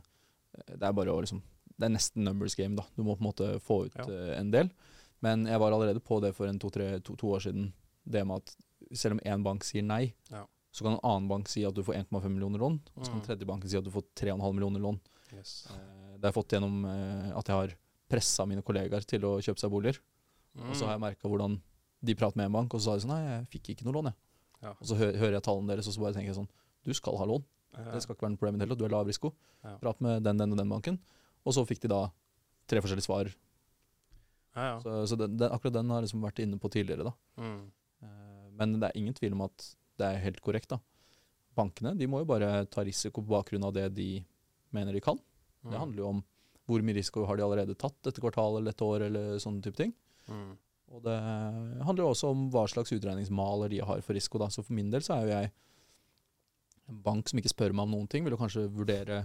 det 0.72 0.82
er 0.86 0.96
bare 0.96 1.12
å 1.12 1.20
liksom 1.20 1.42
Det 1.76 1.84
er 1.84 1.92
nesten 1.92 2.24
numbers 2.24 2.54
game, 2.56 2.76
da. 2.78 2.84
Du 2.96 3.02
må 3.04 3.16
på 3.18 3.20
en 3.24 3.28
måte 3.28 3.48
få 3.60 3.82
ut 3.86 3.96
Ja. 3.98 4.06
uh, 4.08 4.32
en 4.38 4.50
del. 4.54 4.70
Men 5.20 5.44
jeg 5.48 5.58
var 5.60 5.72
allerede 5.76 6.00
på 6.00 6.20
det 6.24 6.32
for 6.36 6.46
en 6.48 6.58
to-tre 6.62 7.00
to, 7.04 7.16
to 7.16 7.32
år 7.36 7.42
siden. 7.48 7.72
Det 8.06 8.22
med 8.24 8.36
at 8.44 8.54
selv 8.96 9.16
om 9.18 9.20
én 9.26 9.42
bank 9.44 9.64
sier 9.64 9.82
nei, 9.84 10.14
Ja. 10.30 10.44
så 10.72 10.84
kan 10.86 10.92
en 10.96 11.02
annen 11.04 11.28
bank 11.28 11.48
si 11.48 11.64
at 11.64 11.74
du 11.74 11.82
får 11.82 11.96
1,5 12.06 12.28
millioner 12.32 12.60
lån. 12.60 12.80
Og 12.96 13.04
så 13.04 13.10
kan 13.10 13.20
Mm. 13.20 13.26
tredje 13.26 13.46
banken 13.48 13.68
si 13.68 13.76
at 13.76 13.84
du 13.84 13.90
får 13.90 14.04
3,5 14.14 14.54
millioner 14.54 14.80
lån. 14.80 15.00
Yes. 15.34 15.66
Det 15.68 16.22
har 16.22 16.32
jeg 16.32 16.36
fått 16.38 16.52
gjennom 16.54 16.84
at 17.36 17.46
jeg 17.48 17.56
har 17.56 17.74
pressa 18.10 18.46
mine 18.48 18.62
kollegaer 18.66 19.06
til 19.08 19.24
å 19.26 19.36
kjøpe 19.42 19.62
seg 19.62 19.72
boliger. 19.72 19.98
Mm. 20.56 20.70
Og 20.70 20.78
så 20.78 20.86
har 20.86 20.96
jeg 20.96 21.04
merka 21.04 21.28
hvordan 21.28 21.58
de 22.06 22.14
prater 22.18 22.38
med 22.40 22.50
en 22.50 22.56
bank, 22.60 22.74
og 22.74 22.80
så 22.80 22.92
sa 22.92 22.96
de 22.96 23.04
sånn 23.04 23.12
Nei, 23.14 23.22
jeg 23.24 23.48
fikk 23.56 23.72
ikke 23.74 23.86
noe 23.88 23.96
lån, 23.98 24.10
jeg. 24.10 24.18
Ja. 24.66 24.72
Og 24.72 24.88
så 24.88 24.96
hø 24.98 25.10
hører 25.20 25.36
jeg 25.36 25.44
tallene 25.46 25.72
deres, 25.72 25.88
og 25.90 25.96
så 25.96 26.02
bare 26.04 26.16
tenker 26.16 26.32
jeg 26.32 26.38
sånn 26.38 26.50
Du 26.86 26.92
skal 26.96 27.18
ha 27.20 27.26
lån. 27.28 27.44
Ja. 27.76 27.90
Det 27.92 28.02
skal 28.04 28.16
ikke 28.16 28.24
være 28.24 28.34
noe 28.34 28.40
problem 28.40 28.56
i 28.56 28.60
det 28.60 28.66
hele. 28.68 28.78
Du 28.78 28.84
er 28.86 28.94
lav 28.94 29.08
risiko. 29.08 29.32
Ja. 29.64 29.74
Prat 29.82 30.00
med 30.04 30.24
den, 30.24 30.38
den 30.40 30.54
og 30.54 30.60
den 30.60 30.70
banken. 30.72 31.00
Og 31.44 31.56
så 31.56 31.64
fikk 31.68 31.82
de 31.84 31.90
da 31.92 32.06
tre 32.70 32.80
forskjellige 32.82 33.06
svar. 33.06 33.30
Ja, 34.56 34.68
ja. 34.70 34.76
Så, 34.80 34.94
så 35.12 35.18
den, 35.20 35.36
den, 35.36 35.52
akkurat 35.52 35.76
den 35.76 35.90
har 35.92 36.00
jeg 36.00 36.08
liksom 36.08 36.24
vært 36.24 36.40
inne 36.44 36.60
på 36.62 36.70
tidligere, 36.72 37.10
da. 37.10 37.42
Mm. 37.42 37.58
Eh, 38.06 38.46
Men 38.56 38.78
det 38.80 38.88
er 38.88 39.00
ingen 39.02 39.16
tvil 39.16 39.36
om 39.36 39.44
at 39.46 39.66
det 40.00 40.08
er 40.08 40.22
helt 40.24 40.40
korrekt, 40.44 40.72
da. 40.72 40.80
Bankene 41.56 41.92
de 41.96 42.08
må 42.08 42.22
jo 42.22 42.28
bare 42.28 42.64
ta 42.72 42.84
risiko 42.84 43.22
på 43.24 43.32
bakgrunn 43.34 43.64
av 43.68 43.74
det 43.76 43.90
de 43.96 44.08
mener 44.76 44.96
de 44.96 45.04
kan. 45.04 45.20
Mm. 45.60 45.70
Det 45.72 45.82
handler 45.82 46.02
jo 46.02 46.08
om 46.14 46.24
hvor 46.66 46.82
mye 46.82 46.98
risiko 46.98 47.24
har 47.28 47.38
de 47.38 47.44
allerede 47.46 47.76
tatt 47.78 47.96
dette 48.06 48.22
kvartalet 48.22 48.60
eller 48.60 48.74
dette 48.74 48.86
året, 48.86 49.10
eller 49.10 49.42
sånne 49.42 49.62
type 49.64 49.78
ting. 49.78 49.92
Mm. 50.26 50.56
Og 50.94 51.02
det 51.02 51.14
handler 51.86 52.04
jo 52.04 52.10
også 52.12 52.32
om 52.34 52.46
hva 52.54 52.64
slags 52.70 52.92
utregningsmaler 52.94 53.72
de 53.72 53.82
har 53.86 54.02
for 54.06 54.18
risiko. 54.18 54.40
Da. 54.42 54.50
Så 54.50 54.64
for 54.66 54.76
min 54.76 54.90
del 54.92 55.04
så 55.04 55.16
er 55.16 55.24
jo 55.24 55.32
jeg 55.34 55.52
en 56.86 57.00
bank 57.02 57.30
som 57.30 57.40
ikke 57.40 57.50
spør 57.50 57.74
meg 57.74 57.88
om 57.88 57.96
noen 57.96 58.10
ting, 58.10 58.26
vil 58.26 58.36
jo 58.36 58.40
kanskje 58.40 58.68
vurdere 58.70 59.24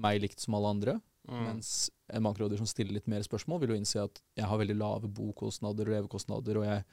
meg 0.00 0.20
likt 0.22 0.44
som 0.44 0.56
alle 0.58 0.72
andre. 0.76 0.96
Mm. 1.28 1.44
Mens 1.44 1.70
en 2.12 2.24
bankråder 2.24 2.60
som 2.60 2.68
stiller 2.68 2.96
litt 2.96 3.08
mer 3.10 3.24
spørsmål, 3.24 3.62
vil 3.62 3.74
jo 3.74 3.78
innse 3.80 4.04
at 4.04 4.20
jeg 4.38 4.48
har 4.48 4.60
veldig 4.60 4.76
lave 4.78 5.10
bokostnader 5.12 5.88
og 5.88 5.96
levekostnader, 5.96 6.60
og 6.60 6.68
jeg 6.68 6.84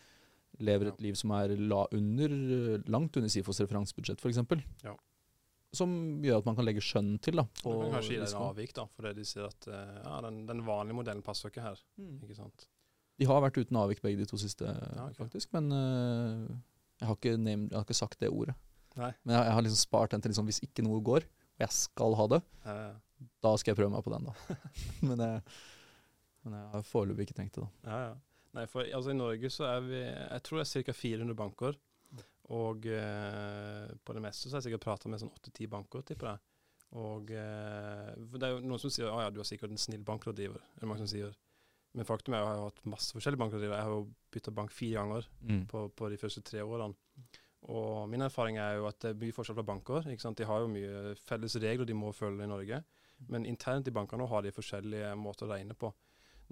lever 0.64 0.92
et 0.92 1.04
liv 1.04 1.18
som 1.20 1.34
er 1.36 1.56
la 1.60 1.84
under, 1.96 2.36
langt 2.92 3.20
under 3.20 3.32
SIFOs 3.32 3.60
referansebudsjett, 3.64 4.24
f.eks. 4.24 4.40
Ja. 4.84 4.96
Som 5.76 5.96
gjør 6.26 6.42
at 6.42 6.48
man 6.48 6.58
kan 6.58 6.68
legge 6.68 6.84
skjønn 6.84 7.16
til. 7.24 7.40
da, 7.42 7.46
Det 7.58 7.74
kan 7.74 7.96
kanskje 7.98 8.16
gi 8.16 8.22
deg 8.22 8.30
en 8.30 8.46
avvik, 8.48 8.76
da, 8.78 8.88
fordi 8.96 9.14
de 9.18 9.26
sier 9.28 9.48
at 9.50 9.68
eh, 9.72 9.98
ja, 10.02 10.16
den, 10.28 10.44
den 10.50 10.64
vanlige 10.68 11.00
modellen 11.00 11.26
passer 11.26 11.52
ikke 11.52 11.66
her. 11.66 11.82
Mm. 12.02 12.18
Ikke 12.26 12.38
sant? 12.38 12.68
De 13.16 13.28
har 13.30 13.44
vært 13.44 13.60
uten 13.62 13.80
avvik 13.80 14.02
begge 14.04 14.20
de 14.20 14.28
to 14.28 14.40
siste, 14.40 14.68
ok. 14.68 15.16
faktisk. 15.22 15.54
Men 15.56 15.72
uh, 15.72 16.52
jeg, 17.00 17.08
har 17.08 17.16
ikke 17.16 17.38
named, 17.40 17.70
jeg 17.72 17.78
har 17.78 17.88
ikke 17.88 17.98
sagt 18.02 18.20
det 18.20 18.32
ordet. 18.34 18.58
Nei. 18.96 19.12
Men 19.24 19.38
jeg, 19.38 19.48
jeg 19.48 19.56
har 19.56 19.66
liksom 19.66 19.82
spart 19.82 20.16
den 20.16 20.24
til 20.24 20.34
liksom, 20.34 20.50
hvis 20.52 20.62
ikke 20.66 20.84
noe 20.84 21.00
går, 21.04 21.28
og 21.56 21.64
jeg 21.64 21.76
skal 21.76 22.18
ha 22.20 22.30
det, 22.36 22.44
Eh, 22.66 23.28
da 23.46 23.52
skal 23.62 23.72
jeg 23.72 23.78
prøve 23.80 23.94
meg 23.94 24.04
på 24.04 24.12
den, 24.12 24.28
da. 24.28 24.56
men, 25.08 25.22
jeg, 25.22 25.58
men 26.44 26.58
jeg 26.58 26.72
har 26.74 26.88
foreløpig 26.90 27.30
ikke 27.30 27.38
tenkt 27.38 27.60
det, 27.60 27.68
da. 27.68 27.92
ja, 27.92 28.00
ja. 28.10 28.16
Nei, 28.56 28.64
for 28.72 28.88
altså, 28.88 29.12
i 29.12 29.18
Norge 29.18 29.50
så 29.52 29.66
er 29.68 29.82
vi 29.84 29.98
Jeg 30.00 30.44
tror 30.48 30.62
det 30.62 30.64
er 30.64 30.84
ca. 30.88 30.94
400 30.96 31.36
banker. 31.36 31.80
Og 32.54 32.86
eh, 32.86 33.88
på 34.06 34.14
det 34.14 34.22
meste 34.22 34.50
så 34.50 34.56
har 34.56 34.62
jeg 34.62 34.68
sikkert 34.70 34.84
prata 34.86 35.10
med 35.10 35.22
sånn 35.22 35.32
åtte-ti 35.34 35.66
banker, 35.72 36.04
tipper 36.06 36.28
jeg. 36.34 36.44
Og 36.96 37.32
eh, 37.34 38.12
det 38.38 38.46
er 38.46 38.54
jo 38.54 38.60
noen 38.64 38.80
som 38.80 38.92
sier 38.94 39.10
at 39.10 39.24
ja, 39.26 39.32
du 39.34 39.40
har 39.42 39.48
sikkert 39.50 39.74
en 39.74 39.82
snill 39.82 40.04
bankrådgiver. 40.06 40.62
Det 40.76 40.84
er 40.86 40.92
mange 40.92 41.02
som 41.02 41.10
sier. 41.10 41.34
Men 41.96 42.06
faktum 42.06 42.36
er 42.36 42.44
at 42.44 42.52
jeg 42.52 42.60
har 42.60 42.68
hatt 42.70 42.86
masse 42.92 43.16
forskjellige 43.16 43.42
bankrådgivere. 43.42 43.80
Jeg 43.80 43.88
har 43.88 43.96
jo 43.96 44.06
bytta 44.36 44.52
bank 44.52 44.72
fire 44.76 45.00
ganger 45.00 45.28
Mm. 45.42 45.66
på, 45.72 45.88
på 45.96 46.10
de 46.12 46.18
første 46.22 46.42
tre 46.44 46.62
årene. 46.62 46.94
Og 47.66 48.10
min 48.12 48.22
erfaring 48.22 48.58
er 48.62 48.76
jo 48.78 48.86
at 48.86 49.00
det 49.02 49.10
er 49.16 49.20
mye 49.24 49.34
forskjell 49.34 49.56
fra 49.58 49.66
banker. 49.66 50.06
Ikke 50.12 50.22
sant? 50.22 50.38
De 50.38 50.46
har 50.46 50.60
jo 50.62 50.68
mye 50.70 51.16
felles 51.26 51.56
regler 51.64 51.86
de 51.90 51.96
må 51.98 52.12
følge 52.14 52.44
i 52.46 52.52
Norge. 52.52 52.84
Men 53.32 53.46
internt 53.48 53.88
i 53.88 53.94
bankene 53.96 54.28
har 54.30 54.44
de 54.46 54.52
forskjellige 54.54 55.16
måter 55.18 55.48
å 55.48 55.54
regne 55.56 55.74
på. 55.74 55.90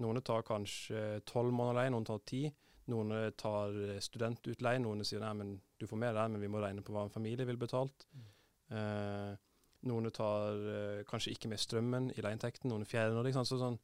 Noen 0.02 0.24
tar 0.26 0.42
kanskje 0.48 1.20
tolv 1.30 1.54
måneder 1.54 1.84
leie, 1.84 1.92
noen 1.94 2.08
tar 2.08 2.24
ti. 2.26 2.48
Noen 2.92 3.14
tar 3.40 3.76
studentutleie, 4.04 4.82
noen 4.84 5.06
sier 5.08 5.22
nei, 5.24 5.32
men 5.40 5.54
du 5.80 5.86
får 5.88 6.00
mer 6.02 6.16
der, 6.18 6.32
men 6.34 6.42
vi 6.44 6.50
må 6.52 6.60
regne 6.60 6.84
på 6.84 6.92
hva 6.96 7.06
en 7.08 7.14
familie 7.14 7.48
vil 7.48 7.60
betalt. 7.62 8.08
Eh, 8.74 9.34
noen 9.90 10.12
tar 10.16 10.62
eh, 10.74 11.02
kanskje 11.08 11.34
ikke 11.36 11.52
med 11.52 11.62
strømmen 11.62 12.12
i 12.16 12.24
leieinntekten, 12.24 12.72
noen 12.72 12.88
fjerner 12.88 13.26
det. 13.26 13.34
Så 13.36 13.60
sånn, 13.60 13.78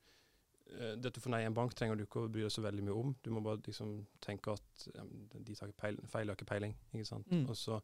eh, 0.72 0.96
det 1.00 1.14
du 1.16 1.22
får 1.24 1.34
nei 1.34 1.42
i 1.44 1.48
en 1.50 1.56
bank 1.58 1.76
trenger 1.78 2.00
du 2.00 2.06
ikke 2.06 2.26
å 2.26 2.32
bry 2.32 2.46
deg 2.46 2.54
så 2.56 2.64
veldig 2.66 2.86
mye 2.88 3.00
om. 3.02 3.16
Du 3.24 3.32
må 3.36 3.44
bare 3.46 3.62
liksom 3.66 3.98
tenke 4.24 4.56
at 4.56 4.86
ja, 4.94 5.06
de 5.36 5.56
tar 5.56 5.72
ikke 5.72 5.84
peil, 5.84 6.04
feil, 6.12 6.32
har 6.32 6.40
ikke 6.40 6.52
peiling. 6.54 6.76
ikke 6.94 7.10
sant? 7.10 7.32
Mm. 7.32 7.48
Og 7.52 7.60
så, 7.60 7.82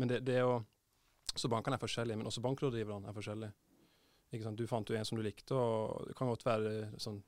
men 0.00 0.12
det, 0.12 0.22
det 0.26 0.40
jo, 0.40 0.60
Så 1.36 1.46
bankene 1.46 1.76
er 1.76 1.82
forskjellige, 1.82 2.18
men 2.18 2.26
også 2.26 2.42
bankrådgiverne 2.42 3.06
er 3.06 3.14
forskjellige. 3.14 3.52
Ikke 4.32 4.46
sant? 4.46 4.58
Du 4.58 4.66
fant 4.66 4.88
jo 4.90 4.96
en 4.98 5.04
som 5.06 5.18
du 5.18 5.22
likte, 5.22 5.54
og 5.54 6.08
det 6.08 6.16
kan 6.18 6.26
godt 6.26 6.42
være 6.46 6.72
sånn 6.98 7.20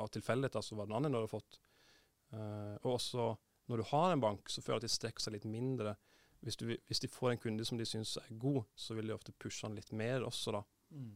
av 0.00 0.08
tilfeldighet 0.14 0.56
altså, 0.56 0.78
hva 0.78 0.86
den 0.86 0.96
andre 0.96 1.10
du 1.12 1.18
har 1.18 1.28
fått. 1.28 1.58
Eh, 2.32 2.76
og 2.82 2.92
også 2.96 3.30
når 3.70 3.76
du 3.80 3.86
har 3.92 4.12
en 4.12 4.22
bank, 4.22 4.48
så 4.50 4.62
føler 4.62 4.80
jeg 4.80 4.82
at 4.84 4.88
de 4.88 4.94
strekker 4.96 5.22
seg 5.22 5.34
litt 5.36 5.44
mindre. 5.46 5.94
Hvis, 6.40 6.56
du, 6.56 6.64
hvis 6.88 7.02
de 7.04 7.10
får 7.12 7.34
en 7.34 7.38
kunde 7.42 7.64
som 7.68 7.78
de 7.78 7.86
syns 7.86 8.16
er 8.18 8.30
god, 8.40 8.64
så 8.74 8.96
vil 8.96 9.06
de 9.10 9.14
ofte 9.14 9.34
pushe 9.36 9.66
han 9.66 9.76
litt 9.76 9.92
mer 9.92 10.24
også, 10.26 10.54
da. 10.56 10.62
Mm. 10.96 11.10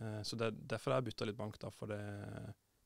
Uh, 0.00 0.20
så 0.22 0.36
det, 0.36 0.52
derfor 0.68 0.92
har 0.92 1.00
jeg 1.00 1.08
bytta 1.10 1.26
litt 1.26 1.38
bank, 1.40 1.58
da. 1.58 1.70
For 1.74 1.90
det, 1.90 1.98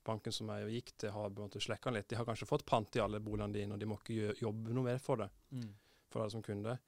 banken 0.07 0.33
som 0.33 0.49
jeg 0.55 0.73
gikk 0.79 0.95
til, 0.97 1.12
har 1.15 1.29
på 1.31 1.43
en 1.43 1.49
måte 1.49 1.61
slekka 1.62 1.93
litt. 1.93 2.09
De 2.09 2.17
har 2.17 2.27
kanskje 2.29 2.49
fått 2.49 2.65
pant 2.69 2.97
i 2.97 3.03
alle 3.03 3.21
boligene 3.25 3.53
dine, 3.57 3.77
og 3.77 3.81
de 3.83 3.89
må 3.91 3.99
ikke 4.01 4.37
jobbe 4.41 4.77
noe 4.77 4.89
mer 4.89 4.99
for 5.03 5.21
det, 5.21 5.31
Mm. 5.53 5.71
for 6.09 6.23
deg 6.23 6.31
som 6.33 6.43
kunde. 6.43 6.79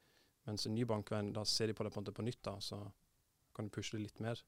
Mens 0.47 0.67
en 0.67 0.75
ny 0.75 0.85
bankvenn, 0.85 1.33
da 1.35 1.43
ser 1.45 1.67
de 1.67 1.75
på 1.75 1.85
det 1.85 1.93
på, 1.93 1.99
en 2.01 2.05
måte 2.05 2.15
på 2.15 2.25
nytt, 2.25 2.43
da, 2.47 2.57
så 2.61 2.81
kan 3.55 3.67
du 3.67 3.71
pushe 3.75 3.97
det 3.97 4.05
litt 4.05 4.21
mer. 4.21 4.41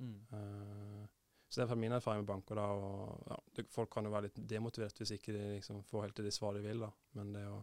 Mm. 0.00 0.26
Eh, 0.32 1.06
så 1.54 1.62
det 1.62 1.70
er 1.70 1.78
min 1.78 1.92
erfaring 1.94 2.24
med 2.24 2.26
banker. 2.26 2.58
da, 2.58 2.62
og 2.66 3.28
ja, 3.30 3.36
det, 3.54 3.68
Folk 3.70 3.92
kan 3.94 4.04
jo 4.04 4.10
være 4.10 4.26
litt 4.26 4.40
demotivert 4.50 4.98
hvis 4.98 5.12
ikke 5.14 5.34
de 5.36 5.42
liksom 5.52 5.84
får 5.86 6.02
helt 6.02 6.16
til 6.18 6.26
det 6.26 6.32
svaret 6.34 6.58
de 6.58 6.66
vil. 6.66 6.80
da, 6.82 6.88
Men 7.14 7.30
det 7.36 7.44
å 7.46 7.60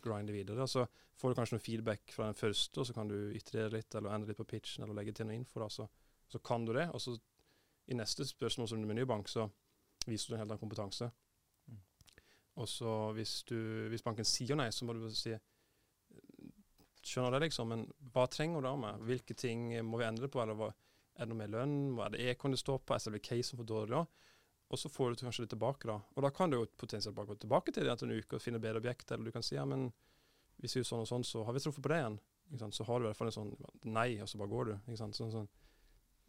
grinde 0.00 0.32
videre. 0.32 0.62
og 0.62 0.70
Så 0.70 0.86
får 1.20 1.28
du 1.28 1.34
kanskje 1.36 1.58
noe 1.58 1.64
feedback 1.64 2.14
fra 2.14 2.30
den 2.30 2.38
første, 2.38 2.80
og 2.80 2.86
så 2.88 2.96
kan 2.96 3.10
du 3.12 3.16
ytre 3.36 3.68
litt 3.72 3.94
eller 3.94 4.14
endre 4.14 4.32
litt 4.32 4.40
på 4.40 4.48
pitchen 4.48 4.84
eller 4.84 4.96
legge 4.96 5.12
til 5.18 5.28
noe 5.28 5.36
info. 5.36 5.60
da, 5.60 5.68
Så, 5.68 5.88
så 6.32 6.40
kan 6.40 6.64
du 6.64 6.72
det. 6.72 6.88
Og 6.94 7.00
så 7.00 7.18
i 7.86 7.98
neste 7.98 8.24
spørsmål 8.24 8.68
som 8.68 8.80
du 8.80 8.88
med 8.88 8.96
ny 8.96 9.04
bank, 9.04 9.28
så 9.28 9.50
viser 10.06 10.30
du 10.32 10.34
en 10.34 10.40
helt 10.40 10.50
annen 10.50 10.62
kompetanse. 10.62 11.10
Mm. 11.68 11.82
Og 12.56 12.68
så 12.72 12.94
hvis, 13.18 13.42
du, 13.44 13.58
hvis 13.92 14.02
banken 14.06 14.24
sier 14.24 14.56
nei, 14.56 14.70
så 14.72 14.88
må 14.88 14.96
du 14.96 15.04
bare 15.04 15.18
si 15.18 15.36
Skjønner 17.06 17.36
det, 17.36 17.44
liksom, 17.44 17.68
men 17.70 17.84
hva 18.10 18.24
trenger 18.26 18.64
du 18.64 18.66
av 18.66 18.78
meg? 18.82 19.02
Hvilke 19.06 19.34
ting 19.38 19.68
må 19.86 20.00
vi 20.00 20.08
endre 20.08 20.26
på? 20.26 20.40
eller 20.42 20.56
hva, 20.58 20.72
er 21.16 21.24
det 21.24 21.32
noe 21.32 21.40
med 21.40 21.52
lønn? 21.52 21.76
Hva 21.96 22.06
er 22.06 22.14
det 22.14 22.28
ekon 22.32 22.54
det 22.54 22.60
står 22.60 22.80
på? 22.84 22.94
Er 22.94 23.02
selve 23.02 23.20
casen 23.24 23.58
for 23.58 23.68
dårlig? 23.68 24.04
Og 24.66 24.80
så 24.80 24.90
får 24.90 25.14
du 25.14 25.24
kanskje 25.24 25.44
det 25.44 25.52
tilbake, 25.54 25.88
da. 25.88 26.00
Og 26.16 26.24
da 26.26 26.32
kan 26.34 26.50
du 26.50 26.58
jo 26.58 26.66
potensielt 26.78 27.14
bare 27.16 27.30
gå 27.30 27.38
tilbake 27.42 27.72
til 27.72 27.86
det 27.86 27.92
etter 27.92 28.08
en 28.08 28.18
uke 28.18 28.38
og 28.38 28.42
finne 28.42 28.60
bedre 28.62 28.82
objekt, 28.82 29.12
eller 29.14 29.28
du 29.28 29.34
kan 29.34 29.44
si 29.46 29.54
ja, 29.54 29.64
men 29.68 29.88
hvis 30.58 30.74
vi 30.74 30.82
gjør 30.82 30.88
sånn 30.90 31.04
og 31.04 31.10
sånn, 31.12 31.26
så 31.28 31.44
har 31.46 31.54
vi 31.54 31.62
truffet 31.62 31.84
på 31.84 31.92
det 31.92 32.00
igjen. 32.00 32.18
Så 32.74 32.86
har 32.88 32.98
du 32.98 33.06
i 33.06 33.08
hvert 33.08 33.18
fall 33.18 33.30
en 33.30 33.36
sånn 33.36 33.54
nei, 33.94 34.08
og 34.22 34.28
så 34.30 34.40
bare 34.40 34.52
går 34.52 34.68
du. 34.70 34.96
Sånn, 34.98 35.14
sånn. 35.14 35.48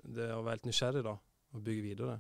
Det 0.04 0.30
å 0.36 0.44
være 0.44 0.60
helt 0.60 0.70
nysgjerrig, 0.70 1.04
da, 1.08 1.16
og 1.56 1.66
bygge 1.66 1.86
videre. 1.86 2.20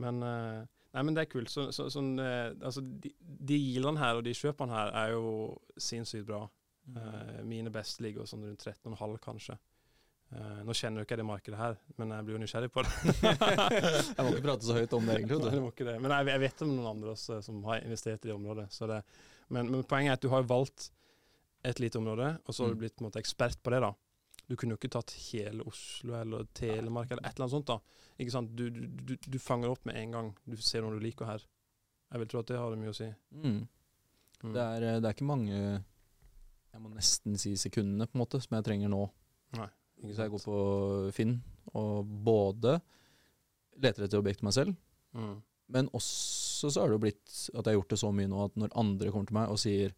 Men 0.00 0.22
uh, 0.24 0.64
Nei, 0.94 1.02
men 1.04 1.16
det 1.16 1.26
er 1.26 1.30
kult. 1.30 1.50
Så, 1.52 1.66
så, 1.74 1.88
sånn, 1.92 2.14
eh, 2.22 2.54
altså, 2.64 2.80
de, 2.82 3.10
de 3.20 3.58
gildene 3.60 4.00
her 4.00 4.18
og 4.18 4.24
de 4.24 4.32
kjøpene 4.34 4.72
her 4.72 4.94
er 4.96 5.10
jo 5.12 5.26
sinnssykt 5.76 6.26
bra. 6.26 6.46
Mm. 6.88 6.96
Eh, 7.02 7.40
mine 7.48 7.72
beste 7.72 8.02
ligger 8.06 8.28
sånn 8.28 8.46
rundt 8.48 8.64
13,5 8.64 9.18
kanskje. 9.22 9.58
Eh, 10.28 10.58
nå 10.68 10.74
kjenner 10.76 11.00
jo 11.00 11.06
ikke 11.06 11.14
jeg 11.16 11.22
det 11.22 11.24
markedet 11.28 11.56
her, 11.58 11.76
men 11.96 12.10
jeg 12.12 12.24
blir 12.26 12.34
jo 12.36 12.40
nysgjerrig 12.42 12.68
på 12.74 12.82
det. 12.84 12.90
Jeg 14.18 14.24
må 14.26 14.32
ikke 14.34 14.44
prate 14.44 14.66
så 14.66 14.74
høyt 14.76 14.92
om 14.98 15.06
det, 15.08 15.14
egentlig. 15.16 15.38
Nei, 15.40 15.52
det 15.54 15.62
må 15.64 15.70
ikke 15.72 15.86
det. 15.88 15.94
Men 16.04 16.12
jeg, 16.12 16.26
jeg 16.34 16.42
vet 16.42 16.62
om 16.66 16.72
noen 16.74 16.88
andre 16.90 17.14
også 17.14 17.38
som 17.46 17.62
har 17.64 17.80
investert 17.86 18.26
i 18.26 18.28
det 18.28 18.34
området. 18.34 18.66
Så 18.74 18.88
det, 18.90 18.98
men, 19.48 19.70
men 19.72 19.86
poenget 19.88 20.12
er 20.12 20.18
at 20.18 20.26
du 20.26 20.28
har 20.34 20.44
valgt 20.50 20.90
et 21.64 21.80
lite 21.80 21.96
område, 22.02 22.28
og 22.44 22.54
så 22.54 22.66
har 22.66 22.74
du 22.74 22.76
Mm. 22.76 22.82
blitt 22.84 23.00
måte, 23.00 23.22
ekspert 23.24 23.56
på 23.64 23.72
det. 23.72 23.80
da. 23.86 23.94
Du 24.48 24.54
kunne 24.56 24.76
jo 24.76 24.78
ikke 24.80 24.92
tatt 24.98 25.14
hele 25.30 25.64
Oslo 25.68 26.14
eller 26.20 26.44
Telemark 26.56 27.10
eller 27.10 27.24
et 27.24 27.32
eller 27.34 27.46
annet 27.48 27.56
sånt. 27.56 27.66
da. 27.72 27.78
Ikke 28.20 28.34
sant? 28.36 28.52
Du, 28.56 28.68
du, 28.70 29.16
du, 29.16 29.38
fanger 29.40 29.72
opp 29.72 29.84
med 29.88 29.96
en 29.96 30.12
gang. 30.12 30.30
Du 30.44 30.56
ser 30.60 30.84
noe 30.84 30.92
du 30.96 31.00
liker 31.04 31.24
her. 31.28 31.42
Jeg 32.12 32.20
vil 32.20 32.28
tro 32.32 32.40
at 32.44 32.52
det 32.52 32.60
har 32.60 32.76
mye 32.80 32.92
å 32.92 32.96
si. 32.96 33.08
Mm. 33.32 33.58
Mm. 34.44 34.52
Det, 34.52 34.60
er, 34.62 34.82
eh, 34.92 35.00
det 35.00 35.08
er 35.08 35.16
ikke 35.16 35.26
mange 35.26 35.56
Jeg 35.58 36.80
må 36.84 36.92
nesten 36.92 37.34
si 37.40 37.56
sekundene 37.58 38.06
på 38.06 38.14
en 38.16 38.22
måte 38.22 38.38
som 38.44 38.54
jeg 38.60 38.64
trenger 38.68 38.92
nå. 38.92 39.06
Ikke 39.56 39.66
Så 40.02 40.22
jeg 40.22 40.30
går 40.30 40.42
på 40.44 40.58
Finn 41.16 41.36
og 41.74 42.06
både 42.24 42.76
leter 43.82 44.04
etter 44.06 44.18
objekt 44.22 44.40
til 44.42 44.48
meg 44.48 44.54
selv, 44.56 44.76
Mm. 45.14 45.38
men 45.72 45.88
også 45.96 46.68
så 46.70 46.80
har 46.82 46.88
det 46.90 46.96
jo 46.98 47.02
blitt 47.06 47.30
at 47.56 47.64
jeg 47.64 47.72
har 47.72 47.78
gjort 47.80 47.88
det 47.94 47.98
så 47.98 48.10
mye 48.12 48.28
nå 48.28 48.44
at 48.44 48.54
når 48.60 48.74
andre 48.76 49.10
kommer 49.10 49.26
til 49.26 49.34
meg 49.38 49.48
og 49.48 49.58
sier 49.58 49.94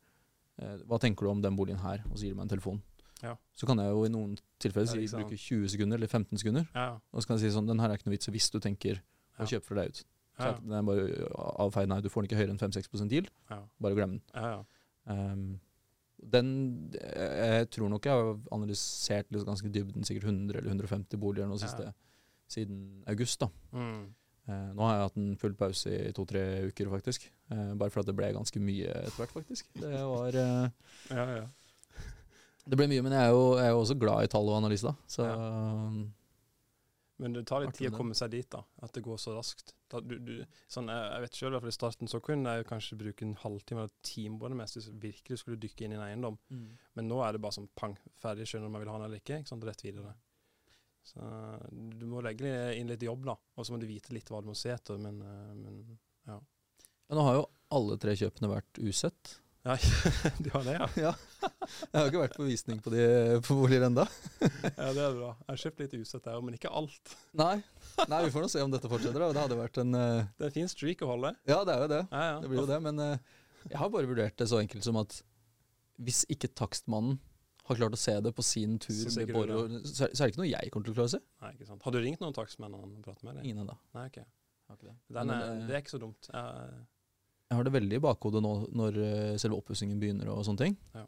eh, 0.61 0.77
Hva 0.87 0.99
tenker 1.01 1.25
du 1.27 1.31
om 1.31 1.41
den 1.43 1.57
boligen 1.57 1.79
her? 1.83 2.03
og 2.11 2.17
så 2.17 2.23
gir 2.27 2.35
de 2.35 2.37
meg 2.39 2.45
en 2.47 2.53
telefon. 2.55 2.83
Ja. 3.23 3.35
Så 3.53 3.67
kan 3.67 3.79
jeg 3.79 3.91
jo 3.91 4.05
i 4.05 4.09
noen 4.13 4.39
tilfeller 4.61 4.87
si, 4.87 5.07
bruke 5.17 5.37
20 5.37 5.69
sekunder 5.69 5.97
eller 5.99 6.07
15 6.09 6.39
sekunder. 6.39 6.67
Ja, 6.75 6.99
Og 7.13 7.23
så 7.23 7.27
kan 7.27 7.37
jeg 7.39 7.51
si 7.51 7.57
sånn 7.59 7.67
Den 7.67 7.79
her 7.81 7.89
er 7.91 7.97
ikke 7.99 8.07
noe 8.09 8.17
vits 8.17 8.29
hvis 8.29 8.51
du 8.51 8.59
tenker 8.61 9.01
å 9.39 9.45
kjøpe 9.49 9.65
fra 9.65 9.75
deg 9.83 9.89
ut. 9.91 10.05
Så 10.41 10.47
ja, 10.47 10.53
den 10.61 10.73
er 10.73 10.83
bare 10.83 11.29
avfeid. 11.67 11.89
Nei, 11.89 12.01
du 12.01 12.09
får 12.09 12.23
den 12.23 12.29
ikke 12.31 12.39
høyere 12.41 12.51
enn 12.55 12.59
5-6 12.63 13.09
deal. 13.09 13.27
ja, 13.51 13.59
Bare 13.81 13.95
glem 13.95 14.11
den. 14.11 14.23
ja, 14.35 14.51
ja. 14.55 14.65
Um, 15.33 15.61
den 16.23 16.91
Jeg 16.93 17.71
tror 17.71 17.89
nok 17.89 18.05
jeg 18.05 18.13
har 18.13 18.39
analysert 18.53 19.31
liksom 19.31 19.49
ganske 19.55 19.71
dybden, 19.73 20.05
sikkert 20.05 20.25
100 20.29 20.59
eller 20.59 20.71
150 20.75 21.17
boliger 21.21 21.49
nå 21.49 21.57
Ja. 21.59 21.67
siste 21.67 21.93
siden 22.51 23.03
august. 23.07 23.41
da. 23.41 23.49
Mm. 23.73 24.15
Eh, 24.49 24.73
nå 24.75 24.83
har 24.83 24.95
jeg 24.97 25.03
hatt 25.07 25.17
en 25.17 25.37
full 25.39 25.55
pause 25.55 25.87
i 26.09 26.13
to-tre 26.13 26.67
uker, 26.67 26.89
faktisk. 26.91 27.29
Eh, 27.53 27.75
bare 27.79 27.91
for 27.91 28.01
at 28.01 28.07
det 28.07 28.17
ble 28.17 28.33
ganske 28.35 28.59
mye 28.61 28.89
etter 28.91 29.17
hvert, 29.21 29.31
faktisk. 29.37 29.69
Det 29.79 29.93
var 29.93 30.29
eh, 30.35 30.71
ja, 31.15 31.27
ja. 31.37 31.47
Det 32.71 32.77
ble 32.77 32.87
mye, 32.91 33.03
men 33.03 33.13
jeg 33.13 33.23
er 33.29 33.31
jo, 33.31 33.45
jeg 33.57 33.67
er 33.67 33.71
jo 33.71 33.81
også 33.85 33.99
glad 33.99 34.25
i 34.25 34.31
tall 34.31 34.49
og 34.51 34.57
analyse, 34.59 34.83
da. 34.87 34.95
Så 35.09 35.25
ja. 35.25 35.37
Men 37.21 37.33
det 37.37 37.47
tar 37.47 37.61
litt 37.65 37.75
tid 37.77 37.93
å 37.93 37.97
komme 37.97 38.15
seg 38.17 38.31
dit, 38.33 38.49
da. 38.51 38.63
At 38.83 38.93
det 38.97 39.03
går 39.05 39.19
så 39.21 39.35
raskt. 39.37 39.75
Da, 39.91 40.01
du, 40.05 40.17
du, 40.23 40.33
sånn, 40.71 40.91
jeg, 40.93 41.07
jeg 41.11 41.25
vet 41.25 41.37
selv, 41.39 41.51
i 41.51 41.55
hvert 41.57 41.65
fall 41.67 41.75
i 41.75 41.77
starten 41.79 42.11
så 42.11 42.21
kunne 42.23 42.57
jeg 42.57 42.69
kanskje 42.69 42.99
bruke 43.01 43.27
en 43.27 43.37
halvtime 43.43 43.85
eller 43.85 43.95
time 44.07 44.39
på 44.39 44.51
det 44.51 44.59
hvis 44.61 44.77
jeg 44.79 44.99
virkelig 45.03 45.41
skulle 45.43 45.61
dykke 45.63 45.87
inn 45.87 45.95
i 45.97 45.99
en 45.99 46.05
eiendom. 46.07 46.39
Men 46.99 47.11
nå 47.11 47.21
er 47.27 47.35
det 47.35 47.43
bare 47.43 47.59
sånn 47.59 47.71
pang, 47.75 47.97
ferdig, 48.23 48.47
skjønner 48.51 48.71
om 48.71 48.79
jeg 48.79 48.85
vil 48.85 48.93
ha 48.93 48.99
den 49.01 49.09
eller 49.09 49.23
ikke. 49.25 49.41
ikke 49.43 49.53
sant, 49.53 49.67
Rett 49.67 49.85
videre. 49.85 50.15
Så 51.11 51.27
du 51.73 52.07
må 52.07 52.23
legge 52.23 52.51
inn 52.77 52.91
litt 52.91 53.03
jobb, 53.03 53.25
da. 53.27 53.35
Og 53.57 53.67
så 53.67 53.75
må 53.75 53.81
du 53.83 53.89
vite 53.89 54.15
litt 54.15 54.31
hva 54.31 54.43
du 54.45 54.51
må 54.51 54.57
se 54.59 54.71
etter, 54.75 55.01
men, 55.01 55.19
men 55.59 55.81
ja. 56.29 56.39
Men 57.09 57.19
nå 57.19 57.27
har 57.27 57.41
jo 57.41 57.47
alle 57.75 57.97
tre 57.99 58.15
kjøpene 58.19 58.51
vært 58.53 58.79
usett. 58.85 59.40
Ja, 59.61 59.75
du 60.45 60.49
har 60.55 60.63
det, 60.65 60.75
ja? 60.79 60.87
Jeg 60.97 61.97
har 61.99 62.07
ikke 62.09 62.23
vært 62.23 62.37
på 62.39 62.47
visning 62.47 62.79
på, 62.81 62.93
de, 62.95 63.03
på 63.45 63.57
boliger 63.59 63.85
enda. 63.91 64.07
Ja, 64.41 64.87
det 64.97 65.03
er 65.05 65.17
bra. 65.19 65.33
Jeg 65.43 65.51
har 65.51 65.61
kjøpt 65.65 65.83
litt 65.85 65.97
usett 66.01 66.25
der, 66.25 66.39
men 66.45 66.57
ikke 66.57 66.71
alt. 66.81 67.13
Nei. 67.37 67.59
Nei, 68.09 68.21
vi 68.25 68.33
får 68.33 68.47
nå 68.47 68.51
se 68.53 68.63
om 68.65 68.73
dette 68.73 68.89
fortsetter. 68.89 69.21
da. 69.21 69.29
Det 69.37 69.43
hadde 69.45 69.59
vært 69.61 69.81
en 69.83 69.93
uh... 69.97 70.23
Det 70.39 70.47
er 70.47 70.53
en 70.53 70.57
fin 70.57 70.71
streak 70.73 71.05
å 71.05 71.11
holde. 71.13 71.35
Ja, 71.51 71.59
det 71.69 71.75
er 71.77 71.85
jo 71.85 71.91
det. 71.93 72.03
Ja, 72.09 72.23
ja. 72.31 72.39
Det 72.41 72.53
blir 72.53 72.63
jo 72.63 72.69
det, 72.73 72.79
men 72.89 73.03
uh, 73.05 73.41
jeg 73.69 73.81
har 73.83 73.93
bare 73.93 74.09
vurdert 74.09 74.39
det 74.41 74.49
så 74.49 74.63
enkelt 74.63 74.87
som 74.87 74.97
at 75.01 75.19
hvis 76.01 76.23
ikke 76.33 76.49
takstmannen 76.57 77.19
har 77.69 77.77
klart 77.79 77.95
å 77.95 78.01
se 78.01 78.15
det 78.25 78.33
på 78.35 78.43
sin 78.43 78.79
tur, 78.81 78.95
Så 78.97 79.11
med 79.11 79.13
ser 79.13 79.27
ikke 79.29 79.35
så, 79.85 80.07
er- 80.09 80.15
det 80.17 80.33
ikke 80.33 80.41
noe 80.41 80.49
jeg 80.51 80.71
kommer 80.73 80.89
til 80.89 80.95
å 80.95 80.97
klare 80.97 81.11
å 81.11 81.13
se. 81.13 81.21
Nei, 81.45 81.51
ikke 81.59 81.69
sant. 81.69 81.85
Har 81.85 81.95
du 81.95 82.01
ringt 82.01 82.23
noen 82.25 82.35
takstmenn 82.35 82.79
og 82.81 82.87
pratet 83.05 83.27
med 83.29 83.37
dem? 83.37 83.45
Ingen 83.45 83.67
ennå. 83.67 83.77
Okay. 84.07 84.25
Det. 84.81 84.95
Eh, 85.21 85.61
det 85.69 85.75
er 85.77 85.83
ikke 85.83 85.93
så 85.93 86.01
dumt. 86.01 86.31
Jeg, 86.33 86.81
Jeg 87.51 87.59
har 87.59 87.67
det 87.67 87.73
veldig 87.75 87.97
i 87.99 88.03
bakhodet 88.05 88.41
nå 88.45 88.53
når 88.79 88.99
eh, 89.03 89.33
selve 89.43 89.59
oppussingen 89.59 89.99
begynner 89.99 90.29
og 90.31 90.45
sånne 90.47 90.63
ting. 90.63 90.77
Ja. 90.95 91.03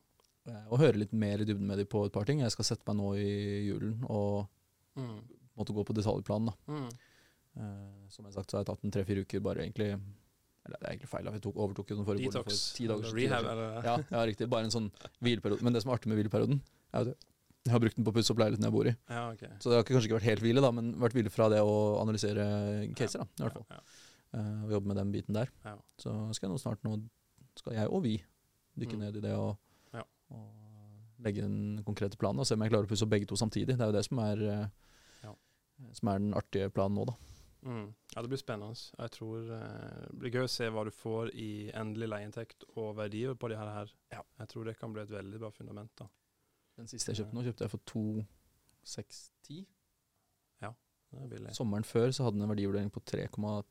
Eh, 0.51 0.64
Og 0.74 0.80
høre 0.82 0.99
litt 0.99 1.12
mer 1.14 1.38
i 1.38 1.47
dybden 1.47 1.68
med 1.68 1.78
dem 1.78 1.86
på 1.86 2.03
et 2.09 2.14
par 2.14 2.26
ting. 2.26 2.43
Jeg 2.43 2.51
skal 2.55 2.66
sette 2.66 2.82
meg 2.88 2.99
nå 2.99 3.12
i 3.14 3.28
julen 3.68 4.01
og 4.11 4.49
mm, 4.99 5.20
måtte 5.61 5.76
gå 5.76 5.84
på 5.86 5.95
detaljplanen. 5.95 6.51
da. 6.51 6.74
mm. 6.74 6.93
Uh, 7.53 8.09
som 8.09 8.24
jeg 8.24 8.32
sagt, 8.32 8.49
så 8.49 8.57
har 8.57 8.62
jeg 8.62 8.68
tatt 8.70 8.84
en 8.86 8.93
tre-fire 8.95 9.22
uker 9.26 9.43
bare 9.45 9.61
egentlig 9.61 9.90
Eller 9.93 10.78
det 10.80 10.86
er 10.86 10.95
egentlig 10.95 11.11
feil, 11.11 11.26
tok, 11.45 11.59
overtok 11.61 11.90
jo 11.93 11.99
den 11.99 12.07
forrige 12.07 12.30
Detox. 12.32 12.61
for 12.70 12.76
ti 12.78 12.86
dager 12.88 13.11
Rehab, 13.12 13.45
siden. 13.45 13.51
eller 13.51 13.84
Ja, 13.84 13.97
ja, 14.09 14.22
riktig. 14.30 14.49
Bare 14.49 14.64
en 14.64 14.72
sånn 14.72 14.86
hvileperiode. 15.20 15.61
Men 15.66 15.76
det 15.76 15.82
som 15.84 15.93
er 15.93 15.99
artig 15.99 16.09
med 16.09 16.16
hvileperioden, 16.16 16.62
er 16.97 17.11
at. 17.12 17.26
Jeg 17.62 17.74
har 17.76 17.82
brukt 17.84 17.95
den 17.99 18.07
på 18.07 18.11
å 18.11 18.16
pusse 18.16 18.32
opp 18.32 18.40
leiligheten 18.40 18.64
jeg 18.66 18.74
bor 18.74 18.88
i. 18.90 18.95
Ja, 19.12 19.26
okay. 19.36 19.53
Så 19.62 19.70
det 19.70 19.76
har 19.78 19.84
kanskje 19.86 20.09
ikke 20.09 20.16
vært 20.16 20.30
helt 20.30 20.43
hvile, 20.43 20.62
da, 20.64 20.70
men 20.74 20.88
vært 20.99 21.14
hvile 21.14 21.30
fra 21.30 21.47
det 21.53 21.61
å 21.62 21.76
analysere 22.01 22.47
caser. 22.99 23.20
da, 23.22 23.28
i 23.38 23.45
hvert 23.45 23.59
fall. 23.61 23.66
Ja, 23.76 23.82
ja. 24.33 24.39
eh, 24.41 24.64
og 24.64 24.70
jobbe 24.72 24.87
med 24.93 24.97
den 24.97 25.12
biten 25.12 25.35
der. 25.35 25.51
Ja. 25.64 25.76
Så 25.99 26.14
skal 26.35 26.49
jeg 26.49 26.55
nå 26.55 26.59
snart 26.61 26.83
nå 26.85 26.97
skal 27.57 27.74
jeg 27.74 27.89
og 27.93 28.03
vi 28.03 28.16
dykke 28.78 28.97
Mm. 28.97 29.01
ned 29.01 29.16
i 29.16 29.20
det 29.20 29.33
og, 29.37 29.59
Ja. 29.93 30.03
og 30.30 30.55
legge 31.20 31.43
den 31.43 31.83
konkrete 31.85 32.16
planen 32.16 32.41
og 32.41 32.47
se 32.47 32.55
om 32.55 32.62
jeg 32.62 32.70
klarer 32.70 32.85
å 32.87 32.89
pusse 32.89 33.03
opp 33.05 33.11
begge 33.11 33.26
to 33.28 33.37
samtidig. 33.37 33.76
Det 33.76 33.80
er 33.80 33.87
jo 33.93 33.99
det 33.99 34.05
som 34.05 34.18
er, 34.18 34.37
eh, 34.43 34.68
Ja. 35.24 35.35
som 35.93 36.09
er 36.09 36.18
den 36.18 36.33
artige 36.35 36.70
planen 36.72 36.95
nå, 36.97 37.05
da. 37.07 37.12
Mm. 37.64 37.95
Ja, 38.16 38.22
det 38.22 38.28
blir 38.30 38.39
spennende. 38.39 38.74
Jeg 38.99 39.11
tror 39.12 39.39
eh, 39.53 40.07
det 40.11 40.18
blir 40.18 40.30
gøy 40.33 40.45
å 40.45 40.51
se 40.51 40.64
hva 40.70 40.85
du 40.85 40.91
får 40.91 41.30
i 41.35 41.70
endelig 41.72 42.09
leieinntekt 42.09 42.64
og 42.76 42.97
verdier 42.97 43.35
på 43.37 43.49
de 43.49 43.57
her. 43.57 43.66
her. 43.72 43.93
Ja. 44.11 44.22
Jeg 44.41 44.49
tror 44.49 44.64
det 44.64 44.78
kan 44.78 44.93
bli 44.93 45.03
et 45.03 45.11
veldig 45.11 45.39
bra 45.39 45.51
fundament. 45.51 45.91
da. 45.97 46.09
Den 46.76 46.87
siste 46.89 47.12
jeg 47.12 47.16
kjøpte 47.26 47.35
nå, 47.35 47.43
kjøpte 47.45 47.61
jeg 47.61 47.70
for 47.70 47.78
2,610. 47.87 49.66
Det 51.12 51.20
er 51.20 51.28
billig. 51.28 51.51
Sommeren 51.55 51.85
før 51.85 52.09
så 52.09 52.24
hadde 52.24 52.39
den 52.39 52.43
en 52.47 52.49
verdivurdering 52.57 52.91
på 52.91 53.01
3,2. 53.05 53.62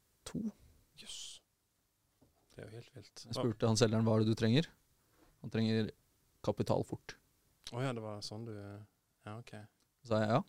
Jøss. 1.02 1.20
Det 2.52 2.62
er 2.62 2.68
jo 2.68 2.76
helt 2.78 2.92
vilt. 2.96 3.24
Jeg 3.26 3.34
spurte 3.38 3.68
han 3.70 3.80
selgeren 3.80 4.06
hva 4.06 4.18
er 4.20 4.24
det 4.26 4.34
du 4.36 4.38
trenger. 4.40 4.68
Han 5.42 5.50
trenger 5.54 5.90
kapital 6.46 6.84
fort. 6.86 7.16
Å 7.74 7.82
ja, 7.82 7.94
det 7.96 8.04
var 8.04 8.20
sånn 8.26 8.46
du 8.46 8.54
Ja, 8.54 9.38
OK. 9.38 9.54
Så 10.04 10.12
sa 10.12 10.20
jeg 10.24 10.30
ja, 10.34 10.42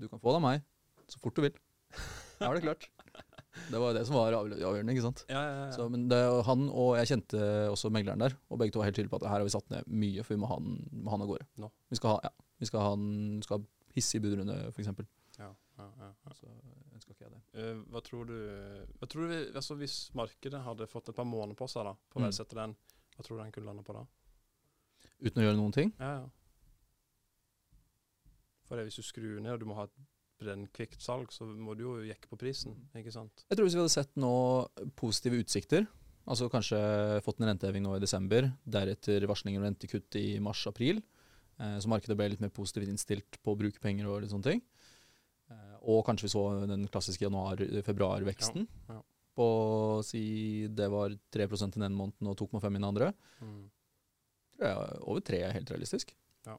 du 0.00 0.06
kan 0.08 0.20
få 0.22 0.32
det 0.32 0.38
av 0.40 0.44
meg 0.46 0.62
så 1.10 1.18
fort 1.22 1.34
du 1.36 1.42
vil. 1.42 1.56
Da 2.40 2.48
er 2.50 2.54
det 2.56 2.62
klart. 2.64 2.84
Det 3.70 3.78
var 3.82 3.92
det 3.96 4.04
som 4.06 4.14
var 4.14 4.32
avgjør- 4.32 4.62
avgjørende, 4.62 4.92
ikke 4.94 5.02
sant. 5.04 5.24
Ja, 5.28 5.40
ja, 5.42 5.54
ja. 5.66 5.70
Så, 5.74 5.88
men 5.90 6.04
det, 6.08 6.20
han 6.46 6.68
og 6.70 6.92
jeg 7.00 7.10
kjente 7.10 7.40
også 7.68 7.90
megleren 7.92 8.22
der, 8.22 8.36
og 8.48 8.60
begge 8.62 8.72
to 8.72 8.78
var 8.80 8.86
helt 8.88 8.96
tydelige 8.96 9.10
på 9.12 9.18
at 9.20 9.26
her 9.26 9.40
har 9.42 9.44
vi 9.44 9.52
satt 9.52 9.66
ned 9.74 9.90
mye, 9.90 10.22
for 10.24 10.36
vi 10.36 10.40
må 10.40 10.48
ha 10.48 10.56
han 10.56 11.24
av 11.26 11.28
gårde. 11.32 11.48
No. 11.60 11.68
Vi 11.90 11.98
skal 11.98 12.14
ha, 12.14 12.20
ja, 12.30 12.30
vi 12.62 12.68
skal 12.70 12.84
ha 12.86 12.92
en, 12.94 13.42
skal 13.44 13.58
ha 13.58 13.66
hissig 13.98 14.22
budrunde, 14.22 14.54
f.eks. 14.70 14.88
Så 16.36 16.46
ønsker 16.94 17.14
ikke 17.14 17.26
jeg 17.26 17.32
det. 17.34 17.42
Uh, 17.56 17.82
hva 17.94 18.00
tror 18.06 18.26
du, 18.28 18.36
hva 19.00 19.08
tror 19.10 19.28
du 19.30 19.34
altså 19.60 19.76
Hvis 19.80 19.96
markedet 20.18 20.60
hadde 20.64 20.86
fått 20.90 21.08
et 21.12 21.16
par 21.16 21.26
måneder 21.28 21.56
på 21.58 21.68
seg 21.70 21.84
da, 21.88 21.94
på 22.10 22.18
å 22.18 22.22
Mm. 22.22 22.26
verdsette 22.28 22.58
den, 22.58 22.76
hva 23.16 23.24
tror 23.26 23.36
du 23.38 23.42
den 23.44 23.52
kunne 23.52 23.66
lande 23.72 23.84
på 23.86 23.96
da? 23.96 24.04
Uten 25.20 25.42
å 25.42 25.46
gjøre 25.46 25.56
noen 25.58 25.72
ting. 25.76 25.92
Ja, 26.00 26.12
ja. 26.20 26.28
For 28.68 28.78
det, 28.78 28.86
hvis 28.88 29.00
du 29.00 29.06
skrur 29.06 29.40
ned 29.42 29.52
og 29.56 29.62
du 29.62 29.66
må 29.70 29.76
ha 29.78 29.86
et 29.88 29.96
brennkvikt 30.40 31.02
salg, 31.04 31.32
så 31.34 31.44
må 31.44 31.74
du 31.76 31.82
jo 31.84 31.94
jekke 32.06 32.30
på 32.30 32.38
prisen, 32.40 32.76
ikke 32.96 33.12
sant? 33.12 33.42
Jeg 33.50 33.58
tror 33.58 33.66
hvis 33.66 33.74
vi 33.76 33.82
hadde 33.82 33.92
sett 33.92 34.14
nå 34.20 34.30
positive 34.96 35.40
utsikter, 35.42 35.88
altså 36.30 36.48
kanskje 36.52 36.78
fått 37.26 37.40
en 37.42 37.50
renteheving 37.50 37.84
nå 37.84 37.96
i 37.98 38.02
desember, 38.04 38.48
deretter 38.64 39.26
varsling 39.28 39.58
om 39.58 39.66
rentekutt 39.66 40.16
i 40.20 40.38
mars-april, 40.40 41.02
eh, 41.60 41.76
så 41.82 41.90
markedet 41.92 42.16
ble 42.16 42.30
litt 42.32 42.40
mer 42.44 42.54
positivt 42.56 42.88
innstilt 42.88 43.40
på 43.44 43.52
å 43.52 43.58
bruke 43.60 43.82
penger 43.82 44.08
og 44.08 44.22
litt 44.22 44.32
sånne 44.32 44.48
ting. 44.54 44.62
Og 45.88 46.02
kanskje 46.06 46.28
vi 46.28 46.32
så 46.34 46.44
den 46.68 46.86
klassiske 46.92 47.24
januar-februar-veksten. 47.24 48.66
Ja, 48.88 48.98
ja. 48.98 49.02
På 49.36 49.46
si 50.04 50.66
det 50.68 50.88
var 50.92 51.14
3 51.32 51.46
i 51.46 51.58
den 51.76 51.86
ene 51.86 51.96
måneden 51.96 52.28
og 52.28 52.36
2,5 52.36 52.66
i 52.66 52.74
den 52.76 52.88
andre. 52.88 53.12
Mm. 53.40 53.62
Tror 54.58 54.68
jeg 54.68 55.00
over 55.00 55.24
3 55.30 55.40
er 55.46 55.56
helt 55.56 55.72
realistisk. 55.72 56.12
Ja. 56.48 56.58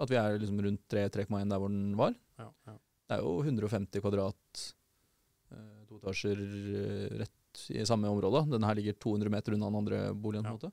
At 0.00 0.12
vi 0.12 0.16
er 0.20 0.38
liksom 0.40 0.62
rundt 0.64 0.86
3-3,1 0.92 1.50
der 1.52 1.60
hvor 1.60 1.72
den 1.72 1.96
var. 1.98 2.16
Ja, 2.40 2.48
ja. 2.70 2.76
Det 3.06 3.18
er 3.18 3.22
jo 3.22 3.34
150 3.42 4.02
kvadrat 4.02 4.62
eh, 5.52 5.82
to 5.86 6.00
etasjer 6.00 6.40
eh, 6.40 7.18
rett 7.20 7.66
i 7.70 7.84
samme 7.86 8.08
område. 8.10 8.46
Denne 8.50 8.68
her 8.70 8.78
ligger 8.78 8.96
200 8.98 9.32
meter 9.32 9.54
unna 9.56 9.68
den 9.70 9.80
andre 9.82 10.00
boligen. 10.14 10.44
på 10.46 10.54
en 10.54 10.58
måte. 10.58 10.72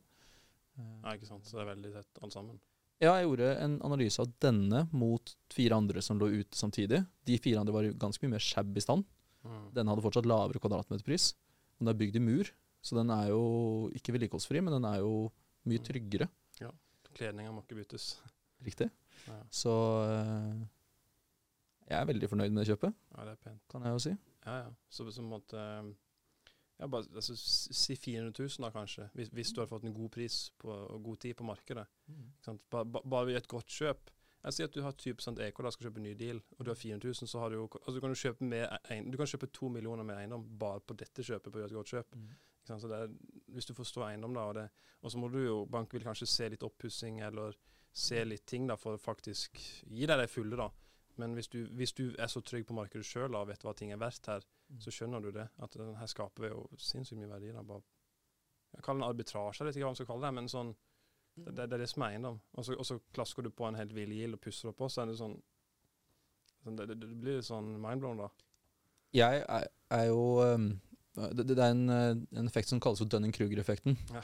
Ja, 0.77 1.13
ikke 1.13 1.29
sant? 1.29 1.45
Så 1.45 1.59
det 1.59 1.65
er 1.65 1.73
veldig 1.75 1.91
tett 1.93 2.23
alle 2.23 2.33
sammen. 2.33 2.59
Ja, 3.03 3.17
jeg 3.19 3.27
gjorde 3.27 3.49
en 3.59 3.73
analyse 3.83 4.21
av 4.23 4.29
denne 4.43 4.85
mot 4.95 5.33
fire 5.51 5.75
andre 5.75 6.01
som 6.05 6.19
lå 6.21 6.29
ute 6.31 6.55
samtidig. 6.55 7.01
De 7.27 7.35
fire 7.43 7.59
andre 7.59 7.75
var 7.75 7.87
i 7.87 7.93
ganske 7.99 8.23
mye 8.23 8.37
mer 8.37 8.43
shabby 8.43 8.83
stand. 8.83 9.03
Mm. 9.43 9.65
Denne 9.75 9.91
hadde 9.91 10.05
fortsatt 10.05 10.27
lavere 10.29 10.61
kvadratmeterpris. 10.63 11.33
Den 11.81 11.91
er 11.91 11.97
bygd 11.99 12.15
i 12.15 12.23
mur, 12.23 12.51
så 12.83 12.95
den 12.95 13.11
er 13.11 13.33
jo 13.33 13.41
ikke 13.97 14.15
vedlikeholdsfri, 14.15 14.61
men 14.63 14.77
den 14.77 14.87
er 14.87 15.01
jo 15.03 15.11
mye 15.67 15.83
tryggere. 15.83 16.29
Ja. 16.61 16.71
Kledninga 17.13 17.51
må 17.53 17.65
ikke 17.65 17.77
byttes. 17.81 18.13
Riktig. 18.63 18.87
Ja, 19.27 19.35
Så 19.51 19.73
eh, 20.07 20.63
jeg 21.89 21.97
er 21.99 22.07
veldig 22.09 22.29
fornøyd 22.31 22.53
med 22.55 22.63
det 22.63 22.71
kjøpet, 22.71 22.95
ja, 23.13 23.25
det 23.27 23.35
er 23.35 23.41
pent. 23.43 23.61
kan 23.71 23.83
jeg 23.85 23.97
jo 23.97 24.01
si. 24.05 24.13
Ja, 24.45 24.55
ja. 24.63 24.71
Så 24.91 25.05
på 25.07 25.13
en 25.19 25.29
måte 25.29 25.59
ja, 26.79 26.87
bare, 26.89 27.05
altså, 27.15 27.35
Si 27.37 27.95
400 27.95 28.33
000 28.39 28.65
da, 28.65 28.71
kanskje, 28.73 29.07
hvis, 29.13 29.29
hvis 29.33 29.53
du 29.53 29.61
har 29.61 29.69
fått 29.69 29.85
en 29.87 29.95
god 29.95 30.09
pris 30.13 30.49
på, 30.59 30.71
og 30.71 31.03
god 31.03 31.21
tid 31.23 31.37
på 31.39 31.47
markedet. 31.47 31.85
Ikke 32.09 32.49
sant? 32.49 32.63
Ba, 32.73 32.83
ba, 32.83 33.03
bare 33.05 33.29
ved 33.29 33.39
et 33.39 33.49
godt 33.51 33.69
kjøp. 33.71 34.11
Jeg 34.43 34.55
sier 34.57 34.67
at 34.67 34.75
du 34.75 34.81
har 34.83 34.95
20 34.99 35.39
EK 35.45 35.59
da 35.63 35.71
skal 35.71 35.87
kjøpe 35.87 36.01
en 36.01 36.07
ny 36.09 36.13
deal, 36.19 36.41
og 36.57 36.65
du 36.65 36.71
har 36.73 36.79
400 36.79 37.13
000, 37.21 37.29
så 37.31 37.39
har 37.39 37.53
du 37.53 37.61
jo 37.61 37.67
altså, 37.79 37.93
du 37.95 38.01
kan 38.03 38.11
jo 38.11 38.19
kjøpe, 38.19 38.47
med 38.51 38.65
ein, 38.91 39.11
du 39.11 39.19
kan 39.19 39.29
kjøpe 39.29 39.47
to 39.55 39.69
millioner 39.71 40.07
med 40.07 40.19
eiendom 40.19 40.43
bare 40.59 40.81
på 40.83 40.97
dette 40.99 41.23
kjøpet 41.23 41.47
på 41.47 41.59
å 41.59 41.63
gjøre 41.63 41.71
et 41.71 41.77
godt 41.77 41.93
kjøp. 41.93 42.17
Sant? 42.67 42.83
Så 42.83 42.89
det 42.91 42.99
er, 43.05 43.13
hvis 43.55 43.69
du 43.69 43.73
forstår 43.77 44.09
eiendom, 44.09 44.35
da, 44.35 44.47
og, 44.49 44.57
det, 44.59 44.65
og 44.99 45.13
så 45.13 45.21
må 45.21 45.29
du 45.31 45.39
jo 45.45 45.61
Banken 45.71 45.99
vil 45.99 46.07
kanskje 46.09 46.27
se 46.27 46.49
litt 46.51 46.65
oppussing 46.67 47.21
eller 47.23 47.55
se 47.93 48.19
litt 48.25 48.45
ting 48.49 48.67
da, 48.67 48.75
for 48.79 48.97
å 48.97 49.01
faktisk 49.01 49.59
gi 49.85 50.09
deg 50.09 50.19
det 50.19 50.31
fulle. 50.31 50.59
da. 50.59 50.67
Men 51.21 51.35
hvis 51.37 51.47
du, 51.47 51.59
hvis 51.77 51.93
du 51.93 52.07
er 52.19 52.27
så 52.27 52.41
trygg 52.41 52.65
på 52.65 52.75
markedet 52.77 53.05
sjøl 53.05 53.35
og 53.37 53.49
vet 53.51 53.63
hva 53.65 53.73
ting 53.77 53.91
er 53.93 54.01
verdt 54.01 54.29
her, 54.31 54.45
så 54.81 54.93
skjønner 54.93 55.21
du 55.21 55.29
det. 55.35 55.47
At 55.61 55.75
den 55.77 55.95
her 55.99 56.09
skaper 56.09 56.49
jo 56.49 56.63
sinnssykt 56.77 57.19
mye 57.19 57.29
verdier. 57.29 57.61
bare 57.61 57.83
Jeg 58.73 58.83
kaller 58.83 59.05
det 59.05 59.09
arbitrasje, 59.09 59.61
jeg 59.61 59.67
vet 59.67 59.75
ikke 59.77 59.85
hva 59.85 59.91
man 59.93 59.99
skal 59.99 60.09
kalle 60.09 60.25
det, 60.25 60.33
men 60.39 60.49
sånn, 60.49 60.71
det, 61.35 61.51
det, 61.51 61.67
det 61.67 61.77
er 61.77 61.83
det 61.83 61.89
som 61.91 62.05
er 62.05 62.15
eiendom. 62.15 62.39
Og 62.53 62.65
så, 62.65 62.77
og 62.77 62.87
så 62.89 62.97
klasker 63.13 63.45
du 63.45 63.51
på 63.53 63.67
en 63.67 63.77
helt 63.77 63.93
villgild 63.95 64.37
og 64.37 64.41
pusser 64.41 64.71
opp 64.71 64.79
på, 64.81 64.89
så 64.89 65.03
er 65.03 65.11
det 65.11 65.19
sånn, 65.19 65.35
sånn 66.63 66.79
det, 66.79 66.89
det, 66.95 67.11
blir 67.21 67.45
sånn 67.45 67.75
mindblown, 67.83 68.25
da. 68.25 68.31
Jeg 69.13 69.43
er, 69.45 69.69
er 69.93 70.07
jo 70.09 70.25
um, 70.41 70.71
det, 71.13 71.43
det 71.45 71.59
er 71.61 71.69
en, 71.75 71.83
eh, 71.93 72.15
en 72.39 72.47
effekt 72.49 72.71
som 72.71 72.79
kalles 72.81 72.97
for 72.97 73.09
Dunning-Kruger-effekten. 73.11 73.97
Ja. 74.09 74.21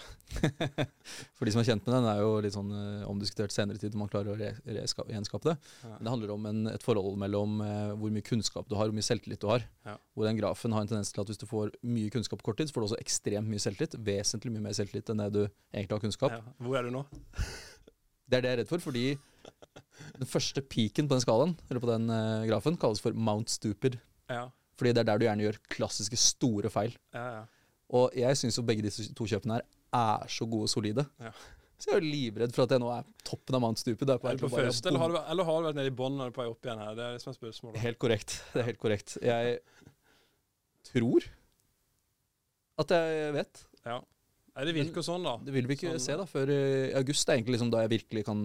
for 1.38 1.46
de 1.46 1.54
som 1.54 1.62
er 1.62 1.68
kjent 1.68 1.86
med 1.86 1.94
den, 1.94 2.08
er 2.10 2.22
jo 2.24 2.32
litt 2.42 2.56
sånn 2.56 2.72
eh, 2.74 3.04
omdiskutert 3.10 3.54
senere 3.54 3.78
tid 3.82 3.94
om 3.94 4.02
man 4.06 4.10
klarer 4.10 4.34
å 4.34 4.38
re, 4.40 4.56
re, 4.66 4.86
gjenskape 4.88 5.52
det. 5.52 5.56
Ja. 5.84 5.92
Men 5.92 6.08
det 6.08 6.14
handler 6.16 6.34
om 6.34 6.50
en, 6.50 6.64
et 6.72 6.86
forhold 6.86 7.20
mellom 7.22 7.62
eh, 7.66 7.94
hvor 7.94 8.16
mye 8.16 8.26
kunnskap 8.26 8.72
du 8.72 8.74
har, 8.80 8.90
hvor 8.90 8.98
mye 8.98 9.06
selvtillit 9.06 9.44
du 9.44 9.50
har. 9.52 9.68
Ja. 9.86 9.96
Hvor 10.18 10.26
den 10.26 10.42
grafen 10.42 10.74
har 10.74 10.86
en 10.86 10.90
tendens 10.90 11.14
til 11.14 11.22
at 11.22 11.30
hvis 11.30 11.42
du 11.42 11.46
får 11.50 11.76
mye 11.86 12.10
kunnskap 12.16 12.42
på 12.42 12.50
kort 12.50 12.62
tid, 12.62 12.72
så 12.72 12.78
får 12.78 12.86
du 12.86 12.90
også 12.90 13.02
ekstremt 13.06 13.54
mye 13.54 13.62
selvtillit. 13.62 13.98
Vesentlig 14.10 14.56
mye 14.56 14.66
mer 14.66 14.78
selvtillit 14.78 15.14
enn 15.14 15.22
det 15.22 15.32
du 15.38 15.44
egentlig 15.46 15.94
har 15.94 16.06
kunnskap. 16.08 16.40
Ja. 16.40 16.58
Hvor 16.66 16.80
er 16.82 16.90
du 16.90 16.96
nå? 16.98 17.06
Det 18.30 18.40
er 18.40 18.46
det 18.46 18.50
jeg 18.50 18.58
er 18.58 18.64
redd 18.64 18.74
for, 18.74 18.82
fordi 18.82 19.08
den 20.18 20.30
første 20.30 20.62
peaken 20.66 21.10
på 21.10 21.18
den 21.18 21.24
skalaen, 21.24 21.58
eller 21.70 21.86
på 21.86 21.90
den 21.90 22.10
eh, 22.14 22.48
grafen, 22.50 22.82
kalles 22.82 23.02
for 23.02 23.14
Mount 23.14 23.54
Stupid. 23.54 24.02
Ja, 24.30 24.48
Fordi 24.80 24.94
det 24.96 25.04
er 25.04 25.10
der 25.12 25.20
du 25.22 25.26
gjerne 25.28 25.46
gjør 25.48 25.62
klassiske 25.76 26.20
store 26.20 26.72
feil. 26.74 26.96
ja, 27.16 27.26
ja. 27.40 27.46
Og 27.90 28.14
jeg 28.14 28.38
syns 28.38 28.54
jo 28.60 28.62
begge 28.62 28.84
disse 28.86 29.08
to 29.18 29.26
kjøpene 29.26 29.56
her 29.58 29.64
er 29.98 30.28
så 30.30 30.46
gode 30.46 30.68
og 30.68 30.70
solide. 30.70 31.08
Ja. 31.18 31.32
Så 31.80 31.90
jeg 31.90 31.96
er 31.96 32.04
jo 32.04 32.12
livredd 32.12 32.52
for 32.54 32.68
at 32.68 32.74
jeg 32.76 32.82
nå 32.84 32.90
er 32.94 33.08
toppen 33.26 33.56
av 33.58 33.64
mannstupet. 33.64 34.12
Er 34.14 34.20
Er 34.20 34.38
du 34.38 34.44
på 34.44 34.50
første, 34.52 34.92
eller 34.92 35.02
har, 35.02 35.14
du, 35.14 35.18
eller 35.32 35.48
har 35.48 35.58
du 35.62 35.68
vært 35.70 35.80
nede 35.80 35.90
i 35.90 35.96
bånn 35.96 36.20
og 36.20 36.28
er 36.28 36.34
på 36.36 36.44
vei 36.44 36.50
opp 36.52 36.68
igjen 36.68 36.84
her? 36.84 36.92
Det 36.98 37.06
er 37.08 37.16
liksom 37.16 37.32
et 37.32 37.40
spørsmål. 37.40 37.78
Helt 37.82 38.00
korrekt. 38.04 38.36
Det 38.54 38.62
er 38.62 38.68
helt 38.68 38.82
korrekt. 38.84 39.16
Jeg 39.24 39.58
tror 40.92 41.26
at 42.84 42.94
jeg 42.96 43.34
vet. 43.36 43.64
Ja. 43.88 43.98
Nei, 44.54 44.66
det 44.68 44.76
virker 44.76 45.06
sånn, 45.06 45.24
da. 45.24 45.38
Det 45.44 45.56
vil 45.56 45.68
vi 45.70 45.78
ikke 45.78 45.94
Sånn, 45.96 46.04
se 46.04 46.18
da 46.20 46.26
før 46.28 46.52
i 46.52 46.62
august. 47.00 47.26
Det 47.26 47.34
er 47.34 47.40
egentlig 47.40 47.58
liksom 47.58 47.72
da 47.74 47.82
jeg 47.86 47.94
virkelig 47.96 48.26
kan 48.28 48.44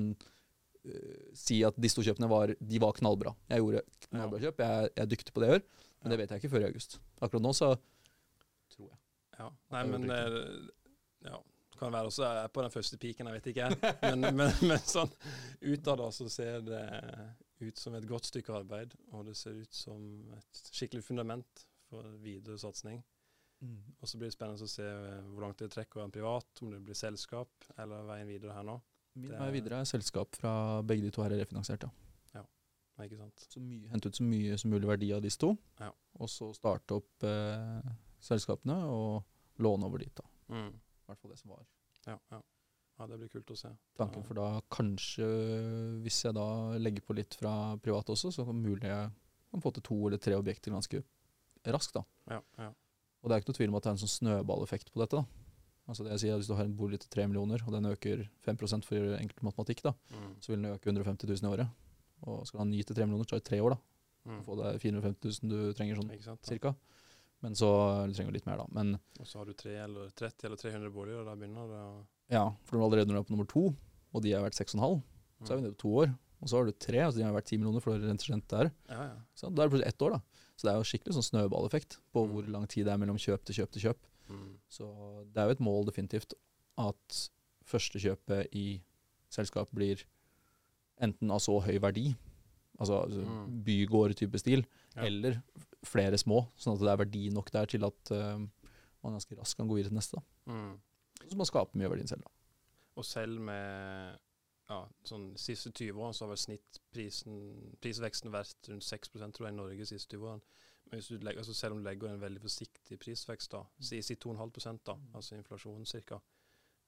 si 1.37 1.63
at 1.65 1.77
disse 1.81 1.97
to 1.99 2.05
kjøpene 2.05 2.29
var, 2.31 2.53
de 2.61 2.81
var 2.83 2.93
knallbra. 2.99 3.33
Jeg 3.49 3.63
gjorde 3.65 3.83
knallbra 4.11 4.41
kjøp. 4.43 4.59
Jeg, 4.65 4.69
er- 4.85 4.91
jeg 4.95 5.03
er 5.07 5.11
dyktig 5.15 5.33
på 5.35 5.41
det 5.45 5.49
jeg 5.51 5.57
gjør, 5.59 5.65
men 6.03 6.13
det 6.15 6.19
vet 6.21 6.35
jeg 6.35 6.43
ikke 6.43 6.53
før 6.55 6.65
i 6.67 6.69
august. 6.69 6.99
Akkurat 7.25 7.45
nå 7.47 7.53
så 7.57 7.71
tror 8.75 8.89
jeg. 8.91 8.99
Ja. 9.39 9.49
Nei, 9.73 9.81
Jeg 9.85 9.91
men 9.95 10.07
gjorde 10.09 10.43
eh, 10.45 11.31
ja. 11.31 11.41
Det 11.75 11.81
kan 11.81 11.91
være 11.97 12.07
også 12.07 12.23
jeg 12.23 12.39
er 12.45 12.53
på 12.55 12.63
den 12.63 12.71
første 12.71 12.99
piken, 13.03 13.27
jeg 13.27 13.35
vet 13.41 13.47
ikke. 13.51 13.71
Men, 14.05 14.21
men, 14.39 14.53
men 14.69 14.85
sånn 14.87 15.11
utad 15.73 16.05
så 16.15 16.29
ser 16.31 16.61
det 16.63 16.83
ut 17.65 17.81
som 17.81 17.97
et 17.99 18.07
godt 18.07 18.29
stykke 18.29 18.55
arbeid, 18.61 18.95
og 19.17 19.25
det 19.27 19.35
ser 19.41 19.57
ut 19.59 19.75
som 19.75 20.05
et 20.37 20.61
skikkelig 20.71 21.03
fundament 21.07 21.65
for 21.89 22.07
videre 22.23 22.59
satsing. 22.63 23.01
Og 23.65 24.07
så 24.11 24.19
blir 24.21 24.29
det 24.29 24.37
spennende 24.37 24.67
å 24.67 24.71
se 24.71 24.85
eh, 24.85 25.23
hvor 25.33 25.47
langt 25.47 25.63
det 25.65 25.71
trekker 25.73 26.03
være 26.03 26.13
privat, 26.19 26.63
om 26.63 26.71
det 26.75 26.83
blir 26.85 26.99
selskap 26.99 27.49
eller 27.81 28.05
veien 28.11 28.29
videre 28.29 28.53
her 28.59 28.67
nå. 28.69 28.75
Min 29.17 29.31
vei 29.31 29.49
er- 29.49 29.53
videre 29.53 29.81
er 29.81 29.85
selskap 29.85 30.35
fra 30.37 30.83
begge 30.83 31.03
de 31.07 31.11
to 31.11 31.23
her 31.23 31.31
er 31.33 31.45
refinansiert, 31.45 31.83
ja. 31.83 31.91
ja. 32.35 32.45
Nei, 32.99 33.07
Ikke 33.07 33.19
sant? 33.19 33.47
Så 33.51 33.61
mye, 33.63 33.89
hente 33.91 34.07
ut 34.11 34.17
så 34.17 34.25
mye 34.27 34.57
som 34.59 34.71
mulig 34.71 34.87
verdi 34.89 35.13
av 35.15 35.23
disse 35.23 35.39
to, 35.39 35.57
Ja. 35.81 35.91
og 36.19 36.29
så 36.29 36.53
starte 36.55 36.95
opp 36.99 37.23
eh, 37.23 37.83
selskapene 38.21 38.77
og 38.91 39.25
låne 39.59 39.85
over 39.87 39.99
dit. 39.99 40.15
da. 40.15 40.25
Mm. 40.49 40.73
I 40.75 41.07
hvert 41.07 41.19
fall 41.21 41.31
det 41.31 41.39
som 41.39 41.51
var 41.51 41.65
Ja, 42.07 42.19
ja. 42.33 42.41
ja, 42.99 43.07
det 43.07 43.19
blir 43.19 43.29
kult 43.29 43.51
å 43.51 43.57
se. 43.57 43.69
tanken. 43.97 44.25
For 44.25 44.35
da 44.35 44.61
kanskje, 44.71 45.27
hvis 46.03 46.23
jeg 46.25 46.35
da 46.35 46.77
legger 46.79 47.03
på 47.07 47.15
litt 47.15 47.35
fra 47.35 47.77
privat 47.77 48.07
også, 48.11 48.33
så 48.33 48.45
kan 48.45 48.61
mulig 48.63 48.83
jeg 48.91 49.11
kan 49.51 49.61
få 49.61 49.73
til 49.75 49.83
to 49.83 50.07
eller 50.09 50.19
tre 50.19 50.35
objekter 50.35 50.73
ganske 50.73 51.03
raskt. 51.67 51.95
da. 51.95 52.03
Ja, 52.29 52.41
ja. 52.59 52.73
Og 53.23 53.31
det 53.31 53.37
er 53.37 53.41
ikke 53.41 53.53
noe 53.53 53.57
tvil 53.57 53.69
om 53.71 53.75
at 53.77 53.83
det 53.85 53.89
er 53.89 53.97
en 53.97 54.03
sånn 54.07 54.17
snøballeffekt 54.19 54.91
på 54.93 55.01
dette. 55.01 55.17
da. 55.17 55.25
Altså 55.89 56.05
det 56.05 56.13
jeg 56.15 56.21
sier, 56.21 56.37
Hvis 56.39 56.47
du 56.49 56.55
har 56.57 56.65
en 56.65 56.77
bolig 56.77 56.99
til 57.01 57.11
3 57.11 57.27
millioner, 57.29 57.61
og 57.67 57.73
den 57.73 57.85
øker 57.85 58.29
5 58.43 58.83
for 58.85 58.97
enkelt 59.19 59.43
matematikk, 59.43 59.83
da, 59.83 59.93
Mm. 60.11 60.37
så 60.41 60.49
vil 60.49 60.63
den 60.63 60.73
øke 60.73 60.87
150 60.89 61.29
000 61.43 61.45
i 61.45 61.57
året. 61.57 61.69
Og 62.27 62.47
skal 62.47 62.59
du 62.59 62.65
ha 62.65 62.71
9 62.71 62.83
til 62.85 62.97
3 62.97 63.07
millioner, 63.07 63.25
så 63.25 63.29
tar 63.31 63.37
det 63.41 63.45
tre 63.45 63.59
år 63.61 63.71
da, 63.71 63.79
Mm. 64.27 64.43
få 64.45 64.57
deg 64.57 64.81
450 64.81 65.43
000 65.43 65.49
du 65.51 65.73
trenger 65.75 65.97
sånn 65.97 66.23
sant? 66.23 66.43
cirka. 66.47 66.75
Men 67.43 67.53
så 67.53 68.07
du 68.09 68.13
trenger 68.15 68.33
du 68.33 68.39
litt 68.39 68.47
mer, 68.47 68.57
da. 68.57 68.67
Men 68.73 68.95
Og 69.21 69.27
så 69.27 69.37
har 69.39 69.45
du 69.45 69.53
3, 69.53 69.77
eller 69.85 70.09
30 70.17 70.45
eller 70.47 70.57
300 70.57 70.91
boliger, 70.91 71.21
og 71.21 71.27
da 71.27 71.35
begynner 71.37 71.69
det 71.69 71.81
å 71.85 72.07
ja, 72.31 72.51
for 72.65 72.79
allerede 72.81 73.07
når 73.09 73.15
du 73.15 73.21
er 73.21 73.25
på 73.29 73.37
nummer 73.37 73.47
to, 73.47 73.77
og 74.15 74.23
de 74.23 74.33
har 74.33 74.41
vært 74.43 74.57
6,5, 74.57 75.03
så 75.45 75.51
er 75.53 75.57
vi 75.57 75.63
nede 75.63 75.75
på 75.77 75.83
to 75.85 75.89
år. 75.93 76.19
Og 76.41 76.49
så 76.49 76.57
har 76.57 76.65
du 76.65 76.73
tre, 76.73 76.99
altså 76.99 77.17
de 77.19 77.23
har 77.25 77.33
vært 77.35 77.45
10 77.53 77.59
millioner 77.59 77.81
for 77.83 77.93
rentersent 77.99 78.49
der. 78.49 78.71
Ja, 78.89 79.03
ja. 79.13 79.17
Så 79.35 79.55
da 79.55 79.63
er 79.63 79.69
det 79.69 79.73
plutselig 79.77 79.89
ett 79.89 79.99
år, 80.03 80.11
da. 80.13 80.21
Så 80.57 80.63
det 80.65 80.73
er 80.73 80.79
jo 80.81 80.89
skikkelig 80.89 81.15
sånn 81.15 81.29
snøballeffekt 81.51 81.99
på 82.15 82.25
Mm. 82.25 82.33
hvor 82.33 82.49
lang 82.49 82.67
tid 82.67 82.85
det 82.87 82.93
er 82.95 82.97
mellom 82.99 83.17
kjøp 83.19 83.45
til 83.45 83.55
kjøp 83.57 83.71
til 83.73 83.83
kjøp. 83.83 83.97
Mm. 84.29 84.59
Så 84.69 84.87
det 85.33 85.41
er 85.43 85.45
jo 85.51 85.57
et 85.57 85.61
mål 85.61 85.87
definitivt 85.87 86.35
at 86.79 87.31
førstekjøpet 87.65 88.49
i 88.57 88.83
selskap 89.33 89.71
blir 89.75 90.03
enten 91.03 91.31
av 91.35 91.41
så 91.43 91.59
høy 91.65 91.79
verdi, 91.83 92.15
altså 92.79 93.03
altså 93.05 93.25
Mm. 93.25 93.65
bygård-type 93.65 94.39
stil, 94.39 94.65
Ja. 94.97 95.03
eller 95.03 95.43
flere 95.85 96.17
små, 96.19 96.49
sånn 96.57 96.75
at 96.75 96.81
det 96.81 96.89
er 96.93 97.05
verdi 97.05 97.29
nok 97.31 97.51
der 97.51 97.67
til 97.67 97.85
at 97.85 98.11
uh, 98.11 98.39
man 99.03 99.13
ganske 99.19 99.37
raskt 99.37 99.57
kan 99.57 99.69
gå 99.69 99.75
videre 99.77 99.91
til 99.91 99.99
neste. 99.99 100.23
Mm. 100.47 100.79
Så 101.29 101.37
man 101.37 101.47
skaper 101.47 101.77
mye 101.79 101.87
av 101.87 101.93
verdien 101.93 102.09
selv. 102.09 102.23
da. 102.23 102.31
Og 102.97 103.05
selv 103.05 103.41
med 103.41 104.19
ja, 104.71 104.87
sånn 105.05 105.37
siste 105.37 105.71
20 105.73 105.93
årene 106.01 106.15
så 106.15 106.25
har 106.25 106.29
vel 106.29 106.37
snittprisen 106.41 107.77
prisveksten 107.83 108.31
vært 108.33 108.69
rundt 108.71 108.83
6% 108.87 109.33
tror 109.35 109.47
jeg 109.49 109.53
i 109.53 109.57
Norge 109.57 109.87
siste 109.87 110.17
20 110.17 110.25
årene. 110.29 110.43
Men 110.95 111.03
legger, 111.27 111.43
altså 111.43 111.57
selv 111.59 111.75
om 111.75 111.83
du 111.83 111.89
legger 111.89 112.13
en 112.13 112.23
veldig 112.23 112.41
forsiktig 112.45 112.99
prisvekst, 113.03 113.51
da, 113.57 113.65
si, 113.83 113.99
si 114.07 114.15
2,5 114.23 114.79
da, 114.87 114.95
altså 115.19 115.35
inflasjonen 115.35 115.85
ca. 115.91 116.21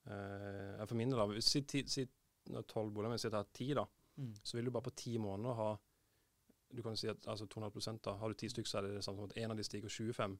Uh, 0.06 0.86
for 0.86 0.94
min 0.94 1.10
del, 1.10 1.36
si, 1.42 1.64
ti, 1.66 1.82
si 1.90 2.06
når 2.54 2.62
12 2.70 2.92
boliger, 2.94 3.10
men 3.10 3.18
si 3.18 3.26
at 3.26 3.34
jeg 3.34 3.42
har 3.42 3.52
10, 3.52 3.74
da, 3.80 3.86
så 4.46 4.56
vil 4.56 4.68
du 4.68 4.72
bare 4.72 4.86
på 4.86 4.94
10 4.94 5.18
måneder 5.18 5.58
ha 5.58 5.70
du 6.76 6.82
kan 6.82 6.96
si 6.98 7.08
at 7.08 7.28
altså 7.30 7.46
2,5 7.46 7.98
da, 8.04 8.16
Har 8.20 8.28
du 8.28 8.34
10 8.34 8.48
stykker, 8.50 8.68
så 8.68 8.78
er 8.78 8.82
det 8.86 8.96
det 8.96 9.04
samme 9.04 9.22
som 9.22 9.30
at 9.30 9.36
en 9.38 9.50
av 9.50 9.56
de 9.56 9.64
stiger 9.64 9.88
25. 9.88 10.38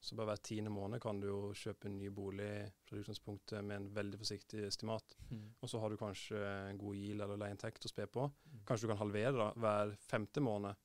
Så 0.00 0.14
bare 0.14 0.26
hver 0.30 0.42
tiende 0.46 0.70
måned 0.70 1.00
kan 1.02 1.20
du 1.20 1.26
jo 1.26 1.38
kjøpe 1.58 1.88
en 1.88 1.96
ny 1.98 2.10
bolig 2.14 2.50
fra 2.86 2.98
utgangspunktet 3.00 3.64
med 3.64 3.76
en 3.76 3.88
veldig 3.96 4.18
forsiktig 4.20 4.60
estimat. 4.66 5.16
Og 5.60 5.70
så 5.70 5.80
har 5.82 5.90
du 5.90 5.96
kanskje 5.96 6.38
en 6.70 6.78
god 6.78 6.94
GIL 6.94 7.20
eller 7.20 7.40
leieinntekt 7.40 7.88
å 7.88 7.90
spe 7.90 8.06
på. 8.06 8.28
Kanskje 8.68 8.86
du 8.86 8.92
kan 8.92 9.00
halvere 9.00 9.32
da, 9.40 9.48
hver 9.56 9.96
femte 10.06 10.40
måned. 10.44 10.76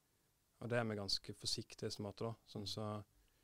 Og 0.63 0.69
det 0.71 0.77
er 0.79 0.85
med 0.87 0.97
ganske 0.97 1.33
forsiktige 1.35 1.89
estimater. 1.91 2.29
da. 2.31 2.33
Sånn 2.47 2.67
så, 2.69 2.87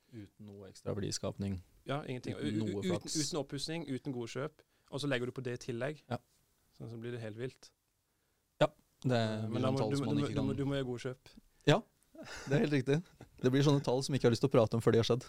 Uten 0.09 0.47
noe 0.47 0.69
ekstra 0.71 0.95
verdiskapning. 0.97 1.59
ja, 1.85 1.99
ingenting. 2.09 2.33
Uten 2.39 2.59
noe 2.63 2.79
uten, 2.79 2.95
flaks. 2.95 3.17
uten 3.19 3.37
oppussing, 3.43 3.83
uten 3.91 4.15
gode 4.15 4.31
kjøp. 4.31 4.63
Og 4.89 5.01
så 5.03 5.09
legger 5.11 5.29
du 5.29 5.31
på 5.35 5.43
det 5.45 5.53
i 5.59 5.61
tillegg. 5.67 6.01
Ja. 6.09 6.17
Sånn 6.79 6.89
så 6.89 6.97
blir 6.97 7.11
det 7.13 7.19
helt 7.21 7.37
vilt. 7.37 7.69
Ja. 8.63 8.71
Det 9.03 9.19
er 9.19 9.45
Men 9.47 9.61
da 9.61 9.71
må, 9.71 9.89
du, 9.91 9.97
som 9.99 10.09
du, 10.15 10.23
du, 10.25 10.53
du, 10.55 10.65
må- 10.65 10.79
gjøre 10.79 10.87
gode 10.87 11.03
kjøp. 11.05 11.29
Ja, 11.67 11.81
Det 12.47 12.55
er 12.55 12.59
helt 12.65 12.73
riktig. 12.73 12.97
Det 13.39 13.51
blir 13.51 13.63
sånne 13.63 13.83
tall 13.83 14.01
som 14.03 14.15
ikke 14.15 14.27
har 14.27 14.33
lyst 14.33 14.41
til 14.43 14.49
å 14.49 14.55
prate 14.57 14.75
om 14.75 14.81
før 14.81 14.91
de 14.91 14.99
har 15.03 15.07
skjedd. 15.07 15.27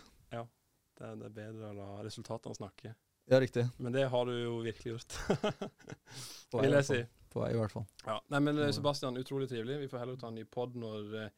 Det 1.01 1.07
er, 1.09 1.15
det 1.17 1.27
er 1.31 1.33
bedre 1.33 1.69
å 1.71 1.77
la 1.77 2.03
resultatene 2.05 2.53
snakke. 2.57 2.91
Ja, 3.31 3.39
riktig. 3.41 3.63
Men 3.79 3.93
det 3.95 4.03
har 4.13 4.27
du 4.29 4.33
jo 4.35 4.57
virkelig 4.61 4.91
gjort, 4.93 5.15
vil 6.61 6.75
jeg 6.77 6.85
si. 6.85 6.99
På 7.31 7.41
vei, 7.45 7.53
i 7.55 7.57
hvert 7.61 7.73
fall. 7.73 7.87
Ja. 8.05 8.17
Nei, 8.35 8.41
men 8.43 8.59
eh, 8.59 8.73
Sebastian, 8.75 9.17
utrolig 9.17 9.47
trivelig. 9.49 9.79
Vi 9.85 9.89
får 9.89 10.03
heller 10.03 10.19
ta 10.21 10.29
en 10.29 10.37
ny 10.37 10.45
pod 10.51 10.75
når 10.77 11.15
eh, 11.23 11.31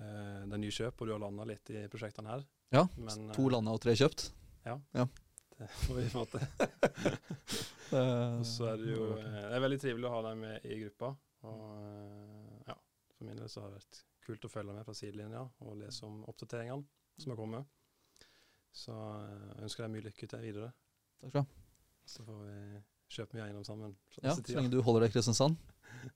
det 0.00 0.56
er 0.56 0.62
ny 0.62 0.70
kjøp 0.74 1.00
og 1.02 1.08
du 1.08 1.12
har 1.14 1.22
landa 1.22 1.46
litt 1.48 1.72
i 1.74 1.84
prosjektene 1.92 2.32
her. 2.34 2.44
Ja, 2.74 2.84
Men, 2.96 3.30
To 3.34 3.46
eh, 3.48 3.52
landa 3.56 3.74
og 3.74 3.82
tre 3.82 3.96
kjøpt. 3.98 4.30
Ja, 4.66 4.76
Det 5.58 5.68
får 5.82 5.98
vi 5.98 6.06
få 6.12 6.24
til. 6.30 6.44
Og 7.90 8.44
så 8.46 8.68
er 8.70 8.76
det 8.78 8.92
jo 8.92 9.06
eh, 9.16 9.24
Det 9.34 9.56
er 9.56 9.62
veldig 9.64 9.78
trivelig 9.82 10.06
å 10.06 10.12
ha 10.14 10.20
deg 10.28 10.36
med 10.38 10.66
i 10.68 10.78
gruppa. 10.84 11.10
Og 11.50 11.64
eh, 11.74 12.60
ja, 12.70 12.76
for 13.16 13.26
min 13.26 13.40
del 13.40 13.50
så 13.50 13.64
har 13.64 13.72
det 13.72 13.80
vært 13.80 14.00
kult 14.26 14.46
å 14.46 14.50
følge 14.52 14.76
med 14.76 14.86
fra 14.86 14.94
sidelinja 14.94 15.42
og 15.66 15.78
lese 15.80 16.06
om 16.06 16.20
oppdateringene 16.30 16.86
som 17.20 17.32
har 17.34 17.40
kommet. 17.40 17.66
Så 18.70 18.94
eh, 18.94 19.48
jeg 19.56 19.66
ønsker 19.66 19.86
deg 19.86 19.94
mye 19.96 20.06
lykke 20.06 20.30
til 20.30 20.46
videre. 20.46 20.70
Takk 21.20 21.34
skal 21.34 21.40
du 21.40 21.42
ha. 21.42 21.66
Så 22.10 22.26
får 22.26 22.40
vi 22.46 22.82
kjøpe 23.10 23.34
mye 23.36 23.44
eiendom 23.48 23.64
sammen. 23.66 23.96
fra 24.14 24.22
Ja, 24.28 24.34
så 24.38 24.54
lenge 24.56 24.70
du 24.72 24.80
holder 24.86 25.04
deg 25.06 25.10
i 25.10 25.16
Kristiansand, 25.18 25.56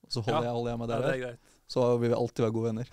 så 0.09 0.22
holder, 0.22 0.40
Ja. 0.40 0.47
jeg, 0.49 0.55
holder 0.59 0.70
jeg 0.74 0.78
meg 0.78 0.88
Ja, 0.88 0.95
der, 0.95 1.07
det 1.07 1.14
er 1.14 1.22
greit. 1.26 1.51
så 1.74 1.86
vil 1.99 2.11
vi 2.11 2.14
alltid 2.20 2.45
være 2.45 2.55
gode 2.59 2.66
venner. 2.70 2.86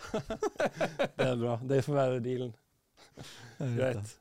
Det 1.18 1.28
er 1.28 1.36
bra. 1.44 1.56
Det 1.74 1.84
får 1.86 1.94
være 2.00 2.20
dealen. 2.26 2.54
Det 3.60 3.70
Greit. 3.78 4.18